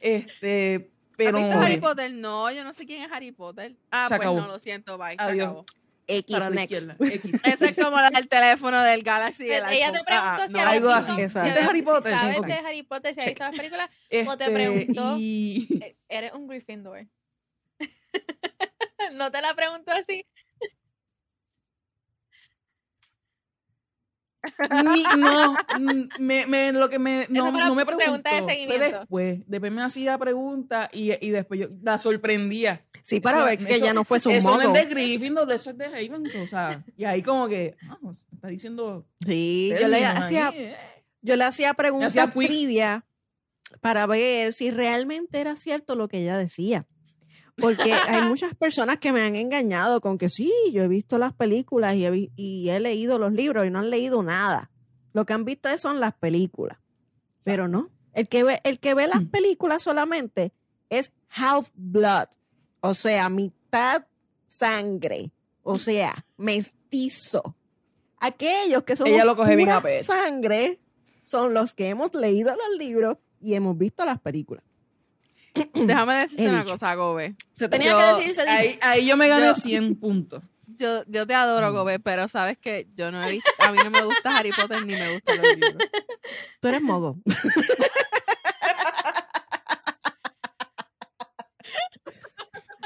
Este, 0.00 0.90
pero... 1.16 1.38
¿Has 1.38 1.44
visto 1.44 1.58
Harry 1.60 1.76
Potter? 1.80 2.12
No, 2.14 2.50
yo 2.52 2.64
no 2.64 2.72
sé 2.72 2.86
quién 2.86 3.02
es 3.02 3.12
Harry 3.12 3.32
Potter. 3.32 3.76
Ah, 3.90 4.04
Se 4.04 4.16
pues 4.16 4.20
acabó. 4.20 4.40
no, 4.40 4.46
lo 4.46 4.58
siento, 4.58 4.96
bye. 4.98 5.16
Se 5.16 5.22
Adiós. 5.22 5.46
acabó. 5.46 5.64
X 6.08 6.36
Para 6.38 6.50
next. 6.50 6.88
X. 7.00 7.44
Ese 7.44 7.68
es 7.70 7.76
como 7.78 7.96
la 8.00 8.10
del 8.10 8.28
teléfono 8.28 8.80
del 8.82 9.02
Galaxy. 9.02 9.50
el 9.50 9.64
Ella 9.72 9.92
te 9.92 10.04
preguntó 10.04 10.42
Ah, 10.42 10.44
si 10.46 10.54
no, 10.54 10.60
algo 10.60 10.86
visto- 10.88 11.00
así. 11.00 11.14
si 11.14 11.20
Exacto. 11.22 11.40
habías- 11.50 11.54
¿De 11.56 11.68
Harry 11.70 11.78
si 11.80 11.84
Potter? 11.84 12.12
¿Sabes 12.12 12.42
de 12.42 12.52
Harry 12.54 12.82
Potter? 12.82 13.14
Si 13.14 13.20
has 13.20 13.26
visto 13.26 13.44
las 13.44 13.56
películas, 13.56 13.90
o 14.26 14.36
te 14.36 14.44
Este, 14.44 14.50
preguntó- 14.54 15.16
y- 15.18 15.68
eh, 15.82 15.96
eres 16.08 16.32
un 16.32 16.46
Gryffindor. 16.46 17.06
no 19.12 19.30
te 19.30 19.40
la 19.40 19.54
pregunto 19.54 19.90
así. 19.92 20.24
Ni- 24.84 25.20
no, 25.20 25.56
me, 26.18 26.46
me- 26.46 26.72
lo 26.72 26.88
que 26.88 26.98
me, 26.98 27.26
no, 27.28 27.50
no 27.52 27.74
me 27.74 27.84
pregunta 27.84 27.96
preguntó. 27.96 28.30
de 28.30 28.42
Fue 28.42 28.52
seguimiento. 28.52 28.98
después. 28.98 29.40
Después 29.46 29.72
me 29.72 29.82
hacía 29.82 30.18
preguntas 30.18 30.88
y, 30.92 31.12
y 31.24 31.30
después 31.30 31.60
yo 31.60 31.68
la 31.82 31.98
sorprendía. 31.98 32.84
Sí, 33.02 33.20
para 33.20 33.38
Eso- 33.38 33.46
ver 33.46 33.58
que 33.58 33.72
eso- 33.74 33.84
ya 33.84 33.94
no 33.94 34.04
fue 34.04 34.18
su 34.18 34.30
Eso 34.30 34.50
no 34.50 34.56
moco. 34.56 34.76
es 34.76 34.82
de 34.88 34.94
Gryffindor, 34.94 35.52
eso 35.52 35.70
es 35.70 35.78
de 35.78 35.88
Ravenclaw, 35.88 36.42
o 36.42 36.46
sea, 36.46 36.84
y 36.96 37.04
ahí 37.04 37.22
como 37.22 37.46
que, 37.48 37.76
ah, 37.88 37.98
está 38.32 38.48
diciendo 38.48 39.06
Sí, 39.24 39.72
yo 39.80 39.86
le 39.88 40.04
hacía, 40.04 40.48
ahí, 40.48 40.58
eh. 40.58 40.76
yo 41.22 41.36
le 41.36 41.44
hacía 41.44 41.72
preguntas 41.74 42.08
hacía 42.16 42.28
trivia 42.30 43.04
para 43.80 44.06
ver 44.06 44.52
si 44.52 44.70
realmente 44.72 45.40
era 45.40 45.54
cierto 45.56 45.94
lo 45.94 46.08
que 46.08 46.18
ella 46.18 46.36
decía. 46.36 46.86
Porque 47.56 47.92
hay 47.92 48.22
muchas 48.28 48.54
personas 48.54 48.98
que 48.98 49.12
me 49.12 49.22
han 49.22 49.34
engañado 49.36 50.00
con 50.00 50.18
que 50.18 50.28
sí, 50.28 50.52
yo 50.72 50.82
he 50.82 50.88
visto 50.88 51.18
las 51.18 51.32
películas 51.32 51.94
y 51.94 52.04
he, 52.04 52.10
vi- 52.10 52.32
y 52.36 52.68
he 52.68 52.80
leído 52.80 53.18
los 53.18 53.32
libros 53.32 53.64
y 53.66 53.70
no 53.70 53.78
han 53.80 53.90
leído 53.90 54.22
nada. 54.22 54.70
Lo 55.12 55.24
que 55.26 55.32
han 55.32 55.44
visto 55.44 55.68
es- 55.68 55.80
son 55.80 55.98
las 56.00 56.12
películas. 56.14 56.78
Pero 57.44 57.68
no, 57.68 57.90
el 58.12 58.28
que 58.28 58.42
ve, 58.44 58.60
el 58.64 58.78
que 58.80 58.94
ve 58.94 59.06
las 59.06 59.22
Mm. 59.24 59.28
películas 59.28 59.82
solamente 59.82 60.52
es 60.90 61.12
half 61.30 61.70
blood, 61.74 62.26
o 62.80 62.92
sea, 62.94 63.28
mitad 63.28 64.04
sangre, 64.48 65.30
o 65.62 65.78
sea, 65.78 66.24
mestizo. 66.36 67.56
Aquellos 68.18 68.82
que 68.84 68.96
son 68.96 69.08
sangre 70.02 70.80
son 71.22 71.54
los 71.54 71.74
que 71.74 71.88
hemos 71.88 72.14
leído 72.14 72.50
los 72.54 72.78
libros 72.78 73.18
y 73.40 73.54
hemos 73.54 73.76
visto 73.76 74.04
las 74.04 74.20
películas. 74.20 74.64
Déjame 75.74 76.14
decirte 76.16 76.48
una 76.48 76.64
cosa, 76.64 76.94
Gobe. 76.94 77.34
Se 77.56 77.68
tenía 77.68 77.90
Yo- 77.92 77.98
que 77.98 78.04
decir, 78.18 78.34
se. 78.34 78.42
Ahí, 78.48 78.78
ahí 78.82 79.06
yo 79.06 79.16
me 79.16 79.28
gané 79.28 79.46
Yo- 79.46 79.54
100 79.54 79.96
puntos. 80.00 80.42
Yo, 80.78 81.04
yo 81.06 81.26
te 81.26 81.34
adoro, 81.34 81.70
Mm. 81.70 81.74
Gobe, 81.74 81.98
pero 82.00 82.28
sabes 82.28 82.58
que 82.58 82.86
yo 82.94 83.10
no 83.10 83.24
he 83.26 83.30
visto, 83.30 83.50
a 83.60 83.72
mí 83.72 83.78
no 83.82 83.90
me 83.90 84.02
gusta 84.04 84.36
Harry 84.36 84.50
Potter 84.52 84.84
ni 84.84 84.92
me 84.94 85.14
gustan 85.14 85.38
los 85.38 85.46
libros. 85.56 85.88
Tú 86.60 86.68
eres 86.68 86.82
mogo. 86.82 87.16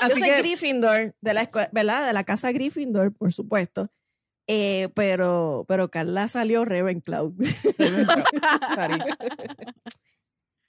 Así 0.01 0.15
Yo 0.15 0.19
soy 0.21 0.23
que 0.31 0.39
Gryffindor, 0.39 1.15
de 1.21 1.35
la 1.35 1.43
escue- 1.51 1.69
¿verdad? 1.73 2.07
De 2.07 2.13
la 2.13 2.25
casa 2.25 2.53
Gryffindor, 2.53 3.13
por 3.13 3.33
supuesto. 3.33 3.91
Eh, 4.47 4.89
pero, 4.95 5.65
pero 5.69 5.91
Carla 5.91 6.27
salió 6.29 6.65
Ravenclaw. 6.65 7.35
Sorry. 7.77 8.99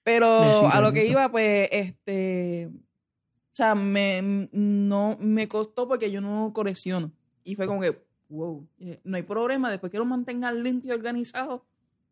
Pero 0.04 0.68
a 0.70 0.82
lo 0.82 0.92
que 0.94 1.06
iba, 1.06 1.30
pues, 1.30 1.70
este, 1.72 2.70
o 2.72 3.54
sea, 3.54 3.76
me, 3.76 4.50
no, 4.52 5.18
me 5.20 5.48
costó 5.48 5.88
porque 5.88 6.10
yo 6.10 6.22
no 6.22 6.52
colecciono. 6.54 7.12
Y 7.44 7.56
fue 7.56 7.68
como 7.68 7.82
que, 7.82 8.02
wow, 8.30 8.68
eh, 8.80 9.00
no 9.04 9.18
hay 9.18 9.24
problema, 9.24 9.70
después 9.70 9.92
que 9.92 9.98
lo 9.98 10.06
mantengas 10.06 10.56
limpio 10.56 10.90
y 10.90 10.98
organizado, 10.98 11.66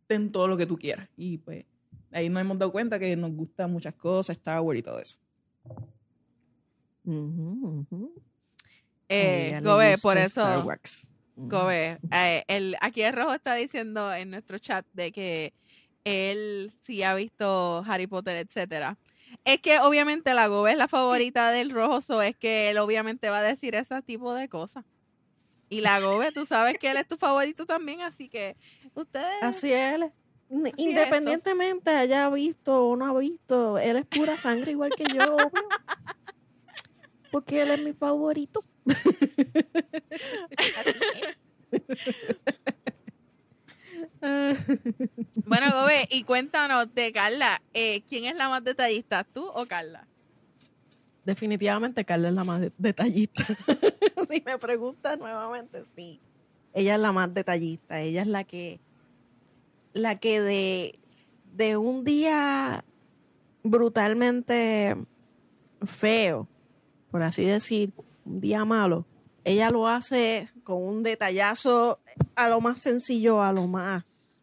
ten 0.08 0.32
todo 0.32 0.48
lo 0.48 0.58
que 0.58 0.66
tú 0.66 0.78
quieras. 0.78 1.10
Y 1.18 1.38
pues, 1.40 1.66
ahí 2.12 2.30
nos 2.30 2.42
hemos 2.42 2.60
dado 2.60 2.72
cuenta 2.72 3.00
que 3.00 3.16
nos 3.16 3.32
gustan 3.32 3.72
muchas 3.72 3.96
cosas, 3.96 4.38
Star 4.38 4.62
Wars 4.62 4.80
y 4.80 4.84
todo 4.84 5.00
eso. 5.00 5.18
Ujú, 7.06 7.86
ujú. 7.90 8.14
A 8.16 8.22
Eh, 9.12 9.48
ella 9.48 9.62
le 9.62 9.68
Gobe, 9.68 9.92
gusta 9.92 10.02
por 10.08 10.18
eso. 10.18 10.68
Gobe, 11.36 12.00
eh, 12.12 12.44
el, 12.48 12.76
aquí 12.82 13.02
el 13.02 13.14
rojo 13.14 13.34
está 13.34 13.56
diciendo 13.56 14.14
en 14.14 14.30
nuestro 14.30 14.60
chat 14.60 14.86
de 14.94 15.12
que 15.12 15.54
él 16.04 16.72
sí 16.82 17.04
ha 17.04 17.14
visto 17.14 17.84
Harry 17.88 18.08
Potter, 18.08 18.38
etcétera. 18.38 18.98
Es 19.46 19.60
que 19.60 19.80
obviamente 19.80 20.34
la 20.34 20.48
Gobe 20.48 20.72
es 20.72 20.78
la 20.78 20.88
favorita 20.88 21.52
del 21.52 21.70
rojo, 21.72 22.02
so 22.02 22.22
es 22.22 22.36
que 22.36 22.70
él 22.72 22.78
obviamente 22.80 23.30
va 23.30 23.40
a 23.40 23.44
decir 23.44 23.76
ese 23.76 24.02
tipo 24.02 24.34
de 24.34 24.50
cosas. 24.50 24.86
Y 25.70 25.82
la 25.82 26.00
Gobe, 26.00 26.32
tú 26.32 26.46
sabes 26.48 26.78
que 26.80 26.90
él 26.90 26.98
es 26.98 27.08
tu 27.08 27.16
favorito 27.18 27.66
también, 27.68 28.02
así 28.02 28.28
que 28.28 28.56
ustedes... 28.96 29.44
Así 29.44 29.72
es. 29.72 29.94
él 29.96 30.04
es- 30.04 30.12
Así 30.52 30.64
es 30.66 30.74
Independientemente 30.80 31.92
haya 31.92 32.28
visto 32.32 32.88
o 32.88 32.96
no 32.96 33.06
ha 33.06 33.20
visto, 33.20 33.78
él 33.78 33.98
es 33.98 34.06
pura 34.08 34.36
sangre 34.40 34.72
igual 34.72 34.90
que 34.98 35.04
yo, 35.04 35.36
obvio. 35.36 35.52
Porque 37.32 37.62
él 37.62 37.70
es 37.70 37.82
mi 37.84 37.94
favorito. 37.94 38.64
Bueno, 45.46 45.68
Gobe, 45.72 46.08
y 46.12 46.24
cuéntanos 46.24 46.94
de 46.94 47.12
Carla, 47.12 47.62
eh, 47.74 48.02
¿quién 48.08 48.26
es 48.26 48.36
la 48.36 48.50
más 48.50 48.64
detallista, 48.64 49.24
tú 49.24 49.46
o 49.48 49.66
Carla? 49.66 50.08
Definitivamente 51.26 52.06
Carla 52.06 52.30
es 52.30 52.34
la 52.34 52.44
más 52.44 52.62
de- 52.62 52.72
detallista. 52.78 53.44
si 54.30 54.42
me 54.46 54.58
preguntas 54.58 55.18
nuevamente, 55.20 55.84
sí. 55.96 56.20
Ella 56.74 56.96
es 56.96 57.02
la 57.02 57.12
más 57.12 57.34
detallista. 57.34 58.00
Ella 58.02 58.22
es 58.22 58.28
la 58.28 58.44
que, 58.44 58.80
la 59.94 60.16
que 60.20 60.42
de, 60.42 61.00
de 61.56 61.78
un 61.78 62.04
día 62.04 62.84
brutalmente 63.64 64.96
feo, 65.86 66.48
por 67.12 67.24
así 67.24 67.44
decir, 67.46 67.92
un 68.26 68.42
día 68.42 68.66
malo, 68.66 69.06
ella 69.44 69.70
lo 69.70 69.88
hace 69.88 70.50
con 70.64 70.82
un 70.84 71.04
detallazo 71.04 72.00
a 72.36 72.50
lo 72.50 72.62
más 72.62 72.80
sencillo, 72.82 73.42
a 73.42 73.52
lo 73.54 73.68
más 73.68 74.40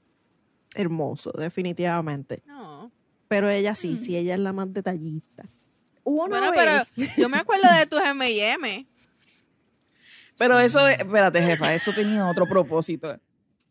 hermoso, 0.74 1.32
definitivamente. 1.32 2.42
No. 2.46 2.90
Pero 3.28 3.48
ella 3.50 3.74
sí, 3.74 3.94
Mm. 3.94 4.02
sí, 4.02 4.16
ella 4.16 4.34
es 4.34 4.40
la 4.40 4.52
más 4.52 4.72
detallista. 4.72 5.44
Hubo 6.04 6.24
una 6.24 6.38
Bueno, 6.38 6.52
vez- 6.52 6.88
pero 6.96 7.08
yo 7.16 7.28
me 7.28 7.38
acuerdo 7.38 7.68
de 7.78 7.86
tus 7.86 8.00
M&M. 8.00 8.86
Pero 10.38 10.58
eso, 10.60 10.86
es- 10.86 10.98
espérate, 10.98 11.40
jefa, 11.42 11.72
eso 11.74 11.92
tenía 11.94 12.26
otro 12.28 12.46
propósito. 12.46 13.18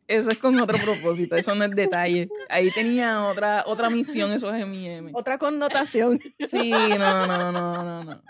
Eso 0.08 0.30
es 0.30 0.38
con 0.38 0.60
otro 0.60 0.78
propósito, 0.78 1.36
eso 1.36 1.56
no 1.56 1.64
es 1.64 1.72
detalle. 1.72 2.30
Ahí 2.50 2.70
tenía 2.72 3.26
otra, 3.26 3.64
otra 3.66 3.90
misión 3.90 4.32
esos 4.32 4.54
M&M. 4.54 5.12
otra 5.14 5.38
connotación. 5.38 6.20
Sí, 6.48 6.70
no, 6.70 7.28
no, 7.28 7.52
no, 7.52 7.84
no, 7.84 8.04
no. 8.04 8.22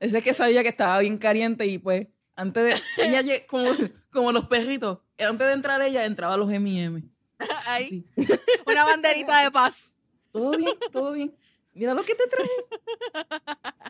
Ese 0.00 0.18
es 0.18 0.24
que 0.24 0.34
sabía 0.34 0.62
que 0.62 0.70
estaba 0.70 0.98
bien 1.00 1.18
caliente 1.18 1.66
y 1.66 1.78
pues 1.78 2.08
antes 2.36 2.80
de 2.96 3.04
ella 3.04 3.46
como, 3.46 3.70
como 4.12 4.32
los 4.32 4.46
perritos, 4.46 4.98
antes 5.24 5.46
de 5.46 5.52
entrar 5.54 5.80
ella 5.82 6.04
entraba 6.04 6.36
los 6.36 6.50
M&M. 6.52 7.02
Ahí, 7.66 7.86
Sí. 7.88 8.04
una 8.66 8.84
banderita 8.84 9.42
de 9.44 9.50
paz. 9.50 9.92
Todo 10.32 10.50
bien, 10.56 10.72
todo 10.92 11.12
bien. 11.12 11.34
Mira 11.74 11.94
lo 11.94 12.02
que 12.04 12.14
te 12.14 12.26
traje. 12.26 12.50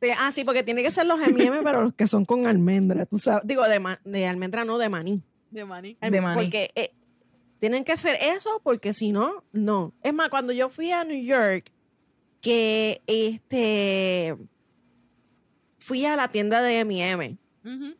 Sí, 0.00 0.08
Ah, 0.18 0.32
sí, 0.32 0.42
porque 0.42 0.64
tiene 0.64 0.82
que 0.82 0.90
ser 0.90 1.06
los 1.06 1.20
M&M, 1.20 1.60
pero 1.62 1.82
los 1.82 1.94
que 1.94 2.08
son 2.08 2.24
con 2.24 2.46
almendra, 2.48 3.06
tú 3.06 3.16
sabes. 3.18 3.46
Digo, 3.46 3.62
de, 3.68 3.78
ma- 3.78 4.00
de 4.04 4.26
almendra, 4.26 4.64
no 4.64 4.76
de 4.76 4.88
maní. 4.88 5.22
De 5.50 5.64
maní. 5.64 5.96
De 6.00 6.20
maní. 6.20 6.34
Porque 6.42 6.70
eh, 6.74 6.92
tienen 7.60 7.84
que 7.84 7.96
ser 7.96 8.18
eso, 8.20 8.60
porque 8.64 8.92
si 8.92 9.12
no, 9.12 9.44
no. 9.52 9.94
Es 10.02 10.12
más, 10.12 10.30
cuando 10.30 10.52
yo 10.52 10.68
fui 10.68 10.90
a 10.90 11.04
New 11.04 11.22
York, 11.24 11.70
que 12.40 13.02
este 13.06 14.36
fui 15.78 16.04
a 16.06 16.16
la 16.16 16.26
tienda 16.28 16.60
de 16.60 16.80
M&M 16.80 17.38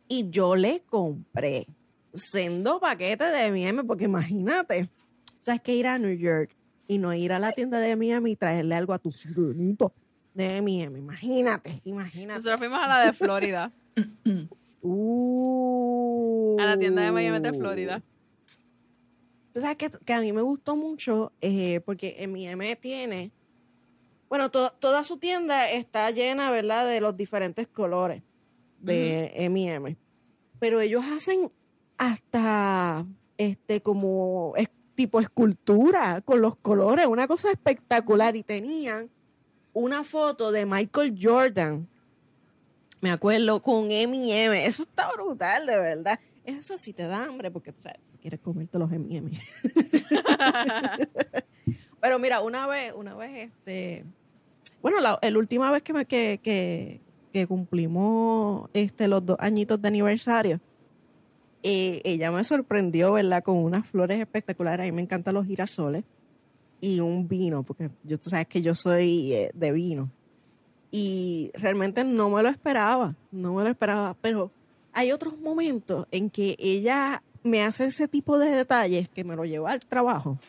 y 0.09 0.29
yo 0.29 0.55
le 0.57 0.81
compré 0.81 1.65
sendo 2.13 2.79
paquetes 2.79 3.31
de 3.31 3.45
M&M, 3.47 3.83
porque 3.83 4.05
imagínate, 4.05 4.83
o 4.83 5.37
sea, 5.43 5.55
es 5.55 5.61
que 5.61 5.75
ir 5.75 5.87
a 5.87 5.97
New 5.99 6.15
York 6.17 6.55
y 6.87 6.97
no 6.97 7.13
ir 7.13 7.31
a 7.33 7.39
la 7.39 7.51
tienda 7.51 7.79
de 7.79 7.91
M&M 7.91 8.29
y 8.29 8.35
traerle 8.35 8.75
algo 8.75 8.93
a 8.93 8.99
tu 8.99 9.11
sirenito 9.11 9.93
de 10.33 10.57
M&M, 10.57 10.97
imagínate, 10.99 11.81
imagínate. 11.83 12.37
Nosotros 12.39 12.59
fuimos 12.59 12.79
a 12.81 12.87
la 12.87 13.05
de 13.05 13.13
Florida, 13.13 13.71
Uh. 14.81 16.55
a 16.59 16.65
la 16.65 16.77
tienda 16.77 17.01
de 17.03 17.11
Miami 17.11 17.39
de 17.39 17.53
Florida. 17.53 18.01
Tú 19.53 19.59
sabes 19.61 19.77
que, 19.77 19.89
que 20.05 20.13
a 20.13 20.21
mí 20.21 20.31
me 20.31 20.41
gustó 20.41 20.75
mucho 20.75 21.31
eh, 21.41 21.81
porque 21.85 22.15
M&M 22.19 22.75
tiene, 22.77 23.31
bueno, 24.29 24.49
to- 24.51 24.71
toda 24.79 25.03
su 25.03 25.17
tienda 25.17 25.69
está 25.71 26.09
llena, 26.11 26.49
¿verdad? 26.51 26.87
De 26.87 27.01
los 27.01 27.17
diferentes 27.17 27.67
colores 27.67 28.21
de 28.79 29.31
M&M. 29.35 29.97
Pero 30.59 30.79
ellos 30.81 31.03
hacen 31.05 31.51
hasta, 31.99 33.05
este, 33.37 33.81
como 33.81 34.53
es, 34.55 34.69
tipo 34.95 35.19
escultura 35.19 36.21
con 36.21 36.41
los 36.41 36.55
colores, 36.55 37.05
una 37.05 37.27
cosa 37.27 37.51
espectacular. 37.51 38.35
Y 38.35 38.43
tenían 38.43 39.09
una 39.73 40.03
foto 40.03 40.51
de 40.51 40.65
Michael 40.65 41.17
Jordan, 41.21 41.87
me 43.01 43.11
acuerdo, 43.11 43.61
con 43.61 43.91
M&M. 43.91 44.65
Eso 44.65 44.83
está 44.83 45.09
brutal, 45.13 45.65
de 45.65 45.77
verdad. 45.77 46.19
Eso 46.43 46.77
sí 46.77 46.93
te 46.93 47.03
da 47.03 47.25
hambre 47.25 47.51
porque 47.51 47.73
quieres 48.21 48.39
comerte 48.39 48.79
los 48.79 48.91
M&M. 48.91 49.31
Pero 52.01 52.17
mira, 52.17 52.39
una 52.41 52.65
vez, 52.65 52.93
una 52.95 53.13
vez, 53.15 53.49
este, 53.49 54.05
bueno, 54.81 54.99
la, 55.01 55.19
la 55.21 55.37
última 55.37 55.69
vez 55.69 55.83
que, 55.83 55.93
me, 55.93 56.05
que, 56.05 56.39
que, 56.41 57.01
que 57.33 57.45
cumplimos 57.45 58.69
este, 58.73 59.07
los 59.07 59.25
dos 59.25 59.37
añitos 59.39 59.81
de 59.81 59.87
aniversario, 59.89 60.59
eh, 61.63 62.01
ella 62.03 62.31
me 62.31 62.43
sorprendió, 62.43 63.13
¿verdad? 63.13 63.43
Con 63.43 63.57
unas 63.57 63.87
flores 63.87 64.19
espectaculares. 64.19 64.83
A 64.83 64.87
mí 64.87 64.91
me 64.91 65.01
encantan 65.01 65.33
los 65.33 65.45
girasoles 65.45 66.03
y 66.81 66.99
un 66.99 67.27
vino, 67.27 67.63
porque 67.63 67.89
yo, 68.03 68.17
tú 68.17 68.29
sabes 68.29 68.47
que 68.47 68.61
yo 68.61 68.75
soy 68.75 69.33
eh, 69.33 69.51
de 69.53 69.71
vino. 69.71 70.09
y 70.91 71.51
realmente 71.53 72.03
no 72.03 72.29
me 72.29 72.41
lo 72.41 72.49
esperaba, 72.49 73.15
no 73.31 73.53
me 73.53 73.63
lo 73.63 73.69
esperaba, 73.69 74.15
pero 74.21 74.51
hay 74.93 75.11
otros 75.11 75.37
momentos 75.37 76.07
en 76.11 76.29
que 76.29 76.55
ella 76.57 77.21
me 77.43 77.63
hace 77.63 77.85
ese 77.85 78.07
tipo 78.07 78.39
de 78.39 78.49
detalles 78.49 79.07
que 79.09 79.23
me 79.23 79.35
lo 79.35 79.45
lleva 79.45 79.71
al 79.71 79.85
trabajo 79.85 80.39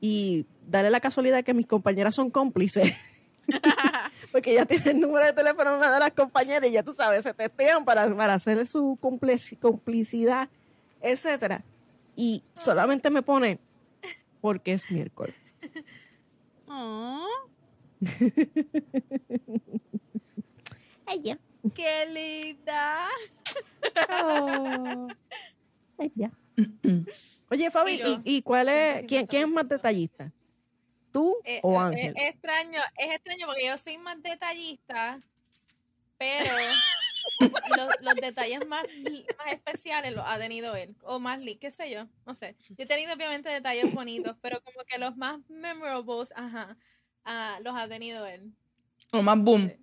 y 0.00 0.46
darle 0.66 0.90
la 0.90 1.00
casualidad 1.00 1.44
que 1.44 1.54
mis 1.54 1.66
compañeras 1.66 2.14
son 2.14 2.30
cómplices. 2.30 2.94
Porque 4.32 4.52
ella 4.52 4.66
tiene 4.66 4.90
el 4.92 5.00
número 5.00 5.24
de 5.26 5.32
teléfono 5.32 5.70
de 5.72 5.76
una 5.78 5.92
de 5.92 6.00
las 6.00 6.10
compañeras 6.12 6.68
y 6.68 6.72
ya 6.72 6.82
tú 6.82 6.92
sabes, 6.92 7.22
se 7.22 7.32
testean 7.34 7.84
para, 7.84 8.14
para 8.14 8.34
hacer 8.34 8.66
su 8.66 8.98
complici- 9.00 9.58
complicidad, 9.58 10.48
etcétera. 11.00 11.62
Y 12.14 12.42
solamente 12.54 13.10
me 13.10 13.22
pone 13.22 13.58
porque 14.40 14.72
es 14.72 14.90
miércoles. 14.90 15.34
Aw, 16.68 17.26
Ella. 21.08 21.38
¡Qué 21.74 22.06
linda! 22.12 23.06
ella. 25.98 26.30
Oye, 27.50 27.70
Fabi, 27.70 28.00
Y. 28.02 28.20
¿y, 28.36 28.42
cuál 28.42 28.68
es, 28.68 29.02
100% 29.02 29.06
quién, 29.08 29.26
quién 29.26 29.42
es 29.44 29.48
más 29.48 29.68
detallista? 29.68 30.32
¿Tú 31.16 31.38
Eh, 31.44 31.60
o 31.62 31.72
eh, 31.72 31.78
Ángel? 31.78 32.14
Es 32.14 32.34
extraño, 32.34 32.78
es 32.98 33.14
extraño 33.14 33.46
porque 33.46 33.66
yo 33.66 33.78
soy 33.78 33.96
más 33.96 34.22
detallista, 34.22 35.18
pero 36.18 36.54
los, 37.78 37.88
los 38.02 38.14
detalles 38.16 38.66
más, 38.66 38.86
más 39.38 39.54
especiales 39.54 40.14
los 40.14 40.24
ha 40.26 40.36
tenido 40.36 40.76
él, 40.76 40.94
o 41.04 41.18
más, 41.18 41.40
qué 41.58 41.70
sé 41.70 41.90
yo, 41.90 42.06
no 42.26 42.34
sé. 42.34 42.54
Yo 42.68 42.84
he 42.84 42.86
tenido 42.86 43.14
obviamente 43.14 43.48
detalles 43.48 43.94
bonitos, 43.94 44.36
pero 44.42 44.60
como 44.62 44.84
que 44.86 44.98
los 44.98 45.16
más 45.16 45.40
memorables, 45.48 46.34
ajá, 46.36 46.76
ah, 47.24 47.60
los 47.62 47.74
ha 47.74 47.88
tenido 47.88 48.26
él. 48.26 48.52
O 49.10 49.22
más 49.22 49.38
boom. 49.42 49.70
Sí. 49.70 49.76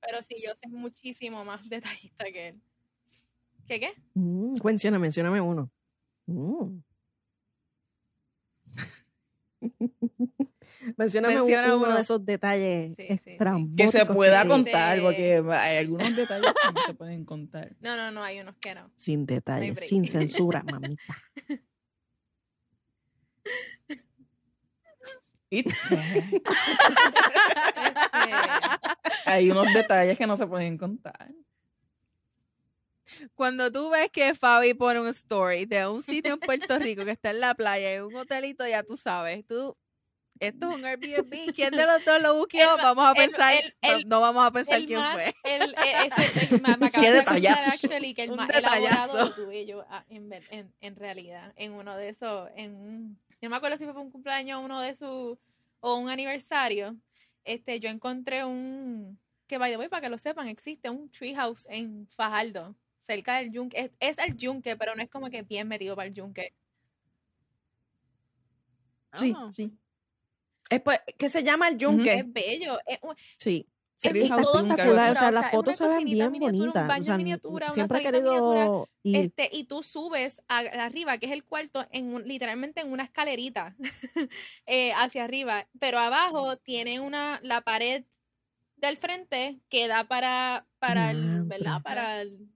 Pero 0.00 0.22
sí, 0.22 0.34
yo 0.44 0.52
soy 0.56 0.72
muchísimo 0.72 1.44
más 1.44 1.68
detallista 1.68 2.24
que 2.24 2.48
él. 2.48 2.60
¿Qué 3.68 3.78
qué? 3.78 3.92
Mm, 4.14 4.56
menciona, 4.64 4.98
mencióname 4.98 5.40
uno. 5.40 5.70
Mm. 6.26 6.80
Mencióname 10.96 11.34
Menciona 11.34 11.74
uno 11.74 11.86
uno. 11.86 11.94
de 11.96 12.00
esos 12.00 12.24
detalles 12.24 12.94
Sí, 12.96 13.06
sí, 13.08 13.20
sí. 13.24 13.36
Que 13.76 13.88
se 13.88 14.06
pueda 14.06 14.42
que- 14.42 14.48
contar, 14.48 15.00
porque 15.02 15.42
hay 15.52 15.76
algunos 15.78 16.16
detalles 16.16 16.52
que 16.52 16.72
no 16.72 16.80
se 16.86 16.94
pueden 16.94 17.24
contar. 17.24 17.76
No, 17.80 17.96
no, 17.96 18.10
no, 18.10 18.22
hay 18.22 18.40
unos 18.40 18.54
que 18.56 18.74
no. 18.74 18.90
Sin 18.96 19.26
detalles, 19.26 19.78
sin 19.80 20.06
censura, 20.06 20.62
mamita. 20.62 21.02
Este, 25.50 26.42
hay 29.24 29.50
unos 29.50 29.72
detalles 29.72 30.18
que 30.18 30.26
no 30.26 30.36
se 30.36 30.46
pueden 30.46 30.76
contar. 30.76 31.30
Cuando 33.34 33.70
tú 33.72 33.90
ves 33.90 34.10
que 34.10 34.34
Fabi 34.34 34.74
pone 34.74 35.00
un 35.00 35.08
story 35.08 35.64
de 35.66 35.86
un 35.88 36.02
sitio 36.02 36.34
en 36.34 36.40
Puerto 36.40 36.78
Rico 36.78 37.04
que 37.04 37.12
está 37.12 37.30
en 37.30 37.40
la 37.40 37.54
playa 37.54 37.94
y 37.96 37.98
un 38.00 38.14
hotelito, 38.16 38.66
ya 38.66 38.82
tú 38.82 38.96
sabes, 38.96 39.46
tú, 39.46 39.76
esto 40.40 40.70
es 40.70 40.76
un 40.76 40.84
Airbnb, 40.84 41.52
¿quién 41.54 41.70
de 41.72 41.84
los 41.84 42.04
dos 42.04 42.22
lo 42.22 42.36
buscó? 42.36 42.56
El- 42.58 42.76
vamos 42.82 43.06
a 43.10 43.14
pensar, 43.14 43.54
el- 43.54 43.74
no- 43.82 43.96
el- 43.96 44.08
no, 44.08 44.20
vamos 44.20 44.46
a 44.46 44.50
pensar 44.52 44.80
quién 44.84 44.98
más, 45.00 45.12
fue. 45.14 45.34
el- 45.42 45.74
ese- 45.74 46.60
me- 46.62 46.76
me 46.78 46.90
Qué 46.90 47.10
detallazo. 47.12 47.70
actually, 47.86 48.14
que 48.14 48.22
el 48.24 48.30
Un 48.32 48.46
detallazo. 48.46 49.16
lo 49.16 49.34
tuve 49.34 49.66
yo 49.66 49.84
ah, 49.90 50.04
en, 50.08 50.32
en, 50.32 50.72
en 50.80 50.96
realidad, 50.96 51.52
en 51.56 51.72
uno 51.72 51.96
de 51.96 52.10
esos, 52.10 52.48
en 52.54 53.18
no 53.40 53.50
me 53.50 53.56
acuerdo 53.56 53.78
si 53.78 53.84
fue 53.84 54.00
un 54.00 54.10
cumpleaños 54.10 54.60
uno 54.64 54.80
de 54.80 54.94
sus, 54.94 55.38
o 55.80 55.94
un 55.96 56.08
aniversario, 56.08 56.96
este, 57.44 57.78
yo 57.80 57.88
encontré 57.88 58.44
un, 58.44 59.18
que 59.46 59.58
by 59.58 59.70
the 59.72 59.76
way, 59.78 59.88
para 59.88 60.02
que 60.02 60.08
lo 60.08 60.18
sepan, 60.18 60.48
existe 60.48 60.90
un 60.90 61.08
treehouse 61.10 61.66
en 61.70 62.06
Fajardo, 62.08 62.74
cerca 63.08 63.38
del 63.38 63.50
yunque, 63.50 63.80
es, 63.80 63.90
es 64.00 64.18
el 64.18 64.36
yunque, 64.36 64.76
pero 64.76 64.94
no 64.94 65.02
es 65.02 65.08
como 65.08 65.30
que 65.30 65.42
bien 65.42 65.66
metido 65.66 65.96
para 65.96 66.06
el 66.08 66.14
yunque. 66.14 66.52
Sí, 69.14 69.32
Ah. 69.36 69.48
sí. 69.52 69.72
Es 70.70 70.80
pues, 70.82 71.00
que 71.16 71.30
se 71.30 71.42
llama 71.42 71.68
el 71.68 71.78
yunque. 71.78 72.14
Es 72.14 72.30
bello, 72.32 72.78
es, 72.86 72.98
Sí. 73.38 73.66
es 74.02 74.28
todo 74.28 74.60
espectacular, 74.60 75.12
o 75.12 75.14
sea, 75.14 75.30
las 75.30 75.50
fotos 75.50 75.78
se 75.78 75.88
ven 75.88 76.04
bien 76.04 76.30
miniatura, 76.30 76.52
un 76.52 76.58
bonitas. 76.60 76.86
baño 76.88 77.00
o 77.02 77.04
sea, 77.06 77.16
miniatura, 77.16 77.66
una 77.66 77.72
siempre 77.72 77.98
he 77.98 78.02
querido 78.02 78.86
ir. 79.02 79.16
Este, 79.16 79.48
y 79.50 79.64
tú 79.64 79.82
subes 79.82 80.42
a- 80.46 80.58
arriba, 80.58 81.16
que 81.16 81.26
es 81.26 81.32
el 81.32 81.42
cuarto, 81.42 81.86
en 81.90 82.14
un- 82.14 82.22
literalmente 82.28 82.82
en 82.82 82.92
una 82.92 83.02
escalerita 83.04 83.74
eh, 84.66 84.92
hacia 84.92 85.24
arriba, 85.24 85.66
pero 85.80 85.98
abajo 85.98 86.58
tiene 86.58 87.00
una 87.00 87.40
la 87.42 87.62
pared 87.62 88.04
del 88.76 88.98
frente 88.98 89.58
que 89.70 89.88
da 89.88 90.04
para 90.06 90.66
para 90.78 91.10
el, 91.10 91.44
¿verdad? 91.44 91.80
Para 91.82 92.20
el 92.20 92.46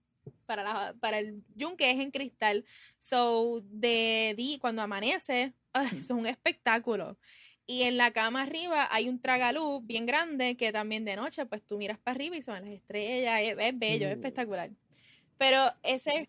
para 0.52 0.62
la, 0.62 0.94
para 1.00 1.18
el 1.18 1.42
yunque 1.54 1.90
es 1.90 1.98
en 2.00 2.10
cristal. 2.10 2.64
So 2.98 3.60
de 3.64 4.34
di 4.36 4.58
cuando 4.60 4.82
amanece, 4.82 5.54
ah, 5.72 5.84
eso 5.86 5.96
es 5.98 6.10
un 6.10 6.26
espectáculo. 6.26 7.16
Y 7.66 7.82
en 7.84 7.96
la 7.96 8.10
cama 8.10 8.42
arriba 8.42 8.88
hay 8.90 9.08
un 9.08 9.20
tragaluz 9.20 9.86
bien 9.86 10.04
grande 10.04 10.56
que 10.56 10.72
también 10.72 11.04
de 11.04 11.16
noche, 11.16 11.46
pues 11.46 11.62
tú 11.64 11.78
miras 11.78 11.98
para 11.98 12.14
arriba 12.16 12.36
y 12.36 12.42
son 12.42 12.60
las 12.60 12.70
estrellas, 12.74 13.40
es, 13.40 13.56
es 13.58 13.78
bello, 13.78 14.08
es 14.08 14.12
espectacular. 14.14 14.70
Pero 15.38 15.72
ese 15.82 16.28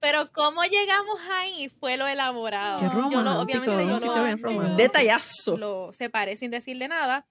pero 0.00 0.32
cómo 0.32 0.64
llegamos 0.64 1.16
ahí 1.30 1.68
fue 1.68 1.96
lo 1.96 2.06
elaborado. 2.08 2.78
Qué 2.80 2.86
Yo 2.86 2.92
lo- 2.92 3.02
romántico, 3.02 3.40
obviamente 3.40 3.66
yo 4.06 4.14
lo, 4.16 4.24
bien 4.24 4.38
romántico. 4.42 4.76
Detallazo. 4.76 5.56
lo 5.56 5.92
separé 5.92 6.36
sin 6.36 6.50
decirle 6.50 6.88
nada. 6.88 7.24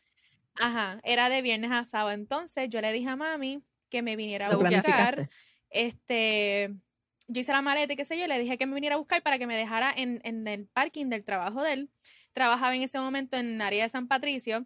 Ajá, 0.56 1.00
era 1.04 1.30
de 1.30 1.42
viernes 1.42 1.72
a 1.72 1.84
sábado. 1.86 2.12
Entonces 2.12 2.70
yo 2.70 2.80
le 2.82 2.92
dije 2.94 3.10
a 3.10 3.16
mami 3.16 3.62
que 3.92 4.02
me 4.02 4.16
viniera 4.16 4.48
a 4.48 4.50
buscar. 4.88 5.16
Este, 5.70 6.74
yo 7.28 7.42
hice 7.42 7.52
la 7.52 7.62
maleta 7.62 7.94
y 7.94 7.96
qué 7.96 8.06
sé 8.06 8.18
yo, 8.20 8.26
le 8.28 8.40
dije 8.40 8.58
que 8.58 8.66
me 8.66 8.74
viniera 8.74 8.96
a 8.96 8.98
buscar 8.98 9.22
para 9.22 9.38
que 9.38 9.46
me 9.48 9.56
dejara 9.56 9.94
en, 9.96 10.20
en 10.24 10.48
el 10.48 10.66
parking 10.66 11.08
del 11.08 11.24
trabajo 11.24 11.62
de 11.62 11.74
él. 11.74 11.90
Trabajaba 12.34 12.76
en 12.76 12.82
ese 12.82 13.00
momento 13.00 13.38
en 13.38 13.56
el 13.56 13.62
área 13.62 13.84
de 13.84 13.90
San 13.90 14.08
Patricio 14.08 14.66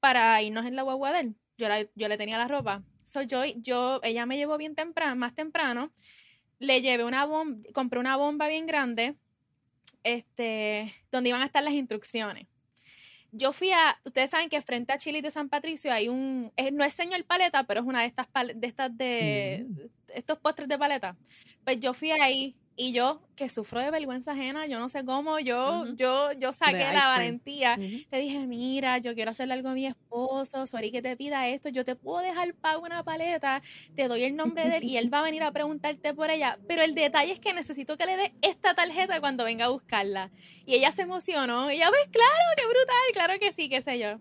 para 0.00 0.42
irnos 0.42 0.66
en 0.66 0.74
la 0.74 0.82
guagua 0.82 1.12
de 1.12 1.20
él. 1.20 1.36
Yo, 1.58 1.68
la- 1.68 1.86
yo 1.94 2.08
le 2.08 2.16
tenía 2.18 2.38
la 2.38 2.48
ropa. 2.48 2.82
So, 3.04 3.22
yo, 3.22 3.44
yo, 3.44 4.00
ella 4.02 4.26
me 4.26 4.36
llevó 4.36 4.56
bien 4.58 4.74
temprano, 4.74 5.14
más 5.16 5.34
temprano. 5.34 5.92
Le 6.58 6.80
llevé 6.80 7.04
una 7.04 7.24
bomba, 7.26 7.68
compré 7.74 7.98
una 8.00 8.16
bomba 8.16 8.48
bien 8.48 8.66
grande, 8.66 9.16
este, 10.04 10.92
donde 11.10 11.28
iban 11.30 11.42
a 11.42 11.46
estar 11.46 11.62
las 11.62 11.74
instrucciones. 11.74 12.46
Yo 13.34 13.52
fui 13.52 13.70
a, 13.72 13.98
ustedes 14.04 14.28
saben 14.30 14.48
que 14.50 14.60
frente 14.60 14.92
a 14.92 14.98
Chile 14.98 15.22
de 15.22 15.30
San 15.30 15.48
Patricio 15.48 15.90
hay 15.92 16.08
un, 16.08 16.52
no 16.72 16.84
es 16.84 16.92
señor 16.92 17.24
paleta, 17.24 17.64
pero 17.64 17.80
es 17.80 17.86
una 17.86 18.02
de 18.02 18.06
estas, 18.08 18.26
pal- 18.30 18.54
de 18.54 18.66
estas 18.66 18.96
de, 18.96 19.66
estos 20.08 20.38
postres 20.38 20.68
de 20.68 20.78
paleta. 20.78 21.16
Pues 21.64 21.80
yo 21.80 21.94
fui 21.94 22.10
ahí 22.10 22.54
y 22.74 22.92
yo, 22.92 23.20
que 23.36 23.48
sufro 23.48 23.80
de 23.80 23.90
vergüenza 23.90 24.32
ajena, 24.32 24.66
yo 24.66 24.78
no 24.78 24.88
sé 24.88 25.04
cómo, 25.04 25.38
yo, 25.38 25.82
Ujú. 25.82 25.96
yo, 25.96 26.32
yo 26.32 26.52
saqué 26.52 26.92
la 26.92 27.08
valentía. 27.08 27.76
Ujú. 27.78 27.98
Le 28.10 28.20
dije, 28.20 28.46
mira, 28.46 28.98
yo 28.98 29.14
quiero 29.14 29.30
hacerle 29.30 29.54
algo 29.54 29.68
a 29.68 29.74
mi 29.74 29.86
esposo, 29.86 30.66
sorry 30.66 30.90
que 30.90 31.02
te 31.02 31.16
pida 31.16 31.48
esto, 31.48 31.68
yo 31.68 31.84
te 31.84 31.96
puedo 31.96 32.20
dejar 32.20 32.54
pago 32.54 32.82
una 32.82 33.02
paleta, 33.02 33.62
te 33.94 34.08
doy 34.08 34.24
el 34.24 34.36
nombre 34.36 34.68
de 34.68 34.78
él 34.78 34.84
y 34.84 34.96
él 34.96 35.12
va 35.12 35.20
a 35.20 35.22
venir 35.22 35.42
a 35.42 35.52
preguntarte 35.52 36.14
por 36.14 36.30
ella. 36.30 36.58
Pero 36.66 36.82
el 36.82 36.94
detalle 36.94 37.32
es 37.32 37.40
que 37.40 37.52
necesito 37.52 37.96
que 37.96 38.06
le 38.06 38.16
dé 38.16 38.32
esta 38.40 38.74
tarjeta 38.74 39.20
cuando 39.20 39.44
venga 39.44 39.66
a 39.66 39.68
buscarla. 39.68 40.30
Y 40.64 40.74
ella 40.74 40.92
se 40.92 41.02
emocionó. 41.02 41.70
Y 41.70 41.76
ella, 41.76 41.88
pues 41.90 42.08
claro, 42.10 42.44
qué 42.56 42.64
brutal, 42.64 43.12
claro 43.12 43.38
que 43.38 43.52
sí, 43.52 43.68
qué 43.68 43.82
sé 43.82 43.98
yo. 43.98 44.18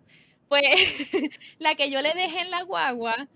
Pues 0.49 0.63
la 1.59 1.75
que 1.75 1.89
yo 1.89 2.01
le 2.01 2.13
dejé 2.13 2.41
en 2.41 2.51
la 2.51 2.63
guagua, 2.63 3.29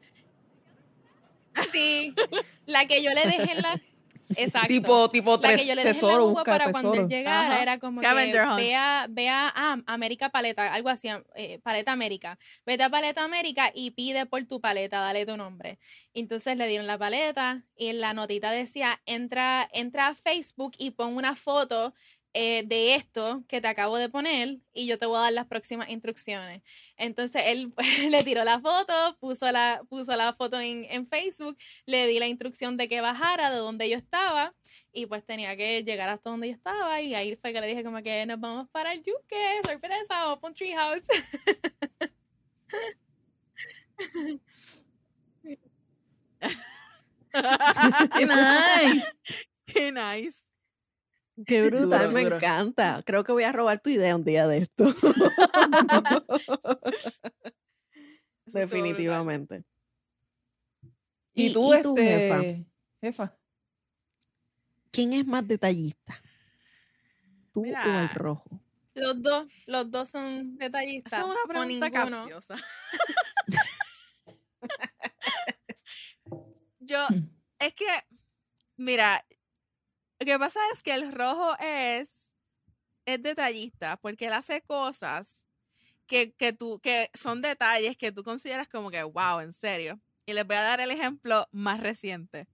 sí, 1.71 2.13
la 2.65 2.85
que 2.85 3.01
yo 3.01 3.11
le 3.11 3.25
dejé 3.25 3.53
en 3.53 3.61
la... 3.61 3.81
Exacto. 4.35 4.67
Tipo, 4.67 5.09
tipo 5.09 5.31
La 5.41 5.41
que 5.41 5.47
tres 5.55 5.67
yo 5.67 5.75
le 5.75 5.83
dejé 5.83 6.01
la 6.03 6.09
tesoro, 6.09 6.27
busca 6.29 6.43
para 6.43 6.71
cuando 6.71 6.93
él 6.93 7.07
tesoro. 7.07 7.09
llegara 7.09 7.53
Ajá. 7.53 7.61
era 7.61 7.79
como 7.79 8.01
Scavenger 8.01 8.41
que 8.41 8.47
hunt. 8.47 8.57
vea, 8.57 9.05
vea 9.09 9.53
ah, 9.55 9.77
América 9.85 10.29
Paleta, 10.29 10.73
algo 10.73 10.89
así, 10.89 11.09
eh, 11.35 11.59
Paleta 11.63 11.91
América. 11.91 12.37
Vete 12.65 12.83
a 12.83 12.89
Paleta 12.89 13.23
América 13.23 13.71
y 13.73 13.91
pide 13.91 14.25
por 14.25 14.43
tu 14.45 14.59
paleta, 14.61 14.99
dale 14.99 15.25
tu 15.25 15.37
nombre. 15.37 15.79
Entonces 16.13 16.57
le 16.57 16.67
dieron 16.67 16.87
la 16.87 16.97
paleta 16.97 17.63
y 17.77 17.87
en 17.87 17.99
la 18.01 18.13
notita 18.13 18.51
decía, 18.51 19.01
entra, 19.05 19.69
entra 19.73 20.07
a 20.07 20.15
Facebook 20.15 20.73
y 20.77 20.91
pon 20.91 21.15
una 21.15 21.35
foto 21.35 21.93
eh, 22.37 22.63
de 22.65 22.95
esto 22.95 23.45
que 23.47 23.61
te 23.61 23.67
acabo 23.69 23.97
de 23.97 24.09
poner 24.09 24.57
y 24.73 24.87
yo 24.87 24.99
te 24.99 25.05
voy 25.05 25.19
a 25.19 25.21
dar 25.21 25.31
las 25.31 25.47
próximas 25.47 25.87
instrucciones. 25.89 26.63
Entonces 26.97 27.43
él 27.45 27.73
le 28.11 28.23
tiró 28.25 28.43
la 28.43 28.59
foto, 28.59 28.93
puso 29.21 29.49
la, 29.53 29.81
puso 29.87 30.13
la 30.17 30.33
foto 30.33 30.59
en, 30.59 30.83
en 30.89 31.07
Facebook, 31.07 31.57
le 31.85 32.07
di 32.07 32.19
la 32.19 32.27
instrucción 32.27 32.75
de 32.75 32.89
que 32.89 32.99
bajara 32.99 33.51
de 33.51 33.57
donde 33.57 33.89
yo 33.89 33.95
estaba 33.95 34.53
y 34.91 35.05
pues 35.05 35.25
tenía 35.25 35.55
que 35.55 35.81
llegar 35.85 36.09
hasta 36.09 36.29
donde 36.29 36.49
yo 36.49 36.55
estaba 36.55 37.01
y 37.01 37.15
ahí 37.15 37.37
fue 37.37 37.53
que 37.53 37.61
le 37.61 37.67
dije 37.67 37.85
como 37.85 38.03
que 38.03 38.25
nos 38.25 38.37
vamos 38.37 38.67
para 38.69 38.91
el 38.91 39.01
Yuque, 39.01 39.61
sorpresa, 39.63 40.03
vamos 40.09 40.39
para 40.39 40.49
un 40.49 40.55
treehouse. 40.55 41.07
¡Qué 48.13 48.25
nice! 48.25 49.13
Qué 49.65 49.91
nice. 49.91 50.44
Qué 51.45 51.61
brutal, 51.69 51.99
Duro, 52.01 52.11
me 52.11 52.23
duro. 52.23 52.35
encanta. 52.37 53.01
Creo 53.05 53.23
que 53.23 53.31
voy 53.31 53.43
a 53.43 53.51
robar 53.51 53.79
tu 53.81 53.89
idea 53.89 54.15
un 54.15 54.23
día 54.23 54.47
de 54.47 54.59
esto. 54.59 54.85
definitivamente. 58.45 59.63
¿Y, 61.33 61.47
¿Y- 61.47 61.53
tú, 61.53 61.73
y 61.73 61.81
tú, 61.81 61.95
este, 61.97 62.19
jefa? 62.19 62.41
jefa? 63.01 63.37
¿Quién 64.91 65.13
es 65.13 65.25
más 65.25 65.45
detallista? 65.47 66.21
¿Tú 67.53 67.61
o 67.63 67.65
el 67.65 68.09
rojo? 68.09 68.61
Los 68.93 69.21
dos, 69.21 69.47
los 69.65 69.91
dos 69.91 70.09
son 70.09 70.57
detallistas. 70.57 71.19
Es 71.19 71.25
una 71.25 71.35
o 71.43 71.47
pregunta 71.47 71.89
ninguno. 71.89 72.17
capciosa. 72.17 72.55
Yo, 76.79 76.99
es 77.59 77.73
que, 77.73 77.85
mira, 78.77 79.25
lo 80.19 80.25
que 80.25 80.39
pasa 80.39 80.59
es 80.73 80.81
que 80.81 80.93
el 80.93 81.11
rojo 81.11 81.55
es, 81.59 82.09
es 83.05 83.21
detallista 83.21 83.97
porque 83.97 84.27
él 84.27 84.33
hace 84.33 84.61
cosas 84.61 85.45
que, 86.07 86.33
que 86.33 86.53
tú, 86.53 86.79
que 86.79 87.09
son 87.13 87.41
detalles 87.41 87.97
que 87.97 88.11
tú 88.11 88.23
consideras 88.23 88.67
como 88.67 88.91
que, 88.91 89.03
wow, 89.03 89.39
en 89.41 89.53
serio. 89.53 89.99
Y 90.25 90.33
les 90.33 90.45
voy 90.45 90.55
a 90.55 90.61
dar 90.61 90.79
el 90.79 90.91
ejemplo 90.91 91.47
más 91.51 91.79
reciente. 91.79 92.47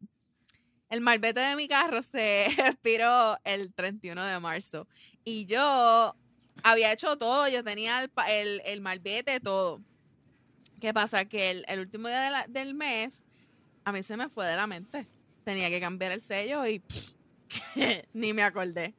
El 0.89 1.01
malvete 1.01 1.39
de 1.39 1.55
mi 1.55 1.67
carro 1.67 2.03
se 2.03 2.45
expiró 2.45 3.37
el 3.43 3.73
31 3.73 4.23
de 4.25 4.39
marzo. 4.39 4.87
Y 5.23 5.45
yo 5.45 6.15
había 6.63 6.91
hecho 6.91 7.17
todo, 7.17 7.47
yo 7.47 7.63
tenía 7.63 8.03
el, 8.03 8.11
el, 8.27 8.61
el 8.65 8.81
malvete, 8.81 9.39
todo. 9.39 9.81
¿Qué 10.79 10.93
pasa? 10.93 11.25
Que 11.25 11.51
el, 11.51 11.65
el 11.67 11.79
último 11.79 12.07
día 12.07 12.45
de 12.47 12.59
del 12.59 12.73
mes, 12.73 13.23
a 13.85 13.91
mí 13.91 14.01
se 14.03 14.17
me 14.17 14.29
fue 14.29 14.47
de 14.47 14.55
la 14.55 14.67
mente. 14.67 15.07
Tenía 15.43 15.69
que 15.69 15.79
cambiar 15.79 16.11
el 16.11 16.23
sello 16.23 16.65
y 16.67 16.81
ni 18.13 18.33
me 18.33 18.43
acordé. 18.43 18.93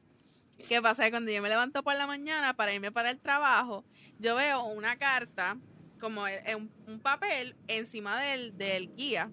¿Qué 0.67 0.81
pasa? 0.81 1.09
Cuando 1.09 1.31
yo 1.31 1.41
me 1.41 1.49
levanto 1.49 1.83
por 1.83 1.95
la 1.95 2.07
mañana 2.07 2.55
para 2.55 2.73
irme 2.73 2.91
para 2.91 3.09
el 3.09 3.19
trabajo, 3.19 3.83
yo 4.19 4.35
veo 4.35 4.63
una 4.63 4.97
carta, 4.97 5.57
como 5.99 6.27
e- 6.27 6.41
en 6.45 6.57
un, 6.57 6.71
un 6.87 6.99
papel 6.99 7.55
encima 7.67 8.21
del, 8.21 8.57
del 8.57 8.95
guía. 8.95 9.29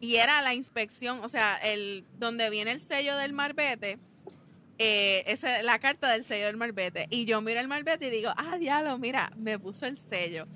Y 0.00 0.16
era 0.16 0.42
la 0.42 0.54
inspección, 0.54 1.20
o 1.22 1.28
sea, 1.28 1.56
el 1.56 2.04
donde 2.18 2.50
viene 2.50 2.72
el 2.72 2.80
sello 2.80 3.16
del 3.16 3.32
marbete, 3.32 3.98
eh, 4.78 5.22
esa 5.26 5.58
es 5.58 5.64
la 5.64 5.78
carta 5.78 6.10
del 6.10 6.24
sello 6.24 6.46
del 6.46 6.56
marbete. 6.56 7.06
Y 7.10 7.24
yo 7.24 7.40
miro 7.40 7.60
el 7.60 7.68
marbete 7.68 8.08
y 8.08 8.10
digo, 8.10 8.32
ah, 8.36 8.58
diablo, 8.58 8.98
mira, 8.98 9.32
me 9.36 9.58
puso 9.58 9.86
el 9.86 9.96
sello. 9.96 10.48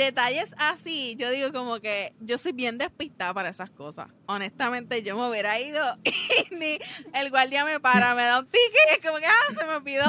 Detalles 0.00 0.54
así, 0.56 1.14
yo 1.16 1.30
digo 1.30 1.52
como 1.52 1.78
que 1.78 2.14
yo 2.20 2.38
soy 2.38 2.52
bien 2.52 2.78
despistada 2.78 3.34
para 3.34 3.50
esas 3.50 3.68
cosas. 3.68 4.08
Honestamente, 4.24 5.02
yo 5.02 5.14
me 5.14 5.28
hubiera 5.28 5.60
ido 5.60 5.98
y 6.04 6.54
ni 6.54 6.78
el 7.12 7.28
guardia 7.28 7.66
me 7.66 7.80
para, 7.80 8.14
me 8.14 8.22
da 8.22 8.38
un 8.40 8.46
ticket, 8.46 8.92
es 8.92 9.06
como 9.06 9.18
que, 9.18 9.26
ah, 9.26 9.54
se 9.54 9.66
me 9.66 9.74
olvidó. 9.74 10.06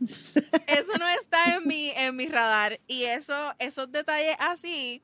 eso 0.66 0.92
no 0.98 1.08
está 1.08 1.54
en 1.54 1.66
mi, 1.66 1.88
en 1.96 2.16
mi 2.16 2.26
radar. 2.26 2.80
Y 2.86 3.04
eso, 3.04 3.54
esos 3.58 3.90
detalles 3.90 4.36
así, 4.40 5.02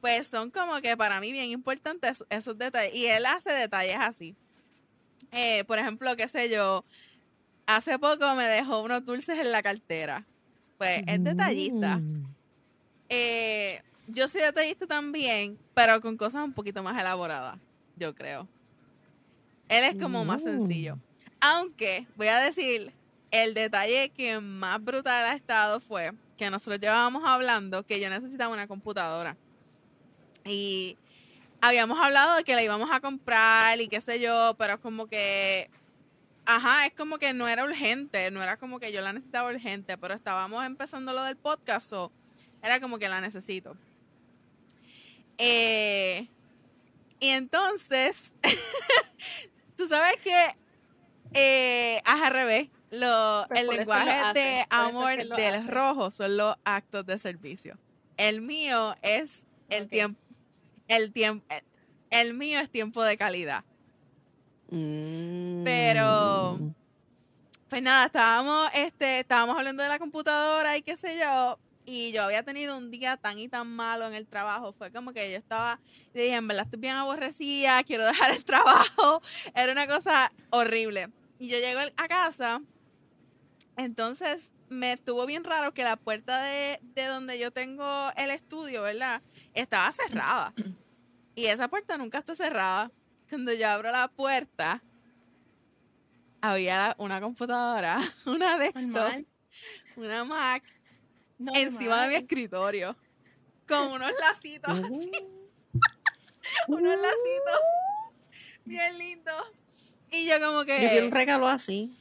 pues 0.00 0.26
son 0.26 0.50
como 0.50 0.80
que 0.80 0.96
para 0.96 1.20
mí 1.20 1.30
bien 1.30 1.50
importantes 1.50 2.24
esos 2.30 2.56
detalles. 2.56 2.94
Y 2.94 3.08
él 3.08 3.26
hace 3.26 3.52
detalles 3.52 3.98
así. 4.00 4.34
Eh, 5.32 5.64
por 5.64 5.78
ejemplo, 5.78 6.16
qué 6.16 6.30
sé 6.30 6.48
yo, 6.48 6.82
hace 7.66 7.98
poco 7.98 8.34
me 8.36 8.48
dejó 8.48 8.80
unos 8.80 9.04
dulces 9.04 9.38
en 9.38 9.52
la 9.52 9.62
cartera. 9.62 10.24
Pues 10.78 11.02
es 11.06 11.22
detallista. 11.22 11.98
Mm. 11.98 12.33
Eh, 13.16 13.80
yo 14.08 14.26
soy 14.26 14.40
detallista 14.40 14.86
también, 14.86 15.56
pero 15.72 16.00
con 16.00 16.16
cosas 16.16 16.42
un 16.42 16.52
poquito 16.52 16.82
más 16.82 17.00
elaboradas, 17.00 17.58
yo 17.96 18.12
creo. 18.14 18.48
Él 19.68 19.84
es 19.84 20.02
como 20.02 20.24
más 20.24 20.42
sencillo. 20.42 20.96
Mm. 20.96 21.00
Aunque, 21.40 22.06
voy 22.16 22.26
a 22.26 22.40
decir, 22.40 22.92
el 23.30 23.54
detalle 23.54 24.10
que 24.10 24.40
más 24.40 24.82
brutal 24.82 25.26
ha 25.26 25.34
estado 25.34 25.78
fue 25.78 26.12
que 26.36 26.50
nosotros 26.50 26.80
llevábamos 26.80 27.22
hablando 27.24 27.84
que 27.84 28.00
yo 28.00 28.10
necesitaba 28.10 28.52
una 28.52 28.66
computadora. 28.66 29.36
Y 30.44 30.98
habíamos 31.60 31.98
hablado 32.00 32.36
de 32.36 32.44
que 32.44 32.56
la 32.56 32.62
íbamos 32.64 32.90
a 32.90 33.00
comprar 33.00 33.80
y 33.80 33.88
qué 33.88 34.00
sé 34.00 34.18
yo, 34.18 34.56
pero 34.58 34.74
es 34.74 34.80
como 34.80 35.06
que, 35.06 35.70
ajá, 36.44 36.86
es 36.86 36.92
como 36.94 37.18
que 37.18 37.32
no 37.32 37.46
era 37.46 37.64
urgente, 37.64 38.30
no 38.32 38.42
era 38.42 38.56
como 38.56 38.80
que 38.80 38.92
yo 38.92 39.00
la 39.00 39.12
necesitaba 39.12 39.50
urgente, 39.50 39.96
pero 39.96 40.14
estábamos 40.14 40.66
empezando 40.66 41.12
lo 41.12 41.22
del 41.22 41.36
podcast, 41.36 41.88
so 41.88 42.12
era 42.64 42.80
como 42.80 42.98
que 42.98 43.08
la 43.08 43.20
necesito. 43.20 43.76
Eh, 45.38 46.28
y 47.20 47.28
entonces, 47.28 48.32
tú 49.76 49.86
sabes 49.88 50.14
que 50.22 50.54
eh, 51.32 52.00
al 52.04 52.30
revés, 52.32 52.68
lo, 52.90 53.44
Pues 53.48 53.60
el 53.60 53.66
lo 53.66 53.72
lenguaje 53.72 54.32
de 54.40 54.60
es 54.60 54.66
amor 54.70 55.16
que 55.16 55.24
del 55.42 55.54
hace. 55.56 55.70
rojo 55.70 56.10
son 56.10 56.36
los 56.36 56.56
actos 56.64 57.04
de 57.06 57.18
servicio. 57.18 57.76
El 58.16 58.40
mío 58.42 58.94
es 59.02 59.46
el 59.68 59.88
tiempo, 59.88 60.20
el 60.86 61.12
tiempo, 61.12 61.44
el 62.10 62.34
mío 62.34 62.60
es 62.60 62.70
tiempo 62.70 63.02
de 63.02 63.16
calidad. 63.16 63.64
Pero- 65.64 66.58
Mm. 66.60 66.74
Pues 67.68 67.82
nada, 67.82 68.06
estábamos, 68.06 68.70
este, 68.74 69.18
estábamos 69.20 69.56
hablando 69.58 69.82
de 69.82 69.88
la 69.88 69.98
computadora 69.98 70.76
y 70.76 70.82
qué 70.82 70.96
sé 70.96 71.18
yo, 71.18 71.58
y 71.86 72.12
yo 72.12 72.22
había 72.22 72.42
tenido 72.42 72.76
un 72.76 72.90
día 72.90 73.16
tan 73.16 73.38
y 73.38 73.48
tan 73.48 73.68
malo 73.68 74.06
en 74.06 74.14
el 74.14 74.26
trabajo. 74.26 74.72
Fue 74.72 74.90
como 74.90 75.12
que 75.12 75.30
yo 75.30 75.36
estaba, 75.36 75.80
le 76.12 76.24
dije, 76.24 76.36
en 76.36 76.48
verdad 76.48 76.64
estoy 76.64 76.80
bien 76.80 76.96
aborrecida, 76.96 77.82
quiero 77.84 78.04
dejar 78.06 78.32
el 78.32 78.44
trabajo. 78.44 79.22
Era 79.54 79.72
una 79.72 79.86
cosa 79.86 80.32
horrible. 80.50 81.10
Y 81.38 81.48
yo 81.48 81.58
llego 81.58 81.80
a 81.80 82.08
casa, 82.08 82.62
entonces 83.76 84.52
me 84.68 84.92
estuvo 84.92 85.26
bien 85.26 85.44
raro 85.44 85.74
que 85.74 85.84
la 85.84 85.96
puerta 85.96 86.42
de, 86.42 86.80
de 86.82 87.06
donde 87.06 87.38
yo 87.38 87.50
tengo 87.50 88.10
el 88.16 88.30
estudio, 88.30 88.82
¿verdad? 88.82 89.20
Estaba 89.52 89.92
cerrada. 89.92 90.54
Y 91.34 91.46
esa 91.46 91.68
puerta 91.68 91.98
nunca 91.98 92.18
está 92.18 92.34
cerrada. 92.34 92.90
Cuando 93.28 93.52
yo 93.52 93.68
abro 93.68 93.90
la 93.90 94.08
puerta, 94.08 94.82
había 96.40 96.94
una 96.98 97.20
computadora, 97.20 98.00
una 98.26 98.58
desktop, 98.58 98.86
Normal. 98.86 99.26
una 99.96 100.24
Mac 100.24 100.62
encima 101.54 102.02
de 102.02 102.08
mi 102.08 102.14
escritorio 102.16 102.96
con 103.68 103.92
unos 103.92 104.12
lacitos 104.20 104.70
así, 104.72 105.10
Uh, 106.68 106.74
unos 106.76 106.98
lacitos 107.00 107.60
bien 108.64 108.98
lindos. 108.98 109.44
Y 110.10 110.26
yo 110.28 110.38
como 110.38 110.60
Yo 110.60 110.66
quiero 110.66 111.04
un 111.06 111.10
que 111.10 111.16
regalo 111.16 111.48
así. 111.48 111.98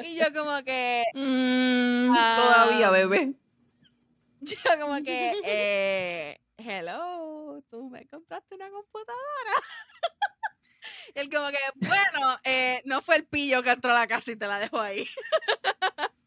y 0.00 0.14
yo 0.16 0.32
como 0.34 0.62
que 0.64 1.04
Mm, 1.14 2.10
Ah. 2.14 2.36
todavía, 2.42 2.90
bebé. 2.90 3.32
yo 4.40 4.56
como 4.80 4.96
que 5.02 5.32
eh, 5.44 6.40
hello, 6.58 7.62
tú 7.70 7.88
me 7.88 8.06
compraste 8.08 8.54
una 8.54 8.70
computadora. 8.70 9.52
Él 11.18 11.28
como 11.30 11.48
que, 11.48 11.58
bueno, 11.74 12.38
eh, 12.44 12.80
no 12.84 13.02
fue 13.02 13.16
el 13.16 13.24
pillo 13.24 13.60
que 13.60 13.70
entró 13.70 13.90
a 13.90 13.94
la 13.94 14.06
casa 14.06 14.30
y 14.30 14.36
te 14.36 14.46
la 14.46 14.58
dejó 14.58 14.80
ahí. 14.80 15.06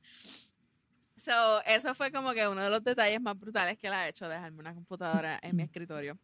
So, 1.24 1.62
eso 1.68 1.94
fue 1.94 2.12
como 2.12 2.34
que 2.34 2.48
uno 2.48 2.64
de 2.64 2.72
los 2.72 2.84
detalles 2.84 3.22
más 3.22 3.40
brutales 3.40 3.78
que 3.78 3.86
él 3.86 3.94
ha 3.94 4.08
hecho, 4.08 4.28
dejarme 4.28 4.58
una 4.58 4.74
computadora 4.74 5.40
en 5.44 5.56
mi 5.56 5.62
escritorio. 5.62 6.18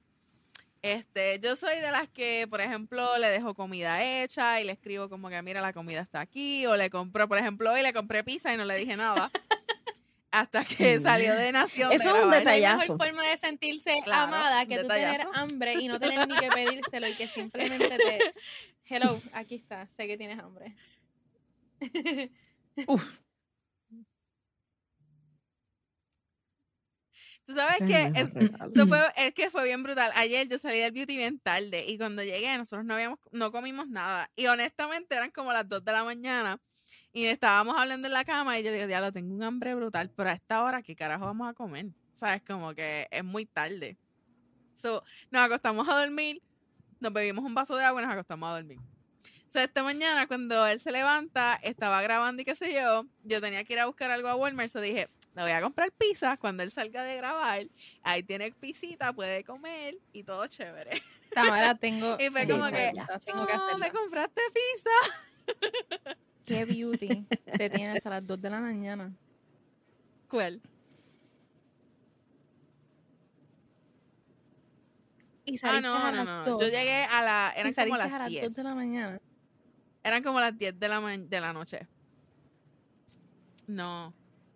Este, 0.82 1.40
yo 1.40 1.56
soy 1.56 1.76
de 1.76 1.92
las 1.92 2.10
que, 2.10 2.48
por 2.50 2.62
ejemplo, 2.62 3.16
le 3.20 3.30
dejo 3.30 3.54
comida 3.54 4.04
hecha 4.04 4.60
y 4.60 4.64
le 4.64 4.72
escribo 4.72 5.08
como 5.08 5.30
que, 5.30 5.40
mira, 5.44 5.62
la 5.62 5.72
comida 5.72 6.02
está 6.02 6.20
aquí, 6.20 6.66
o 6.66 6.76
le 6.76 6.90
compro, 6.90 7.28
por 7.28 7.38
ejemplo, 7.38 7.72
hoy 7.72 7.84
le 7.84 7.94
compré 7.94 8.24
pizza 8.24 8.52
y 8.52 8.58
no 8.58 8.66
le 8.66 8.76
dije 8.76 8.98
nada. 8.98 9.30
Hasta 10.32 10.66
que 10.66 11.00
salió 11.00 11.36
de 11.36 11.52
Nación. 11.52 11.92
Eso 11.92 12.16
es 12.16 12.24
un 12.24 12.32
detalle. 12.32 12.62
No 12.62 12.68
hay 12.72 12.78
detallazo. 12.78 12.94
mejor 12.94 13.08
forma 13.08 13.24
de 13.28 13.38
sentirse 13.38 14.02
Claro, 14.04 14.24
amada 14.24 14.66
que 14.66 14.80
tú 14.80 14.88
tener 14.88 15.20
detallazo. 15.20 15.34
hambre 15.34 15.74
y 15.74 15.88
no 15.88 16.00
tener 16.00 16.28
ni 16.28 16.36
que 16.36 16.48
pedírselo 16.50 17.08
y 17.08 17.16
que 17.16 17.28
simplemente 17.30 17.98
te... 17.98 18.34
Hello, 18.90 19.22
aquí 19.34 19.56
está, 19.56 19.88
sé 19.88 20.08
que 20.08 20.18
tienes 20.18 20.40
hambre. 20.40 20.76
Tú 27.46 27.54
sabes 27.54 27.78
que 27.78 28.12
es, 28.14 28.36
eso 28.36 28.88
fue, 28.88 29.00
es 29.16 29.34
que 29.34 29.50
fue 29.50 29.64
bien 29.64 29.82
brutal. 29.82 30.12
Ayer 30.16 30.50
yo 30.50 30.58
salí 30.58 30.80
del 30.80 30.92
beauty 30.92 31.16
bien 31.16 31.40
tarde 31.40 31.86
y 31.88 31.98
cuando 31.98 32.22
llegué 32.22 32.58
nosotros 32.58 32.86
no 32.86 32.96
habíamos, 32.96 33.20
no 33.32 33.54
comimos 33.54 33.88
nada. 33.88 34.30
Y 34.36 34.48
honestamente 34.48 35.16
eran 35.16 35.32
como 35.32 35.54
las 35.54 35.68
2 35.68 35.84
de 35.86 35.92
la 35.94 36.04
mañana 36.04 36.60
y 37.14 37.26
estábamos 37.26 37.76
hablando 37.78 38.08
en 38.08 38.14
la 38.14 38.24
cama 38.26 38.60
y 38.60 38.64
yo 38.64 38.70
le 38.70 38.76
digo, 38.78 38.88
diablo, 38.88 39.12
tengo 39.12 39.34
un 39.34 39.44
hambre 39.44 39.74
brutal, 39.76 40.12
pero 40.16 40.30
a 40.30 40.34
esta 40.34 40.64
hora, 40.64 40.82
¿qué 40.84 40.96
carajo 40.96 41.26
vamos 41.26 41.50
a 41.50 41.54
comer? 41.54 41.88
¿Sabes? 42.16 42.42
Como 42.46 42.74
que 42.74 43.08
es 43.12 43.24
muy 43.24 43.46
tarde. 43.46 43.98
So, 44.76 45.04
nos 45.32 45.42
acostamos 45.44 45.88
a 45.90 46.00
dormir, 46.00 46.42
nos 47.00 47.12
bebimos 47.14 47.44
un 47.46 47.56
vaso 47.56 47.76
de 47.76 47.84
agua 47.84 48.02
y 48.02 48.06
nos 48.06 48.14
acostamos 48.14 48.50
a 48.50 48.56
dormir. 48.56 48.80
So, 49.50 49.60
esta 49.60 49.82
mañana 49.82 50.28
cuando 50.28 50.68
él 50.68 50.80
se 50.82 50.92
levanta, 50.92 51.60
estaba 51.64 52.02
grabando 52.02 52.42
y 52.42 52.46
qué 52.46 52.56
sé 52.56 52.74
yo, 52.74 53.06
yo 53.24 53.42
tenía 53.42 53.64
que 53.64 53.74
ir 53.74 53.80
a 53.80 53.86
buscar 53.86 54.12
algo 54.12 54.28
a 54.28 54.36
Walmart, 54.36 54.70
so 54.70 54.82
dije, 54.82 55.10
le 55.36 55.42
voy 55.42 55.52
a 55.52 55.62
comprar 55.62 55.92
pizza 55.94 56.36
cuando 56.38 56.64
él 56.64 56.72
salga 56.72 57.04
de 57.04 57.16
grabar. 57.18 57.66
Ahí 58.04 58.24
tiene 58.24 58.52
pisita, 58.52 59.14
puede 59.14 59.44
comer 59.44 59.96
y 60.12 60.24
todo 60.24 60.46
chévere. 60.48 61.02
Tamara, 61.34 61.76
tengo... 61.76 62.18
Y 62.20 62.30
fue 62.30 62.48
como 62.48 62.66
que, 62.68 62.92
Tengo 63.26 63.46
que 63.48 63.54
"Oh, 63.54 63.56
hacerla. 63.56 63.78
me 63.78 63.92
compraste 63.92 64.42
pizza. 64.54 66.18
Qué 66.48 66.64
beauty 66.66 67.26
te 67.58 67.70
tiene 67.70 67.92
hasta 67.98 68.10
las 68.10 68.26
2 68.26 68.42
de 68.42 68.50
la 68.50 68.62
mañana. 68.62 69.12
¿Cuál? 70.30 70.62
Y 75.46 75.58
Ah, 75.64 75.80
no, 75.82 75.96
a 75.96 76.12
no, 76.12 76.18
las 76.18 76.26
no. 76.26 76.46
dos. 76.46 76.62
Yo 76.62 76.68
llegué 76.70 77.04
a 77.04 77.22
la. 77.22 77.54
Eran 77.56 77.74
como 77.74 77.88
saliste 77.96 78.04
a 78.04 78.10
las 78.10 78.20
las 78.20 78.30
10. 78.30 78.44
2 78.46 78.56
de 78.56 78.64
la 78.64 78.76
mañana. 78.76 79.20
Eran 80.04 80.24
como 80.24 80.40
las 80.40 80.58
10 80.58 80.80
de 80.80 80.88
la, 80.90 81.00
ma- 81.02 81.18
de 81.18 81.42
la 81.42 81.54
noche. 81.54 81.86
No, 83.68 84.14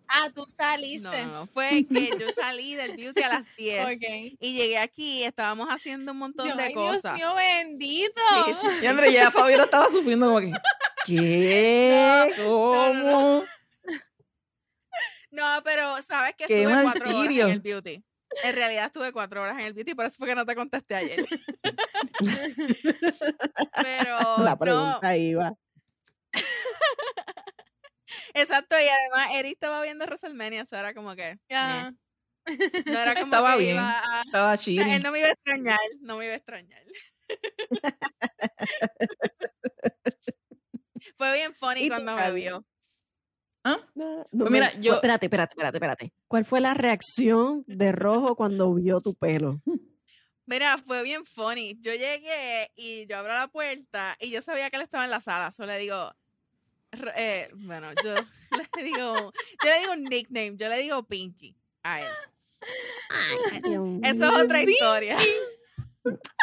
Ah, 0.08 0.28
tú 0.34 0.44
saliste. 0.46 1.04
no, 1.08 1.26
no, 1.26 1.32
no. 1.40 1.46
Fue 1.46 1.86
que 1.90 2.10
yo 2.18 2.30
salí 2.32 2.74
del 2.74 2.96
beauty 2.96 3.22
a 3.22 3.28
las 3.28 3.46
10. 3.56 3.84
Ok. 3.96 4.36
Y 4.40 4.54
llegué 4.56 4.78
aquí 4.78 5.20
y 5.20 5.24
estábamos 5.24 5.68
haciendo 5.68 6.12
un 6.12 6.18
montón 6.18 6.48
Yo, 6.48 6.56
de 6.56 6.62
ay, 6.64 6.74
cosas. 6.74 7.14
Dios 7.16 7.34
mío, 7.34 7.34
bendito. 7.34 8.20
Sí, 8.46 8.52
sí, 8.60 8.66
Y 8.82 8.86
André, 8.86 9.12
ya 9.12 9.30
Fabiola 9.30 9.64
estaba 9.64 9.88
sufriendo 9.90 10.26
como 10.26 10.40
que, 10.40 10.52
¿qué? 11.06 12.32
no, 12.38 12.92
no, 12.94 13.02
¿Cómo? 13.02 13.44
No, 15.30 15.60
pero 15.64 16.02
sabes 16.02 16.34
que 16.36 16.46
¡Qué 16.46 16.62
estuve 16.62 16.82
cuatro 16.82 17.18
horas 17.18 17.32
en 17.32 17.48
el 17.48 17.60
beauty. 17.60 18.04
En 18.44 18.54
realidad 18.54 18.86
estuve 18.86 19.12
cuatro 19.12 19.42
horas 19.42 19.58
en 19.58 19.66
el 19.66 19.72
beauty, 19.72 19.94
por 19.94 20.06
eso 20.06 20.16
fue 20.18 20.28
que 20.28 20.34
no 20.34 20.46
te 20.46 20.54
contesté 20.54 20.94
ayer. 20.94 21.26
pero 23.82 24.16
La 24.38 24.50
no, 24.52 24.58
pregunta 24.58 25.16
iba. 25.16 25.54
exacto, 28.34 28.76
y 28.78 28.88
además 28.88 29.28
Eric 29.34 29.52
estaba 29.52 29.82
viendo 29.82 30.04
WrestleMania, 30.06 30.62
eso 30.62 30.76
era 30.76 30.94
como 30.94 31.14
que 31.14 31.38
Ya. 31.48 31.92
eh, 32.46 32.82
no 32.86 32.98
era 32.98 33.14
como 33.14 33.26
Estaba 33.26 33.52
que 33.52 33.58
bien. 33.62 33.76
iba 33.76 34.00
a- 34.00 34.22
Estaba 34.22 34.52
o 34.52 34.56
sea, 34.56 34.64
chilling. 34.64 34.88
él 34.88 35.02
no 35.02 35.12
me 35.12 35.18
iba 35.20 35.28
a 35.28 35.32
extrañar, 35.32 35.78
no 36.00 36.16
me 36.16 36.24
iba 36.26 36.34
a 36.34 36.38
extrañar. 36.38 36.82
Fue 41.22 41.32
bien 41.34 41.54
funny 41.54 41.80
¿Y 41.84 41.88
tú, 41.88 41.94
cuando 41.94 42.16
me 42.16 42.32
vio. 42.32 42.64
¿Ah? 43.64 43.78
No, 43.94 44.24
Pues 44.30 44.50
me- 44.50 44.50
mira, 44.50 44.72
yo- 44.80 44.94
Espérate, 44.94 45.26
espérate, 45.26 45.52
espérate, 45.52 45.76
espérate. 45.76 46.12
¿Cuál 46.26 46.44
fue 46.44 46.60
la 46.60 46.74
reacción 46.74 47.62
de 47.68 47.92
Rojo 47.92 48.34
cuando 48.34 48.74
vio 48.74 49.00
tu 49.00 49.14
pelo? 49.14 49.60
Mira, 50.46 50.76
fue 50.78 51.02
bien 51.04 51.24
funny. 51.24 51.76
Yo 51.80 51.92
llegué 51.92 52.72
y 52.74 53.06
yo 53.06 53.18
abro 53.18 53.32
la 53.34 53.46
puerta 53.48 54.16
y 54.18 54.30
yo 54.30 54.42
sabía 54.42 54.68
que 54.70 54.76
él 54.76 54.82
estaba 54.82 55.04
en 55.04 55.10
la 55.10 55.20
sala. 55.20 55.52
Solo 55.52 55.68
le 55.72 55.78
digo, 55.78 56.12
eh, 57.14 57.48
bueno, 57.54 57.90
yo 58.02 58.14
le 58.76 58.82
digo, 58.82 59.14
yo 59.32 59.70
le 59.70 59.78
digo 59.78 59.92
un 59.92 60.02
nickname, 60.04 60.56
yo 60.56 60.68
le 60.68 60.78
digo 60.78 61.04
Pinky 61.04 61.54
a 61.84 62.00
él. 62.00 62.08
Dios 63.64 63.88
Eso 64.02 64.26
es 64.26 64.42
otra 64.44 64.62
historia. 64.62 65.16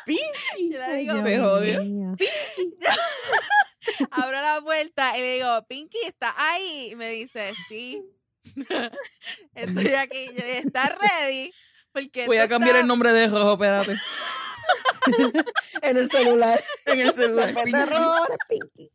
Pinky. 0.06 0.70
Yo 0.72 0.78
le 0.78 0.84
Ay, 0.86 1.02
digo, 1.02 1.14
Dios 1.16 1.24
Se 1.26 1.38
jodió. 1.40 1.84
mío. 1.84 2.16
abro 4.12 4.42
la 4.42 4.62
puerta 4.62 5.18
y 5.18 5.22
le 5.22 5.34
digo, 5.36 5.66
Pinky, 5.68 5.98
¿está 6.06 6.34
ahí? 6.38 6.90
Y 6.92 6.96
me 6.96 7.10
dice, 7.10 7.54
sí. 7.68 8.02
Estoy 9.56 9.88
aquí. 9.96 10.26
Yo 10.28 10.34
le 10.44 10.46
dije, 10.46 10.60
¿estás 10.60 10.92
ready? 10.98 11.54
Porque 11.92 12.26
Voy 12.28 12.38
a 12.38 12.48
cambiar 12.48 12.76
está- 12.76 12.82
el 12.82 12.88
nombre 12.88 13.14
de 13.14 13.28
rojo, 13.28 13.54
espérate. 13.54 13.98
En 15.82 15.98
el 15.98 16.10
celular. 16.12 16.60
En 16.86 17.00
el 17.00 17.14
celular. 17.14 17.56
Pinky. 18.48 18.92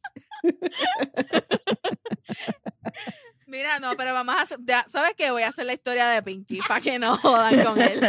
Mira, 3.46 3.78
no, 3.78 3.94
pero 3.96 4.12
vamos 4.14 4.34
a 4.36 4.42
hacer, 4.42 4.58
¿sabes 4.90 5.12
qué? 5.16 5.30
Voy 5.30 5.42
a 5.42 5.48
hacer 5.48 5.66
la 5.66 5.74
historia 5.74 6.08
de 6.08 6.22
Pinky 6.22 6.60
para 6.66 6.80
que 6.80 6.98
no 6.98 7.16
jodan 7.18 7.64
con 7.64 7.80
él. 7.80 8.00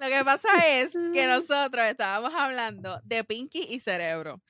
Lo 0.00 0.08
que 0.08 0.24
pasa 0.24 0.48
es 0.78 0.92
que 1.12 1.26
nosotros 1.26 1.86
estábamos 1.86 2.32
hablando 2.36 3.00
de 3.04 3.24
Pinky 3.24 3.66
y 3.70 3.80
Cerebro, 3.80 4.40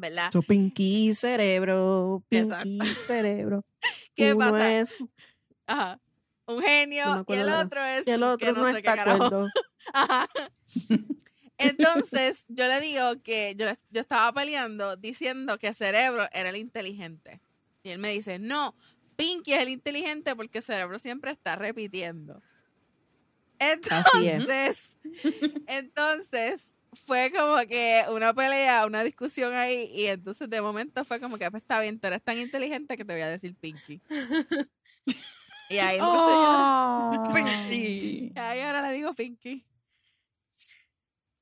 ¿verdad? 0.00 0.30
So, 0.32 0.42
Pinky 0.42 1.14
cerebro, 1.14 2.22
Exacto. 2.30 2.64
Pinky 2.64 2.94
cerebro. 3.06 3.64
¿Qué 4.16 4.34
Uno 4.34 4.50
pasa? 4.50 4.72
es 4.72 5.04
Ajá. 5.66 6.00
Un 6.46 6.62
genio 6.62 7.04
No 7.06 7.24
y 7.28 7.32
el 7.34 7.48
otro 7.48 7.84
es 7.84 8.06
y 8.06 8.10
el 8.10 8.20
que 8.20 8.24
otro 8.24 8.52
no, 8.54 8.72
sé 8.72 8.78
está 8.78 8.94
acuerdo. 8.94 9.48
Ajá. 9.92 10.28
Entonces, 11.58 12.44
yo 12.48 12.66
le 12.66 12.80
digo 12.80 13.22
que 13.22 13.54
yo, 13.56 13.66
estaba 13.92 14.32
peleando 14.32 14.96
diciendo 14.96 15.58
que 15.58 15.74
Cerebro 15.74 16.28
era 16.32 16.48
el 16.48 16.56
inteligente. 16.56 17.40
Y 17.82 17.90
él 17.90 17.98
me 17.98 18.10
dice, 18.10 18.38
no, 18.38 18.74
Pinky 19.16 19.52
es 19.52 19.60
el 19.60 19.68
inteligente 19.68 20.34
porque 20.34 20.62
Cerebro 20.62 20.98
siempre 20.98 21.30
está 21.30 21.54
repitiendo. 21.54 22.42
Así 23.90 24.26
es. 24.26 24.40
Entonces, 24.40 24.98
entonces 25.66 26.74
fue 27.06 27.30
como 27.36 27.56
que 27.68 28.04
una 28.10 28.32
pelea, 28.34 28.86
una 28.86 29.02
discusión 29.04 29.52
ahí, 29.54 29.90
y 29.94 30.06
entonces 30.06 30.48
de 30.50 30.60
momento 30.60 31.04
fue 31.04 31.20
como 31.20 31.38
que 31.38 31.50
pues, 31.50 31.62
está 31.62 31.80
bien, 31.80 31.98
tú 32.00 32.06
eres 32.08 32.22
tan 32.22 32.38
inteligente 32.38 32.96
que 32.96 33.04
te 33.04 33.12
voy 33.12 33.22
a 33.22 33.28
decir 33.28 33.54
Pinky. 33.56 34.00
y 35.68 35.78
ahí 35.78 35.98
empecé 35.98 36.00
yo. 36.00 37.22
Oh. 37.22 37.30
Pinky. 37.34 38.32
Y 38.34 38.38
ahí 38.38 38.60
ahora 38.60 38.82
le 38.82 38.92
digo 38.94 39.14
Pinky. 39.14 39.64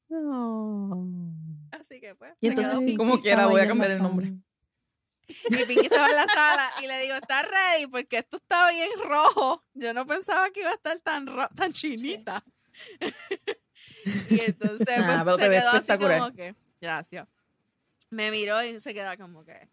No. 0.09 1.07
Así 1.71 2.01
que 2.01 2.15
pues. 2.15 2.33
Y 2.41 2.49
entonces. 2.49 2.75
Como 2.97 3.21
quiera, 3.21 3.47
voy 3.47 3.61
a 3.61 3.67
cambiar 3.67 3.91
el 3.93 4.03
nombre. 4.03 4.33
Y 5.29 5.57
Pinky 5.67 5.85
estaba 5.87 6.09
en 6.09 6.17
la 6.17 6.27
sala 6.27 6.71
y 6.83 6.87
le 6.87 7.03
digo, 7.03 7.15
¿estás 7.17 7.47
ready? 7.47 7.87
Porque 7.87 8.19
esto 8.19 8.39
está 8.39 8.71
bien 8.71 8.89
rojo. 9.07 9.63
Yo 9.75 9.93
no 9.93 10.07
pensaba 10.07 10.49
que 10.51 10.61
iba 10.61 10.71
a 10.71 10.75
estar 10.75 10.99
tan 11.01 11.27
ro- 11.27 11.51
tan 11.55 11.73
chinita. 11.75 12.43
y 14.31 14.41
entonces 14.41 14.87
pues, 14.87 14.99
Nah, 15.01 15.25
pero 15.25 15.39
se 15.39 15.51
quedó 15.51 15.69
así 15.71 15.99
como 15.99 16.33
que, 16.33 16.55
gracias. 16.81 17.29
Me 18.11 18.31
miró 18.31 18.63
y 18.63 18.81
se 18.81 18.95
queda 18.95 19.17
como 19.17 19.45
que, 19.45 19.69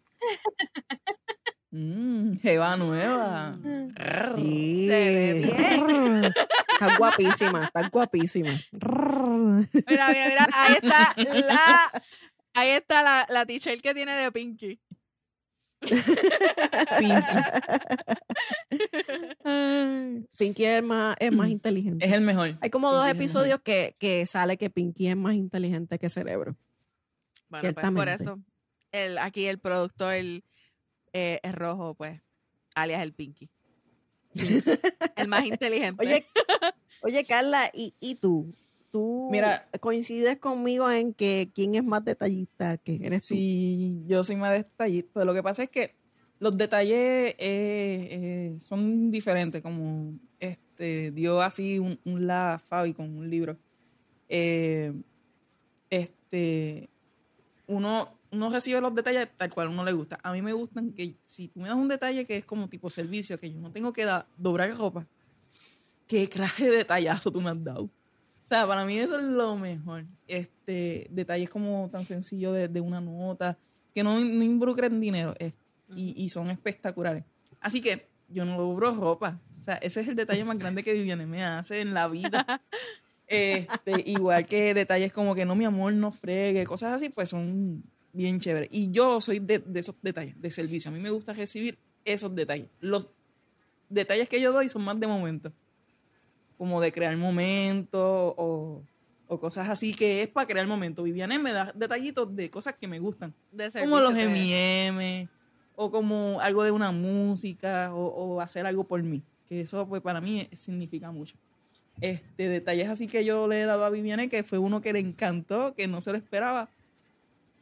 Mmm, 1.70 2.38
jeva 2.40 2.76
nueva. 2.76 3.54
Sí. 4.36 4.86
Se 4.88 5.10
ve 5.10 5.32
bien. 5.34 6.24
Estás 6.72 6.98
guapísima, 6.98 7.64
estás 7.64 7.90
guapísima. 7.90 8.50
mira, 8.70 10.08
mira, 10.08 10.28
mira, 10.28 10.48
ahí 10.52 10.74
está 10.74 11.14
la, 11.16 12.02
ahí 12.54 12.68
está 12.70 13.02
la, 13.02 13.26
la 13.30 13.46
t-shirt 13.46 13.80
que 13.80 13.94
tiene 13.94 14.14
de 14.14 14.30
Pinky. 14.32 14.80
Pinky. 15.80 17.36
Pinky 20.38 20.64
es 20.64 20.82
más, 20.82 21.16
es 21.18 21.32
más 21.32 21.48
inteligente. 21.50 22.04
Es 22.04 22.12
el 22.12 22.20
mejor. 22.20 22.56
Hay 22.60 22.70
como 22.70 22.92
dos 22.92 23.04
Pinky 23.06 23.18
episodios 23.18 23.60
que, 23.62 23.96
que 23.98 24.26
sale 24.26 24.56
que 24.56 24.70
Pinky 24.70 25.08
es 25.08 25.16
más 25.16 25.34
inteligente 25.34 25.98
que 25.98 26.08
Cerebro. 26.08 26.56
Bueno, 27.48 27.72
pues 27.72 27.92
por 27.92 28.08
eso, 28.08 28.40
el, 28.90 29.18
aquí 29.18 29.46
el 29.46 29.58
productor 29.58 30.14
el, 30.14 30.44
eh, 31.12 31.40
es 31.42 31.54
rojo, 31.54 31.94
pues, 31.94 32.20
alias 32.74 33.02
el 33.02 33.12
Pinky. 33.12 33.48
el 35.16 35.28
más 35.28 35.44
inteligente. 35.44 36.04
Oye, 36.04 36.26
oye 37.02 37.24
Carla, 37.24 37.70
¿y, 37.72 37.94
y 38.00 38.16
tú? 38.16 38.52
¿Tú 38.96 39.28
Mira. 39.30 39.68
coincides 39.80 40.38
conmigo 40.38 40.90
en 40.90 41.12
que 41.12 41.50
quién 41.54 41.74
es 41.74 41.84
más 41.84 42.02
detallista 42.02 42.78
que 42.78 42.98
eres 43.02 43.26
tú? 43.28 43.34
Sí, 43.34 44.02
yo 44.06 44.24
soy 44.24 44.36
más 44.36 44.52
detallista. 44.52 45.22
Lo 45.22 45.34
que 45.34 45.42
pasa 45.42 45.64
es 45.64 45.68
que 45.68 45.94
los 46.38 46.56
detalles 46.56 46.96
eh, 46.96 47.36
eh, 47.38 48.56
son 48.58 49.10
diferentes, 49.10 49.60
como 49.60 50.14
este 50.40 51.10
dio 51.10 51.42
así 51.42 51.78
un, 51.78 51.98
un 52.06 52.26
la 52.26 52.58
Fabi 52.64 52.94
con 52.94 53.14
un 53.18 53.28
libro. 53.28 53.58
Eh, 54.30 54.94
este 55.90 56.88
uno, 57.66 58.08
uno 58.32 58.50
recibe 58.50 58.80
los 58.80 58.94
detalles 58.94 59.28
tal 59.36 59.52
cual 59.52 59.68
uno 59.68 59.84
le 59.84 59.92
gusta. 59.92 60.18
A 60.22 60.32
mí 60.32 60.40
me 60.40 60.54
gustan 60.54 60.92
que 60.92 61.16
si 61.26 61.48
tú 61.48 61.60
me 61.60 61.68
das 61.68 61.76
un 61.76 61.88
detalle 61.88 62.24
que 62.24 62.38
es 62.38 62.46
como 62.46 62.66
tipo 62.68 62.88
servicio, 62.88 63.38
que 63.38 63.52
yo 63.52 63.60
no 63.60 63.70
tengo 63.70 63.92
que 63.92 64.06
da- 64.06 64.26
doblar 64.38 64.74
ropa, 64.74 65.06
qué 66.06 66.30
clase 66.30 66.70
de 66.70 66.76
detallazo 66.78 67.30
tú 67.30 67.42
me 67.42 67.50
has 67.50 67.62
dado. 67.62 67.90
O 68.46 68.48
sea, 68.48 68.64
para 68.64 68.84
mí 68.84 68.96
eso 68.96 69.18
es 69.18 69.24
lo 69.24 69.56
mejor. 69.56 70.04
Este, 70.28 71.08
detalles 71.10 71.50
como 71.50 71.88
tan 71.90 72.04
sencillos 72.04 72.54
de, 72.54 72.68
de 72.68 72.80
una 72.80 73.00
nota, 73.00 73.58
que 73.92 74.04
no, 74.04 74.14
no 74.20 74.44
involucren 74.44 75.00
dinero 75.00 75.34
es- 75.40 75.58
y, 75.96 76.14
y 76.24 76.28
son 76.28 76.50
espectaculares. 76.50 77.24
Así 77.60 77.80
que 77.80 78.06
yo 78.28 78.44
no 78.44 78.56
doblo 78.56 78.94
ropa. 78.94 79.40
O 79.58 79.62
sea, 79.64 79.74
ese 79.78 80.00
es 80.00 80.08
el 80.08 80.14
detalle 80.14 80.44
más 80.44 80.58
grande 80.58 80.84
que 80.84 80.92
Viviane 80.92 81.26
me 81.26 81.42
hace 81.44 81.80
en 81.80 81.92
la 81.94 82.06
vida. 82.08 82.62
Este, 83.28 84.04
igual 84.08 84.46
que 84.46 84.72
detalles 84.72 85.12
como 85.12 85.34
que 85.34 85.44
no, 85.44 85.56
mi 85.56 85.64
amor, 85.64 85.92
no 85.92 86.12
fregue, 86.12 86.62
cosas 86.62 86.92
así, 86.92 87.08
pues 87.08 87.30
son 87.30 87.82
bien 88.12 88.38
chéveres. 88.38 88.68
Y 88.70 88.92
yo 88.92 89.20
soy 89.20 89.40
de, 89.40 89.58
de 89.58 89.80
esos 89.80 89.96
detalles, 90.00 90.40
de 90.40 90.48
servicio. 90.52 90.92
A 90.92 90.94
mí 90.94 91.00
me 91.00 91.10
gusta 91.10 91.32
recibir 91.32 91.76
esos 92.04 92.32
detalles. 92.36 92.68
Los 92.78 93.08
detalles 93.88 94.28
que 94.28 94.40
yo 94.40 94.52
doy 94.52 94.68
son 94.68 94.84
más 94.84 95.00
de 95.00 95.08
momento. 95.08 95.52
Como 96.58 96.80
de 96.80 96.90
crear 96.92 97.16
momentos 97.16 98.00
o, 98.36 98.82
o 99.28 99.40
cosas 99.40 99.68
así 99.68 99.92
que 99.94 100.22
es 100.22 100.28
para 100.28 100.46
crear 100.46 100.66
momentos. 100.66 101.04
Viviane 101.04 101.38
me 101.38 101.52
da 101.52 101.72
detallitos 101.74 102.34
de 102.34 102.48
cosas 102.50 102.74
que 102.80 102.88
me 102.88 102.98
gustan. 102.98 103.34
de 103.52 103.70
Como 103.82 104.00
los 104.00 104.12
M&M 104.16 105.28
o 105.74 105.90
como 105.90 106.38
algo 106.40 106.62
de 106.64 106.70
una 106.70 106.90
música 106.92 107.94
o, 107.94 108.06
o 108.06 108.40
hacer 108.40 108.64
algo 108.66 108.84
por 108.84 109.02
mí. 109.02 109.22
Que 109.48 109.60
eso 109.60 109.86
pues 109.86 110.00
para 110.02 110.20
mí 110.20 110.48
significa 110.52 111.10
mucho. 111.10 111.36
Este, 112.00 112.48
detalles 112.48 112.88
así 112.88 113.06
que 113.06 113.24
yo 113.24 113.46
le 113.48 113.62
he 113.62 113.64
dado 113.64 113.84
a 113.84 113.90
Viviane, 113.90 114.28
que 114.28 114.42
fue 114.42 114.58
uno 114.58 114.80
que 114.82 114.92
le 114.92 114.98
encantó, 115.00 115.74
que 115.74 115.86
no 115.86 116.00
se 116.00 116.12
lo 116.12 116.18
esperaba. 116.18 116.68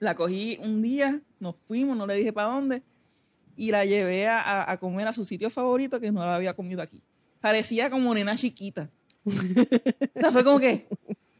La 0.01 0.15
cogí 0.17 0.59
un 0.63 0.83
día, 0.83 1.21
nos 1.41 1.55
fuimos, 1.69 1.97
no 1.97 2.07
le 2.07 2.15
dije 2.15 2.33
para 2.33 2.49
dónde. 2.49 2.83
y 3.57 3.71
la 3.71 3.85
llevé 3.85 4.27
a- 4.27 4.69
a 4.69 4.77
comer 4.79 5.07
a 5.07 5.13
su 5.13 5.25
sitio 5.25 5.49
favorito 5.49 6.01
que 6.01 6.11
no 6.11 6.27
la 6.27 6.35
había 6.35 6.55
comido 6.55 6.83
aquí. 6.83 7.01
Parecía 7.45 7.91
como 7.91 8.15
nena 8.15 8.37
chiquita. 8.39 8.89
o 9.27 9.31
sea, 10.19 10.33
fue 10.33 10.43
como 10.45 10.59
que, 10.59 10.87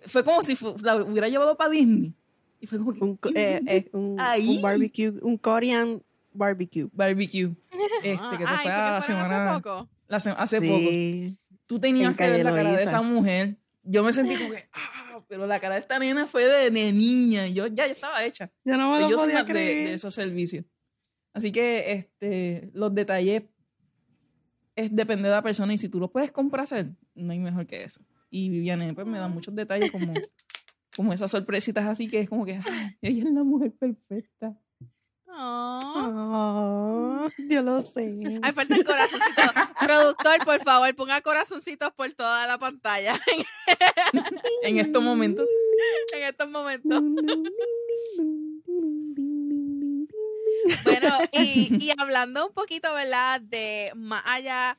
fue 0.07 0.23
como 0.23 0.43
si 0.43 0.55
la 0.83 0.97
hubiera 0.97 1.31
llevado 1.31 1.57
para 1.57 1.71
Disney. 1.71 2.13
Y 2.61 2.67
fue 2.67 2.79
como 2.79 2.93
que, 2.93 3.03
Un, 3.03 3.19
eh, 3.35 3.63
eh, 3.67 3.89
un, 3.93 4.21
Ahí. 4.21 4.57
un 4.57 4.61
barbecue, 4.61 5.09
un 5.23 5.39
Korean 5.39 6.03
barbecue. 6.35 6.89
barbecue. 6.93 7.53
Este, 8.03 8.37
que 8.37 8.47
se 8.47 8.53
fue 8.53 8.63
¿fue 8.65 8.71
a 8.73 8.91
la 8.93 9.01
semana, 9.01 9.51
Hace 9.55 9.63
poco? 9.63 9.89
la 10.09 10.21
se- 10.21 10.31
hace 10.37 10.61
poco. 10.61 10.79
Sí. 10.79 11.39
Tú 11.65 11.81
tenías 11.81 12.11
En 12.11 12.17
que 12.19 12.29
ver 12.29 12.45
la 12.45 12.55
cara 12.55 12.73
de 12.77 12.85
esa 12.85 13.01
mujer. 13.01 13.57
Yo 13.83 14.05
me 14.05 14.13
sentí 14.13 14.37
como 14.37 14.51
que, 14.51 14.69
ah, 14.75 15.23
pero 15.27 15.47
la 15.47 15.59
cara 15.59 15.77
de 15.77 15.81
esta 15.81 15.99
nena 15.99 16.27
fue 16.27 16.45
de, 16.45 16.71
de 16.71 16.93
niña. 16.93 17.47
y 17.49 17.55
Yo 17.55 17.67
ya, 17.69 17.87
ya 17.87 17.93
estaba 17.95 18.23
hecha. 18.23 18.51
Yo 18.63 18.77
no 18.77 18.93
me 18.93 19.01
lo 19.01 19.09
yo 19.09 19.17
soy 19.17 19.29
podía 19.29 19.45
de, 19.45 19.51
creer. 19.51 19.89
de 19.89 19.95
esos 19.95 20.13
servicios. 20.15 20.67
Así 21.33 21.51
que 21.51 21.93
este, 21.93 22.69
los 22.75 22.95
detalles 22.95 23.45
es, 24.77 24.95
depende 24.95 25.29
de 25.29 25.35
la 25.35 25.43
persona 25.43 25.73
y 25.73 25.79
si 25.79 25.89
tú 25.89 25.99
lo 26.01 26.11
puedes 26.11 26.33
complacer, 26.33 26.91
no 27.15 27.33
hay 27.33 27.39
mejor 27.39 27.67
que 27.67 27.85
eso. 27.85 28.01
Y 28.31 28.49
Viviane 28.49 28.93
pues 28.95 29.07
me 29.07 29.19
da 29.19 29.29
muchos 29.29 29.55
detalles 29.55 29.91
como, 29.93 30.13
como 30.97 31.13
esas 31.13 31.31
sorpresitas 31.31 31.87
así 31.87 32.09
que 32.09 32.21
es 32.21 32.29
como 32.29 32.45
que 32.45 32.61
"Ay, 32.65 32.97
ella 33.03 33.25
es 33.25 33.31
la 33.33 33.45
mujer 33.45 33.73
perfecta. 33.73 34.59
Aw. 35.37 35.81
Ah, 35.85 37.29
yo 37.49 37.63
lo 37.63 37.83
sé. 37.83 38.39
Ay, 38.43 38.53
falta 38.53 38.77
el 38.77 38.85
corazoncito. 38.85 39.43
Productor, 39.81 40.45
por 40.45 40.61
favor, 40.61 40.95
ponga 40.95 41.21
corazoncitos 41.23 41.93
por 41.95 42.13
toda 42.13 42.47
la 42.47 42.57
pantalla 42.59 43.21
En 44.63 44.79
estos 44.79 45.03
momentos, 45.03 45.49
en 46.15 46.23
estos 46.23 46.49
momentos. 46.49 47.03
Bueno, 50.85 51.19
y, 51.33 51.85
y 51.85 51.93
hablando 51.99 52.47
un 52.47 52.53
poquito, 52.53 52.93
¿verdad? 52.95 53.41
De 53.41 53.93
más 53.95 54.23
allá, 54.27 54.79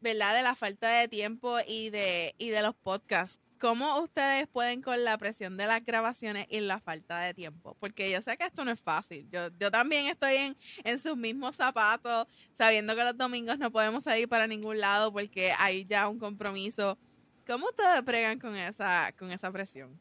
¿verdad? 0.00 0.34
De 0.34 0.42
la 0.42 0.54
falta 0.54 0.88
de 0.88 1.08
tiempo 1.08 1.58
y 1.66 1.90
de, 1.90 2.34
y 2.38 2.50
de 2.50 2.62
los 2.62 2.74
podcasts. 2.74 3.40
¿Cómo 3.58 3.98
ustedes 4.00 4.46
pueden 4.48 4.82
con 4.82 5.04
la 5.04 5.16
presión 5.16 5.56
de 5.56 5.66
las 5.66 5.82
grabaciones 5.84 6.46
y 6.50 6.60
la 6.60 6.80
falta 6.80 7.20
de 7.20 7.32
tiempo? 7.32 7.76
Porque 7.80 8.10
yo 8.10 8.20
sé 8.20 8.36
que 8.36 8.44
esto 8.44 8.64
no 8.64 8.70
es 8.72 8.80
fácil. 8.80 9.26
Yo, 9.30 9.48
yo 9.58 9.70
también 9.70 10.06
estoy 10.06 10.34
en, 10.34 10.56
en 10.82 10.98
sus 10.98 11.16
mismos 11.16 11.56
zapatos, 11.56 12.26
sabiendo 12.52 12.94
que 12.94 13.04
los 13.04 13.16
domingos 13.16 13.58
no 13.58 13.70
podemos 13.70 14.04
salir 14.04 14.28
para 14.28 14.46
ningún 14.46 14.80
lado 14.80 15.12
porque 15.12 15.52
hay 15.58 15.86
ya 15.86 16.08
un 16.08 16.18
compromiso. 16.18 16.98
¿Cómo 17.46 17.66
ustedes 17.66 18.02
pregan 18.02 18.38
con 18.38 18.54
esa, 18.56 19.12
con 19.18 19.30
esa 19.30 19.50
presión? 19.50 19.98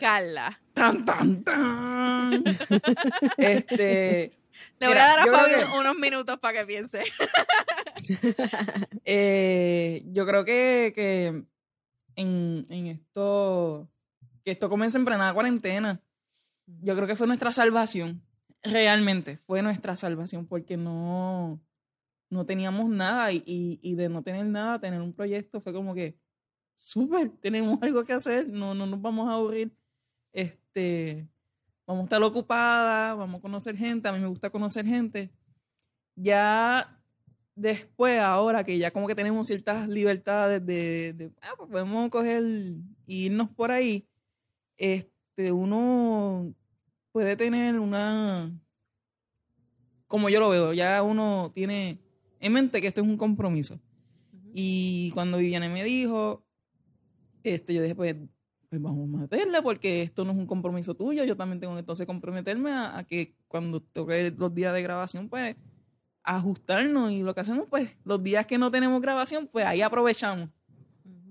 Carla. 0.00 0.60
tan, 0.72 1.04
tan, 1.04 1.44
tan. 1.44 2.44
Este, 3.36 4.32
Le 4.78 4.86
voy 4.86 4.94
Mira, 4.94 5.04
a 5.04 5.08
dar 5.16 5.18
a 5.20 5.32
Fabio 5.32 5.58
que- 5.58 5.78
unos 5.78 5.96
minutos 5.96 6.38
para 6.40 6.60
que 6.60 6.66
piense. 6.66 7.02
Eh, 9.04 10.02
yo 10.12 10.26
creo 10.26 10.44
que, 10.44 10.92
que 10.94 11.44
en, 12.16 12.66
en 12.68 12.86
esto, 12.86 13.88
que 14.44 14.52
esto 14.52 14.68
comienza 14.68 14.98
en 14.98 15.04
plena 15.04 15.32
cuarentena, 15.32 16.00
yo 16.82 16.94
creo 16.94 17.06
que 17.06 17.16
fue 17.16 17.26
nuestra 17.26 17.52
salvación. 17.52 18.22
Realmente 18.62 19.38
fue 19.46 19.62
nuestra 19.62 19.96
salvación 19.96 20.46
porque 20.46 20.76
no, 20.76 21.60
no 22.30 22.44
teníamos 22.46 22.88
nada 22.90 23.32
y, 23.32 23.42
y, 23.46 23.78
y 23.82 23.94
de 23.94 24.08
no 24.08 24.22
tener 24.22 24.44
nada, 24.46 24.78
tener 24.80 25.00
un 25.00 25.12
proyecto 25.12 25.60
fue 25.60 25.72
como 25.72 25.94
que 25.94 26.18
súper, 26.74 27.30
tenemos 27.40 27.80
algo 27.82 28.04
que 28.04 28.12
hacer, 28.12 28.48
no, 28.48 28.74
no 28.74 28.86
nos 28.86 29.00
vamos 29.00 29.28
a 29.28 29.34
aburrir. 29.34 29.72
Este, 30.32 31.28
vamos 31.86 32.02
a 32.02 32.04
estar 32.04 32.22
ocupadas, 32.22 33.16
vamos 33.16 33.38
a 33.38 33.42
conocer 33.42 33.76
gente, 33.76 34.08
a 34.08 34.12
mí 34.12 34.20
me 34.20 34.26
gusta 34.26 34.50
conocer 34.50 34.86
gente. 34.86 35.30
Ya 36.16 37.00
después, 37.54 38.20
ahora 38.20 38.64
que 38.64 38.78
ya 38.78 38.90
como 38.90 39.06
que 39.06 39.14
tenemos 39.14 39.46
ciertas 39.46 39.88
libertades 39.88 40.64
de, 40.64 41.12
de, 41.12 41.32
ah, 41.42 41.54
pues 41.56 41.70
podemos 41.70 42.08
coger 42.10 42.42
e 42.42 42.82
irnos 43.06 43.50
por 43.50 43.70
ahí, 43.70 44.06
este, 44.76 45.52
uno 45.52 46.54
puede 47.12 47.36
tener 47.36 47.78
una, 47.78 48.50
como 50.06 50.28
yo 50.28 50.40
lo 50.40 50.48
veo, 50.48 50.72
ya 50.72 51.02
uno 51.02 51.52
tiene 51.54 51.98
en 52.40 52.52
mente 52.52 52.80
que 52.80 52.86
esto 52.86 53.00
es 53.00 53.06
un 53.06 53.16
compromiso. 53.16 53.80
Y 54.52 55.10
cuando 55.12 55.38
Viviane 55.38 55.68
me 55.68 55.84
dijo, 55.84 56.44
este, 57.42 57.74
yo 57.74 57.82
dije, 57.82 57.94
pues, 57.94 58.16
pues 58.70 58.80
vamos 58.80 59.12
a 59.12 59.18
meterle 59.18 59.60
porque 59.62 60.02
esto 60.02 60.24
no 60.24 60.30
es 60.30 60.38
un 60.38 60.46
compromiso 60.46 60.94
tuyo, 60.94 61.24
yo 61.24 61.36
también 61.36 61.60
tengo 61.60 61.74
que 61.74 61.80
entonces 61.80 62.06
comprometerme 62.06 62.70
a, 62.70 62.98
a 62.98 63.04
que 63.04 63.34
cuando 63.48 63.80
toque 63.80 64.32
los 64.36 64.54
días 64.54 64.72
de 64.72 64.82
grabación, 64.82 65.28
pues 65.28 65.56
ajustarnos 66.22 67.10
y 67.10 67.22
lo 67.22 67.34
que 67.34 67.40
hacemos, 67.40 67.66
pues 67.68 67.90
los 68.04 68.22
días 68.22 68.46
que 68.46 68.58
no 68.58 68.70
tenemos 68.70 69.02
grabación, 69.02 69.48
pues 69.50 69.66
ahí 69.66 69.82
aprovechamos 69.82 70.48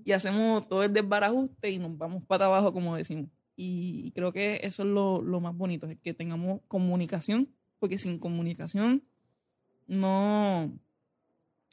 y 0.03 0.11
hacemos 0.11 0.67
todo 0.67 0.83
el 0.83 0.91
desbarajuste 0.91 1.71
y 1.71 1.77
nos 1.77 1.97
vamos 1.97 2.23
para 2.25 2.45
abajo, 2.45 2.73
como 2.73 2.95
decimos. 2.95 3.29
Y 3.55 4.11
creo 4.11 4.31
que 4.33 4.59
eso 4.63 4.83
es 4.83 4.89
lo, 4.89 5.21
lo 5.21 5.39
más 5.39 5.55
bonito, 5.55 5.85
es 5.87 5.97
que 5.99 6.13
tengamos 6.13 6.61
comunicación, 6.67 7.49
porque 7.77 7.97
sin 7.97 8.17
comunicación 8.17 9.03
no, 9.87 10.71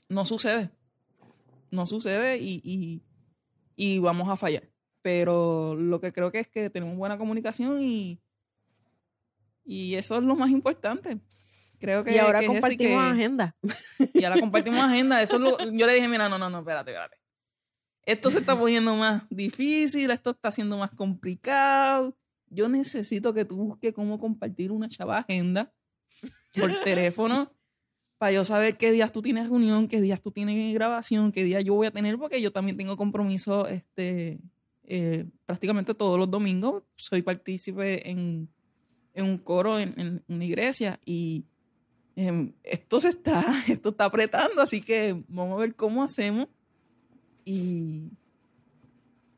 no 0.09 0.25
sucede. 0.25 0.71
No 1.71 1.87
sucede 1.87 2.39
y, 2.39 2.61
y, 2.63 3.03
y 3.77 3.99
vamos 3.99 4.29
a 4.29 4.37
fallar. 4.37 4.69
Pero 5.07 5.77
lo 5.77 6.01
que 6.01 6.13
creo 6.13 6.33
que 6.33 6.41
es 6.41 6.49
que 6.49 6.69
tenemos 6.69 6.97
buena 6.97 7.17
comunicación 7.17 7.81
y, 7.81 8.19
y 9.65 9.95
eso 9.95 10.17
es 10.19 10.25
lo 10.25 10.35
más 10.35 10.51
importante. 10.51 11.21
Creo 11.79 12.03
que 12.03 12.13
y 12.13 12.19
ahora 12.19 12.41
que 12.41 12.47
compartimos 12.49 13.05
que- 13.05 13.09
agenda. 13.11 13.57
y 14.13 14.25
ahora 14.25 14.41
compartimos 14.41 14.81
agenda. 14.81 15.23
Eso 15.23 15.37
es 15.37 15.43
lo- 15.43 15.59
yo 15.71 15.87
le 15.87 15.95
dije, 15.95 16.09
mira, 16.09 16.29
no, 16.29 16.39
no, 16.41 16.51
no, 16.51 16.59
espérate, 16.59 16.91
espérate. 16.91 17.19
Esto 18.05 18.33
se 18.33 18.41
está 18.41 18.59
poniendo 18.59 18.97
más 18.97 19.23
difícil, 19.31 20.11
esto 20.11 20.31
está 20.31 20.51
siendo 20.51 20.77
más 20.77 20.91
complicado. 20.91 22.17
Yo 22.49 22.69
necesito 22.69 23.33
que 23.33 23.45
tú 23.45 23.55
busques 23.59 23.95
cómo 23.95 24.19
compartir 24.19 24.73
una 24.73 24.89
chava 24.89 25.19
agenda 25.19 25.73
por 26.59 26.69
teléfono 26.83 27.53
para 28.19 28.33
yo 28.33 28.45
saber 28.45 28.77
qué 28.77 28.91
días 28.91 29.13
tú 29.13 29.23
tienes 29.23 29.49
reunión, 29.49 29.87
qué 29.87 30.01
días 30.01 30.21
tú 30.21 30.33
tienes 30.33 30.75
grabación, 30.75 31.31
qué 31.31 31.45
días 31.45 31.63
yo 31.63 31.75
voy 31.75 31.87
a 31.87 31.93
tener, 31.93 32.19
porque 32.19 32.43
yo 32.43 32.51
también 32.51 32.77
tengo 32.77 32.97
compromiso 32.97 33.69
este, 33.69 34.41
eh, 34.87 35.27
prácticamente 35.47 35.95
todos 35.95 36.19
los 36.19 36.31
domingos. 36.31 36.83
Soy 36.97 37.23
partícipe 37.23 38.09
en, 38.11 38.49
en 39.15 39.25
un 39.25 39.39
coro 39.39 39.79
en, 39.79 39.95
en 39.99 40.23
una 40.29 40.45
iglesia 40.45 40.99
y 41.05 41.45
em, 42.17 42.53
esto 42.63 42.99
se 43.01 43.09
está, 43.09 43.45
esto 43.69 43.91
está 43.91 44.05
apretando, 44.07 44.61
así 44.63 44.81
que 44.81 45.23
vamos 45.29 45.57
a 45.57 45.61
ver 45.61 45.75
cómo 45.75 46.03
hacemos 46.03 46.49
y, 47.45 48.11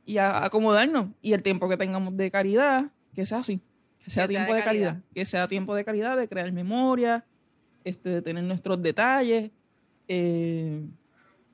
y 0.04 0.18
a- 0.18 0.44
acomodarnos. 0.44 1.08
Y 1.22 1.32
el 1.32 1.42
tiempo 1.42 1.68
que 1.68 1.76
tengamos 1.76 2.16
de 2.16 2.30
caridad, 2.30 2.90
que 3.14 3.26
sea 3.26 3.38
así, 3.38 3.60
que 4.04 4.10
sea 4.10 4.26
Que 4.26 4.34
sea 4.34 4.44
tiempo 4.46 4.52
de 4.52 4.58
de 4.60 4.64
calidad. 4.64 4.88
calidad. 4.94 5.04
que 5.14 5.24
sea 5.26 5.48
tiempo 5.48 5.74
de 5.74 5.84
calidad, 5.84 6.16
de 6.16 6.28
crear 6.28 6.50
memoria, 6.52 7.24
este, 7.84 8.10
de 8.10 8.22
tener 8.22 8.44
nuestros 8.44 8.80
detalles, 8.82 9.50
eh, 10.08 10.82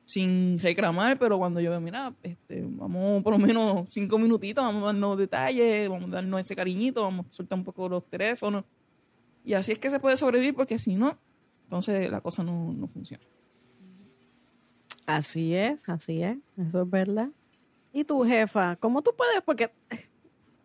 sin 0.04 0.58
reclamar, 0.58 1.18
pero 1.18 1.38
cuando 1.38 1.60
yo 1.60 1.70
veo, 1.70 1.80
mira, 1.80 2.12
este, 2.22 2.62
vamos 2.66 3.22
por 3.22 3.32
lo 3.32 3.38
menos 3.38 3.88
cinco 3.88 4.18
minutitos, 4.18 4.62
vamos 4.62 4.82
a 4.82 4.86
darnos 4.86 5.16
detalles, 5.18 5.88
vamos 5.88 6.08
a 6.10 6.14
darnos 6.16 6.40
ese 6.40 6.54
cariñito, 6.54 7.02
vamos 7.02 7.26
a 7.26 7.32
soltar 7.32 7.58
un 7.58 7.64
poco 7.64 7.88
los 7.88 8.04
teléfonos. 8.08 8.64
Y 9.44 9.54
así 9.54 9.72
es 9.72 9.78
que 9.78 9.90
se 9.90 10.00
puede 10.00 10.16
sobrevivir, 10.16 10.54
porque 10.54 10.78
si 10.78 10.94
no, 10.94 11.16
entonces 11.64 12.10
la 12.10 12.20
cosa 12.20 12.42
no, 12.42 12.72
no 12.72 12.86
funciona. 12.86 13.22
Así 15.06 15.54
es, 15.54 15.86
así 15.88 16.22
es, 16.22 16.38
eso 16.56 16.82
es 16.82 16.90
verdad. 16.90 17.28
¿Y 17.92 18.04
tu 18.04 18.24
jefa? 18.24 18.76
¿Cómo 18.76 19.02
tú 19.02 19.12
puedes? 19.16 19.42
Porque 19.42 19.70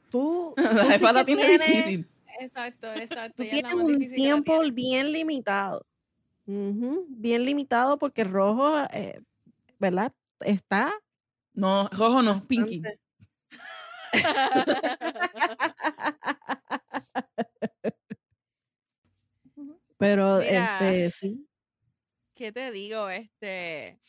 tú, 0.09 0.53
tú 0.57 0.61
La 0.63 0.85
sí 0.85 0.91
jefa 0.93 1.13
la 1.13 1.25
tiene 1.25 1.43
tienes- 1.47 1.67
difícil. 1.67 2.07
Exacto, 2.39 2.87
exacto. 2.93 3.33
Tú 3.37 3.43
la 3.43 3.49
tienes 3.49 3.73
un 3.73 3.99
la 3.99 4.07
tiempo 4.15 4.53
tiene. 4.61 4.71
bien 4.71 5.11
limitado. 5.11 5.85
Bien 6.45 7.45
limitado 7.45 7.99
porque 7.99 8.23
rojo, 8.23 8.71
eh, 8.93 9.21
¿verdad? 9.79 10.13
Está. 10.41 10.93
No, 11.53 11.89
rojo 11.89 12.21
no, 12.21 12.45
pinky. 12.45 12.83
Pero 19.97 20.39
Mira. 20.39 20.79
este 20.79 21.11
sí. 21.11 21.45
¿Qué 22.33 22.51
te 22.53 22.71
digo? 22.71 23.09
Este, 23.09 23.99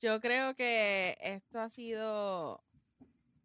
yo 0.00 0.20
creo 0.20 0.54
que 0.54 1.18
esto 1.20 1.60
ha 1.60 1.68
sido. 1.68 2.62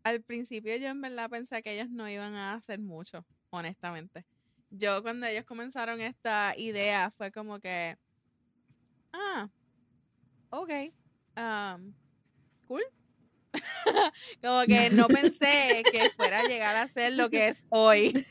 Al 0.03 0.21
principio 0.21 0.75
yo 0.77 0.89
en 0.89 1.01
verdad 1.01 1.29
pensé 1.29 1.63
que 1.63 1.73
ellos 1.73 1.89
no 1.89 2.07
iban 2.07 2.35
a 2.35 2.53
hacer 2.53 2.79
mucho, 2.79 3.25
honestamente. 3.49 4.25
Yo 4.69 5.01
cuando 5.01 5.25
ellos 5.25 5.45
comenzaron 5.45 6.01
esta 6.01 6.53
idea 6.55 7.11
fue 7.17 7.31
como 7.31 7.59
que, 7.59 7.97
ah, 9.11 9.49
ok, 10.49 10.71
um, 11.37 11.93
cool. 12.67 12.83
como 14.41 14.65
que 14.65 14.89
no 14.91 15.07
pensé 15.07 15.83
que 15.91 16.09
fuera 16.11 16.41
a 16.41 16.47
llegar 16.47 16.75
a 16.75 16.87
ser 16.87 17.13
lo 17.13 17.29
que 17.29 17.49
es 17.49 17.63
hoy. 17.69 18.25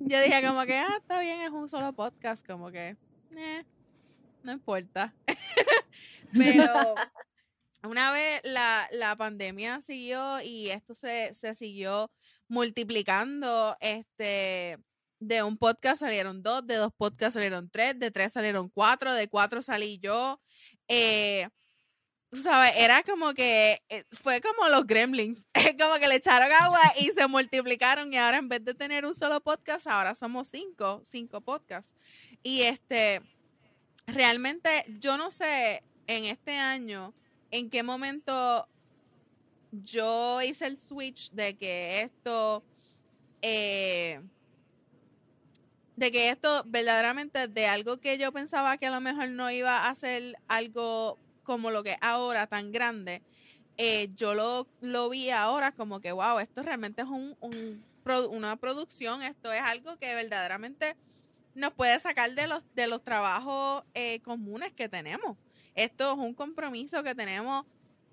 yo 0.00 0.20
dije 0.20 0.46
como 0.46 0.64
que, 0.64 0.76
ah, 0.76 0.96
está 0.98 1.20
bien, 1.20 1.40
es 1.42 1.50
un 1.50 1.68
solo 1.68 1.92
podcast, 1.92 2.46
como 2.46 2.70
que, 2.70 2.96
eh, 3.36 3.64
no 4.42 4.52
importa. 4.52 5.14
Pero 6.32 6.94
una 7.82 8.10
vez 8.10 8.40
la, 8.44 8.88
la, 8.92 9.16
pandemia 9.16 9.80
siguió 9.80 10.40
y 10.42 10.70
esto 10.70 10.94
se, 10.94 11.34
se 11.34 11.54
siguió 11.54 12.10
multiplicando, 12.48 13.76
este, 13.80 14.78
de 15.20 15.42
un 15.42 15.56
podcast 15.56 16.00
salieron 16.00 16.42
dos, 16.42 16.66
de 16.66 16.76
dos 16.76 16.92
podcasts 16.96 17.34
salieron 17.34 17.70
tres, 17.70 17.98
de 17.98 18.10
tres 18.10 18.32
salieron 18.32 18.68
cuatro, 18.68 19.14
de 19.14 19.28
cuatro 19.28 19.62
salí 19.62 19.98
yo. 19.98 20.40
Eh, 20.88 21.48
sabes, 22.42 22.72
era 22.76 23.02
como 23.02 23.34
que 23.34 23.82
eh, 23.88 24.04
fue 24.10 24.40
como 24.40 24.68
los 24.68 24.86
gremlins, 24.86 25.48
como 25.78 25.94
que 25.96 26.08
le 26.08 26.16
echaron 26.16 26.50
agua 26.52 26.80
y 26.98 27.06
se 27.12 27.26
multiplicaron 27.26 28.12
y 28.12 28.16
ahora 28.16 28.38
en 28.38 28.48
vez 28.48 28.64
de 28.64 28.74
tener 28.74 29.04
un 29.04 29.14
solo 29.14 29.40
podcast, 29.40 29.86
ahora 29.86 30.14
somos 30.14 30.48
cinco, 30.48 31.02
cinco 31.04 31.40
podcasts. 31.40 31.94
Y 32.42 32.62
este, 32.62 33.22
realmente 34.06 34.84
yo 35.00 35.16
no 35.16 35.30
sé 35.30 35.82
en 36.06 36.24
este 36.24 36.56
año 36.56 37.14
en 37.50 37.70
qué 37.70 37.82
momento 37.82 38.68
yo 39.70 40.40
hice 40.42 40.66
el 40.66 40.76
switch 40.76 41.30
de 41.32 41.56
que 41.56 42.02
esto, 42.02 42.64
eh, 43.42 44.20
de 45.96 46.12
que 46.12 46.30
esto 46.30 46.62
verdaderamente 46.66 47.48
de 47.48 47.66
algo 47.66 47.98
que 47.98 48.18
yo 48.18 48.32
pensaba 48.32 48.78
que 48.78 48.86
a 48.86 48.90
lo 48.90 49.00
mejor 49.00 49.28
no 49.28 49.50
iba 49.50 49.88
a 49.88 49.94
ser 49.94 50.36
algo 50.48 51.18
como 51.46 51.70
lo 51.70 51.82
que 51.82 51.92
es 51.92 51.98
ahora 52.02 52.46
tan 52.46 52.72
grande, 52.72 53.22
eh, 53.78 54.10
yo 54.16 54.34
lo, 54.34 54.66
lo, 54.80 55.08
vi 55.08 55.30
ahora 55.30 55.72
como 55.72 56.00
que, 56.00 56.12
wow, 56.12 56.38
esto 56.38 56.62
realmente 56.62 57.02
es 57.02 57.08
un, 57.08 57.36
una 58.30 58.56
producción, 58.56 59.22
esto 59.22 59.52
es 59.52 59.62
algo 59.62 59.96
que 59.98 60.14
verdaderamente 60.14 60.96
nos 61.54 61.72
puede 61.72 61.98
sacar 62.00 62.34
de 62.34 62.46
los, 62.46 62.62
de 62.74 62.86
los 62.86 63.02
trabajos 63.02 63.84
eh, 63.94 64.20
comunes 64.20 64.72
que 64.72 64.88
tenemos. 64.88 65.36
Esto 65.74 66.12
es 66.12 66.18
un 66.18 66.34
compromiso 66.34 67.02
que 67.02 67.14
tenemos, 67.14 67.66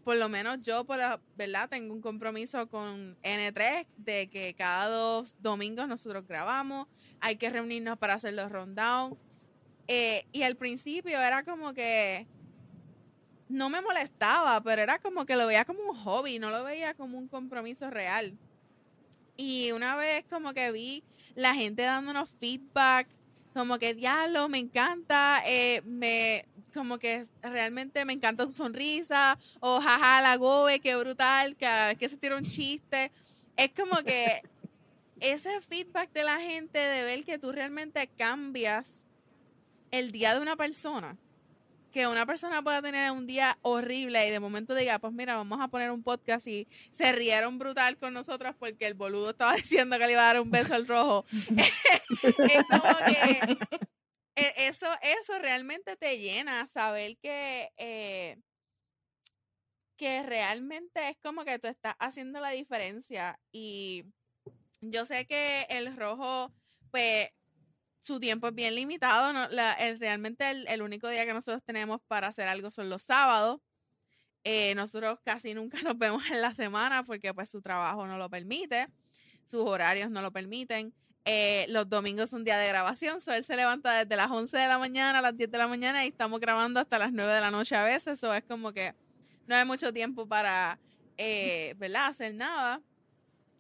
por 0.04 0.18
lo 0.18 0.28
menos 0.28 0.60
yo, 0.62 0.86
por 0.86 0.98
la, 0.98 1.20
¿verdad? 1.36 1.70
Tengo 1.70 1.94
un 1.94 2.02
compromiso 2.02 2.68
con 2.68 3.18
N3 3.22 3.88
de 3.98 4.30
que 4.30 4.54
cada 4.54 4.88
dos 4.88 5.38
domingos 5.40 5.88
nosotros 5.88 6.28
grabamos, 6.28 6.88
hay 7.20 7.38
que 7.38 7.50
reunirnos 7.50 7.98
para 7.98 8.16
hacer 8.16 8.34
los 8.34 8.52
rundown. 8.52 9.18
Eh, 9.88 10.26
y 10.32 10.44
al 10.44 10.56
principio 10.56 11.22
era 11.22 11.44
como 11.44 11.74
que 11.74 12.28
no 13.54 13.70
me 13.70 13.82
molestaba, 13.82 14.60
pero 14.62 14.82
era 14.82 14.98
como 14.98 15.28
que 15.28 15.36
lo 15.36 15.46
veía 15.46 15.64
como 15.64 15.84
un 15.84 15.96
hobby, 15.96 16.40
no 16.40 16.50
lo 16.50 16.64
veía 16.64 16.96
como 16.96 17.20
un 17.20 17.28
compromiso 17.28 17.88
real. 17.92 18.36
Y 19.38 19.72
una 19.74 19.96
vez 19.96 20.26
como 20.28 20.56
que 20.56 20.72
vi 20.72 21.04
la 21.36 21.54
gente 21.54 21.84
dándonos 21.84 22.32
feedback, 22.40 23.08
como 23.54 23.78
que 23.78 23.94
diablo, 23.94 24.50
me 24.50 24.58
encanta, 24.58 25.44
eh, 25.46 25.84
me, 25.86 26.46
como 26.74 26.98
que 26.98 27.28
realmente 27.44 28.04
me 28.06 28.14
encanta 28.14 28.48
su 28.48 28.54
sonrisa, 28.54 29.38
o 29.60 29.80
jaja, 29.80 30.22
la 30.22 30.36
gobe, 30.36 30.80
qué 30.80 30.96
brutal, 30.96 31.56
cada 31.56 31.90
vez 31.90 32.00
que 32.00 32.10
se 32.10 32.18
tira 32.18 32.36
un 32.36 32.44
chiste. 32.44 33.12
Es 33.56 33.70
como 33.72 33.98
que 34.04 34.42
ese 35.20 35.62
feedback 35.62 36.12
de 36.12 36.24
la 36.24 36.40
gente 36.40 36.80
de 36.80 37.04
ver 37.04 37.24
que 37.24 37.38
tú 37.38 37.52
realmente 37.52 38.08
cambias 38.18 39.06
el 39.92 40.12
día 40.12 40.34
de 40.34 40.42
una 40.42 40.56
persona 40.56 41.16
que 41.94 42.08
una 42.08 42.26
persona 42.26 42.64
pueda 42.64 42.82
tener 42.82 43.12
un 43.12 43.28
día 43.28 43.58
horrible 43.62 44.28
y 44.28 44.32
de 44.32 44.40
momento 44.40 44.74
diga, 44.74 44.98
pues 44.98 45.14
mira, 45.14 45.36
vamos 45.36 45.62
a 45.62 45.68
poner 45.68 45.92
un 45.92 46.02
podcast 46.02 46.48
y 46.48 46.68
se 46.92 47.14
rieron 47.14 47.60
brutal 47.60 47.98
con 47.98 48.14
nosotros 48.14 48.56
porque 48.58 48.88
el 48.88 48.96
boludo 48.96 49.30
estaba 49.30 49.54
diciendo 49.56 49.98
que 49.98 50.08
le 50.08 50.14
iba 50.14 50.22
a 50.24 50.34
dar 50.34 50.42
un 50.42 50.50
beso 50.50 50.74
al 50.74 50.88
rojo. 50.88 51.24
es 51.30 52.66
como 52.68 52.98
que 53.06 53.58
e, 54.36 54.54
eso, 54.68 54.88
eso 55.02 55.38
realmente 55.38 55.96
te 55.96 56.18
llena, 56.18 56.68
saber 56.68 57.16
que, 57.18 57.72
eh, 57.78 58.38
que 59.96 60.24
realmente 60.24 61.10
es 61.10 61.18
como 61.22 61.46
que 61.46 61.60
tú 61.60 61.68
estás 61.68 61.94
haciendo 62.00 62.40
la 62.40 62.50
diferencia 62.50 63.40
y 63.52 64.04
yo 64.82 65.06
sé 65.06 65.28
que 65.28 65.68
el 65.70 65.96
rojo, 65.96 66.52
pues 66.90 67.30
su 68.04 68.20
tiempo 68.20 68.48
es 68.48 68.54
bien 68.54 68.76
limitado. 68.76 69.32
La, 69.50 69.78
realmente 69.98 70.50
el, 70.50 70.82
único 70.82 71.08
día 71.08 71.26
que 71.26 71.34
nosotros 71.34 71.64
tenemos 71.64 72.02
para 72.02 72.28
hacer 72.28 72.50
algo 72.50 72.70
son 72.70 72.90
los 72.90 73.02
sábados. 73.02 73.62
Eh, 74.44 74.76
nosotros 74.76 75.20
casi 75.24 75.54
nunca 75.54 75.82
nos 75.84 75.98
vemos 75.98 76.30
en 76.30 76.42
la 76.42 76.54
semana 76.54 77.04
porque 77.06 77.34
pues 77.34 77.50
su 77.50 77.62
trabajo 77.62 78.06
no 78.06 78.18
lo 78.18 78.30
permite, 78.30 78.90
sus 79.46 79.62
horarios 79.62 80.12
no 80.12 80.22
lo 80.22 80.32
permiten. 80.32 80.94
Eh, 81.24 81.66
los 81.70 81.88
domingos 81.88 82.30
son 82.30 82.44
día 82.44 82.58
de 82.58 82.68
grabación, 82.68 83.22
so 83.22 83.32
él 83.32 83.46
se 83.46 83.56
levanta 83.56 83.94
desde 83.94 84.18
las 84.18 84.30
11 84.30 84.58
de 84.58 84.68
la 84.68 84.78
mañana 84.78 85.20
a 85.20 85.22
las 85.22 85.38
10 85.38 85.50
de 85.50 85.58
la 85.58 85.68
mañana 85.70 86.04
y 86.04 86.10
estamos 86.10 86.42
grabando 86.42 86.82
hasta 86.82 87.00
las 87.00 87.14
9 87.14 87.32
de 87.32 87.40
la 87.40 87.50
noche 87.50 87.78
a 87.78 87.86
veces, 87.86 88.20
eso 88.20 88.34
es 88.34 88.44
como 88.44 88.74
que 88.74 88.94
no 89.48 89.56
hay 89.56 89.64
mucho 89.64 89.94
tiempo 89.94 90.28
para, 90.28 90.78
eh, 91.18 91.74
¿verdad? 91.78 92.08
Hacer 92.08 92.36
nada. 92.36 92.82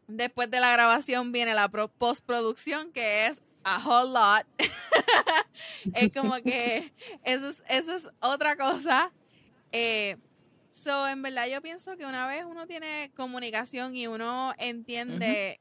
Después 0.08 0.52
de 0.52 0.60
la 0.60 0.74
grabación 0.74 1.32
viene 1.32 1.54
la 1.54 1.70
postproducción, 1.70 2.92
que 2.92 3.28
es 3.28 3.42
a 3.64 3.80
whole 3.80 4.12
lot. 4.12 4.46
es 5.94 6.14
como 6.14 6.36
que 6.42 6.92
eso 7.24 7.50
es, 7.50 7.64
eso 7.68 7.96
es 7.96 8.10
otra 8.20 8.56
cosa. 8.56 9.12
Eh, 9.72 10.18
so, 10.72 11.08
en 11.08 11.22
verdad, 11.22 11.48
yo 11.48 11.62
pienso 11.62 11.98
que 11.98 12.06
una 12.06 12.28
vez 12.28 12.46
uno 12.46 12.68
tiene 12.68 13.12
comunicación 13.16 13.96
y 13.96 14.08
uno 14.08 14.54
entiende 14.58 15.60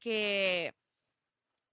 que, 0.00 0.74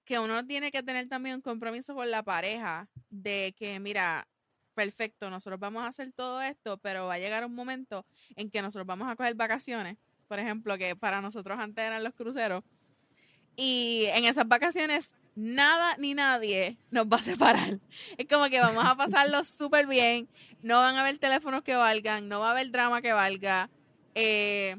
que 0.05 0.19
uno 0.19 0.45
tiene 0.45 0.71
que 0.71 0.83
tener 0.83 1.07
también 1.07 1.35
un 1.35 1.41
compromiso 1.41 1.95
con 1.95 2.09
la 2.09 2.23
pareja 2.23 2.87
de 3.09 3.53
que, 3.57 3.79
mira, 3.79 4.27
perfecto, 4.73 5.29
nosotros 5.29 5.59
vamos 5.59 5.83
a 5.83 5.87
hacer 5.87 6.11
todo 6.13 6.41
esto, 6.41 6.77
pero 6.77 7.07
va 7.07 7.15
a 7.15 7.19
llegar 7.19 7.45
un 7.45 7.53
momento 7.53 8.05
en 8.35 8.49
que 8.49 8.61
nosotros 8.61 8.87
vamos 8.87 9.09
a 9.09 9.15
coger 9.15 9.35
vacaciones. 9.35 9.97
Por 10.27 10.39
ejemplo, 10.39 10.77
que 10.77 10.95
para 10.95 11.21
nosotros 11.21 11.59
antes 11.59 11.83
eran 11.83 12.03
los 12.03 12.13
cruceros. 12.13 12.63
Y 13.55 14.05
en 14.13 14.25
esas 14.25 14.47
vacaciones 14.47 15.13
nada 15.35 15.95
ni 15.97 16.13
nadie 16.13 16.77
nos 16.91 17.07
va 17.07 17.17
a 17.17 17.21
separar. 17.21 17.79
Es 18.17 18.27
como 18.27 18.49
que 18.49 18.59
vamos 18.59 18.83
a 18.85 18.95
pasarlo 18.95 19.43
súper 19.43 19.87
bien. 19.87 20.27
No 20.61 20.79
van 20.79 20.95
a 20.95 21.01
haber 21.01 21.17
teléfonos 21.17 21.63
que 21.63 21.75
valgan, 21.75 22.27
no 22.29 22.39
va 22.39 22.49
a 22.49 22.51
haber 22.51 22.71
drama 22.71 23.01
que 23.01 23.13
valga. 23.13 23.69
Eh, 24.15 24.75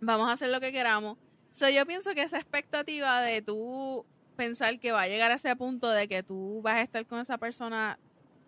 vamos 0.00 0.28
a 0.28 0.32
hacer 0.32 0.50
lo 0.50 0.60
que 0.60 0.72
queramos. 0.72 1.18
So, 1.50 1.68
yo 1.68 1.86
pienso 1.86 2.14
que 2.14 2.22
esa 2.22 2.38
expectativa 2.38 3.20
de 3.20 3.42
tú 3.42 4.06
pensar 4.36 4.78
que 4.78 4.92
va 4.92 5.02
a 5.02 5.08
llegar 5.08 5.30
a 5.30 5.34
ese 5.34 5.54
punto 5.56 5.90
de 5.90 6.08
que 6.08 6.22
tú 6.22 6.60
vas 6.62 6.76
a 6.76 6.82
estar 6.82 7.06
con 7.06 7.20
esa 7.20 7.38
persona, 7.38 7.98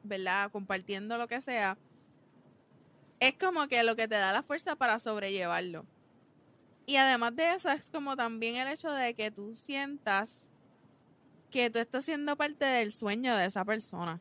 ¿verdad? 0.02 0.51
Compartiendo 0.51 1.18
lo 1.18 1.28
que 1.28 1.40
sea, 1.42 1.76
es 3.20 3.34
como 3.34 3.68
que 3.68 3.82
lo 3.82 3.96
que 3.96 4.09
te 4.09 4.16
da 4.16 4.32
la 4.32 4.42
fuerza 4.42 4.76
para 4.76 4.98
sobrellevarlo. 4.98 5.86
Y 6.86 6.96
además 6.96 7.34
de 7.36 7.55
eso, 7.55 7.70
es 7.70 7.90
como 7.90 8.16
también 8.16 8.56
el 8.56 8.68
hecho 8.68 8.90
de 8.90 9.14
que 9.14 9.30
tú 9.30 9.55
sientas 9.55 10.48
que 11.55 11.70
tú 11.70 11.78
estás 11.78 12.05
siendo 12.05 12.35
parte 12.36 12.64
del 12.64 12.90
sueño 12.90 13.36
de 13.36 13.47
esa 13.47 13.64
persona. 13.64 14.20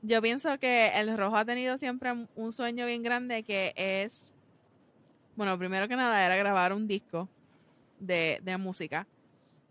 Yo 0.00 0.22
pienso 0.22 0.56
que 0.60 0.92
el 0.94 1.18
rojo 1.18 1.36
ha 1.36 1.44
tenido 1.44 1.76
siempre 1.76 2.12
un 2.36 2.52
sueño 2.52 2.86
bien 2.86 3.02
grande 3.02 3.42
que 3.42 3.72
es, 3.74 4.32
bueno, 5.34 5.58
primero 5.58 5.88
que 5.88 5.96
nada 5.96 6.24
era 6.24 6.36
grabar 6.36 6.72
un 6.72 6.86
disco 6.86 7.28
de, 7.98 8.38
de 8.44 8.56
música. 8.58 9.08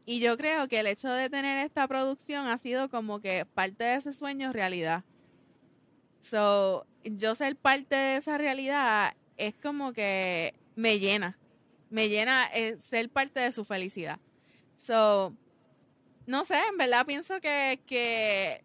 Y 0.06 0.20
yo 0.20 0.36
creo 0.36 0.68
que 0.68 0.82
el 0.82 0.88
hecho 0.88 1.08
de 1.14 1.30
tener 1.30 1.66
esta 1.66 1.88
producción 1.88 2.46
ha 2.48 2.58
sido 2.58 2.90
como 2.90 3.22
que 3.22 3.46
parte 3.46 3.86
de 3.86 3.96
ese 3.96 4.12
sueño 4.12 4.52
realidad. 4.52 5.06
So, 6.20 6.86
yo 7.06 7.36
ser 7.36 7.56
parte 7.56 7.96
de 7.96 8.18
esa 8.18 8.38
realidad 8.38 9.14
es 9.38 9.56
como 9.64 9.94
que 9.94 10.54
me 10.76 11.00
llena. 11.00 11.38
Me 11.90 12.10
llena 12.10 12.50
eh, 12.54 12.76
ser 12.82 13.10
parte 13.10 13.40
de 13.40 13.54
su 13.54 13.64
felicidad. 13.64 14.20
So, 14.76 15.34
no 16.28 16.46
sé, 16.46 16.56
en 16.70 16.78
verdad 16.78 17.06
pienso 17.06 17.40
que, 17.40 18.64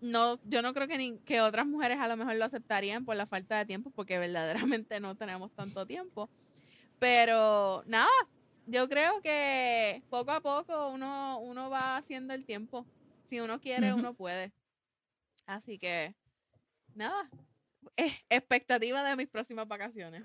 no, 0.00 0.38
yo 0.44 0.62
no 0.62 0.72
creo 0.74 0.88
que, 0.88 0.98
ni, 0.98 1.18
que 1.18 1.40
otras 1.40 1.66
mujeres 1.66 1.98
a 1.98 2.08
lo 2.08 2.16
mejor 2.16 2.36
lo 2.36 2.44
aceptarían 2.44 3.04
por 3.04 3.16
la 3.16 3.26
falta 3.26 3.58
de 3.58 3.66
tiempo, 3.66 3.90
porque 3.90 4.18
verdaderamente 4.18 5.00
no 5.00 5.16
tenemos 5.16 5.52
tanto 5.52 5.86
tiempo. 5.86 6.28
Pero 6.98 7.82
nada, 7.86 8.08
yo 8.66 8.88
creo 8.88 9.20
que 9.20 10.02
poco 10.08 10.30
a 10.30 10.40
poco 10.40 10.90
uno, 10.90 11.38
uno 11.40 11.70
va 11.70 11.96
haciendo 11.96 12.34
el 12.34 12.44
tiempo. 12.44 12.86
Si 13.28 13.40
uno 13.40 13.60
quiere, 13.60 13.92
uno 13.92 14.14
puede. 14.14 14.52
Así 15.46 15.78
que, 15.78 16.14
nada, 16.94 17.28
expectativa 18.30 19.02
de 19.04 19.16
mis 19.16 19.28
próximas 19.28 19.68
vacaciones. 19.68 20.24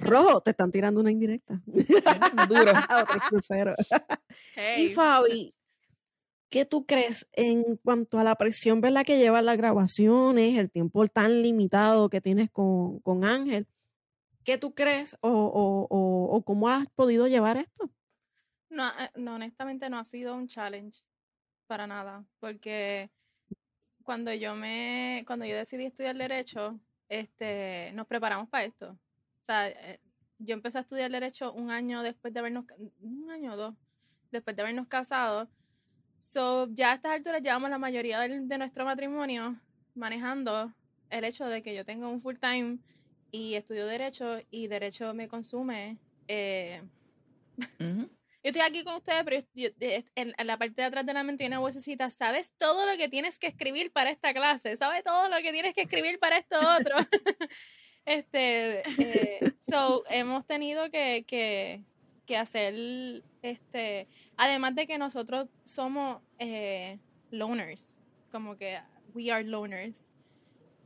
Rojo, 0.00 0.40
te 0.40 0.50
están 0.50 0.70
tirando 0.70 1.00
una 1.00 1.10
indirecta. 1.10 1.60
Duro. 2.48 2.72
Otro 3.02 3.20
crucero. 3.28 3.74
Y 4.78 4.88
Fabi, 4.90 5.54
¿qué 6.50 6.64
tú 6.64 6.86
crees 6.86 7.28
en 7.32 7.76
cuanto 7.76 8.18
a 8.18 8.24
la 8.24 8.34
presión 8.34 8.80
¿verdad? 8.80 9.04
que 9.04 9.18
llevan 9.18 9.46
las 9.46 9.56
grabaciones, 9.56 10.58
el 10.58 10.70
tiempo 10.70 11.06
tan 11.08 11.42
limitado 11.42 12.08
que 12.08 12.20
tienes 12.20 12.50
con, 12.50 13.00
con 13.00 13.24
Ángel? 13.24 13.66
¿qué 14.44 14.58
tú 14.58 14.74
crees 14.74 15.16
o, 15.20 15.28
o, 15.30 15.86
o, 15.88 16.36
o 16.36 16.42
cómo 16.42 16.68
has 16.68 16.88
podido 16.90 17.26
llevar 17.26 17.56
esto? 17.56 17.90
No, 18.68 18.88
eh, 18.88 19.10
no, 19.16 19.34
honestamente 19.34 19.88
no 19.88 19.98
ha 19.98 20.04
sido 20.04 20.34
un 20.34 20.48
challenge 20.48 21.04
para 21.66 21.86
nada, 21.86 22.24
porque 22.40 23.10
cuando 24.02 24.32
yo 24.32 24.54
me, 24.54 25.24
cuando 25.26 25.44
yo 25.44 25.56
decidí 25.56 25.86
estudiar 25.86 26.16
derecho, 26.16 26.78
este, 27.08 27.92
nos 27.92 28.06
preparamos 28.06 28.48
para 28.48 28.64
esto. 28.64 28.90
O 28.90 29.44
sea, 29.44 29.68
eh, 29.68 30.00
yo 30.38 30.54
empecé 30.54 30.78
a 30.78 30.80
estudiar 30.82 31.10
derecho 31.10 31.52
un 31.52 31.70
año 31.70 32.02
después 32.02 32.32
de 32.32 32.40
habernos, 32.40 32.64
un 33.00 33.30
año 33.30 33.54
o 33.54 33.56
dos, 33.56 33.74
después 34.30 34.56
de 34.56 34.62
habernos 34.62 34.88
casado. 34.88 35.48
So, 36.18 36.68
ya 36.72 36.92
a 36.92 36.94
estas 36.94 37.12
alturas 37.12 37.42
llevamos 37.42 37.70
la 37.70 37.78
mayoría 37.78 38.20
de 38.20 38.58
nuestro 38.58 38.84
matrimonio 38.84 39.58
manejando 39.94 40.72
el 41.10 41.24
hecho 41.24 41.46
de 41.46 41.62
que 41.62 41.74
yo 41.74 41.84
tengo 41.84 42.08
un 42.08 42.22
full 42.22 42.36
time 42.36 42.78
y 43.30 43.54
estudio 43.54 43.86
derecho 43.86 44.38
y 44.50 44.68
derecho 44.68 45.12
me 45.14 45.28
consume. 45.28 45.98
eh. 46.28 46.82
Yo 48.42 48.50
estoy 48.50 48.62
aquí 48.62 48.82
con 48.82 48.96
ustedes, 48.96 49.22
pero 49.24 49.36
eh, 49.54 50.04
en, 50.16 50.34
en 50.36 50.46
la 50.46 50.58
parte 50.58 50.82
de 50.82 50.88
atrás 50.88 51.06
de 51.06 51.12
la 51.12 51.22
mente 51.22 51.44
hay 51.44 51.48
una 51.48 51.60
vocecita. 51.60 52.10
¿Sabes 52.10 52.52
todo 52.58 52.86
lo 52.86 52.96
que 52.96 53.08
tienes 53.08 53.38
que 53.38 53.46
escribir 53.46 53.92
para 53.92 54.10
esta 54.10 54.34
clase? 54.34 54.76
¿Sabes 54.76 55.04
todo 55.04 55.28
lo 55.28 55.36
que 55.36 55.52
tienes 55.52 55.74
que 55.74 55.82
escribir 55.82 56.18
para 56.18 56.38
esto 56.38 56.56
otro? 56.58 56.96
este, 58.04 58.82
eh, 59.00 59.52
so, 59.60 60.02
hemos 60.10 60.44
tenido 60.44 60.90
que, 60.90 61.24
que, 61.24 61.84
que 62.26 62.36
hacer, 62.36 63.22
este, 63.42 64.08
además 64.36 64.74
de 64.74 64.88
que 64.88 64.98
nosotros 64.98 65.48
somos 65.62 66.20
eh, 66.40 66.98
loners, 67.30 68.00
como 68.32 68.56
que 68.56 68.80
we 69.14 69.30
are 69.30 69.44
loners. 69.44 70.10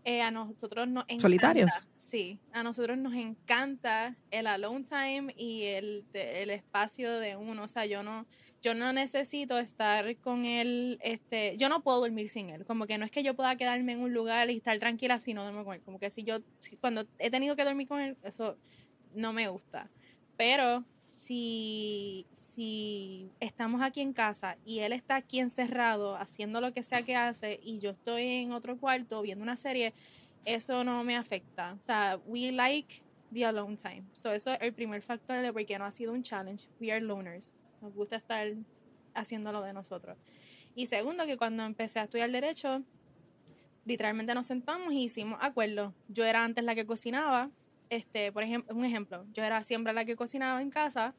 Eh, 0.09 0.23
a 0.23 0.31
nosotros 0.31 0.87
nos 0.87 1.03
encanta, 1.05 1.21
Solitarios. 1.23 1.87
Sí, 1.99 2.39
a 2.53 2.63
nosotros 2.63 2.97
nos 2.97 3.13
encanta 3.15 4.15
el 4.31 4.47
alone 4.47 4.85
time 4.85 5.35
y 5.37 5.65
el, 5.65 6.05
el 6.13 6.51
espacio 6.51 7.19
de 7.19 7.35
uno. 7.37 7.65
O 7.65 7.69
sea, 7.69 7.87
yo 7.87 8.05
no, 8.05 8.25
yo 8.63 8.73
no 8.75 8.93
necesito 8.93 9.59
estar 9.59 10.17
con 10.19 10.45
él, 10.45 10.99
este, 11.03 11.57
yo 11.59 11.69
no 11.69 11.83
puedo 11.83 11.99
dormir 12.01 12.29
sin 12.31 12.51
él. 12.51 12.65
Como 12.65 12.87
que 12.87 12.99
no 12.99 13.05
es 13.05 13.11
que 13.11 13.25
yo 13.25 13.35
pueda 13.35 13.57
quedarme 13.57 13.93
en 13.95 14.01
un 14.01 14.15
lugar 14.15 14.49
y 14.51 14.57
estar 14.59 14.79
tranquila 14.79 15.19
si 15.19 15.35
no 15.35 15.43
duermo 15.43 15.65
con 15.65 15.75
él. 15.75 15.83
Como 15.83 15.99
que 15.99 16.11
si 16.11 16.23
yo, 16.23 16.39
si- 16.61 16.77
cuando 16.77 17.05
he 17.19 17.31
tenido 17.31 17.57
que 17.57 17.65
dormir 17.65 17.89
con 17.89 18.01
él, 18.01 18.17
eso 18.23 18.57
no 19.15 19.33
me 19.33 19.49
gusta. 19.49 19.91
Pero 20.37 20.85
si, 20.97 22.27
si 22.33 23.31
estamos 23.41 23.81
aquí 23.81 24.01
en 24.01 24.13
casa 24.13 24.57
y 24.65 24.81
él 24.81 24.93
está 24.93 25.17
aquí 25.17 25.41
encerrado 25.41 26.17
haciendo 26.17 26.61
lo 26.61 26.73
que 26.73 26.83
sea 26.83 27.03
que 27.03 27.17
hace 27.17 27.59
y 27.63 27.79
yo 27.79 27.91
estoy 27.91 28.23
en 28.23 28.53
otro 28.53 28.77
cuarto 28.77 29.23
viendo 29.23 29.43
una 29.43 29.57
serie, 29.57 29.95
eso 30.45 30.85
no 30.85 31.03
me 31.05 31.17
afecta. 31.17 31.73
O 31.73 31.81
sea, 31.81 32.21
we 32.27 32.53
like 32.53 33.03
the 33.33 33.45
alone 33.45 33.77
time. 33.77 34.05
So 34.13 34.33
eso 34.33 34.53
es 34.53 34.59
el 34.61 34.73
primer 34.73 35.03
factor 35.03 35.41
de 35.41 35.53
por 35.53 35.65
qué 35.65 35.79
no 35.79 35.85
ha 35.85 35.93
sido 35.93 36.13
un 36.13 36.23
challenge. 36.23 36.69
We 36.81 36.93
are 36.93 37.01
loners. 37.01 37.59
Nos 37.81 37.95
gusta 37.95 38.17
estar 38.17 38.53
haciendo 39.15 39.53
lo 39.53 39.63
de 39.63 39.73
nosotros. 39.73 40.17
Y 40.75 40.87
segundo, 40.87 41.25
que 41.25 41.39
cuando 41.39 41.65
empecé 41.65 42.01
a 42.01 42.05
estudiar 42.05 42.31
derecho, 42.31 42.83
literalmente 43.87 44.35
nos 44.35 44.47
sentamos 44.47 44.93
y 44.93 45.05
hicimos 45.05 45.39
acuerdos. 45.41 45.95
Yo 46.09 46.25
era 46.25 46.45
antes 46.45 46.63
la 46.63 46.75
que 46.75 46.85
cocinaba, 46.85 47.51
este, 47.91 48.33
por 48.33 48.43
ejemplo, 48.43 48.75
un 48.75 48.85
ejemplo, 48.85 49.25
yo 49.33 49.45
era 49.45 49.63
siempre 49.63 49.93
la 49.93 50.05
que 50.05 50.17
cocinaba 50.17 50.63
en 50.63 50.71
casa, 50.71 51.15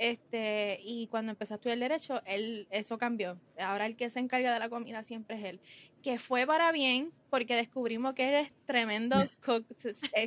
este, 0.00 0.80
y 0.82 1.08
cuando 1.08 1.32
empecé 1.32 1.52
a 1.52 1.56
estudiar 1.56 1.78
derecho, 1.78 2.22
él, 2.24 2.66
eso 2.70 2.96
cambió. 2.96 3.38
Ahora 3.58 3.84
el 3.84 3.96
que 3.96 4.08
se 4.08 4.18
encarga 4.18 4.50
de 4.54 4.58
la 4.58 4.70
comida 4.70 5.02
siempre 5.02 5.36
es 5.36 5.44
él. 5.44 5.60
Que 6.02 6.18
fue 6.18 6.46
para 6.46 6.72
bien, 6.72 7.12
porque 7.28 7.54
descubrimos 7.54 8.14
que 8.14 8.28
él 8.30 8.46
es 8.46 8.52
tremendo 8.64 9.16
cook, 9.44 9.66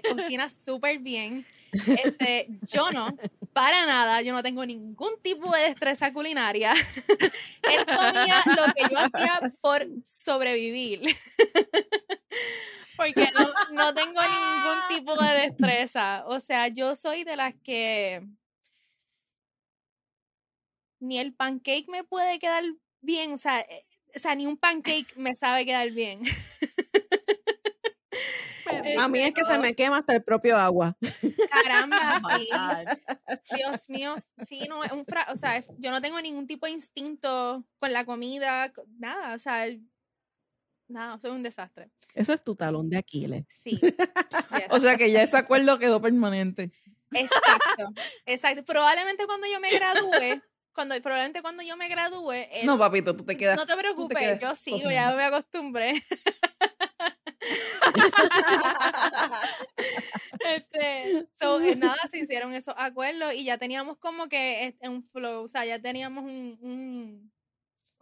cocina 0.08 0.52
súper 0.52 1.00
bien. 1.00 1.44
Este, 1.72 2.50
yo 2.72 2.92
no, 2.92 3.18
para 3.52 3.88
nada, 3.88 4.22
yo 4.22 4.32
no 4.32 4.44
tengo 4.44 4.64
ningún 4.64 5.20
tipo 5.24 5.52
de 5.56 5.64
destreza 5.64 6.14
culinaria. 6.14 6.74
él 7.64 7.86
comía 7.86 8.44
lo 8.46 8.74
que 8.76 8.84
yo 8.92 9.00
hacía 9.00 9.54
por 9.60 9.88
sobrevivir. 10.04 11.02
Porque 12.98 13.28
no, 13.34 13.48
no 13.74 13.94
tengo 13.94 14.22
ningún 14.22 14.78
tipo 14.88 15.16
de 15.16 15.30
destreza. 15.42 16.24
O 16.28 16.40
sea, 16.40 16.68
yo 16.68 16.96
soy 16.96 17.24
de 17.24 17.36
las 17.36 17.54
que 17.64 18.22
ni 21.00 21.20
el 21.20 21.34
pancake 21.34 21.88
me 21.90 22.04
puede 22.04 22.40
quedar 22.40 22.64
bien. 23.02 23.34
O 23.34 23.38
sea, 23.38 23.62
eh, 23.62 23.86
o 24.16 24.20
sea 24.20 24.36
ni 24.36 24.46
un 24.48 24.58
pancake 24.58 25.16
me 25.16 25.36
sabe 25.36 25.66
quedar 25.66 25.90
bien. 25.92 26.22
A 28.98 29.08
mí 29.08 29.20
es 29.22 29.34
que 29.34 29.44
se 29.44 29.58
me 29.58 29.76
quema 29.76 29.98
hasta 29.98 30.14
el 30.14 30.24
propio 30.24 30.58
agua. 30.58 30.98
Caramba, 31.50 32.20
sí. 32.38 32.50
Dios 33.56 33.90
mío, 33.90 34.16
sí, 34.48 34.62
no, 34.70 34.84
es 34.84 34.92
un 34.92 35.06
fra 35.06 35.28
o 35.32 35.36
sea, 35.36 35.64
yo 35.78 35.92
no 35.92 36.02
tengo 36.02 36.22
ningún 36.22 36.48
tipo 36.48 36.66
de 36.66 36.72
instinto 36.74 37.66
con 37.80 37.92
la 37.92 38.06
comida, 38.06 38.72
co- 38.72 38.86
nada, 39.00 39.36
o 39.36 39.40
sea, 39.40 39.66
nada, 40.88 41.20
soy 41.20 41.32
un 41.32 41.44
desastre. 41.44 41.90
Ese 42.14 42.34
es 42.34 42.44
tu 42.44 42.56
talón 42.56 42.90
de 42.90 42.98
Aquiles. 42.98 43.46
Sí. 43.50 43.80
yes. 44.52 44.68
O 44.70 44.80
sea 44.80 44.98
que 44.98 45.12
ya 45.12 45.22
ese 45.22 45.38
acuerdo 45.38 45.80
quedó 45.80 46.02
permanente. 46.02 46.72
Exacto, 47.12 47.94
exacto. 48.26 48.64
Probablemente 48.66 49.26
cuando 49.26 49.48
yo 49.48 49.60
me 49.60 49.72
gradúe, 49.72 50.42
cuando, 50.74 51.00
probablemente 51.02 51.42
cuando 51.42 51.64
yo 51.64 51.78
me 51.78 51.88
gradúe, 51.88 52.48
No, 52.64 52.78
papito, 52.78 53.16
tú 53.16 53.24
te 53.24 53.38
quedas. 53.38 53.58
no 53.58 53.66
te 53.66 53.78
preocupes, 53.78 54.40
yo 54.40 54.56
sigo, 54.56 54.90
ya 54.90 55.12
me 55.12 55.24
acostumbré. 55.24 56.04
este, 60.46 61.28
so, 61.40 61.62
eh, 61.62 61.76
nada, 61.76 62.00
se 62.10 62.20
hicieron 62.20 62.54
esos 62.54 62.76
acuerdos 62.78 63.34
y 63.34 63.46
ya 63.46 63.58
teníamos 63.58 63.98
como 63.98 64.28
que 64.28 64.68
este, 64.68 64.90
un 64.90 65.04
flow, 65.04 65.44
o 65.44 65.48
sea, 65.48 65.66
ya 65.66 65.80
teníamos 65.80 66.24
un, 66.24 66.58
un, 66.62 67.32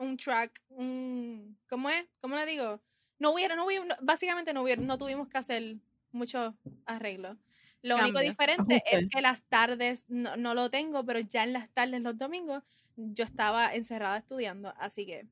un 0.01 0.17
track, 0.17 0.61
un, 0.69 1.57
¿cómo 1.69 1.89
es? 1.89 2.05
¿Cómo 2.19 2.35
le 2.35 2.45
digo? 2.45 2.81
No 3.19 3.31
hubiera, 3.31 3.55
no 3.55 3.65
hubiera, 3.65 3.97
básicamente 4.01 4.53
no 4.53 4.63
hubiera, 4.63 4.81
no 4.81 4.97
tuvimos 4.97 5.27
que 5.27 5.37
hacer 5.37 5.75
muchos 6.11 6.53
arreglos. 6.85 7.37
Lo 7.83 7.97
único 7.97 8.19
diferente 8.19 8.83
es 8.91 9.07
que 9.09 9.21
las 9.21 9.41
tardes 9.43 10.05
no, 10.07 10.35
no 10.37 10.53
lo 10.53 10.69
tengo, 10.69 11.03
pero 11.03 11.19
ya 11.19 11.43
en 11.43 11.53
las 11.53 11.69
tardes, 11.69 12.01
los 12.01 12.17
domingos, 12.17 12.63
yo 12.95 13.23
estaba 13.23 13.73
encerrada 13.73 14.17
estudiando, 14.17 14.73
así 14.77 15.05
que. 15.05 15.25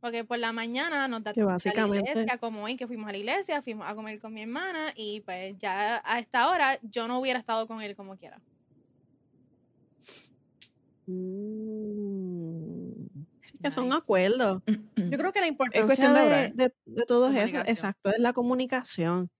Porque 0.00 0.24
por 0.24 0.38
la 0.38 0.52
mañana 0.52 1.06
nos 1.08 1.22
da 1.22 1.32
ir 1.36 1.42
a 1.42 1.44
la 1.46 1.52
básicamente- 1.52 2.10
iglesia, 2.10 2.38
como 2.38 2.62
hoy 2.64 2.76
que 2.76 2.86
fuimos 2.86 3.08
a 3.08 3.12
la 3.12 3.18
iglesia, 3.18 3.60
fuimos 3.60 3.86
a 3.86 3.94
comer 3.94 4.18
con 4.18 4.32
mi 4.32 4.40
hermana 4.42 4.92
y 4.96 5.20
pues 5.20 5.58
ya 5.58 6.00
a 6.04 6.18
esta 6.18 6.48
hora 6.48 6.78
yo 6.82 7.06
no 7.06 7.18
hubiera 7.18 7.38
estado 7.38 7.66
con 7.66 7.82
él 7.82 7.94
como 7.94 8.16
quiera. 8.16 8.40
Mm. 11.10 13.24
Que 13.62 13.70
son 13.70 13.86
Nice. 13.86 13.98
acuerdos. 13.98 14.62
Yo 14.96 15.18
creo 15.18 15.26
que 15.32 15.40
la 15.40 15.48
importancia 15.48 16.12
de 16.12 16.52
de, 16.54 16.74
de, 16.84 17.06
todo 17.06 17.30
es 17.30 17.36
eso, 17.36 17.62
exacto, 17.66 18.10
es 18.10 18.18
la 18.18 18.32
comunicación. 18.32 19.30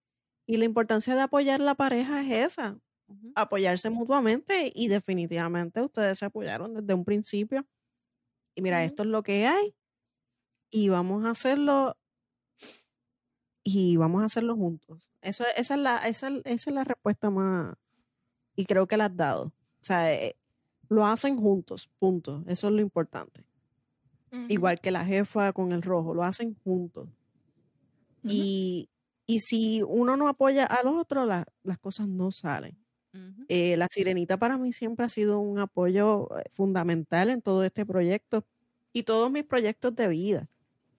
Y 0.47 0.57
la 0.57 0.65
importancia 0.65 1.15
de 1.15 1.21
apoyar 1.21 1.61
la 1.61 1.75
pareja 1.75 2.23
es 2.23 2.53
esa, 2.53 2.79
Ujú. 3.07 3.33
apoyarse 3.35 3.91
mutuamente 3.91 4.73
y 4.75 4.89
definitivamente 4.89 5.81
ustedes 5.81 6.19
se 6.19 6.27
apoyaron 6.27 6.75
desde 6.75 6.95
un 6.95 7.05
principio. 7.05 7.67
Y 8.57 8.63
mira, 8.63 8.79
Ujú. 8.79 8.87
esto 8.87 9.03
es 9.05 9.09
lo 9.09 9.23
que 9.23 9.47
hay 9.47 9.75
y 10.71 10.89
vamos 10.89 11.25
a 11.25 11.31
hacerlo 11.31 11.97
y 13.63 13.97
vamos 13.97 14.23
a 14.23 14.27
hacerlo 14.27 14.57
juntos. 14.57 15.13
Eso, 15.21 15.45
esa, 15.57 15.75
es 15.75 15.81
la, 15.81 15.97
esa, 16.09 16.29
esa 16.45 16.71
es 16.71 16.75
la 16.75 16.85
respuesta 16.85 17.31
más 17.31 17.77
y 18.57 18.67
creo 18.67 18.87
que 18.87 18.97
la 18.97 19.07
has 19.07 19.17
dado. 19.17 19.45
O 19.47 19.85
sea, 19.85 20.13
eh, 20.13 20.37
lo 20.91 21.07
hacen 21.07 21.39
juntos, 21.39 21.89
punto. 21.99 22.45
Eso 22.47 22.69
es 22.69 22.75
lo 22.75 22.81
importante. 22.83 23.43
Igual 24.49 24.81
que 24.81 24.91
la 24.91 25.05
jefa 25.07 25.53
con 25.55 25.73
el 25.73 25.81
rojo, 25.83 26.13
lo 26.15 26.23
hacen 26.23 26.55
juntos. 26.63 27.09
Y, 28.23 28.91
y 29.27 29.41
si 29.41 29.83
uno 29.83 30.17
no 30.19 30.29
apoya 30.29 30.67
al 30.67 30.87
otro, 30.89 31.25
la- 31.25 31.47
las 31.65 31.79
cosas 31.79 32.07
no 32.07 32.31
salen. 32.31 32.77
Eh, 33.49 33.77
la 33.77 33.89
sirenita 33.91 34.37
para 34.37 34.57
mí 34.59 34.73
siempre 34.73 35.05
ha 35.05 35.09
sido 35.09 35.41
un 35.41 35.59
apoyo 35.59 36.29
eh, 36.39 36.45
fundamental 36.53 37.31
en 37.31 37.41
todo 37.43 37.65
este 37.65 37.85
proyecto 37.87 38.45
y 38.93 39.03
todos 39.03 39.33
mis 39.33 39.43
proyectos 39.45 39.97
de 39.97 40.07
vida. 40.07 40.49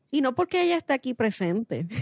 Y 0.10 0.20
no 0.20 0.36
porque 0.36 0.62
ella 0.64 0.76
esté 0.78 0.92
aquí 0.94 1.14
presente. 1.14 1.88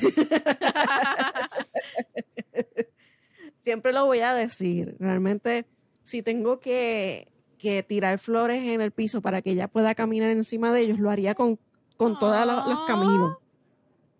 siempre 3.61 3.93
lo 3.93 4.05
voy 4.05 4.19
a 4.19 4.33
decir. 4.33 4.95
Realmente, 4.99 5.65
si 6.03 6.21
tengo 6.23 6.59
que, 6.59 7.27
que 7.59 7.83
tirar 7.83 8.17
flores 8.17 8.63
en 8.63 8.81
el 8.81 8.91
piso 8.91 9.21
para 9.21 9.43
que 9.43 9.51
ella 9.51 9.67
pueda 9.67 9.93
caminar 9.93 10.31
encima 10.31 10.73
de 10.73 10.81
ellos, 10.81 10.97
lo 10.99 11.11
haría 11.11 11.35
con, 11.35 11.59
con 11.97 12.17
todos 12.17 12.43
los, 12.47 12.67
los 12.67 12.87
caminos. 12.87 13.37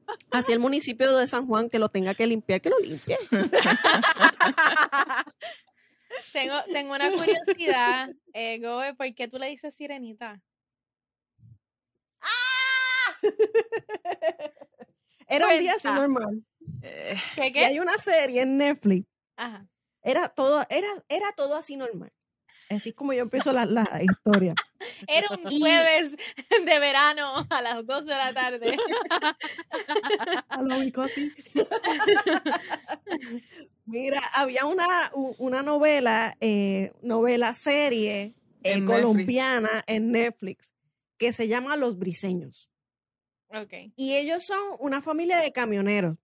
Así 0.32 0.52
el 0.52 0.60
municipio 0.60 1.16
de 1.18 1.28
San 1.28 1.48
Juan 1.48 1.70
que 1.70 1.80
lo 1.80 1.90
tenga 1.90 2.14
que 2.14 2.28
limpiar, 2.28 2.62
que 2.62 2.70
lo 2.70 2.78
limpie. 2.80 3.18
Tengo, 6.34 6.56
tengo 6.74 6.96
una 6.96 7.10
curiosidad, 7.12 8.10
eh, 8.34 8.60
Goe, 8.60 8.94
¿por 8.94 9.14
qué 9.16 9.30
tú 9.30 9.40
le 9.40 9.48
dices 9.48 9.74
sirenita? 9.74 10.42
Era 15.28 15.48
un 15.48 15.60
día 15.60 15.74
así 15.76 15.88
normal. 15.88 16.44
¿Qué 17.36 17.48
Y 17.48 17.54
qué? 17.54 17.66
hay 17.66 17.80
una 17.80 17.98
serie 17.98 18.42
en 18.42 18.58
Netflix. 18.58 19.08
Ajá. 19.38 19.66
Era 20.02 20.30
todo, 20.30 20.66
era, 20.70 20.88
era 21.08 21.32
todo 21.34 21.56
así 21.56 21.76
normal. 21.76 22.12
Así 22.70 22.90
es 22.90 22.96
como 22.96 23.14
yo 23.14 23.24
empiezo 23.24 23.52
la, 23.52 23.66
la 23.66 23.88
historia. 24.04 24.54
Era 25.08 25.28
un 25.32 25.52
Y- 25.52 25.60
jueves 25.60 26.16
de 26.66 26.80
verano 26.80 27.46
a 27.50 27.62
las 27.62 27.86
2 27.86 28.06
de 28.06 28.16
la 28.16 28.34
tarde. 28.34 28.78
A 30.50 30.62
lo 30.62 30.78
único 30.78 31.02
así. 31.02 31.32
Mira, 33.86 34.22
había 34.34 34.66
una, 34.66 35.12
una 35.14 35.64
novela, 35.64 36.38
eh, 36.42 36.92
novela 37.02 37.54
serie 37.54 38.22
eh, 38.22 38.34
En 38.64 38.86
Netflix. 38.86 39.02
colombiana 39.02 39.84
en 39.88 40.12
Netflix 40.12 40.74
que 41.18 41.34
se 41.34 41.48
llama 41.48 41.76
Los 41.76 41.98
Briseños. 41.98 42.70
Ok. 43.50 43.74
Y 43.96 44.16
ellos 44.16 44.46
son 44.46 44.60
una 44.80 45.02
familia 45.02 45.40
de 45.40 45.52
camioneros. 45.52 46.18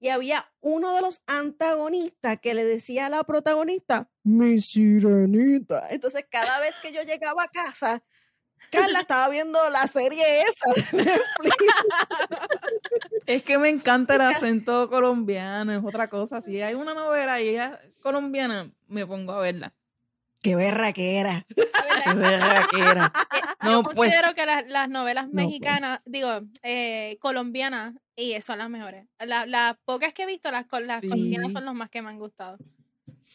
Y 0.00 0.08
había 0.08 0.50
uno 0.60 0.94
de 0.94 1.02
los 1.02 1.22
antagonistas 1.26 2.40
que 2.40 2.54
le 2.54 2.64
decía 2.64 3.06
a 3.06 3.10
la 3.10 3.22
protagonista, 3.22 4.10
mi 4.24 4.58
sirenita. 4.60 5.88
Entonces, 5.90 6.24
cada 6.30 6.58
vez 6.58 6.78
que 6.80 6.92
yo 6.92 7.02
llegaba 7.02 7.44
a 7.44 7.48
casa, 7.48 8.02
Carla 8.70 9.00
estaba 9.00 9.28
viendo 9.28 9.58
la 9.70 9.86
serie 9.88 10.42
esa 10.42 10.96
de 10.96 11.04
Netflix. 11.04 11.56
Es 13.26 13.42
que 13.42 13.58
me 13.58 13.68
encanta 13.68 14.14
el 14.14 14.22
acento 14.22 14.88
colombiano, 14.88 15.72
es 15.72 15.84
otra 15.84 16.08
cosa. 16.08 16.40
Si 16.40 16.60
hay 16.60 16.74
una 16.74 16.94
novela 16.94 17.40
y 17.40 17.50
ella 17.50 17.80
es 17.86 17.98
colombiana, 17.98 18.72
me 18.88 19.06
pongo 19.06 19.32
a 19.32 19.40
verla. 19.40 19.74
Qué 20.42 20.56
berra 20.56 20.92
que 20.92 21.18
era. 21.18 21.44
Qué 22.04 22.14
verga 22.14 22.66
que 22.70 22.80
era. 22.80 23.12
Yo 23.62 23.70
No, 23.72 23.82
considero 23.82 24.20
pues. 24.22 24.34
que 24.34 24.46
las, 24.46 24.66
las 24.68 24.88
novelas 24.88 25.24
pues. 25.24 25.34
mexicanas, 25.34 26.00
digo, 26.06 26.40
eh, 26.62 27.18
colombianas, 27.20 27.94
y 28.16 28.40
son 28.40 28.58
las 28.58 28.70
mejores. 28.70 29.06
La- 29.18 29.46
Las 29.46 29.76
pocas 29.84 30.12
que 30.14 30.22
he 30.22 30.26
visto, 30.26 30.50
las, 30.50 30.66
las 30.82 31.00
Sí. 31.02 31.08
colombianas 31.08 31.52
son 31.52 31.64
los 31.66 31.74
más 31.74 31.90
que 31.90 32.00
me 32.02 32.08
han 32.10 32.18
gustado. 32.18 32.56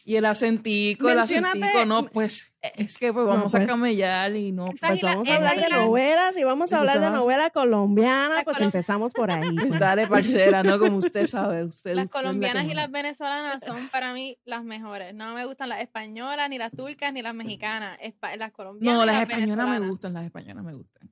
Y 0.04 0.16
el 0.16 0.24
acentico, 0.24 1.08
el 1.10 1.18
acentico, 1.18 1.84
no, 1.84 2.06
pues 2.06 2.54
es 2.62 2.96
que 2.98 3.12
pues 3.12 3.26
vamos 3.26 3.52
pues. 3.52 3.64
a 3.64 3.66
camellar 3.66 4.34
y 4.36 4.52
no. 4.52 4.66
Pues 4.66 5.00
vamos 5.02 5.28
a 5.28 5.34
hablar 5.36 5.56
de 5.60 5.68
la- 5.68 5.84
novelas 5.84 6.36
y 6.36 6.44
vamos 6.44 6.72
a 6.72 6.78
hablar 6.78 7.00
de 7.00 7.10
novela 7.10 7.50
colombiana, 7.50 8.42
pues 8.44 8.56
colom- 8.58 8.64
empezamos 8.64 9.12
por 9.12 9.30
ahí. 9.30 9.48
Pues 9.54 9.66
pues. 9.68 9.80
dale, 9.80 10.06
parcera, 10.06 10.62
¿no? 10.62 10.78
Como 10.78 10.96
usted 10.98 11.26
sabe. 11.26 11.64
Usted, 11.64 11.94
Las 11.94 12.04
usted 12.06 12.18
es 12.20 12.24
la 12.24 12.30
colombianas 12.30 12.66
y 12.66 12.74
las 12.74 12.90
venezolanas 12.90 13.64
son 13.64 13.88
para 13.88 14.12
mí 14.12 14.38
las 14.44 14.62
mejores. 14.64 15.14
No 15.14 15.34
me 15.34 15.44
gustan 15.46 15.68
las 15.68 15.80
españolas, 15.80 16.48
ni 16.50 16.58
las 16.58 16.72
turcas, 16.72 17.12
ni 17.12 17.22
las 17.22 17.34
mexicanas. 17.34 17.98
Espa- 18.00 18.36
las 18.36 18.52
colombianas. 18.52 18.98
No, 18.98 19.04
y 19.04 19.06
las 19.06 19.16
las 19.16 19.28
españolas 19.28 19.68
me 19.68 19.88
gustan, 19.88 20.12
las 20.14 20.24
españolas 20.24 20.64
me 20.64 20.74
gustan. 20.74 21.10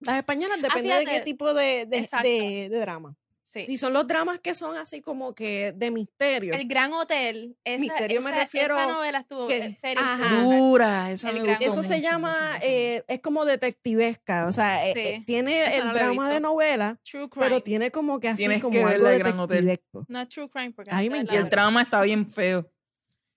Las 0.00 0.16
españolas 0.18 0.60
depende 0.60 0.94
de 0.94 1.04
qué 1.04 1.16
Ah, 1.18 1.24
tipo 1.24 1.54
de, 1.54 1.86
de, 1.86 2.08
de- 2.22 2.68
de 2.68 2.78
drama. 2.80 3.16
Sí. 3.54 3.66
Si 3.66 3.78
son 3.78 3.92
los 3.92 4.04
dramas 4.08 4.40
que 4.40 4.54
son 4.56 4.76
así 4.76 5.00
como 5.00 5.32
que 5.34 5.72
de 5.76 5.90
misterio. 5.92 6.52
El 6.54 6.66
Gran 6.66 6.92
Hotel. 6.92 7.56
Esa, 7.62 7.80
Misterio 7.80 8.20
me 8.20 8.32
refiero 8.32 8.76
Esa 8.76 8.86
novela 8.88 9.20
estuvo. 9.20 9.46
que- 9.46 9.58
en 9.58 9.76
serio, 9.76 10.02
ajá. 10.04 10.24
estuvo 10.24 10.40
brutal. 10.50 10.58
Dura, 10.58 11.10
esa 11.12 11.30
El 11.30 11.40
me 11.42 11.48
gustó 11.50 11.64
Eso 11.64 11.82
se 11.84 12.00
llama, 12.00 12.58
eh, 12.62 13.04
es 13.06 13.20
como 13.20 13.44
detectivesca, 13.44 14.46
o 14.48 14.52
sea, 14.52 14.88
eh, 14.88 14.92
Sí. 14.92 15.00
eh, 15.00 15.22
tiene 15.24 15.60
Esa 15.62 15.72
el 15.72 15.86
no 15.86 15.94
drama 15.94 16.30
de 16.30 16.40
novela, 16.40 16.98
True 17.08 17.30
crime. 17.30 17.46
pero 17.46 17.62
tiene 17.62 17.90
como 17.92 18.18
que 18.18 18.28
así 18.28 18.38
Tienes 18.38 18.60
como 18.60 18.72
que 18.72 18.82
algo 18.82 19.06
de 19.08 19.18
Gran 19.18 19.38
Hotel. 19.38 19.64
detectivesco. 19.64 20.04
No 20.08 20.28
true 20.28 20.50
crime, 20.50 20.72
porque 20.72 20.90
Ay, 20.92 21.08
me 21.08 21.18
Y 21.30 21.36
el 21.36 21.48
trama 21.48 21.80
está 21.82 22.02
bien 22.02 22.28
feo. 22.28 22.68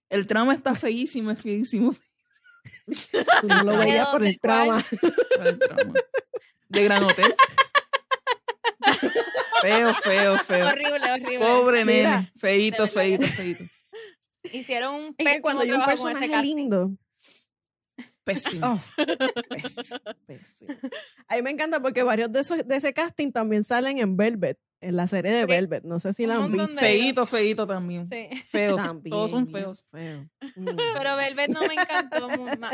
El 0.10 0.26
trama 0.26 0.54
está 0.56 0.74
feísimo, 0.74 1.30
es 1.30 1.40
feísimo. 1.42 1.94
Tú 3.42 3.48
no 3.48 3.64
lo 3.64 3.72
¿De 3.78 3.86
veías 3.86 4.08
por 4.08 4.24
el 4.26 4.40
trama. 4.40 4.84
El 5.46 5.60
trama. 5.60 5.94
De 6.70 6.84
Gran 6.84 7.04
Hotel. 7.04 7.36
Feo, 9.62 9.94
feo, 9.96 10.38
feo. 10.40 10.68
Horrible, 10.68 11.12
horrible. 11.12 11.40
Pobre 11.40 11.86
Mira. 11.86 12.10
nene. 12.22 12.32
Feito, 12.36 12.88
feito, 12.88 13.26
feito. 13.26 13.64
Hicieron 14.52 14.96
un 14.96 15.06
Es 15.10 15.16
que 15.18 15.24
pésimo 15.24 15.42
cuando 15.42 15.62
hay 15.64 15.72
un 15.72 15.78
trabajo 15.78 16.04
con 16.04 16.24
ese 16.24 16.42
lindo, 16.42 16.92
Pésimo. 18.24 18.68
Oh, 18.68 18.80
pésimo, 19.50 20.00
pésimo. 20.26 20.74
A 21.30 21.36
mí 21.38 21.42
me 21.42 21.52
encanta 21.52 21.80
porque 21.82 22.04
varios 22.04 22.30
de 22.32 22.42
esos 22.42 22.68
de 22.68 22.76
ese 22.76 22.94
casting 22.94 23.32
también 23.32 23.64
salen 23.64 24.00
en 24.00 24.18
Velvet, 24.18 24.60
en 24.82 24.98
la 24.98 25.08
serie 25.08 25.32
de. 25.32 25.46
Velvet. 25.46 25.86
No 25.86 26.00
sé 26.02 26.14
si 26.14 26.26
la 26.26 26.36
han 26.36 26.52
visto. 26.52 26.68
Feito, 26.76 27.26
feito 27.26 27.66
también. 27.66 28.06
Sí. 28.10 28.28
Feos. 28.48 28.84
También, 28.84 29.12
Todos 29.12 29.32
son 29.32 29.48
feos. 29.48 29.86
feo. 29.92 30.28
Mm. 30.58 30.76
Pero 30.76 31.16
Velvet 31.16 31.50
no 31.52 31.62
me 31.62 31.74
encantó. 31.76 32.28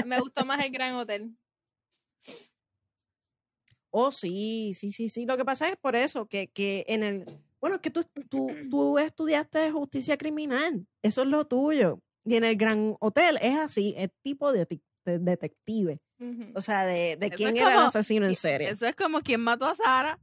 Me 0.07 0.19
gustó 0.19 0.43
más 0.43 0.64
el 0.65 0.72
Gran 0.72 0.95
Hotel. 0.95 1.30
Oh, 3.95 4.11
sí, 4.11 4.74
sí, 4.76 4.91
sí, 4.91 5.07
sí. 5.10 5.26
Lo 5.28 5.38
que 5.38 5.45
pasa 5.45 5.70
es 5.70 5.78
por 5.78 5.95
eso 5.95 6.26
que, 6.26 6.48
que 6.48 6.84
en 6.88 7.03
el. 7.03 7.26
Bueno, 7.61 7.76
es 7.76 7.82
que 7.82 7.91
tú, 7.91 8.03
tú, 8.28 8.48
tú 8.72 8.98
estudiaste 8.98 9.70
justicia 9.72 10.18
criminal. 10.18 10.88
Eso 11.03 11.22
es 11.22 11.28
lo 11.28 11.45
tuyo. 11.45 11.99
Y 12.26 12.36
en 12.36 12.44
el 12.44 12.56
Gran 12.56 12.95
Hotel 12.99 13.38
es 13.41 13.56
así, 13.57 13.94
es 13.95 14.10
tipo 14.24 14.52
de, 14.52 14.65
ti- 14.65 14.82
de 15.06 15.20
detective. 15.20 15.99
O 16.56 16.61
sea, 16.61 16.86
de, 16.86 17.18
de 17.18 17.30
quién 17.30 17.56
era 17.57 17.68
el 17.70 17.76
como- 17.76 17.88
asesino 17.88 18.26
en 18.26 18.34
serie. 18.36 18.70
Eso 18.70 18.86
es 18.88 18.95
como 18.95 19.22
quien 19.22 19.41
mató 19.41 19.65
a 19.65 19.76
Sara. 19.76 20.20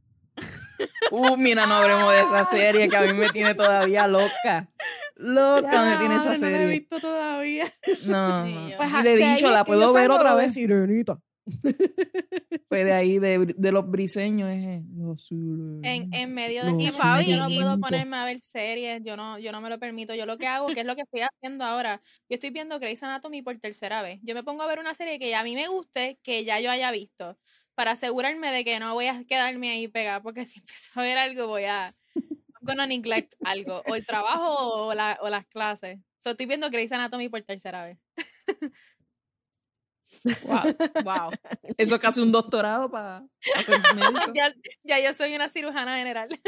Uh, 1.10 1.36
mira, 1.36 1.66
no 1.66 1.74
hablemos 1.74 2.12
de 2.12 2.20
esa 2.22 2.44
serie 2.46 2.88
que 2.88 2.96
a 2.96 3.02
mí 3.02 3.12
me 3.12 3.28
tiene 3.28 3.54
todavía 3.54 4.08
loca. 4.08 4.68
Loca 5.16 5.84
me 5.84 5.96
tiene 5.98 6.16
esa 6.16 6.32
Ay, 6.32 6.40
No 6.40 6.46
la 6.48 6.52
he 6.54 6.58
serie. 6.58 6.66
visto 6.78 7.00
todavía. 7.00 7.72
No, 8.06 8.44
Sí, 8.46 8.72
Pues, 8.76 8.88
y 8.98 9.02
le 9.02 9.12
he 9.12 9.16
de 9.18 9.34
dicho, 9.34 9.50
la 9.50 9.64
puedo 9.64 9.92
ver 9.92 10.10
otra 10.10 10.34
vez. 10.34 10.54
Sirenita. 10.54 11.20
Pues 12.68 12.84
de 12.84 12.92
ahí, 12.92 13.18
de, 13.18 13.54
de 13.56 13.72
los 13.72 13.90
briseños, 13.90 14.48
es 14.50 14.84
los 14.96 15.28
En, 15.82 16.08
en 16.12 16.32
medio 16.34 16.64
de 16.64 16.70
Fabi, 16.92 17.24
yo 17.30 17.36
no 17.38 17.48
puedo 17.48 17.80
ponerme 17.80 18.16
a 18.16 18.24
ver 18.24 18.40
series, 18.40 19.02
yo 19.04 19.16
no, 19.16 19.38
yo 19.40 19.50
no 19.50 19.60
me 19.60 19.68
lo 19.68 19.78
permito. 19.78 20.14
Yo 20.14 20.24
lo 20.26 20.38
que 20.38 20.46
hago, 20.46 20.68
que 20.68 20.80
es 20.80 20.86
lo 20.86 20.94
que 20.94 21.02
estoy 21.02 21.22
haciendo 21.22 21.64
ahora, 21.64 22.00
yo 22.28 22.34
estoy 22.34 22.50
viendo 22.50 22.78
Grey's 22.78 23.02
Anatomy 23.02 23.42
por 23.42 23.58
tercera 23.58 24.02
vez. 24.02 24.20
Yo 24.22 24.34
me 24.36 24.44
pongo 24.44 24.62
a 24.62 24.66
ver 24.68 24.78
una 24.78 24.94
serie 24.94 25.18
que 25.18 25.34
a 25.34 25.42
mí 25.42 25.54
me 25.56 25.66
guste, 25.68 26.18
que 26.22 26.44
ya 26.44 26.60
yo 26.60 26.70
haya 26.70 26.92
visto, 26.92 27.36
para 27.74 27.92
asegurarme 27.92 28.52
de 28.52 28.64
que 28.64 28.78
no 28.78 28.94
voy 28.94 29.06
a 29.06 29.24
quedarme 29.24 29.70
ahí 29.70 29.88
pegada, 29.88 30.22
porque 30.22 30.44
si 30.44 30.60
empiezo 30.60 31.00
a 31.00 31.02
ver 31.02 31.18
algo 31.18 31.48
voy 31.48 31.64
a 31.64 31.92
I'm 32.14 32.66
gonna 32.66 32.86
neglect 32.86 33.32
algo, 33.42 33.82
o 33.88 33.94
el 33.96 34.04
trabajo 34.06 34.86
o, 34.86 34.94
la- 34.94 35.18
o 35.22 35.28
las 35.28 35.46
clases. 35.46 35.98
So, 36.18 36.30
estoy 36.30 36.46
viendo 36.46 36.70
Grey's 36.70 36.92
Anatomy 36.92 37.28
por 37.30 37.42
tercera 37.42 37.84
vez. 37.84 37.98
Wow, 40.44 40.62
wow. 41.04 41.30
Eso 41.78 41.94
es 41.94 42.00
casi 42.00 42.20
un 42.20 42.32
doctorado 42.32 42.90
para 42.90 43.22
hacer 43.56 43.80
médico. 43.94 44.32
ya, 44.34 44.52
ya 44.82 44.98
yo 45.00 45.14
soy 45.14 45.34
una 45.34 45.48
cirujana 45.48 45.96
general. 45.96 46.28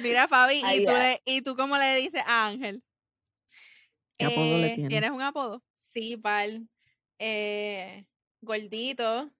Mira, 0.00 0.28
Fabi, 0.28 0.62
Ay, 0.64 0.82
¿y, 0.82 0.86
tú 0.86 0.92
le- 0.92 1.22
¿y 1.24 1.42
tú 1.42 1.56
cómo 1.56 1.76
le 1.76 1.96
dices 1.96 2.22
a 2.26 2.46
Ángel? 2.48 2.82
¿Qué 4.18 4.26
apodo 4.26 4.58
le 4.58 4.66
Eh, 4.66 4.74
tiene? 4.74 4.88
¿Tienes 4.88 5.10
un 5.10 5.22
apodo? 5.22 5.62
Sí, 5.78 6.16
pal. 6.16 6.68
Eh, 7.18 8.04
gordito, 8.40 9.30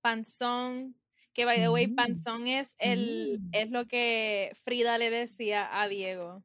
panzón. 0.00 0.94
Que 1.34 1.44
by 1.44 1.58
the 1.58 1.68
way, 1.68 1.86
Mm. 1.88 1.94
panzón 1.96 2.46
es 2.46 2.74
el, 2.78 3.38
Mm. 3.40 3.48
es 3.52 3.70
lo 3.70 3.86
que 3.86 4.52
Frida 4.64 4.96
le 4.98 5.10
decía 5.10 5.68
a 5.80 5.86
Diego. 5.88 6.42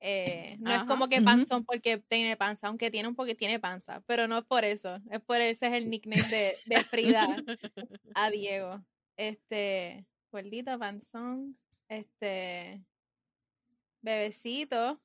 Eh, 0.00 0.56
no 0.60 0.72
es 0.72 0.84
como 0.84 1.08
que 1.08 1.20
panzón 1.20 1.64
porque 1.64 1.98
tiene 1.98 2.36
panza, 2.36 2.68
aunque 2.68 2.90
tiene 2.90 3.08
un 3.08 3.16
poco 3.16 3.34
tiene 3.34 3.58
panza, 3.58 4.02
pero 4.06 4.28
no 4.28 4.38
es 4.38 4.44
por 4.44 4.64
eso, 4.64 4.98
es 5.10 5.20
por 5.20 5.40
ese 5.40 5.66
es 5.66 5.72
el 5.72 5.90
nickname 5.90 6.22
de, 6.22 6.54
de 6.66 6.84
Frida 6.84 7.36
a 8.14 8.30
Diego. 8.30 8.84
Este, 9.16 10.06
gordito, 10.30 10.78
panzón, 10.78 11.58
este, 11.88 12.84
bebecito, 14.02 15.00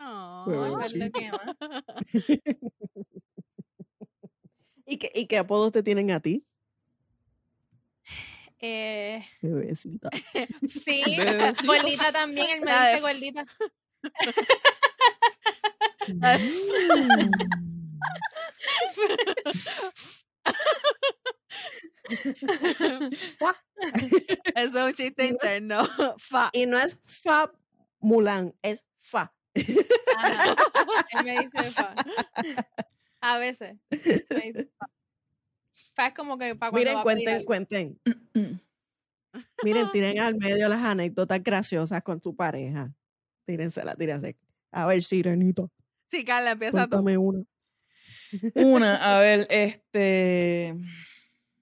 más. 0.00 0.92
¿Y 4.86 4.96
qué, 4.96 5.12
¿Y 5.14 5.26
qué 5.26 5.38
apodos 5.38 5.72
te 5.72 5.82
tienen 5.82 6.10
a 6.10 6.20
ti? 6.20 6.44
Eh, 8.60 9.24
Bebecita. 9.42 10.10
Sí, 10.68 11.02
Bebecito. 11.18 11.66
gordita 11.66 12.12
también, 12.12 12.50
él 12.50 12.60
me 12.60 12.70
dice 12.70 13.00
gordita. 13.00 13.46
Eso 24.54 24.78
es 24.78 24.84
un 24.84 24.94
chiste 24.94 25.26
Y 25.26 25.30
no 25.30 25.36
es- 25.36 25.42
interno. 25.44 25.88
Fa. 26.18 26.50
Y 26.52 26.66
no 26.66 26.78
es 26.78 26.98
Fa 27.04 27.50
Mulan, 28.00 28.54
es 28.62 28.84
Fa. 28.98 29.32
Ajá. 30.16 30.54
Él 31.10 31.24
me 31.24 31.32
dice 31.44 31.70
fa. 31.72 31.94
A 33.20 33.38
veces. 33.38 33.76
Me 33.90 34.40
dice 34.40 34.70
fa. 34.78 34.86
Fa 36.00 36.06
es 36.06 36.14
como 36.14 36.38
que 36.38 36.54
para 36.54 36.70
cuando 36.70 36.88
Miren, 36.90 37.02
cuenten, 37.02 37.44
cuenten. 37.44 38.00
Miren, 39.62 39.90
tiren 39.92 40.18
al 40.20 40.34
medio 40.36 40.68
las 40.68 40.82
anécdotas 40.82 41.42
graciosas 41.42 42.02
con 42.02 42.22
su 42.22 42.34
pareja. 42.34 42.90
Tírensela, 43.46 43.94
tírense. 43.96 44.36
A 44.72 44.86
ver, 44.86 45.02
Sirenito, 45.02 45.70
Sí, 46.10 46.24
Carla, 46.24 46.52
empieza 46.52 46.84
tú. 46.84 46.90
cuéntame 47.02 47.18
una. 47.18 47.42
Una, 48.54 49.16
a 49.16 49.18
ver, 49.20 49.46
este. 49.50 50.70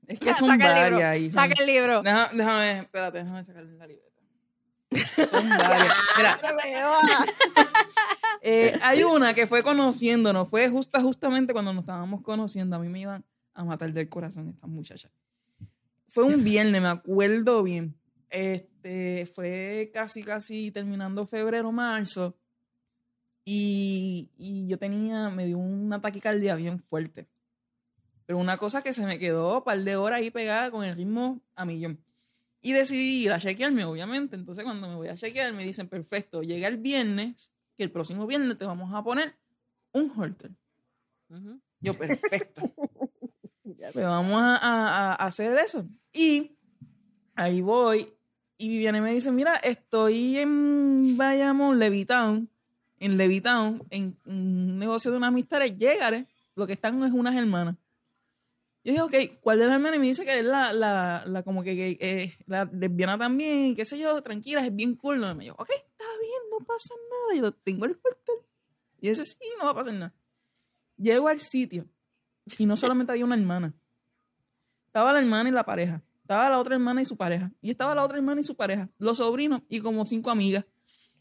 Es 0.06 0.20
que 0.20 0.32
son 0.34 0.48
Saca 0.50 0.68
el 0.68 0.72
varias 0.72 0.90
libro, 0.90 1.08
ahí. 1.08 1.30
son- 1.30 1.40
Saca 1.40 1.60
el 1.60 1.66
libro. 1.66 2.02
Deja- 2.02 2.30
Déjame, 2.32 2.78
espérate, 2.78 3.18
déjame 3.18 3.44
sacarle 3.44 3.72
la 3.76 3.86
libreta. 3.86 4.08
Son 5.30 5.48
varias. 5.58 5.94
Mira, 6.16 6.38
eh, 8.40 8.78
hay 8.82 9.02
una 9.02 9.34
que 9.34 9.46
fue 9.46 9.62
conociéndonos, 9.62 10.48
fue 10.48 10.68
justa, 10.70 11.00
justamente 11.02 11.52
cuando 11.52 11.72
nos 11.72 11.82
estábamos 11.82 12.22
conociendo. 12.22 12.76
A 12.76 12.78
mí 12.78 12.88
me 12.88 13.00
iban 13.00 13.24
a 13.58 13.64
matar 13.64 13.92
del 13.92 14.08
corazón 14.08 14.48
estas 14.48 14.70
muchachas. 14.70 15.10
Fue 16.06 16.24
un 16.24 16.44
viernes, 16.44 16.80
me 16.80 16.88
acuerdo 16.88 17.62
bien. 17.62 17.94
Este, 18.30 19.26
fue 19.26 19.90
casi, 19.92 20.22
casi 20.22 20.70
terminando 20.70 21.26
febrero, 21.26 21.72
marzo. 21.72 22.36
Y, 23.44 24.30
y 24.38 24.68
yo 24.68 24.78
tenía, 24.78 25.28
me 25.30 25.46
dio 25.46 25.58
una 25.58 26.00
taquicardia 26.00 26.54
bien 26.54 26.78
fuerte. 26.78 27.26
Pero 28.26 28.38
una 28.38 28.58
cosa 28.58 28.82
que 28.82 28.92
se 28.92 29.04
me 29.04 29.18
quedó 29.18 29.58
un 29.58 29.64
par 29.64 29.82
de 29.82 29.96
horas 29.96 30.20
ahí 30.20 30.30
pegada 30.30 30.70
con 30.70 30.84
el 30.84 30.94
ritmo 30.94 31.40
a 31.56 31.64
millón. 31.64 31.98
Y 32.60 32.72
decidí 32.72 33.24
ir 33.24 33.32
a 33.32 33.40
chequearme, 33.40 33.84
obviamente. 33.84 34.36
Entonces, 34.36 34.62
cuando 34.62 34.88
me 34.88 34.94
voy 34.94 35.08
a 35.08 35.16
chequear, 35.16 35.52
me 35.52 35.64
dicen, 35.64 35.88
perfecto, 35.88 36.42
llega 36.42 36.68
el 36.68 36.76
viernes, 36.76 37.52
que 37.76 37.82
el 37.82 37.90
próximo 37.90 38.26
viernes 38.26 38.56
te 38.56 38.64
vamos 38.64 38.94
a 38.94 39.02
poner 39.02 39.34
un 39.92 40.12
holter. 40.16 40.52
Yo, 41.80 41.94
perfecto. 41.94 42.62
pues 43.92 44.04
vamos 44.04 44.40
a, 44.42 44.56
a- 44.56 45.12
a 45.12 45.26
hacer 45.26 45.56
eso. 45.58 45.86
Y 46.12 46.56
ahí 47.34 47.60
voy. 47.60 48.12
Y 48.58 48.68
Viviane 48.68 49.00
me 49.00 49.12
dice, 49.14 49.30
mira, 49.30 49.54
estoy 49.56 50.38
en 50.38 51.16
Bayamón, 51.16 51.78
Levitown, 51.78 52.48
en 52.98 53.16
Levitown, 53.16 53.82
en 53.90 54.16
un 54.26 54.78
negocio 54.78 55.10
de 55.12 55.16
unas 55.16 55.28
amistades, 55.28 55.76
llegaré. 55.76 56.26
Lo 56.56 56.66
que 56.66 56.72
están 56.72 57.02
es 57.04 57.12
unas 57.12 57.36
hermanas. 57.36 57.76
Yo 58.82 58.92
dije, 58.92 59.02
ok, 59.02 59.40
¿cuál 59.40 59.58
de 59.60 59.66
las 59.66 59.74
hermanas? 59.74 59.96
Y 59.98 60.00
me 60.00 60.06
dice 60.06 60.24
que 60.24 60.38
es 60.40 60.44
la, 60.44 60.72
la, 60.72 61.22
la 61.26 61.42
como 61.44 61.62
que, 61.62 61.76
que, 61.76 61.98
eh, 62.00 62.34
la 62.46 62.64
lesbiana 62.64 63.16
también, 63.18 63.76
qué 63.76 63.84
sé 63.84 63.98
yo, 63.98 64.20
tranquila, 64.22 64.64
es 64.66 64.74
bien 64.74 64.96
cool. 64.96 65.20
¿no? 65.20 65.30
Y 65.30 65.34
me 65.36 65.44
dijo, 65.44 65.56
ok, 65.58 65.68
está 65.70 66.04
bien, 66.20 66.42
no 66.50 66.64
pasa 66.66 66.94
nada. 67.10 67.40
Yo 67.40 67.52
tengo 67.52 67.84
el 67.84 67.94
portal. 67.96 68.36
Y 69.00 69.10
dice, 69.10 69.22
sí, 69.24 69.36
no 69.58 69.66
va 69.66 69.70
a 69.70 69.74
pasar 69.74 69.92
nada. 69.92 70.14
Llego 70.96 71.28
al 71.28 71.38
sitio 71.40 71.86
y 72.56 72.66
no 72.66 72.76
solamente 72.76 73.12
había 73.12 73.24
una 73.24 73.34
hermana. 73.36 73.74
Estaba 74.86 75.12
la 75.12 75.20
hermana 75.20 75.48
y 75.48 75.52
la 75.52 75.64
pareja. 75.64 76.02
Estaba 76.22 76.48
la 76.50 76.58
otra 76.58 76.74
hermana 76.74 77.02
y 77.02 77.04
su 77.04 77.16
pareja. 77.16 77.50
Y 77.60 77.70
estaba 77.70 77.94
la 77.94 78.04
otra 78.04 78.18
hermana 78.18 78.40
y 78.40 78.44
su 78.44 78.56
pareja. 78.56 78.88
Los 78.98 79.18
sobrinos 79.18 79.62
y 79.68 79.80
como 79.80 80.04
cinco 80.04 80.30
amigas. 80.30 80.64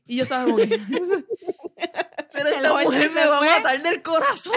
Y 0.05 0.17
yo 0.17 0.23
estaba 0.23 0.45
como. 0.45 0.57
Pero 0.57 2.49
esta 2.49 2.83
mujer 2.83 3.11
me 3.13 3.25
va 3.27 3.37
a 3.37 3.41
matar 3.57 3.81
del 3.81 4.01
corazón. 4.01 4.53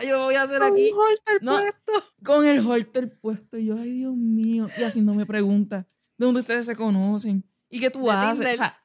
¿Qué 0.00 0.08
yo 0.08 0.24
voy 0.24 0.34
a 0.34 0.42
hacer 0.42 0.62
aquí? 0.62 0.90
Un 0.92 0.98
holter 0.98 1.42
No. 1.42 1.58
puesto. 1.58 1.92
Con 2.24 2.46
el 2.46 2.66
holter 2.66 3.18
puesto. 3.18 3.56
Y 3.56 3.66
yo, 3.66 3.76
ay, 3.78 3.90
Dios 3.92 4.14
mío. 4.14 4.68
Y 4.78 4.82
haciéndome 4.82 5.24
preguntas. 5.26 5.86
¿De 6.18 6.26
dónde 6.26 6.40
ustedes 6.40 6.66
se 6.66 6.76
conocen? 6.76 7.44
¿Y 7.70 7.80
qué 7.80 7.90
tú 7.90 8.04
De 8.04 8.10
haces? 8.10 8.54
O 8.54 8.56
sea, 8.56 8.78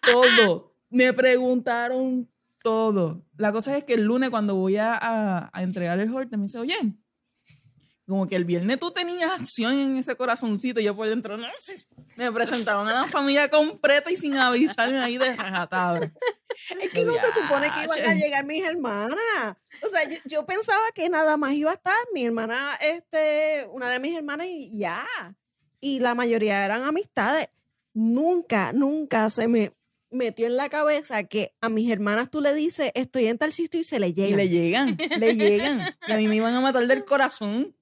todo. 0.00 0.74
Me 0.90 1.12
preguntaron 1.12 2.28
todo. 2.62 3.22
La 3.36 3.52
cosa 3.52 3.76
es 3.76 3.84
que 3.84 3.94
el 3.94 4.02
lunes 4.04 4.30
cuando 4.30 4.54
voy 4.54 4.76
a, 4.76 4.94
a- 4.94 5.50
a 5.52 5.62
entregar 5.62 5.98
el 6.00 6.12
holter 6.14 6.38
me 6.38 6.44
dice, 6.44 6.58
oye, 6.58 6.76
como 8.06 8.26
que 8.28 8.36
el 8.36 8.44
viernes 8.44 8.78
tú 8.78 8.90
tenías 8.90 9.30
acción 9.30 9.72
en 9.74 9.96
ese 9.96 10.16
corazoncito 10.16 10.80
y 10.80 10.84
yo 10.84 10.94
por 10.94 11.08
dentro, 11.08 11.36
no, 11.38 11.46
sí". 11.58 11.74
me 12.16 12.30
presentaron 12.32 12.86
a 12.88 12.92
la 12.92 13.04
familia 13.04 13.48
completa 13.48 14.10
y 14.10 14.16
sin 14.16 14.36
avisarme 14.36 14.98
ahí 14.98 15.18
de. 15.18 15.28
Es 16.80 16.90
que 16.92 17.04
no 17.04 17.14
se 17.14 17.40
supone 17.40 17.70
que 17.72 17.84
iban 17.84 18.10
a 18.10 18.14
llegar 18.14 18.44
mis 18.44 18.64
hermanas. 18.66 19.56
O 19.82 19.88
sea, 19.88 20.06
yo, 20.08 20.18
yo 20.26 20.44
pensaba 20.44 20.82
que 20.94 21.08
nada 21.08 21.36
más 21.36 21.52
iba 21.54 21.70
a 21.70 21.74
estar 21.74 21.94
mi 22.12 22.24
hermana, 22.26 22.74
este, 22.80 23.66
una 23.72 23.90
de 23.90 23.98
mis 24.00 24.16
hermanas 24.16 24.46
y 24.50 24.76
ya. 24.78 25.06
Y 25.80 26.00
la 26.00 26.14
mayoría 26.14 26.64
eran 26.64 26.82
amistades. 26.82 27.48
Nunca, 27.94 28.72
nunca 28.72 29.30
se 29.30 29.48
me 29.48 29.72
metió 30.12 30.46
en 30.46 30.56
la 30.56 30.68
cabeza 30.68 31.24
que 31.24 31.54
a 31.60 31.68
mis 31.68 31.90
hermanas 31.90 32.30
tú 32.30 32.40
le 32.40 32.54
dices, 32.54 32.92
estoy 32.94 33.26
en 33.26 33.38
tal 33.38 33.52
sitio 33.52 33.80
y 33.80 33.84
se 33.84 33.98
le 33.98 34.08
Y 34.08 34.12
llega. 34.12 34.36
le 34.36 34.48
llegan, 34.48 34.96
le 35.18 35.34
llegan. 35.36 35.96
Y 36.06 36.12
a 36.12 36.16
mí 36.16 36.28
me 36.28 36.36
iban 36.36 36.54
a 36.54 36.60
matar 36.60 36.86
del 36.86 37.04
corazón. 37.04 37.74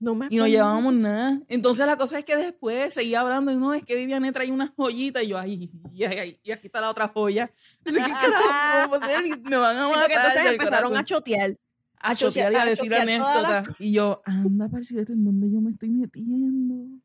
no 0.00 0.14
me 0.14 0.26
y 0.30 0.36
no 0.36 0.46
llevábamos 0.46 0.94
nada. 0.94 1.40
Entonces 1.48 1.86
la 1.86 1.96
cosa 1.96 2.18
es 2.18 2.24
que 2.24 2.36
después 2.36 2.94
seguía 2.94 3.20
hablando 3.20 3.50
y 3.50 3.56
no, 3.56 3.74
es 3.74 3.82
que 3.84 3.96
Viviane 3.96 4.30
trae 4.32 4.52
unas 4.52 4.70
joyitas 4.76 5.22
y 5.24 5.28
yo, 5.28 5.38
ay, 5.38 5.70
y, 5.92 6.04
ay, 6.04 6.38
y 6.42 6.52
aquí 6.52 6.66
está 6.68 6.80
la 6.80 6.90
otra 6.90 7.08
joya. 7.08 7.50
Así 7.84 7.96
que 7.96 8.02
carajo, 8.02 8.82
¿cómo 8.84 8.98
va 8.98 9.06
a 9.06 9.08
ser? 9.08 9.26
Y 9.26 9.30
me 9.48 9.56
van 9.56 9.76
a 9.76 9.88
matar. 9.88 10.10
entonces 10.10 10.44
del 10.44 10.52
empezaron 10.54 10.96
a 10.96 11.04
chotear. 11.04 11.56
a 11.98 12.10
a 12.10 12.14
chotear 12.14 12.52
y 12.52 12.56
a 12.56 12.64
decir 12.64 12.94
anécdotas. 12.94 13.66
Y 13.80 13.92
yo, 13.92 14.22
anda, 14.24 14.68
parcidete, 14.68 15.12
¿en 15.14 15.24
dónde 15.24 15.50
yo 15.50 15.60
me 15.60 15.72
estoy 15.72 15.90
metiendo? 15.90 17.00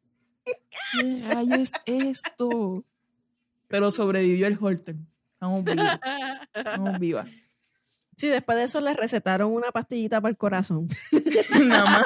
¿Qué 0.91 1.23
rayo 1.31 1.55
es 1.55 1.73
esto? 1.85 2.85
Pero 3.73 3.89
sobrevivió 3.89 4.45
el 4.45 4.55
Holter. 4.61 4.97
Estamos 5.33 5.63
vivas. 5.63 5.99
Estamos 6.53 6.99
vivas. 6.99 7.27
Sí, 8.15 8.27
después 8.27 8.55
de 8.55 8.65
eso 8.65 8.79
le 8.81 8.93
recetaron 8.93 9.51
una 9.51 9.71
pastillita 9.71 10.21
para 10.21 10.29
el 10.29 10.37
corazón. 10.37 10.87
Nada 11.67 11.85
más. 11.89 12.03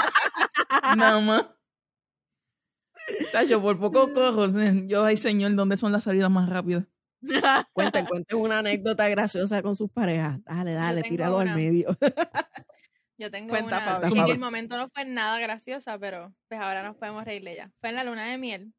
Nada 0.96 1.20
más. 1.20 1.46
Tacho, 3.34 3.62
por 3.62 3.78
poco 3.78 4.14
cojo. 4.14 4.46
Yo, 4.86 5.04
ay, 5.04 5.18
señor, 5.18 5.56
¿dónde 5.56 5.76
son 5.76 5.92
las 5.92 6.06
salidas 6.06 6.32
más 6.32 6.48
rápidas? 6.48 6.86
Cuenten, 7.74 8.06
cuenten 8.06 8.38
una 8.40 8.60
anécdota 8.60 9.10
graciosa 9.10 9.62
con 9.62 9.76
sus 9.76 9.92
parejas. 9.92 10.42
Dale, 10.46 10.72
dale, 10.72 11.02
tíralo 11.02 11.40
al 11.40 11.48
una. 11.48 11.56
medio. 11.58 11.98
Yo 13.20 13.30
tengo 13.30 13.50
Cuenta, 13.50 14.00
una 14.00 14.10
que 14.10 14.20
en 14.20 14.28
el 14.30 14.40
momento 14.40 14.78
no 14.78 14.88
fue 14.88 15.04
nada 15.04 15.38
graciosa, 15.40 16.00
pero 16.00 16.34
pues 16.48 16.62
ahora 16.62 16.82
nos 16.82 16.96
podemos 16.96 17.26
reír 17.26 17.44
de 17.44 17.52
ella. 17.52 17.72
Fue 17.82 17.90
en 17.90 17.96
la 17.96 18.06
luna 18.06 18.26
de 18.26 18.38
miel. 18.38 18.74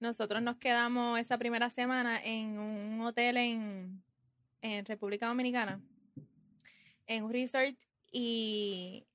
Nosotros 0.00 0.42
nos 0.42 0.56
quedamos 0.56 1.18
esa 1.18 1.38
primera 1.38 1.70
semana 1.70 2.22
en 2.22 2.58
un 2.58 3.00
hotel 3.00 3.36
en, 3.38 4.02
en 4.60 4.84
República 4.84 5.26
Dominicana, 5.26 5.80
en 7.06 7.24
un 7.24 7.32
resort 7.32 7.76
y 8.12 9.06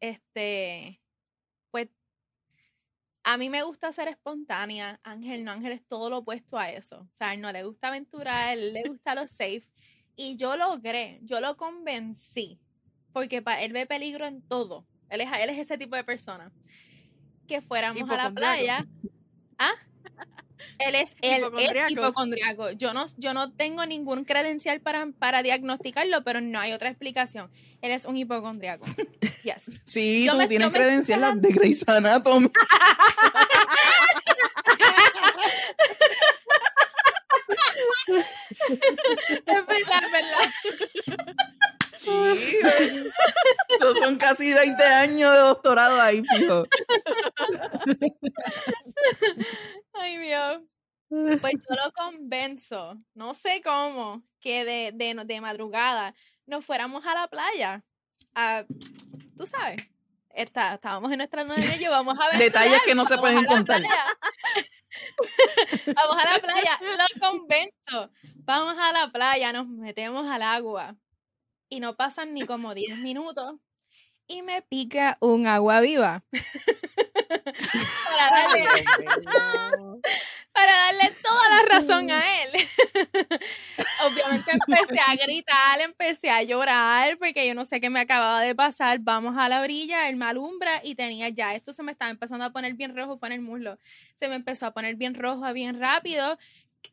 este, 0.00 1.00
pues 1.70 1.88
a 3.24 3.36
mí 3.36 3.50
me 3.50 3.62
gusta 3.64 3.90
ser 3.90 4.06
espontánea. 4.08 5.00
Ángel 5.02 5.44
no, 5.44 5.50
Ángel 5.50 5.72
es 5.72 5.84
todo 5.86 6.08
lo 6.10 6.18
opuesto 6.18 6.56
a 6.58 6.70
eso. 6.70 7.00
O 7.00 7.12
sea, 7.12 7.34
él 7.34 7.40
no 7.40 7.50
le 7.50 7.64
gusta 7.64 7.88
aventurar, 7.88 8.56
él 8.56 8.72
le 8.74 8.84
gusta 8.84 9.14
lo 9.16 9.26
safe. 9.26 9.64
Y 10.14 10.36
yo 10.36 10.56
logré, 10.56 11.18
yo 11.22 11.40
lo 11.40 11.56
convencí, 11.56 12.60
porque 13.12 13.42
pa- 13.42 13.60
él 13.60 13.72
ve 13.72 13.86
peligro 13.86 14.24
en 14.24 14.40
todo. 14.46 14.86
Él 15.08 15.20
es, 15.20 15.28
él 15.40 15.50
es 15.50 15.58
ese 15.58 15.76
tipo 15.76 15.96
de 15.96 16.04
persona. 16.04 16.52
Que 17.48 17.60
fuéramos 17.60 18.02
a 18.10 18.16
la 18.16 18.22
playa. 18.30 18.86
¿Ah? 19.58 19.72
Él 20.78 20.94
es, 20.94 21.16
él 21.22 21.42
es 21.74 21.90
Hipocondriaco. 21.90 22.70
Yo 22.72 22.92
no, 22.92 23.06
yo 23.16 23.32
no 23.34 23.52
tengo 23.52 23.86
ningún 23.86 24.24
credencial 24.24 24.80
para, 24.80 25.06
para 25.18 25.42
diagnosticarlo, 25.42 26.22
pero 26.24 26.40
no 26.40 26.60
hay 26.60 26.72
otra 26.72 26.90
explicación. 26.90 27.50
Él 27.82 27.92
es 27.92 28.04
un 28.04 28.16
hipocondriaco. 28.16 28.86
Yes. 29.42 29.70
Sí, 29.86 30.24
Yo 30.26 30.32
tú 30.32 30.38
me- 30.38 30.48
tienes 30.48 30.70
credencial 30.70 31.40
de 31.40 31.48
Grey's 31.50 31.84
Anatomy. 31.88 32.50
Es 39.28 39.66
verdad, 39.66 40.02
es 40.04 40.12
verdad. 40.12 41.34
Sí, 42.06 42.58
son 44.00 44.16
casi 44.18 44.52
20 44.52 44.82
años 44.84 45.32
de 45.32 45.38
doctorado 45.38 46.00
ahí, 46.00 46.22
fijo. 46.36 46.64
Ay, 49.94 50.18
Dios. 50.18 50.60
Pues 51.08 51.52
yo 51.54 51.76
lo 51.84 51.92
convenzo, 51.92 52.96
no 53.14 53.32
sé 53.32 53.62
cómo, 53.62 54.24
que 54.40 54.64
de, 54.64 54.90
de, 54.92 55.14
no- 55.14 55.24
de 55.24 55.40
madrugada 55.40 56.14
nos 56.46 56.64
fuéramos 56.64 57.06
a 57.06 57.14
la 57.14 57.28
playa. 57.28 57.84
A, 58.34 58.64
Tú 59.36 59.46
sabes, 59.46 59.80
está, 60.34 60.74
estábamos 60.74 61.12
en 61.12 61.18
nuestra 61.18 61.44
miel, 61.44 61.78
yo 61.78 61.90
vamos 61.92 62.18
a 62.18 62.30
ver. 62.30 62.38
Detalles 62.38 62.80
que 62.84 62.94
no 62.94 63.04
se 63.04 63.18
pueden 63.18 63.44
contar. 63.44 63.82
vamos 65.94 66.16
a 66.24 66.32
la 66.32 66.38
playa, 66.40 66.78
lo 66.80 67.20
convenzo. 67.20 68.10
Vamos 68.44 68.76
a 68.78 68.92
la 68.92 69.12
playa, 69.12 69.52
nos 69.52 69.68
metemos 69.68 70.26
al 70.28 70.42
agua 70.42 70.96
y 71.68 71.80
no 71.80 71.96
pasan 71.96 72.34
ni 72.34 72.42
como 72.42 72.74
10 72.74 72.98
minutos 72.98 73.56
y 74.28 74.42
me 74.42 74.62
pica 74.62 75.16
un 75.20 75.46
agua 75.46 75.80
viva. 75.80 76.24
para, 78.10 78.30
darle, 78.30 78.64
para 80.52 80.72
darle 80.72 81.16
toda 81.22 81.48
la 81.50 81.62
razón 81.62 82.10
a 82.10 82.42
él. 82.42 82.50
Obviamente 84.04 84.52
empecé 84.52 84.98
a 85.00 85.14
gritar, 85.14 85.80
empecé 85.80 86.30
a 86.30 86.42
llorar 86.42 87.18
porque 87.18 87.46
yo 87.46 87.54
no 87.54 87.64
sé 87.64 87.80
qué 87.80 87.88
me 87.88 88.00
acababa 88.00 88.40
de 88.40 88.54
pasar. 88.54 88.98
Vamos 89.00 89.36
a 89.38 89.48
la 89.48 89.60
orilla, 89.60 90.08
él 90.08 90.16
me 90.16 90.26
alumbra 90.26 90.80
y 90.82 90.94
tenía 90.94 91.28
ya, 91.28 91.54
esto 91.54 91.72
se 91.72 91.82
me 91.82 91.92
estaba 91.92 92.10
empezando 92.10 92.44
a 92.44 92.50
poner 92.50 92.74
bien 92.74 92.96
rojo, 92.96 93.18
fue 93.18 93.28
en 93.28 93.34
el 93.34 93.42
muslo. 93.42 93.78
Se 94.18 94.28
me 94.28 94.34
empezó 94.34 94.66
a 94.66 94.72
poner 94.72 94.96
bien 94.96 95.14
rojo, 95.14 95.52
bien 95.52 95.78
rápido. 95.78 96.38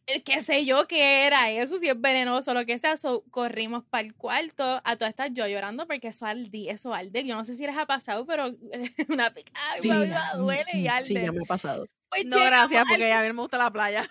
Eh, 0.07 0.21
qué 0.23 0.41
sé 0.41 0.65
yo 0.65 0.87
qué 0.87 1.25
era 1.25 1.49
eso, 1.51 1.77
si 1.79 1.87
es 1.89 1.99
venenoso 1.99 2.51
o 2.51 2.53
lo 2.53 2.65
que 2.65 2.77
sea. 2.79 2.97
So, 2.97 3.23
corrimos 3.31 3.83
para 3.85 4.05
el 4.05 4.13
cuarto, 4.15 4.81
a 4.83 4.95
todas 4.95 5.09
estas 5.11 5.31
yo 5.33 5.47
llorando 5.47 5.87
porque 5.87 6.07
eso 6.09 6.25
arde, 6.25 6.69
eso 6.69 6.93
arde. 6.93 7.25
Yo 7.25 7.35
no 7.35 7.45
sé 7.45 7.55
si 7.55 7.65
les 7.65 7.77
ha 7.77 7.85
pasado, 7.85 8.25
pero 8.25 8.45
una 9.09 9.33
picada 9.33 9.75
Sí, 9.75 9.89
duele 10.37 10.71
y 10.75 10.87
arde. 10.87 11.03
Sí, 11.05 11.13
ya 11.13 11.31
me 11.31 11.41
ha 11.43 11.47
pasado. 11.47 11.85
Pues 12.09 12.25
No, 12.25 12.37
gracias, 12.37 12.81
al- 12.81 12.87
porque 12.87 13.11
a 13.11 13.21
mí 13.21 13.33
me 13.33 13.41
gusta 13.41 13.57
la 13.57 13.71
playa. 13.71 14.09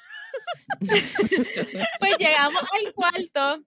Pues 1.98 2.16
llegamos 2.18 2.62
al 2.62 2.92
cuarto 2.94 3.64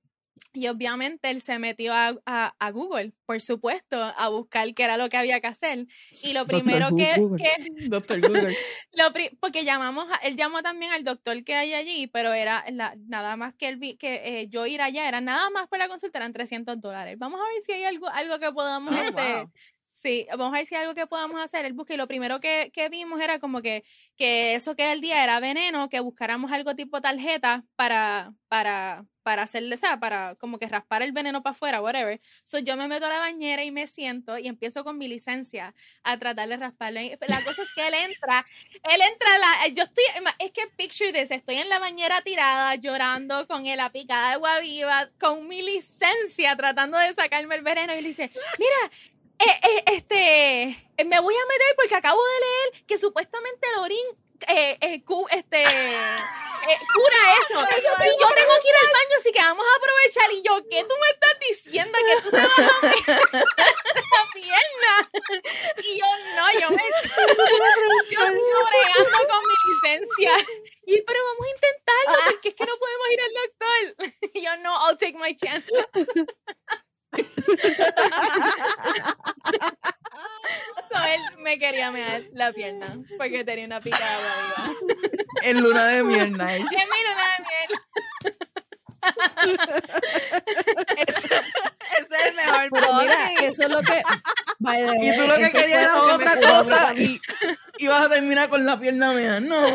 y 0.55 0.67
obviamente 0.67 1.29
él 1.29 1.41
se 1.41 1.59
metió 1.59 1.93
a, 1.93 2.15
a- 2.25 2.55
a 2.59 2.71
Google, 2.71 3.11
por 3.25 3.41
supuesto, 3.41 4.01
a 4.01 4.29
buscar 4.29 4.73
qué 4.73 4.83
era 4.83 4.97
lo 4.97 5.09
que 5.09 5.17
había 5.17 5.39
que 5.41 5.47
hacer. 5.47 5.87
Y 6.23 6.33
lo 6.33 6.45
primero 6.47 6.87
que, 6.95 7.13
que- 7.37 7.55
Doctor 7.89 8.21
Google. 8.21 8.55
lo 8.93 9.11
pri- 9.13 9.37
porque 9.39 9.63
llamamos, 9.65 10.05
a- 10.11 10.15
él 10.27 10.35
llamó 10.37 10.61
también 10.61 10.91
al 10.91 11.03
doctor 11.03 11.43
que 11.43 11.55
hay 11.55 11.73
allí, 11.73 12.07
pero 12.07 12.33
era 12.33 12.63
la- 12.71 12.95
nada 13.07 13.35
más 13.35 13.53
que 13.55 13.67
él 13.67 13.77
vi, 13.77 13.97
que 13.97 14.41
eh, 14.41 14.47
yo 14.49 14.65
ir 14.65 14.81
allá, 14.81 15.07
era 15.07 15.21
nada 15.21 15.49
más 15.49 15.67
por 15.67 15.77
la 15.79 15.87
consulta, 15.87 16.19
eran 16.19 16.33
300 16.33 16.79
dólares. 16.79 17.17
Vamos 17.19 17.39
a 17.39 17.43
ver 17.53 17.61
si 17.61 17.71
hay 17.73 17.83
algo, 17.83 18.07
algo 18.09 18.39
que 18.39 18.51
podamos 18.51 18.95
Oh, 18.95 18.99
este, 18.99 19.11
wow. 19.13 19.51
Sí, 19.95 20.27
vamos 20.29 20.53
a 20.53 20.57
ver 20.57 20.65
si 20.65 20.75
hay 20.75 20.81
algo 20.81 20.93
que 20.93 21.07
podamos 21.07 21.41
hacer. 21.41 21.63
El 21.63 21.71
busque 21.71 21.93
y 21.93 21.97
lo 21.97 22.05
primero 22.05 22.41
que, 22.41 22.69
que 22.73 22.89
vimos 22.89 23.21
era 23.21 23.39
como 23.39 23.61
que, 23.61 23.85
que 24.17 24.53
eso 24.55 24.75
que 24.75 24.91
el 24.91 24.99
día 24.99 25.23
era 25.23 25.39
veneno, 25.39 25.87
que 25.87 26.01
buscáramos 26.01 26.51
algo 26.51 26.75
tipo 26.75 26.99
tarjeta 26.99 27.63
para, 27.77 28.33
para, 28.49 29.05
para 29.23 29.43
hacerle, 29.43 29.77
¿sabes? 29.77 29.99
Para 30.01 30.35
como 30.35 30.59
que 30.59 30.67
raspar 30.67 31.01
el 31.01 31.13
veneno 31.13 31.43
para 31.43 31.51
afuera, 31.53 31.81
whatever. 31.81 32.19
So 32.43 32.59
yo 32.59 32.75
me 32.75 32.89
meto 32.89 33.05
a 33.05 33.09
la 33.09 33.19
bañera 33.19 33.63
y 33.63 33.71
me 33.71 33.87
siento 33.87 34.37
y 34.37 34.49
empiezo 34.49 34.83
con 34.83 34.97
mi 34.97 35.07
licencia 35.07 35.73
a 36.03 36.17
tratar 36.19 36.49
de 36.49 36.57
rasparle. 36.57 37.17
La 37.29 37.41
cosa 37.45 37.63
es 37.63 37.73
que 37.73 37.87
él 37.87 37.93
entra, 37.93 38.45
él 38.83 38.99
entra, 39.01 39.29
la, 39.39 39.67
yo 39.69 39.83
estoy, 39.83 40.03
es 40.39 40.51
que 40.51 40.67
picture 40.75 41.13
this, 41.13 41.31
estoy 41.31 41.55
en 41.55 41.69
la 41.69 41.79
bañera 41.79 42.21
tirada, 42.21 42.75
llorando 42.75 43.47
con 43.47 43.63
la 43.63 43.89
picada 43.93 44.27
de 44.27 44.33
agua 44.33 44.59
viva, 44.59 45.09
con 45.21 45.47
mi 45.47 45.61
licencia 45.61 46.53
tratando 46.57 46.97
de 46.97 47.13
sacarme 47.13 47.55
el 47.55 47.61
veneno 47.61 47.95
y 47.95 48.01
le 48.01 48.09
dice, 48.09 48.29
mira, 48.59 48.91
eh, 49.39 49.59
eh, 49.63 49.83
este, 49.87 50.63
eh, 50.97 51.05
me 51.05 51.19
voy 51.19 51.35
a 51.35 51.45
meter 51.45 51.75
porque 51.75 51.95
acabo 51.95 52.21
de 52.23 52.39
leer 52.39 52.85
que 52.85 52.97
supuestamente 52.97 53.67
el 53.69 53.79
orín 53.81 54.05
eh, 54.47 54.77
eh, 54.81 55.03
cu- 55.03 55.27
este, 55.31 55.63
eh, 55.63 56.77
cura 56.93 57.17
eso. 57.41 57.59
Y 57.59 58.21
yo 58.21 58.27
tengo 58.35 58.53
que 58.61 58.69
ir 58.69 58.75
al 58.75 58.93
baño, 58.93 59.15
así 59.19 59.31
que 59.31 59.39
vamos 59.39 59.65
a 59.65 59.77
aprovechar. 59.77 60.31
Y 60.33 60.41
yo, 60.43 60.57
¿qué 60.69 60.83
tú 60.83 60.95
me 61.01 61.09
estás 61.09 61.39
diciendo? 61.39 61.97
Que 61.97 62.21
tú 62.21 62.29
te 62.31 62.37
vas 62.37 62.59
a 62.59 62.81
meter 62.87 63.21
la 63.41 64.23
pierna. 64.33 65.09
Y 65.83 65.97
yo, 65.99 66.05
no, 66.35 66.59
yo 66.59 66.69
me 66.71 66.83
yo 68.11 68.19
bregando 68.19 69.27
con 69.27 69.41
mi 69.47 69.55
licencia. 69.73 70.31
Y 70.85 71.01
pero 71.01 71.19
vamos 71.23 71.45
a 71.47 71.49
intentarlo, 71.49 72.31
porque 72.31 72.49
es 72.49 72.55
que 72.55 72.65
no 72.65 72.77
podemos 72.77 73.07
ir 73.11 73.21
al 73.21 73.33
doctor. 73.33 74.31
Y 74.33 74.41
yo, 74.43 74.57
no, 74.57 74.73
I'll 74.87 74.97
take 74.97 75.17
my 75.17 75.35
chance. 75.35 75.65
So, 80.89 81.03
él 81.07 81.21
me 81.39 81.57
quería 81.59 81.91
mear 81.91 82.23
la 82.33 82.51
pierna 82.53 82.87
porque 83.17 83.43
tenía 83.43 83.65
una 83.65 83.81
pica 83.81 83.97
de 83.97 84.03
agua 84.03 84.33
viva. 84.41 84.97
En 85.43 85.61
luna 85.61 85.85
de 85.87 86.03
miel, 86.03 86.31
nice. 86.33 86.75
En 86.75 86.89
mi 86.89 87.01
luna 87.07 87.25
de 87.37 87.43
miel. 87.43 88.35
Ese 91.05 92.05
es 92.09 92.27
el 92.29 92.35
mejor 92.35 92.69
Pero 92.71 92.93
mira, 93.01 93.15
eso 93.41 93.63
es 93.63 93.69
lo 93.69 93.79
que. 93.81 94.01
the 94.63 94.97
Y 95.05 95.15
tú 95.17 95.27
lo 95.27 95.35
que 95.35 95.51
querías 95.51 95.81
era 95.81 96.01
otra 96.01 96.39
cosa 96.39 96.93
y, 96.95 97.19
y 97.77 97.87
vas 97.87 98.05
a 98.05 98.09
terminar 98.09 98.49
con 98.49 98.65
la 98.65 98.79
pierna 98.79 99.11
mía. 99.13 99.39
No. 99.39 99.65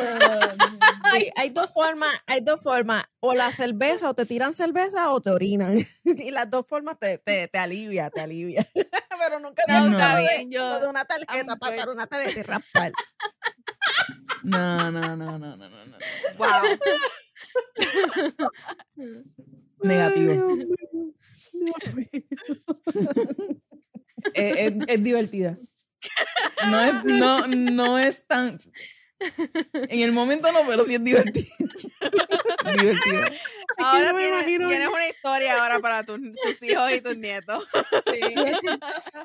Sí, 1.13 1.31
hay 1.37 1.51
dos 1.51 1.73
formas, 1.73 2.11
hay 2.27 2.41
dos 2.41 2.61
formas. 2.63 3.05
O 3.21 3.35
la 3.35 3.53
cerveza, 3.53 4.09
o 4.11 4.15
te 4.15 4.27
tiran 4.27 4.55
cerveza 4.55 5.11
o 5.11 5.21
te 5.21 5.31
orinan. 5.31 5.79
Y 6.05 6.31
las 6.31 6.49
dos 6.51 6.67
formas 6.69 6.99
te, 6.99 7.19
te, 7.19 7.49
te 7.49 7.59
alivia, 7.59 8.11
te 8.11 8.21
alivia. 8.21 8.67
Pero 8.75 9.39
nunca 9.41 9.63
me 9.69 9.81
No, 9.91 9.99
de- 10.17 10.21
bien, 10.23 10.51
yo- 10.51 10.69
lo 10.69 10.81
de 10.81 10.89
una 10.89 11.05
tarjeta, 11.05 11.57
pasar 11.57 11.89
una 11.89 12.07
tarjeta 12.07 12.41
y 12.41 12.43
raspar. 12.43 12.93
No, 14.43 14.91
no, 14.91 15.01
no, 15.01 15.17
no, 15.17 15.39
no, 15.39 15.57
no. 15.57 15.69
no. 15.69 15.97
Wow. 16.39 16.49
Negativo. 19.83 20.57
Es, 24.35 24.57
es- 24.57 24.75
es 24.89 25.03
divertida. 25.05 25.59
No 26.71 26.81
es, 26.81 27.05
no, 27.21 27.47
no 27.47 27.99
es 27.99 28.27
tan. 28.27 28.59
En 29.75 30.01
el 30.01 30.13
momento 30.13 30.51
no, 30.53 30.61
pero 30.67 30.85
sí 30.85 30.95
es 30.95 31.05
divertida. 31.05 31.47
divertida. 32.81 33.31
Ahora 33.83 34.13
no 34.13 34.15
me 34.15 34.21
tienes, 34.23 34.41
imagino. 34.43 34.69
tienes 34.69 34.89
una 34.89 35.09
historia 35.09 35.63
ahora 35.63 35.81
para 35.81 36.05
tus, 36.05 36.19
tus 36.19 36.63
hijos 36.63 36.93
y 36.93 37.01
tus 37.01 37.17
nietos. 37.17 37.67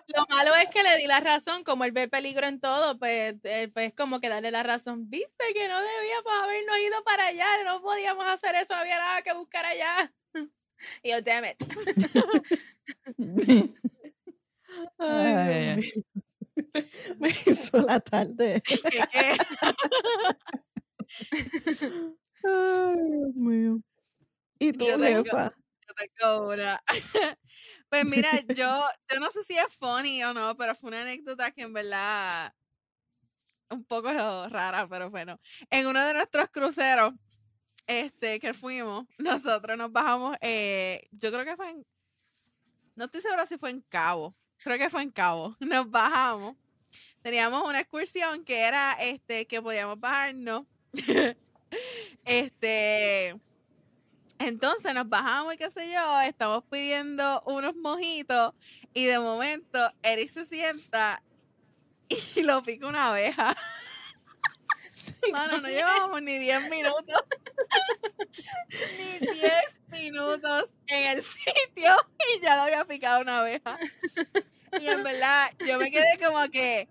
Lo 0.07 0.25
malo 0.29 0.55
es 0.55 0.69
que 0.69 0.83
le 0.83 0.97
di 0.97 1.07
la 1.07 1.19
razón, 1.19 1.63
como 1.63 1.83
él 1.83 1.91
ve 1.91 2.07
peligro 2.07 2.47
en 2.47 2.59
todo, 2.59 2.97
pues, 2.97 3.35
eh, 3.43 3.69
pues 3.73 3.93
como 3.93 4.19
que 4.19 4.29
darle 4.29 4.51
la 4.51 4.63
razón. 4.63 5.09
Viste 5.09 5.45
que 5.53 5.67
no 5.67 5.79
debíamos 5.81 6.33
habernos 6.43 6.77
ido 6.79 7.03
para 7.03 7.27
allá, 7.27 7.63
no 7.63 7.81
podíamos 7.81 8.25
hacer 8.27 8.55
eso, 8.55 8.73
no 8.73 8.81
había 8.81 8.99
nada 8.99 9.21
que 9.21 9.33
buscar 9.33 9.65
allá. 9.65 10.13
Y 11.03 11.11
yo, 11.11 11.21
damn 11.21 11.45
it. 11.45 11.57
Ay. 14.99 15.91
Me 17.19 17.29
hizo 17.29 17.79
la 17.81 17.99
tarde. 17.99 18.61
¿Qué, 18.65 18.77
qué? 19.11 19.37
Ay, 22.43 22.95
Dios 23.11 23.35
mío. 23.35 23.81
¿Y 24.59 24.73
tú, 24.73 24.85
Yo 24.85 24.97
tengo- 24.99 25.23
jefa? 25.23 25.53
Yo 25.87 25.93
tengo 25.95 26.47
una. 26.49 26.83
Pues 27.87 28.03
mira, 28.03 28.41
yo, 28.47 28.83
yo 29.13 29.19
no 29.19 29.29
sé 29.31 29.43
si 29.43 29.55
es 29.57 29.67
funny 29.79 30.23
o 30.23 30.33
no, 30.33 30.57
pero 30.57 30.73
fue 30.75 30.89
una 30.89 31.03
anécdota 31.03 31.51
que 31.51 31.61
en 31.61 31.71
verdad 31.71 32.51
un 33.69 33.85
poco 33.85 34.09
rara, 34.49 34.87
pero 34.89 35.09
bueno. 35.11 35.39
En 35.69 35.85
uno 35.87 36.03
de 36.05 36.13
nuestros 36.15 36.49
cruceros, 36.49 37.13
este, 37.87 38.39
que 38.39 38.53
fuimos, 38.55 39.05
nosotros 39.19 39.77
nos 39.77 39.91
bajamos, 39.91 40.35
eh, 40.41 41.07
yo 41.11 41.31
creo 41.31 41.45
que 41.45 41.55
fue 41.55 41.69
en, 41.69 41.85
no 42.95 43.05
estoy 43.05 43.21
segura 43.21 43.45
si 43.45 43.57
fue 43.57 43.69
en 43.69 43.81
Cabo, 43.81 44.35
creo 44.57 44.77
que 44.77 44.89
fue 44.89 45.03
en 45.03 45.11
Cabo. 45.11 45.55
Nos 45.59 45.89
bajamos. 45.89 46.55
Teníamos 47.21 47.63
una 47.67 47.79
excursión 47.81 48.43
que 48.43 48.61
era, 48.61 48.93
este, 48.93 49.45
que 49.47 49.61
podíamos 49.61 49.99
bajarnos. 49.99 50.65
este, 52.25 53.35
entonces 54.39 54.93
nos 54.93 55.07
bajamos 55.07 55.53
y 55.53 55.57
qué 55.57 55.71
sé 55.71 55.91
yo, 55.91 56.21
estamos 56.21 56.63
pidiendo 56.69 57.41
unos 57.45 57.75
mojitos 57.75 58.53
y 58.93 59.05
de 59.05 59.19
momento 59.19 59.91
Eric 60.03 60.29
se 60.29 60.45
sienta 60.45 61.21
y 62.09 62.41
lo 62.41 62.61
pica 62.63 62.87
una 62.87 63.09
abeja. 63.09 63.55
Mano, 65.31 65.59
no 65.59 65.67
llevábamos 65.67 66.21
ni 66.21 66.37
10 66.37 66.69
minutos. 66.69 67.23
ni 69.19 69.27
10 69.27 69.51
minutos 69.89 70.69
en 70.87 71.17
el 71.17 71.23
sitio 71.23 71.95
y 72.19 72.41
ya 72.41 72.55
lo 72.55 72.61
había 72.63 72.85
picado 72.85 73.21
una 73.21 73.39
abeja. 73.39 73.77
Y 74.79 74.87
en 74.87 75.03
verdad, 75.03 75.51
yo 75.65 75.79
me 75.79 75.89
quedé 75.89 76.19
como 76.23 76.47
que, 76.49 76.87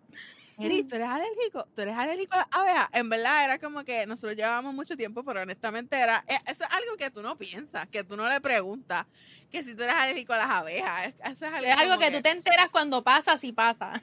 Eric, 0.59 0.89
¿tú 0.89 0.94
eres 0.94 1.09
alérgico? 1.09 1.66
¿Tú 1.74 1.82
eres 1.82 1.97
alérgico 1.97 2.36
a 2.36 2.64
las? 2.64 2.89
En 2.93 3.09
verdad 3.09 3.44
era 3.44 3.59
como 3.59 3.85
que 3.85 4.06
nosotros 4.06 4.36
llevábamos 4.36 4.74
mucho 4.74 4.97
tiempo, 4.97 5.24
pero 5.24 5.43
honestamente 5.43 5.97
era, 5.97 6.24
eh, 6.28 6.39
eso 6.47 6.64
es 6.64 6.70
algo 6.70 6.97
que 6.97 7.10
tú 7.10 7.22
no 7.22 7.36
piensas, 7.36 7.89
que 7.89 8.05
tú 8.05 8.16
no 8.16 8.28
le 8.28 8.40
preguntas, 8.40 9.06
que 9.55 9.64
si 9.64 9.74
tú 9.74 9.82
eres 9.85 9.94
alérgico 9.94 10.32
a 10.35 10.39
las 10.39 10.51
abejas. 10.51 11.06
es- 11.09 11.14
Eso 11.20 11.47
es 11.47 11.52
algo, 11.52 11.66
Es 11.66 11.76
algo 11.78 11.94
como 11.94 11.98
que 12.06 12.10
tú 12.16 12.22
te 12.22 12.31
enteras 12.31 12.70
cuando 12.70 13.02
pasa, 13.05 13.39
si 13.39 13.52
pasa. 13.52 14.02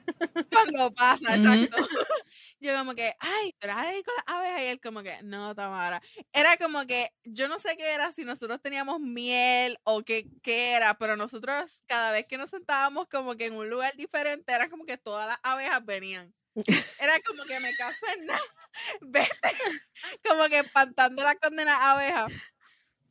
cuando 0.50 0.92
pasa. 0.92 1.36
Yo 2.60 2.76
como 2.78 2.94
que, 2.94 3.14
ay, 3.18 3.52
¿tú 3.58 3.66
eres 3.66 3.76
alérgico 3.76 4.10
a 4.12 4.14
las 4.32 4.36
abejas? 4.38 4.60
Y 4.62 4.66
él 4.66 4.80
como 4.80 5.02
que, 5.02 5.22
no, 5.22 5.54
Tamara. 5.54 6.00
Era 6.32 6.56
como 6.56 6.86
que, 6.86 7.10
yo 7.24 7.48
no 7.48 7.58
sé 7.58 7.76
qué 7.76 7.92
era, 7.92 8.12
si 8.12 8.24
nosotros 8.24 8.60
teníamos 8.62 9.00
miel 9.00 9.78
o 9.84 10.02
qué, 10.02 10.26
qué 10.42 10.72
era, 10.72 10.94
pero 10.94 11.16
nosotros 11.16 11.82
cada 11.86 12.12
vez 12.12 12.26
que 12.26 12.38
nos 12.38 12.50
sentábamos 12.50 13.08
como 13.08 13.36
que 13.36 13.46
en 13.46 13.56
un 13.56 13.68
lugar 13.68 13.96
diferente, 13.96 14.52
era 14.52 14.68
como 14.70 14.84
que 14.86 14.96
todas 14.98 15.28
las 15.28 15.38
abejas 15.42 15.84
venían. 15.84 16.34
Era 17.00 17.18
como 17.26 17.44
que 17.44 17.58
me 17.60 17.74
caso 17.76 18.06
en 18.14 18.26
nada, 18.26 18.40
vete, 19.00 19.52
como 20.28 20.48
que 20.48 20.58
espantando 20.60 21.22
la 21.22 21.34
condena 21.36 21.90
abeja. 21.92 22.26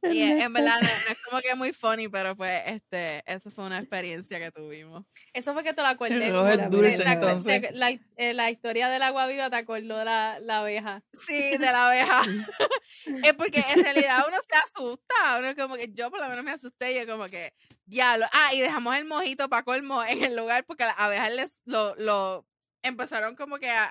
Y 0.19 0.22
en 0.23 0.41
en 0.41 0.53
verdad 0.53 0.76
no, 0.82 0.88
no 0.88 1.11
es 1.11 1.22
como 1.30 1.41
que 1.41 1.56
muy 1.56 1.73
funny, 1.73 2.07
pero 2.10 2.36
pues 2.36 2.61
este, 2.65 3.23
eso 3.26 3.52
fue 3.52 3.65
una 3.65 3.80
experiencia 3.80 4.40
que 4.40 4.52
tuvimos. 4.52 5.06
Eso 5.34 5.53
fue 5.53 5.64
que 5.64 5.73
te 5.73 5.82
lo 5.82 5.88
acordé. 5.88 6.15
El 6.15 6.22
te- 6.22 6.68
dulce, 6.69 7.03
acu- 7.06 7.14
entonces. 7.14 7.61
te- 7.61 7.72
la, 7.73 7.91
eh, 8.18 8.34
la 8.34 8.49
historia 8.49 8.90
del 8.90 9.02
agua 9.03 9.28
viva 9.28 9.49
te 9.49 9.56
acordó 9.57 9.98
de 9.98 10.06
la, 10.06 10.40
la 10.40 10.60
abeja. 10.60 11.03
Sí, 11.19 11.38
de 11.52 11.57
la 11.60 11.88
abeja. 11.88 12.22
es 13.23 13.34
porque 13.36 13.64
en 13.76 13.84
realidad 13.84 14.26
uno 14.28 14.38
se 14.41 14.57
asusta. 14.57 15.15
Uno 15.40 15.56
como 15.56 15.76
que 15.76 15.91
yo 15.94 16.10
por 16.10 16.19
lo 16.19 16.30
menos 16.30 16.44
me 16.44 16.52
asusté 16.52 16.91
y 16.94 16.95
yo 17.06 17.11
como 17.11 17.26
que, 17.28 17.53
diablo. 17.86 18.26
Ah, 18.32 18.53
y 18.53 18.61
dejamos 18.61 18.95
el 18.95 19.06
mojito 19.06 19.49
para 19.49 19.64
colmo 19.64 20.03
en 20.03 20.23
el 20.23 20.36
lugar 20.36 20.65
porque 20.65 20.84
las 20.86 20.95
abejas 20.98 21.32
les, 21.32 21.61
lo, 21.65 21.95
lo 21.95 22.45
empezaron 22.84 23.36
como 23.36 23.60
que 23.60 23.69
a, 23.69 23.88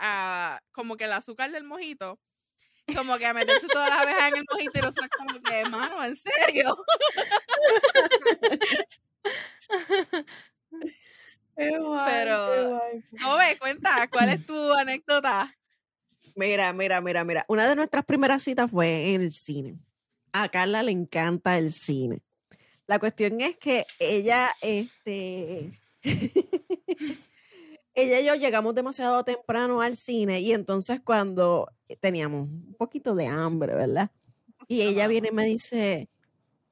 a- 0.57 0.63
como 0.73 0.97
que 0.97 1.05
el 1.05 1.13
azúcar 1.13 1.51
del 1.53 1.65
mojito 1.65 2.19
como 2.95 3.19
que 3.19 3.27
a 3.27 3.35
meterse 3.35 3.67
todas 3.69 3.89
las 3.91 4.01
abejas 4.01 4.29
en 4.33 4.37
el 4.39 4.45
mojito 4.51 4.79
y 4.79 4.83
nosotros 4.83 5.11
como 5.17 5.41
que, 5.41 5.65
mano, 5.69 6.05
en 6.05 6.17
serio. 6.17 6.77
Pero- 11.55 12.81
No 13.13 13.37
ve, 13.37 13.57
cuenta, 13.59 14.09
¿cuál 14.11 14.31
es 14.31 14.47
tu 14.47 14.73
anécdota? 14.73 15.55
Mira, 16.37 16.73
mira, 16.73 17.01
mira, 17.01 17.25
mira. 17.25 17.45
Una 17.49 17.69
de 17.69 17.77
nuestras 17.77 18.05
primeras 18.05 18.43
citas 18.43 18.71
fue 18.71 19.15
en 19.15 19.23
el 19.23 19.33
cine. 19.33 19.79
A 20.33 20.49
Carla 20.49 20.83
le 20.83 20.93
encanta 20.93 21.59
el 21.59 21.73
cine. 21.73 22.23
La 22.87 22.99
cuestión 22.99 23.41
es 23.41 23.57
que 23.57 23.87
ella, 23.99 24.51
este, 24.61 25.81
ella 28.03 28.21
y 28.21 28.25
yo 28.27 28.35
llegamos 28.35 28.75
demasiado 28.75 29.23
temprano 29.25 29.81
al 29.81 29.97
cine 29.97 30.41
y 30.41 30.53
entonces 30.53 31.01
cuando 31.05 31.69
teníamos 32.01 32.49
un 32.49 32.75
poquito 32.79 33.15
de 33.15 33.27
hambre, 33.27 33.75
¿verdad? 33.75 34.11
Y 34.69 34.83
ella 34.83 35.07
viene 35.09 35.29
y 35.29 35.35
me 35.35 35.45
dice, 35.47 36.09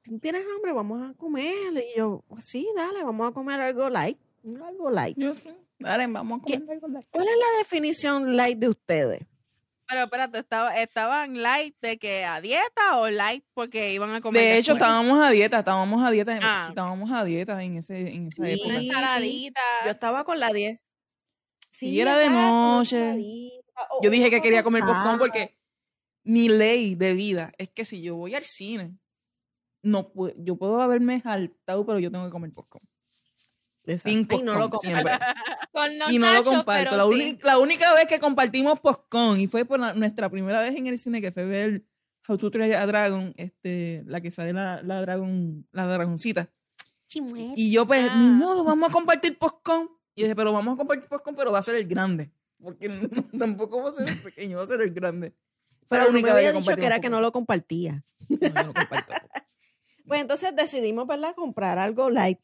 "¿Tú 0.03 0.19
¿tienes 0.19 0.43
hambre? 0.55 0.71
Vamos 0.71 1.09
a 1.09 1.13
comer. 1.15 1.73
Y 1.73 1.97
yo, 1.97 2.23
"Pues 2.27 2.45
sí, 2.45 2.67
dale, 2.75 3.03
vamos 3.03 3.29
a 3.29 3.33
comer 3.33 3.59
algo 3.59 3.89
light. 3.89 4.17
Algo 4.65 4.89
light. 4.89 5.17
Yo, 5.17 5.33
dale, 5.79 6.07
vamos 6.07 6.39
a 6.39 6.43
comer 6.43 6.63
algo 6.71 6.87
de- 6.87 7.05
¿Cuál 7.11 7.27
es 7.27 7.35
la 7.35 7.59
definición 7.59 8.35
light 8.37 8.57
de 8.57 8.69
ustedes? 8.69 9.21
Pero 9.87 10.03
espérate, 10.03 10.37
estaba, 10.37 10.79
¿estaban 10.79 11.41
light 11.41 11.75
de 11.81 11.97
que 11.97 12.23
a 12.23 12.39
dieta 12.41 12.99
o 12.99 13.09
light 13.09 13.43
porque 13.55 13.91
iban 13.91 14.11
a 14.13 14.21
comer 14.21 14.43
De 14.43 14.51
hecho, 14.59 14.73
después? 14.73 14.87
estábamos 14.87 15.19
a 15.19 15.31
dieta, 15.31 15.59
estábamos 15.59 16.05
a 16.07 16.11
dieta, 16.11 16.37
Ah, 16.43 16.65
estábamos 16.69 17.11
a 17.11 17.23
dieta 17.23 17.63
en, 17.63 17.77
ese, 17.77 17.99
en 18.13 18.27
esa 18.27 18.45
Sí, 18.45 18.51
época. 18.53 18.69
Una 18.99 19.17
sí. 19.19 19.51
Yo 19.85 19.89
estaba 19.91 20.23
con 20.23 20.39
la 20.39 20.53
10. 20.53 20.79
Sí, 21.71 21.99
era 21.99 22.17
de 22.17 22.29
noche. 22.29 23.13
Yo 24.01 24.09
dije 24.09 24.29
que 24.29 24.41
quería 24.41 24.63
comer 24.63 24.83
popcorn 24.83 25.17
porque 25.19 25.57
mi 26.23 26.49
ley 26.49 26.95
de 26.95 27.13
vida 27.13 27.51
es 27.57 27.69
que 27.69 27.85
si 27.85 28.01
yo 28.01 28.15
voy 28.15 28.35
al 28.35 28.43
cine, 28.43 28.97
no 29.81 30.11
pu- 30.11 30.33
yo 30.37 30.57
puedo 30.57 30.81
haberme 30.81 31.21
saltado, 31.21 31.85
pero 31.85 31.99
yo 31.99 32.11
tengo 32.11 32.25
que 32.25 32.31
comer 32.31 32.51
popcorn. 32.51 32.85
Sin 33.97 34.27
Ay, 34.29 34.43
no 34.43 34.53
lo 34.55 34.69
comparto. 34.69 35.25
y 36.11 36.19
no 36.19 36.33
lo 36.33 36.43
comparto. 36.43 36.95
La, 36.97 37.03
sí. 37.03 37.37
la 37.43 37.57
única 37.57 37.93
vez 37.95 38.05
que 38.07 38.19
compartimos 38.19 38.79
popcorn 38.81 39.39
y 39.39 39.47
fue 39.47 39.63
por 39.65 39.79
la- 39.79 39.93
nuestra 39.93 40.29
primera 40.29 40.61
vez 40.61 40.75
en 40.75 40.87
el 40.87 40.99
cine 40.99 41.21
que 41.21 41.31
fue 41.31 41.45
ver 41.45 41.83
How 42.27 42.37
to 42.37 42.51
Train 42.51 42.73
a 42.73 42.85
Dragon, 42.85 43.33
este, 43.37 44.03
la 44.05 44.21
que 44.21 44.29
sale 44.31 44.53
la, 44.53 44.83
la 44.83 45.01
dragon, 45.01 45.65
la 45.71 45.87
dragoncita. 45.87 46.49
Y 47.55 47.71
yo 47.71 47.87
pues, 47.87 48.03
ni 48.17 48.29
modo, 48.29 48.63
vamos 48.63 48.89
a 48.89 48.91
compartir 48.91 49.37
popcorn. 49.39 49.89
Y 50.19 50.23
dije, 50.23 50.35
pero 50.35 50.51
vamos 50.51 50.73
a 50.73 50.77
compartir 50.77 51.07
popcorn, 51.07 51.33
pero 51.33 51.53
va 51.53 51.59
a 51.59 51.63
ser 51.63 51.75
el 51.75 51.87
grande. 51.87 52.29
Porque 52.61 52.89
tampoco 53.39 53.81
va 53.81 53.89
a 53.89 53.93
ser 53.93 54.09
el 54.09 54.17
pequeño, 54.17 54.57
va 54.57 54.63
a 54.65 54.67
ser 54.67 54.81
el 54.81 54.91
grande. 54.91 55.33
Fue 55.87 55.97
Pero 55.97 56.01
la 56.01 56.07
no 56.07 56.11
me 56.11 56.19
única 56.19 56.33
vez 56.33 56.39
había 56.41 56.51
que 56.51 56.59
dicho 56.59 56.75
que 56.75 56.85
era 56.85 56.99
que 56.99 57.09
no 57.09 57.21
lo 57.21 57.31
compartía. 57.31 58.03
No, 58.27 58.37
yo 58.37 58.49
no 58.49 58.73
comparto. 58.73 59.13
Pues 60.05 60.21
entonces 60.21 60.53
decidimos, 60.55 61.05
¿verdad? 61.05 61.35
Comprar 61.35 61.77
algo 61.77 62.09
light. 62.09 62.39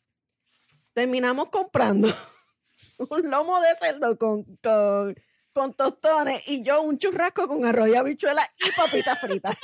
Terminamos 0.94 1.50
comprando 1.50 2.08
un 3.10 3.30
lomo 3.30 3.60
de 3.60 3.76
cerdo 3.76 4.18
con, 4.20 4.44
con, 4.64 5.16
con 5.52 5.74
tostones 5.74 6.44
y 6.46 6.62
yo 6.62 6.82
un 6.84 7.00
churrasco 7.00 7.48
con 7.48 7.66
arroz 7.66 7.90
y 7.90 7.96
habichuela 7.96 8.48
y 8.60 8.72
papitas 8.72 9.20
fritas. 9.20 9.58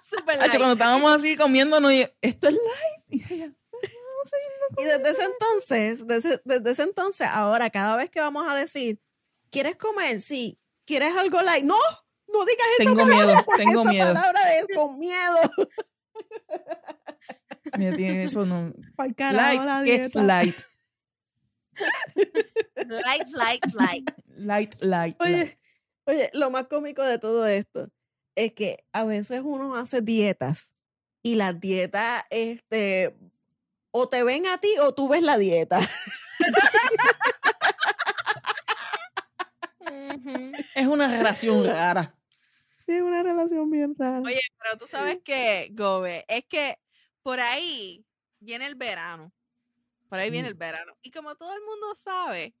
Super 0.00 0.36
Hacho, 0.38 0.46
light. 0.46 0.56
cuando 0.56 0.72
estábamos 0.72 1.14
así 1.14 1.36
comiéndonos, 1.36 1.92
y, 1.92 2.08
esto 2.22 2.48
es 2.48 2.54
light. 2.54 3.28
Y 3.28 3.34
ella, 3.34 3.52
Y 4.78 4.84
desde 4.84 5.10
ese 5.10 5.24
entonces, 5.24 6.06
desde, 6.06 6.40
desde 6.44 6.70
ese 6.70 6.82
entonces, 6.82 7.26
ahora 7.30 7.70
cada 7.70 7.96
vez 7.96 8.10
que 8.10 8.20
vamos 8.20 8.46
a 8.48 8.54
decir, 8.54 9.00
¿quieres 9.50 9.76
comer? 9.76 10.20
Sí. 10.20 10.58
¿Quieres 10.84 11.14
algo 11.16 11.42
light? 11.42 11.64
No, 11.64 11.76
no 12.28 12.44
digas 12.44 12.66
esa 12.78 12.84
tengo 12.84 12.96
palabra 12.96 13.26
miedo, 13.26 13.44
porque 13.44 13.62
tengo 13.64 13.80
esa 13.82 13.90
miedo. 13.90 14.14
palabra 14.14 14.40
es 14.58 14.66
con 14.74 14.98
miedo. 14.98 15.38
Mira, 17.78 17.96
tiene 17.96 18.24
eso 18.24 18.46
no. 18.46 18.72
Carajo 19.16 19.64
Light, 19.64 19.84
¿qué 19.84 19.94
es 19.96 20.14
light? 20.14 20.56
Light, 22.86 23.28
light, 23.32 23.64
light. 23.74 24.10
Light, 24.36 24.74
light. 24.82 24.84
light. 24.84 25.16
Oye, 25.20 25.58
oye, 26.06 26.30
lo 26.32 26.50
más 26.50 26.66
cómico 26.66 27.02
de 27.02 27.18
todo 27.18 27.46
esto 27.46 27.88
es 28.34 28.52
que 28.52 28.84
a 28.92 29.04
veces 29.04 29.42
uno 29.44 29.76
hace 29.76 30.00
dietas 30.00 30.72
y 31.22 31.34
las 31.34 31.58
dietas, 31.60 32.24
este, 32.30 33.16
o 33.90 34.08
te 34.08 34.22
ven 34.22 34.46
a 34.46 34.58
ti 34.58 34.76
o 34.80 34.94
tú 34.94 35.08
ves 35.08 35.22
la 35.22 35.38
dieta. 35.38 35.80
Es 40.74 40.86
una 40.86 41.08
relación 41.08 41.64
rara. 41.64 42.14
Es 42.86 43.02
una 43.02 43.22
relación 43.22 43.70
bien 43.70 43.94
rara. 43.98 44.20
Oye, 44.20 44.40
pero 44.62 44.78
tú 44.78 44.86
sabes 44.86 45.18
que, 45.22 45.68
Gobe, 45.72 46.24
es 46.28 46.44
que 46.46 46.78
por 47.22 47.40
ahí 47.40 48.04
viene 48.40 48.66
el 48.66 48.74
verano. 48.74 49.32
Por 50.08 50.18
ahí 50.18 50.30
viene 50.30 50.48
el 50.48 50.54
verano. 50.54 50.96
Y 51.02 51.10
como 51.10 51.36
todo 51.36 51.52
el 51.52 51.60
mundo 51.62 51.94
sabe, 51.94 52.54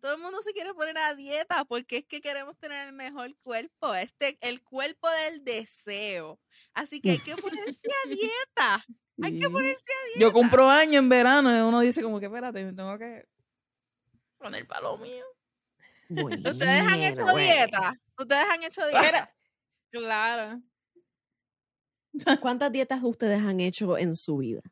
todo 0.00 0.14
el 0.14 0.20
mundo 0.20 0.40
se 0.42 0.52
quiere 0.52 0.72
poner 0.72 0.96
a 0.98 1.14
dieta 1.14 1.64
porque 1.64 1.98
es 1.98 2.06
que 2.06 2.20
queremos 2.20 2.56
tener 2.58 2.86
el 2.86 2.94
mejor 2.94 3.34
cuerpo, 3.42 3.94
este, 3.94 4.38
el 4.40 4.62
cuerpo 4.62 5.08
del 5.10 5.44
deseo. 5.44 6.40
Así 6.72 7.00
que 7.00 7.12
hay 7.12 7.18
que 7.18 7.34
ponerse 7.36 7.88
a 8.04 8.08
dieta. 8.08 8.86
Hay 9.22 9.38
que 9.38 9.50
ponerse 9.50 9.84
a 9.92 10.04
dieta. 10.06 10.20
Yo 10.20 10.32
compro 10.32 10.68
año 10.70 10.98
en 10.98 11.08
verano 11.08 11.54
y 11.56 11.60
uno 11.60 11.80
dice 11.80 12.02
como 12.02 12.20
que 12.20 12.26
espérate, 12.26 12.64
me 12.64 12.72
tengo 12.72 12.96
que 12.98 13.26
poner 14.38 14.66
para 14.66 14.82
lo 14.82 14.98
mío. 14.98 15.24
Ustedes 16.10 16.80
han 16.86 17.00
hecho 17.02 17.22
Bueno, 17.22 17.38
dieta. 17.38 17.94
Ustedes 18.18 18.44
han 18.48 18.62
hecho 18.62 18.86
dieta. 18.88 19.30
Claro. 19.90 20.60
¿Cuántas 22.40 22.72
dietas 22.72 23.00
ustedes 23.02 23.42
han 23.42 23.60
hecho 23.60 23.98
en 23.98 24.16
su 24.16 24.38
vida? 24.38 24.62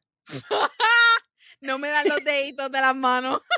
No 1.60 1.78
me 1.78 1.89
dan 1.89 2.09
los 2.09 2.23
deditos 2.24 2.70
de 2.70 2.81
las 2.81 2.97
manos. 2.97 3.40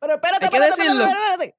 Pero 0.00 0.14
espérate, 0.14 0.44
Hay 0.46 0.50
que 0.50 0.56
espérate, 0.56 0.82
decirlo. 0.82 1.04
espérate, 1.04 1.32
espérate. 1.32 1.58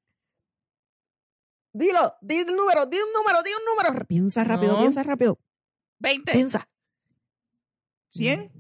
Dilo, 1.76 2.16
di 2.22 2.38
el 2.40 2.56
número, 2.56 2.86
di 2.86 2.98
un 2.98 3.12
número, 3.14 3.42
di 3.42 3.52
un 3.52 3.66
número. 3.66 4.06
Piensa 4.06 4.44
rápido, 4.44 4.74
No. 4.74 4.80
piensa 4.80 5.02
rápido. 5.04 5.40
20. 6.04 6.32
Piensa. 6.34 6.68
¿100? 8.14 8.52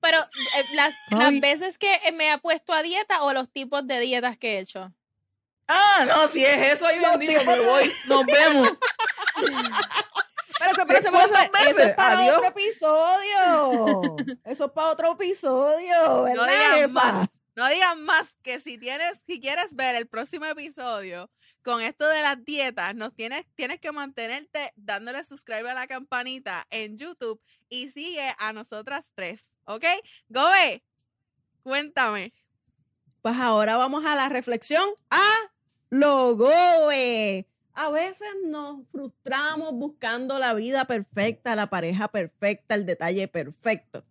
Pero 0.00 0.18
eh, 0.18 0.64
las, 0.74 0.92
las 1.08 1.40
veces 1.40 1.78
que 1.78 1.94
eh, 2.04 2.12
me 2.12 2.30
ha 2.30 2.38
puesto 2.38 2.74
a 2.74 2.82
dieta 2.82 3.22
o 3.22 3.32
los 3.32 3.50
tipos 3.50 3.86
de 3.86 4.00
dietas 4.00 4.36
que 4.36 4.56
he 4.56 4.58
hecho. 4.58 4.92
Ah, 5.66 6.04
no, 6.06 6.28
si 6.28 6.44
es 6.44 6.72
eso, 6.72 6.86
ahí 6.86 6.98
bendigo, 7.00 7.42
me 7.44 7.60
voy. 7.60 7.90
Nos 8.06 8.26
vemos. 8.26 8.70
Espérate, 10.48 10.74
¿Se 10.74 10.82
espérate, 10.82 11.08
fue 11.10 11.24
espérate. 11.24 11.58
dos 11.58 11.68
Eso 11.70 11.82
es 11.82 11.94
para 11.94 12.18
Adiós. 12.18 12.36
otro 12.36 12.48
episodio. 12.50 14.16
Eso 14.44 14.64
es 14.66 14.70
para 14.72 14.88
otro 14.90 15.12
episodio, 15.12 16.22
¿verdad, 16.24 16.34
No 16.34 16.46
digan 16.46 16.92
más. 16.92 17.28
No 17.56 17.68
digan 17.68 18.02
más 18.02 18.36
que 18.42 18.60
si 18.60 18.76
tienes, 18.78 19.14
si 19.26 19.40
quieres 19.40 19.74
ver 19.74 19.94
el 19.94 20.06
próximo 20.06 20.44
episodio 20.44 21.30
con 21.64 21.80
esto 21.80 22.06
de 22.08 22.20
las 22.22 22.44
dietas, 22.44 22.94
nos 22.94 23.14
tienes, 23.14 23.46
tienes 23.54 23.80
que 23.80 23.90
mantenerte 23.90 24.72
dándole 24.76 25.24
subscribe 25.24 25.70
a 25.70 25.74
la 25.74 25.86
campanita 25.86 26.66
en 26.70 26.96
YouTube 26.98 27.40
y 27.68 27.88
sigue 27.88 28.34
a 28.38 28.52
nosotras 28.52 29.04
tres, 29.14 29.42
¿ok? 29.64 29.84
Gobe, 30.28 30.84
cuéntame. 31.62 32.32
Pues 33.22 33.36
ahora 33.38 33.76
vamos 33.76 34.04
a 34.04 34.14
la 34.14 34.28
reflexión 34.28 34.88
a 35.10 35.24
lo 35.88 36.36
goe. 36.36 37.48
A 37.72 37.90
veces 37.90 38.28
nos 38.44 38.86
frustramos 38.92 39.72
buscando 39.72 40.38
la 40.38 40.52
vida 40.54 40.84
perfecta, 40.84 41.56
la 41.56 41.70
pareja 41.70 42.08
perfecta, 42.08 42.74
el 42.74 42.84
detalle 42.84 43.26
perfecto. 43.26 44.04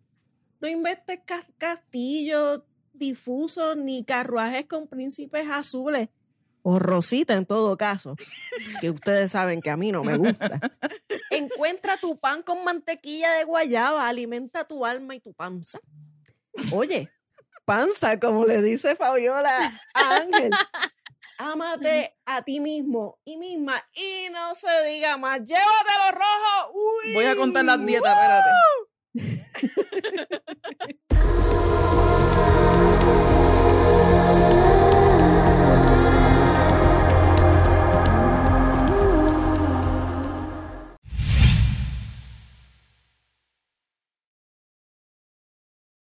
No 0.59 0.67
inventes 0.67 1.19
ca- 1.25 1.47
castillos 1.57 2.63
difusos 2.93 3.77
ni 3.77 4.03
carruajes 4.03 4.65
con 4.65 4.87
príncipes 4.87 5.47
azules 5.49 6.09
o 6.63 6.79
rosita 6.79 7.33
en 7.33 7.45
todo 7.45 7.77
caso, 7.77 8.15
que 8.81 8.89
ustedes 8.89 9.31
saben 9.31 9.61
que 9.61 9.69
a 9.69 9.77
mí 9.77 9.91
no 9.91 10.03
me 10.03 10.17
gusta. 10.17 10.59
Encuentra 11.29 11.97
tu 11.97 12.17
pan 12.17 12.41
con 12.41 12.63
mantequilla 12.63 13.33
de 13.33 13.43
guayaba, 13.43 14.07
alimenta 14.07 14.65
tu 14.65 14.85
alma 14.85 15.13
y 15.13 15.19
tu 15.19 15.33
panza. 15.33 15.79
Oye, 16.71 17.09
panza, 17.65 18.19
como 18.19 18.45
le 18.45 18.61
dice 18.61 18.95
Fabiola 18.95 19.79
a 19.93 20.15
Ángel. 20.17 20.51
Ámate 21.37 22.15
a 22.25 22.41
ti 22.43 22.59
mismo 22.59 23.19
y 23.25 23.37
misma 23.37 23.83
y 23.93 24.29
no 24.31 24.55
se 24.55 24.83
diga 24.87 25.17
más. 25.17 25.39
Llévatelo 25.39 26.11
rojo. 26.11 26.71
Uy. 26.73 27.13
Voy 27.13 27.25
a 27.25 27.35
contar 27.35 27.65
las 27.65 27.85
dietas, 27.85 28.15
espérate. 28.15 28.49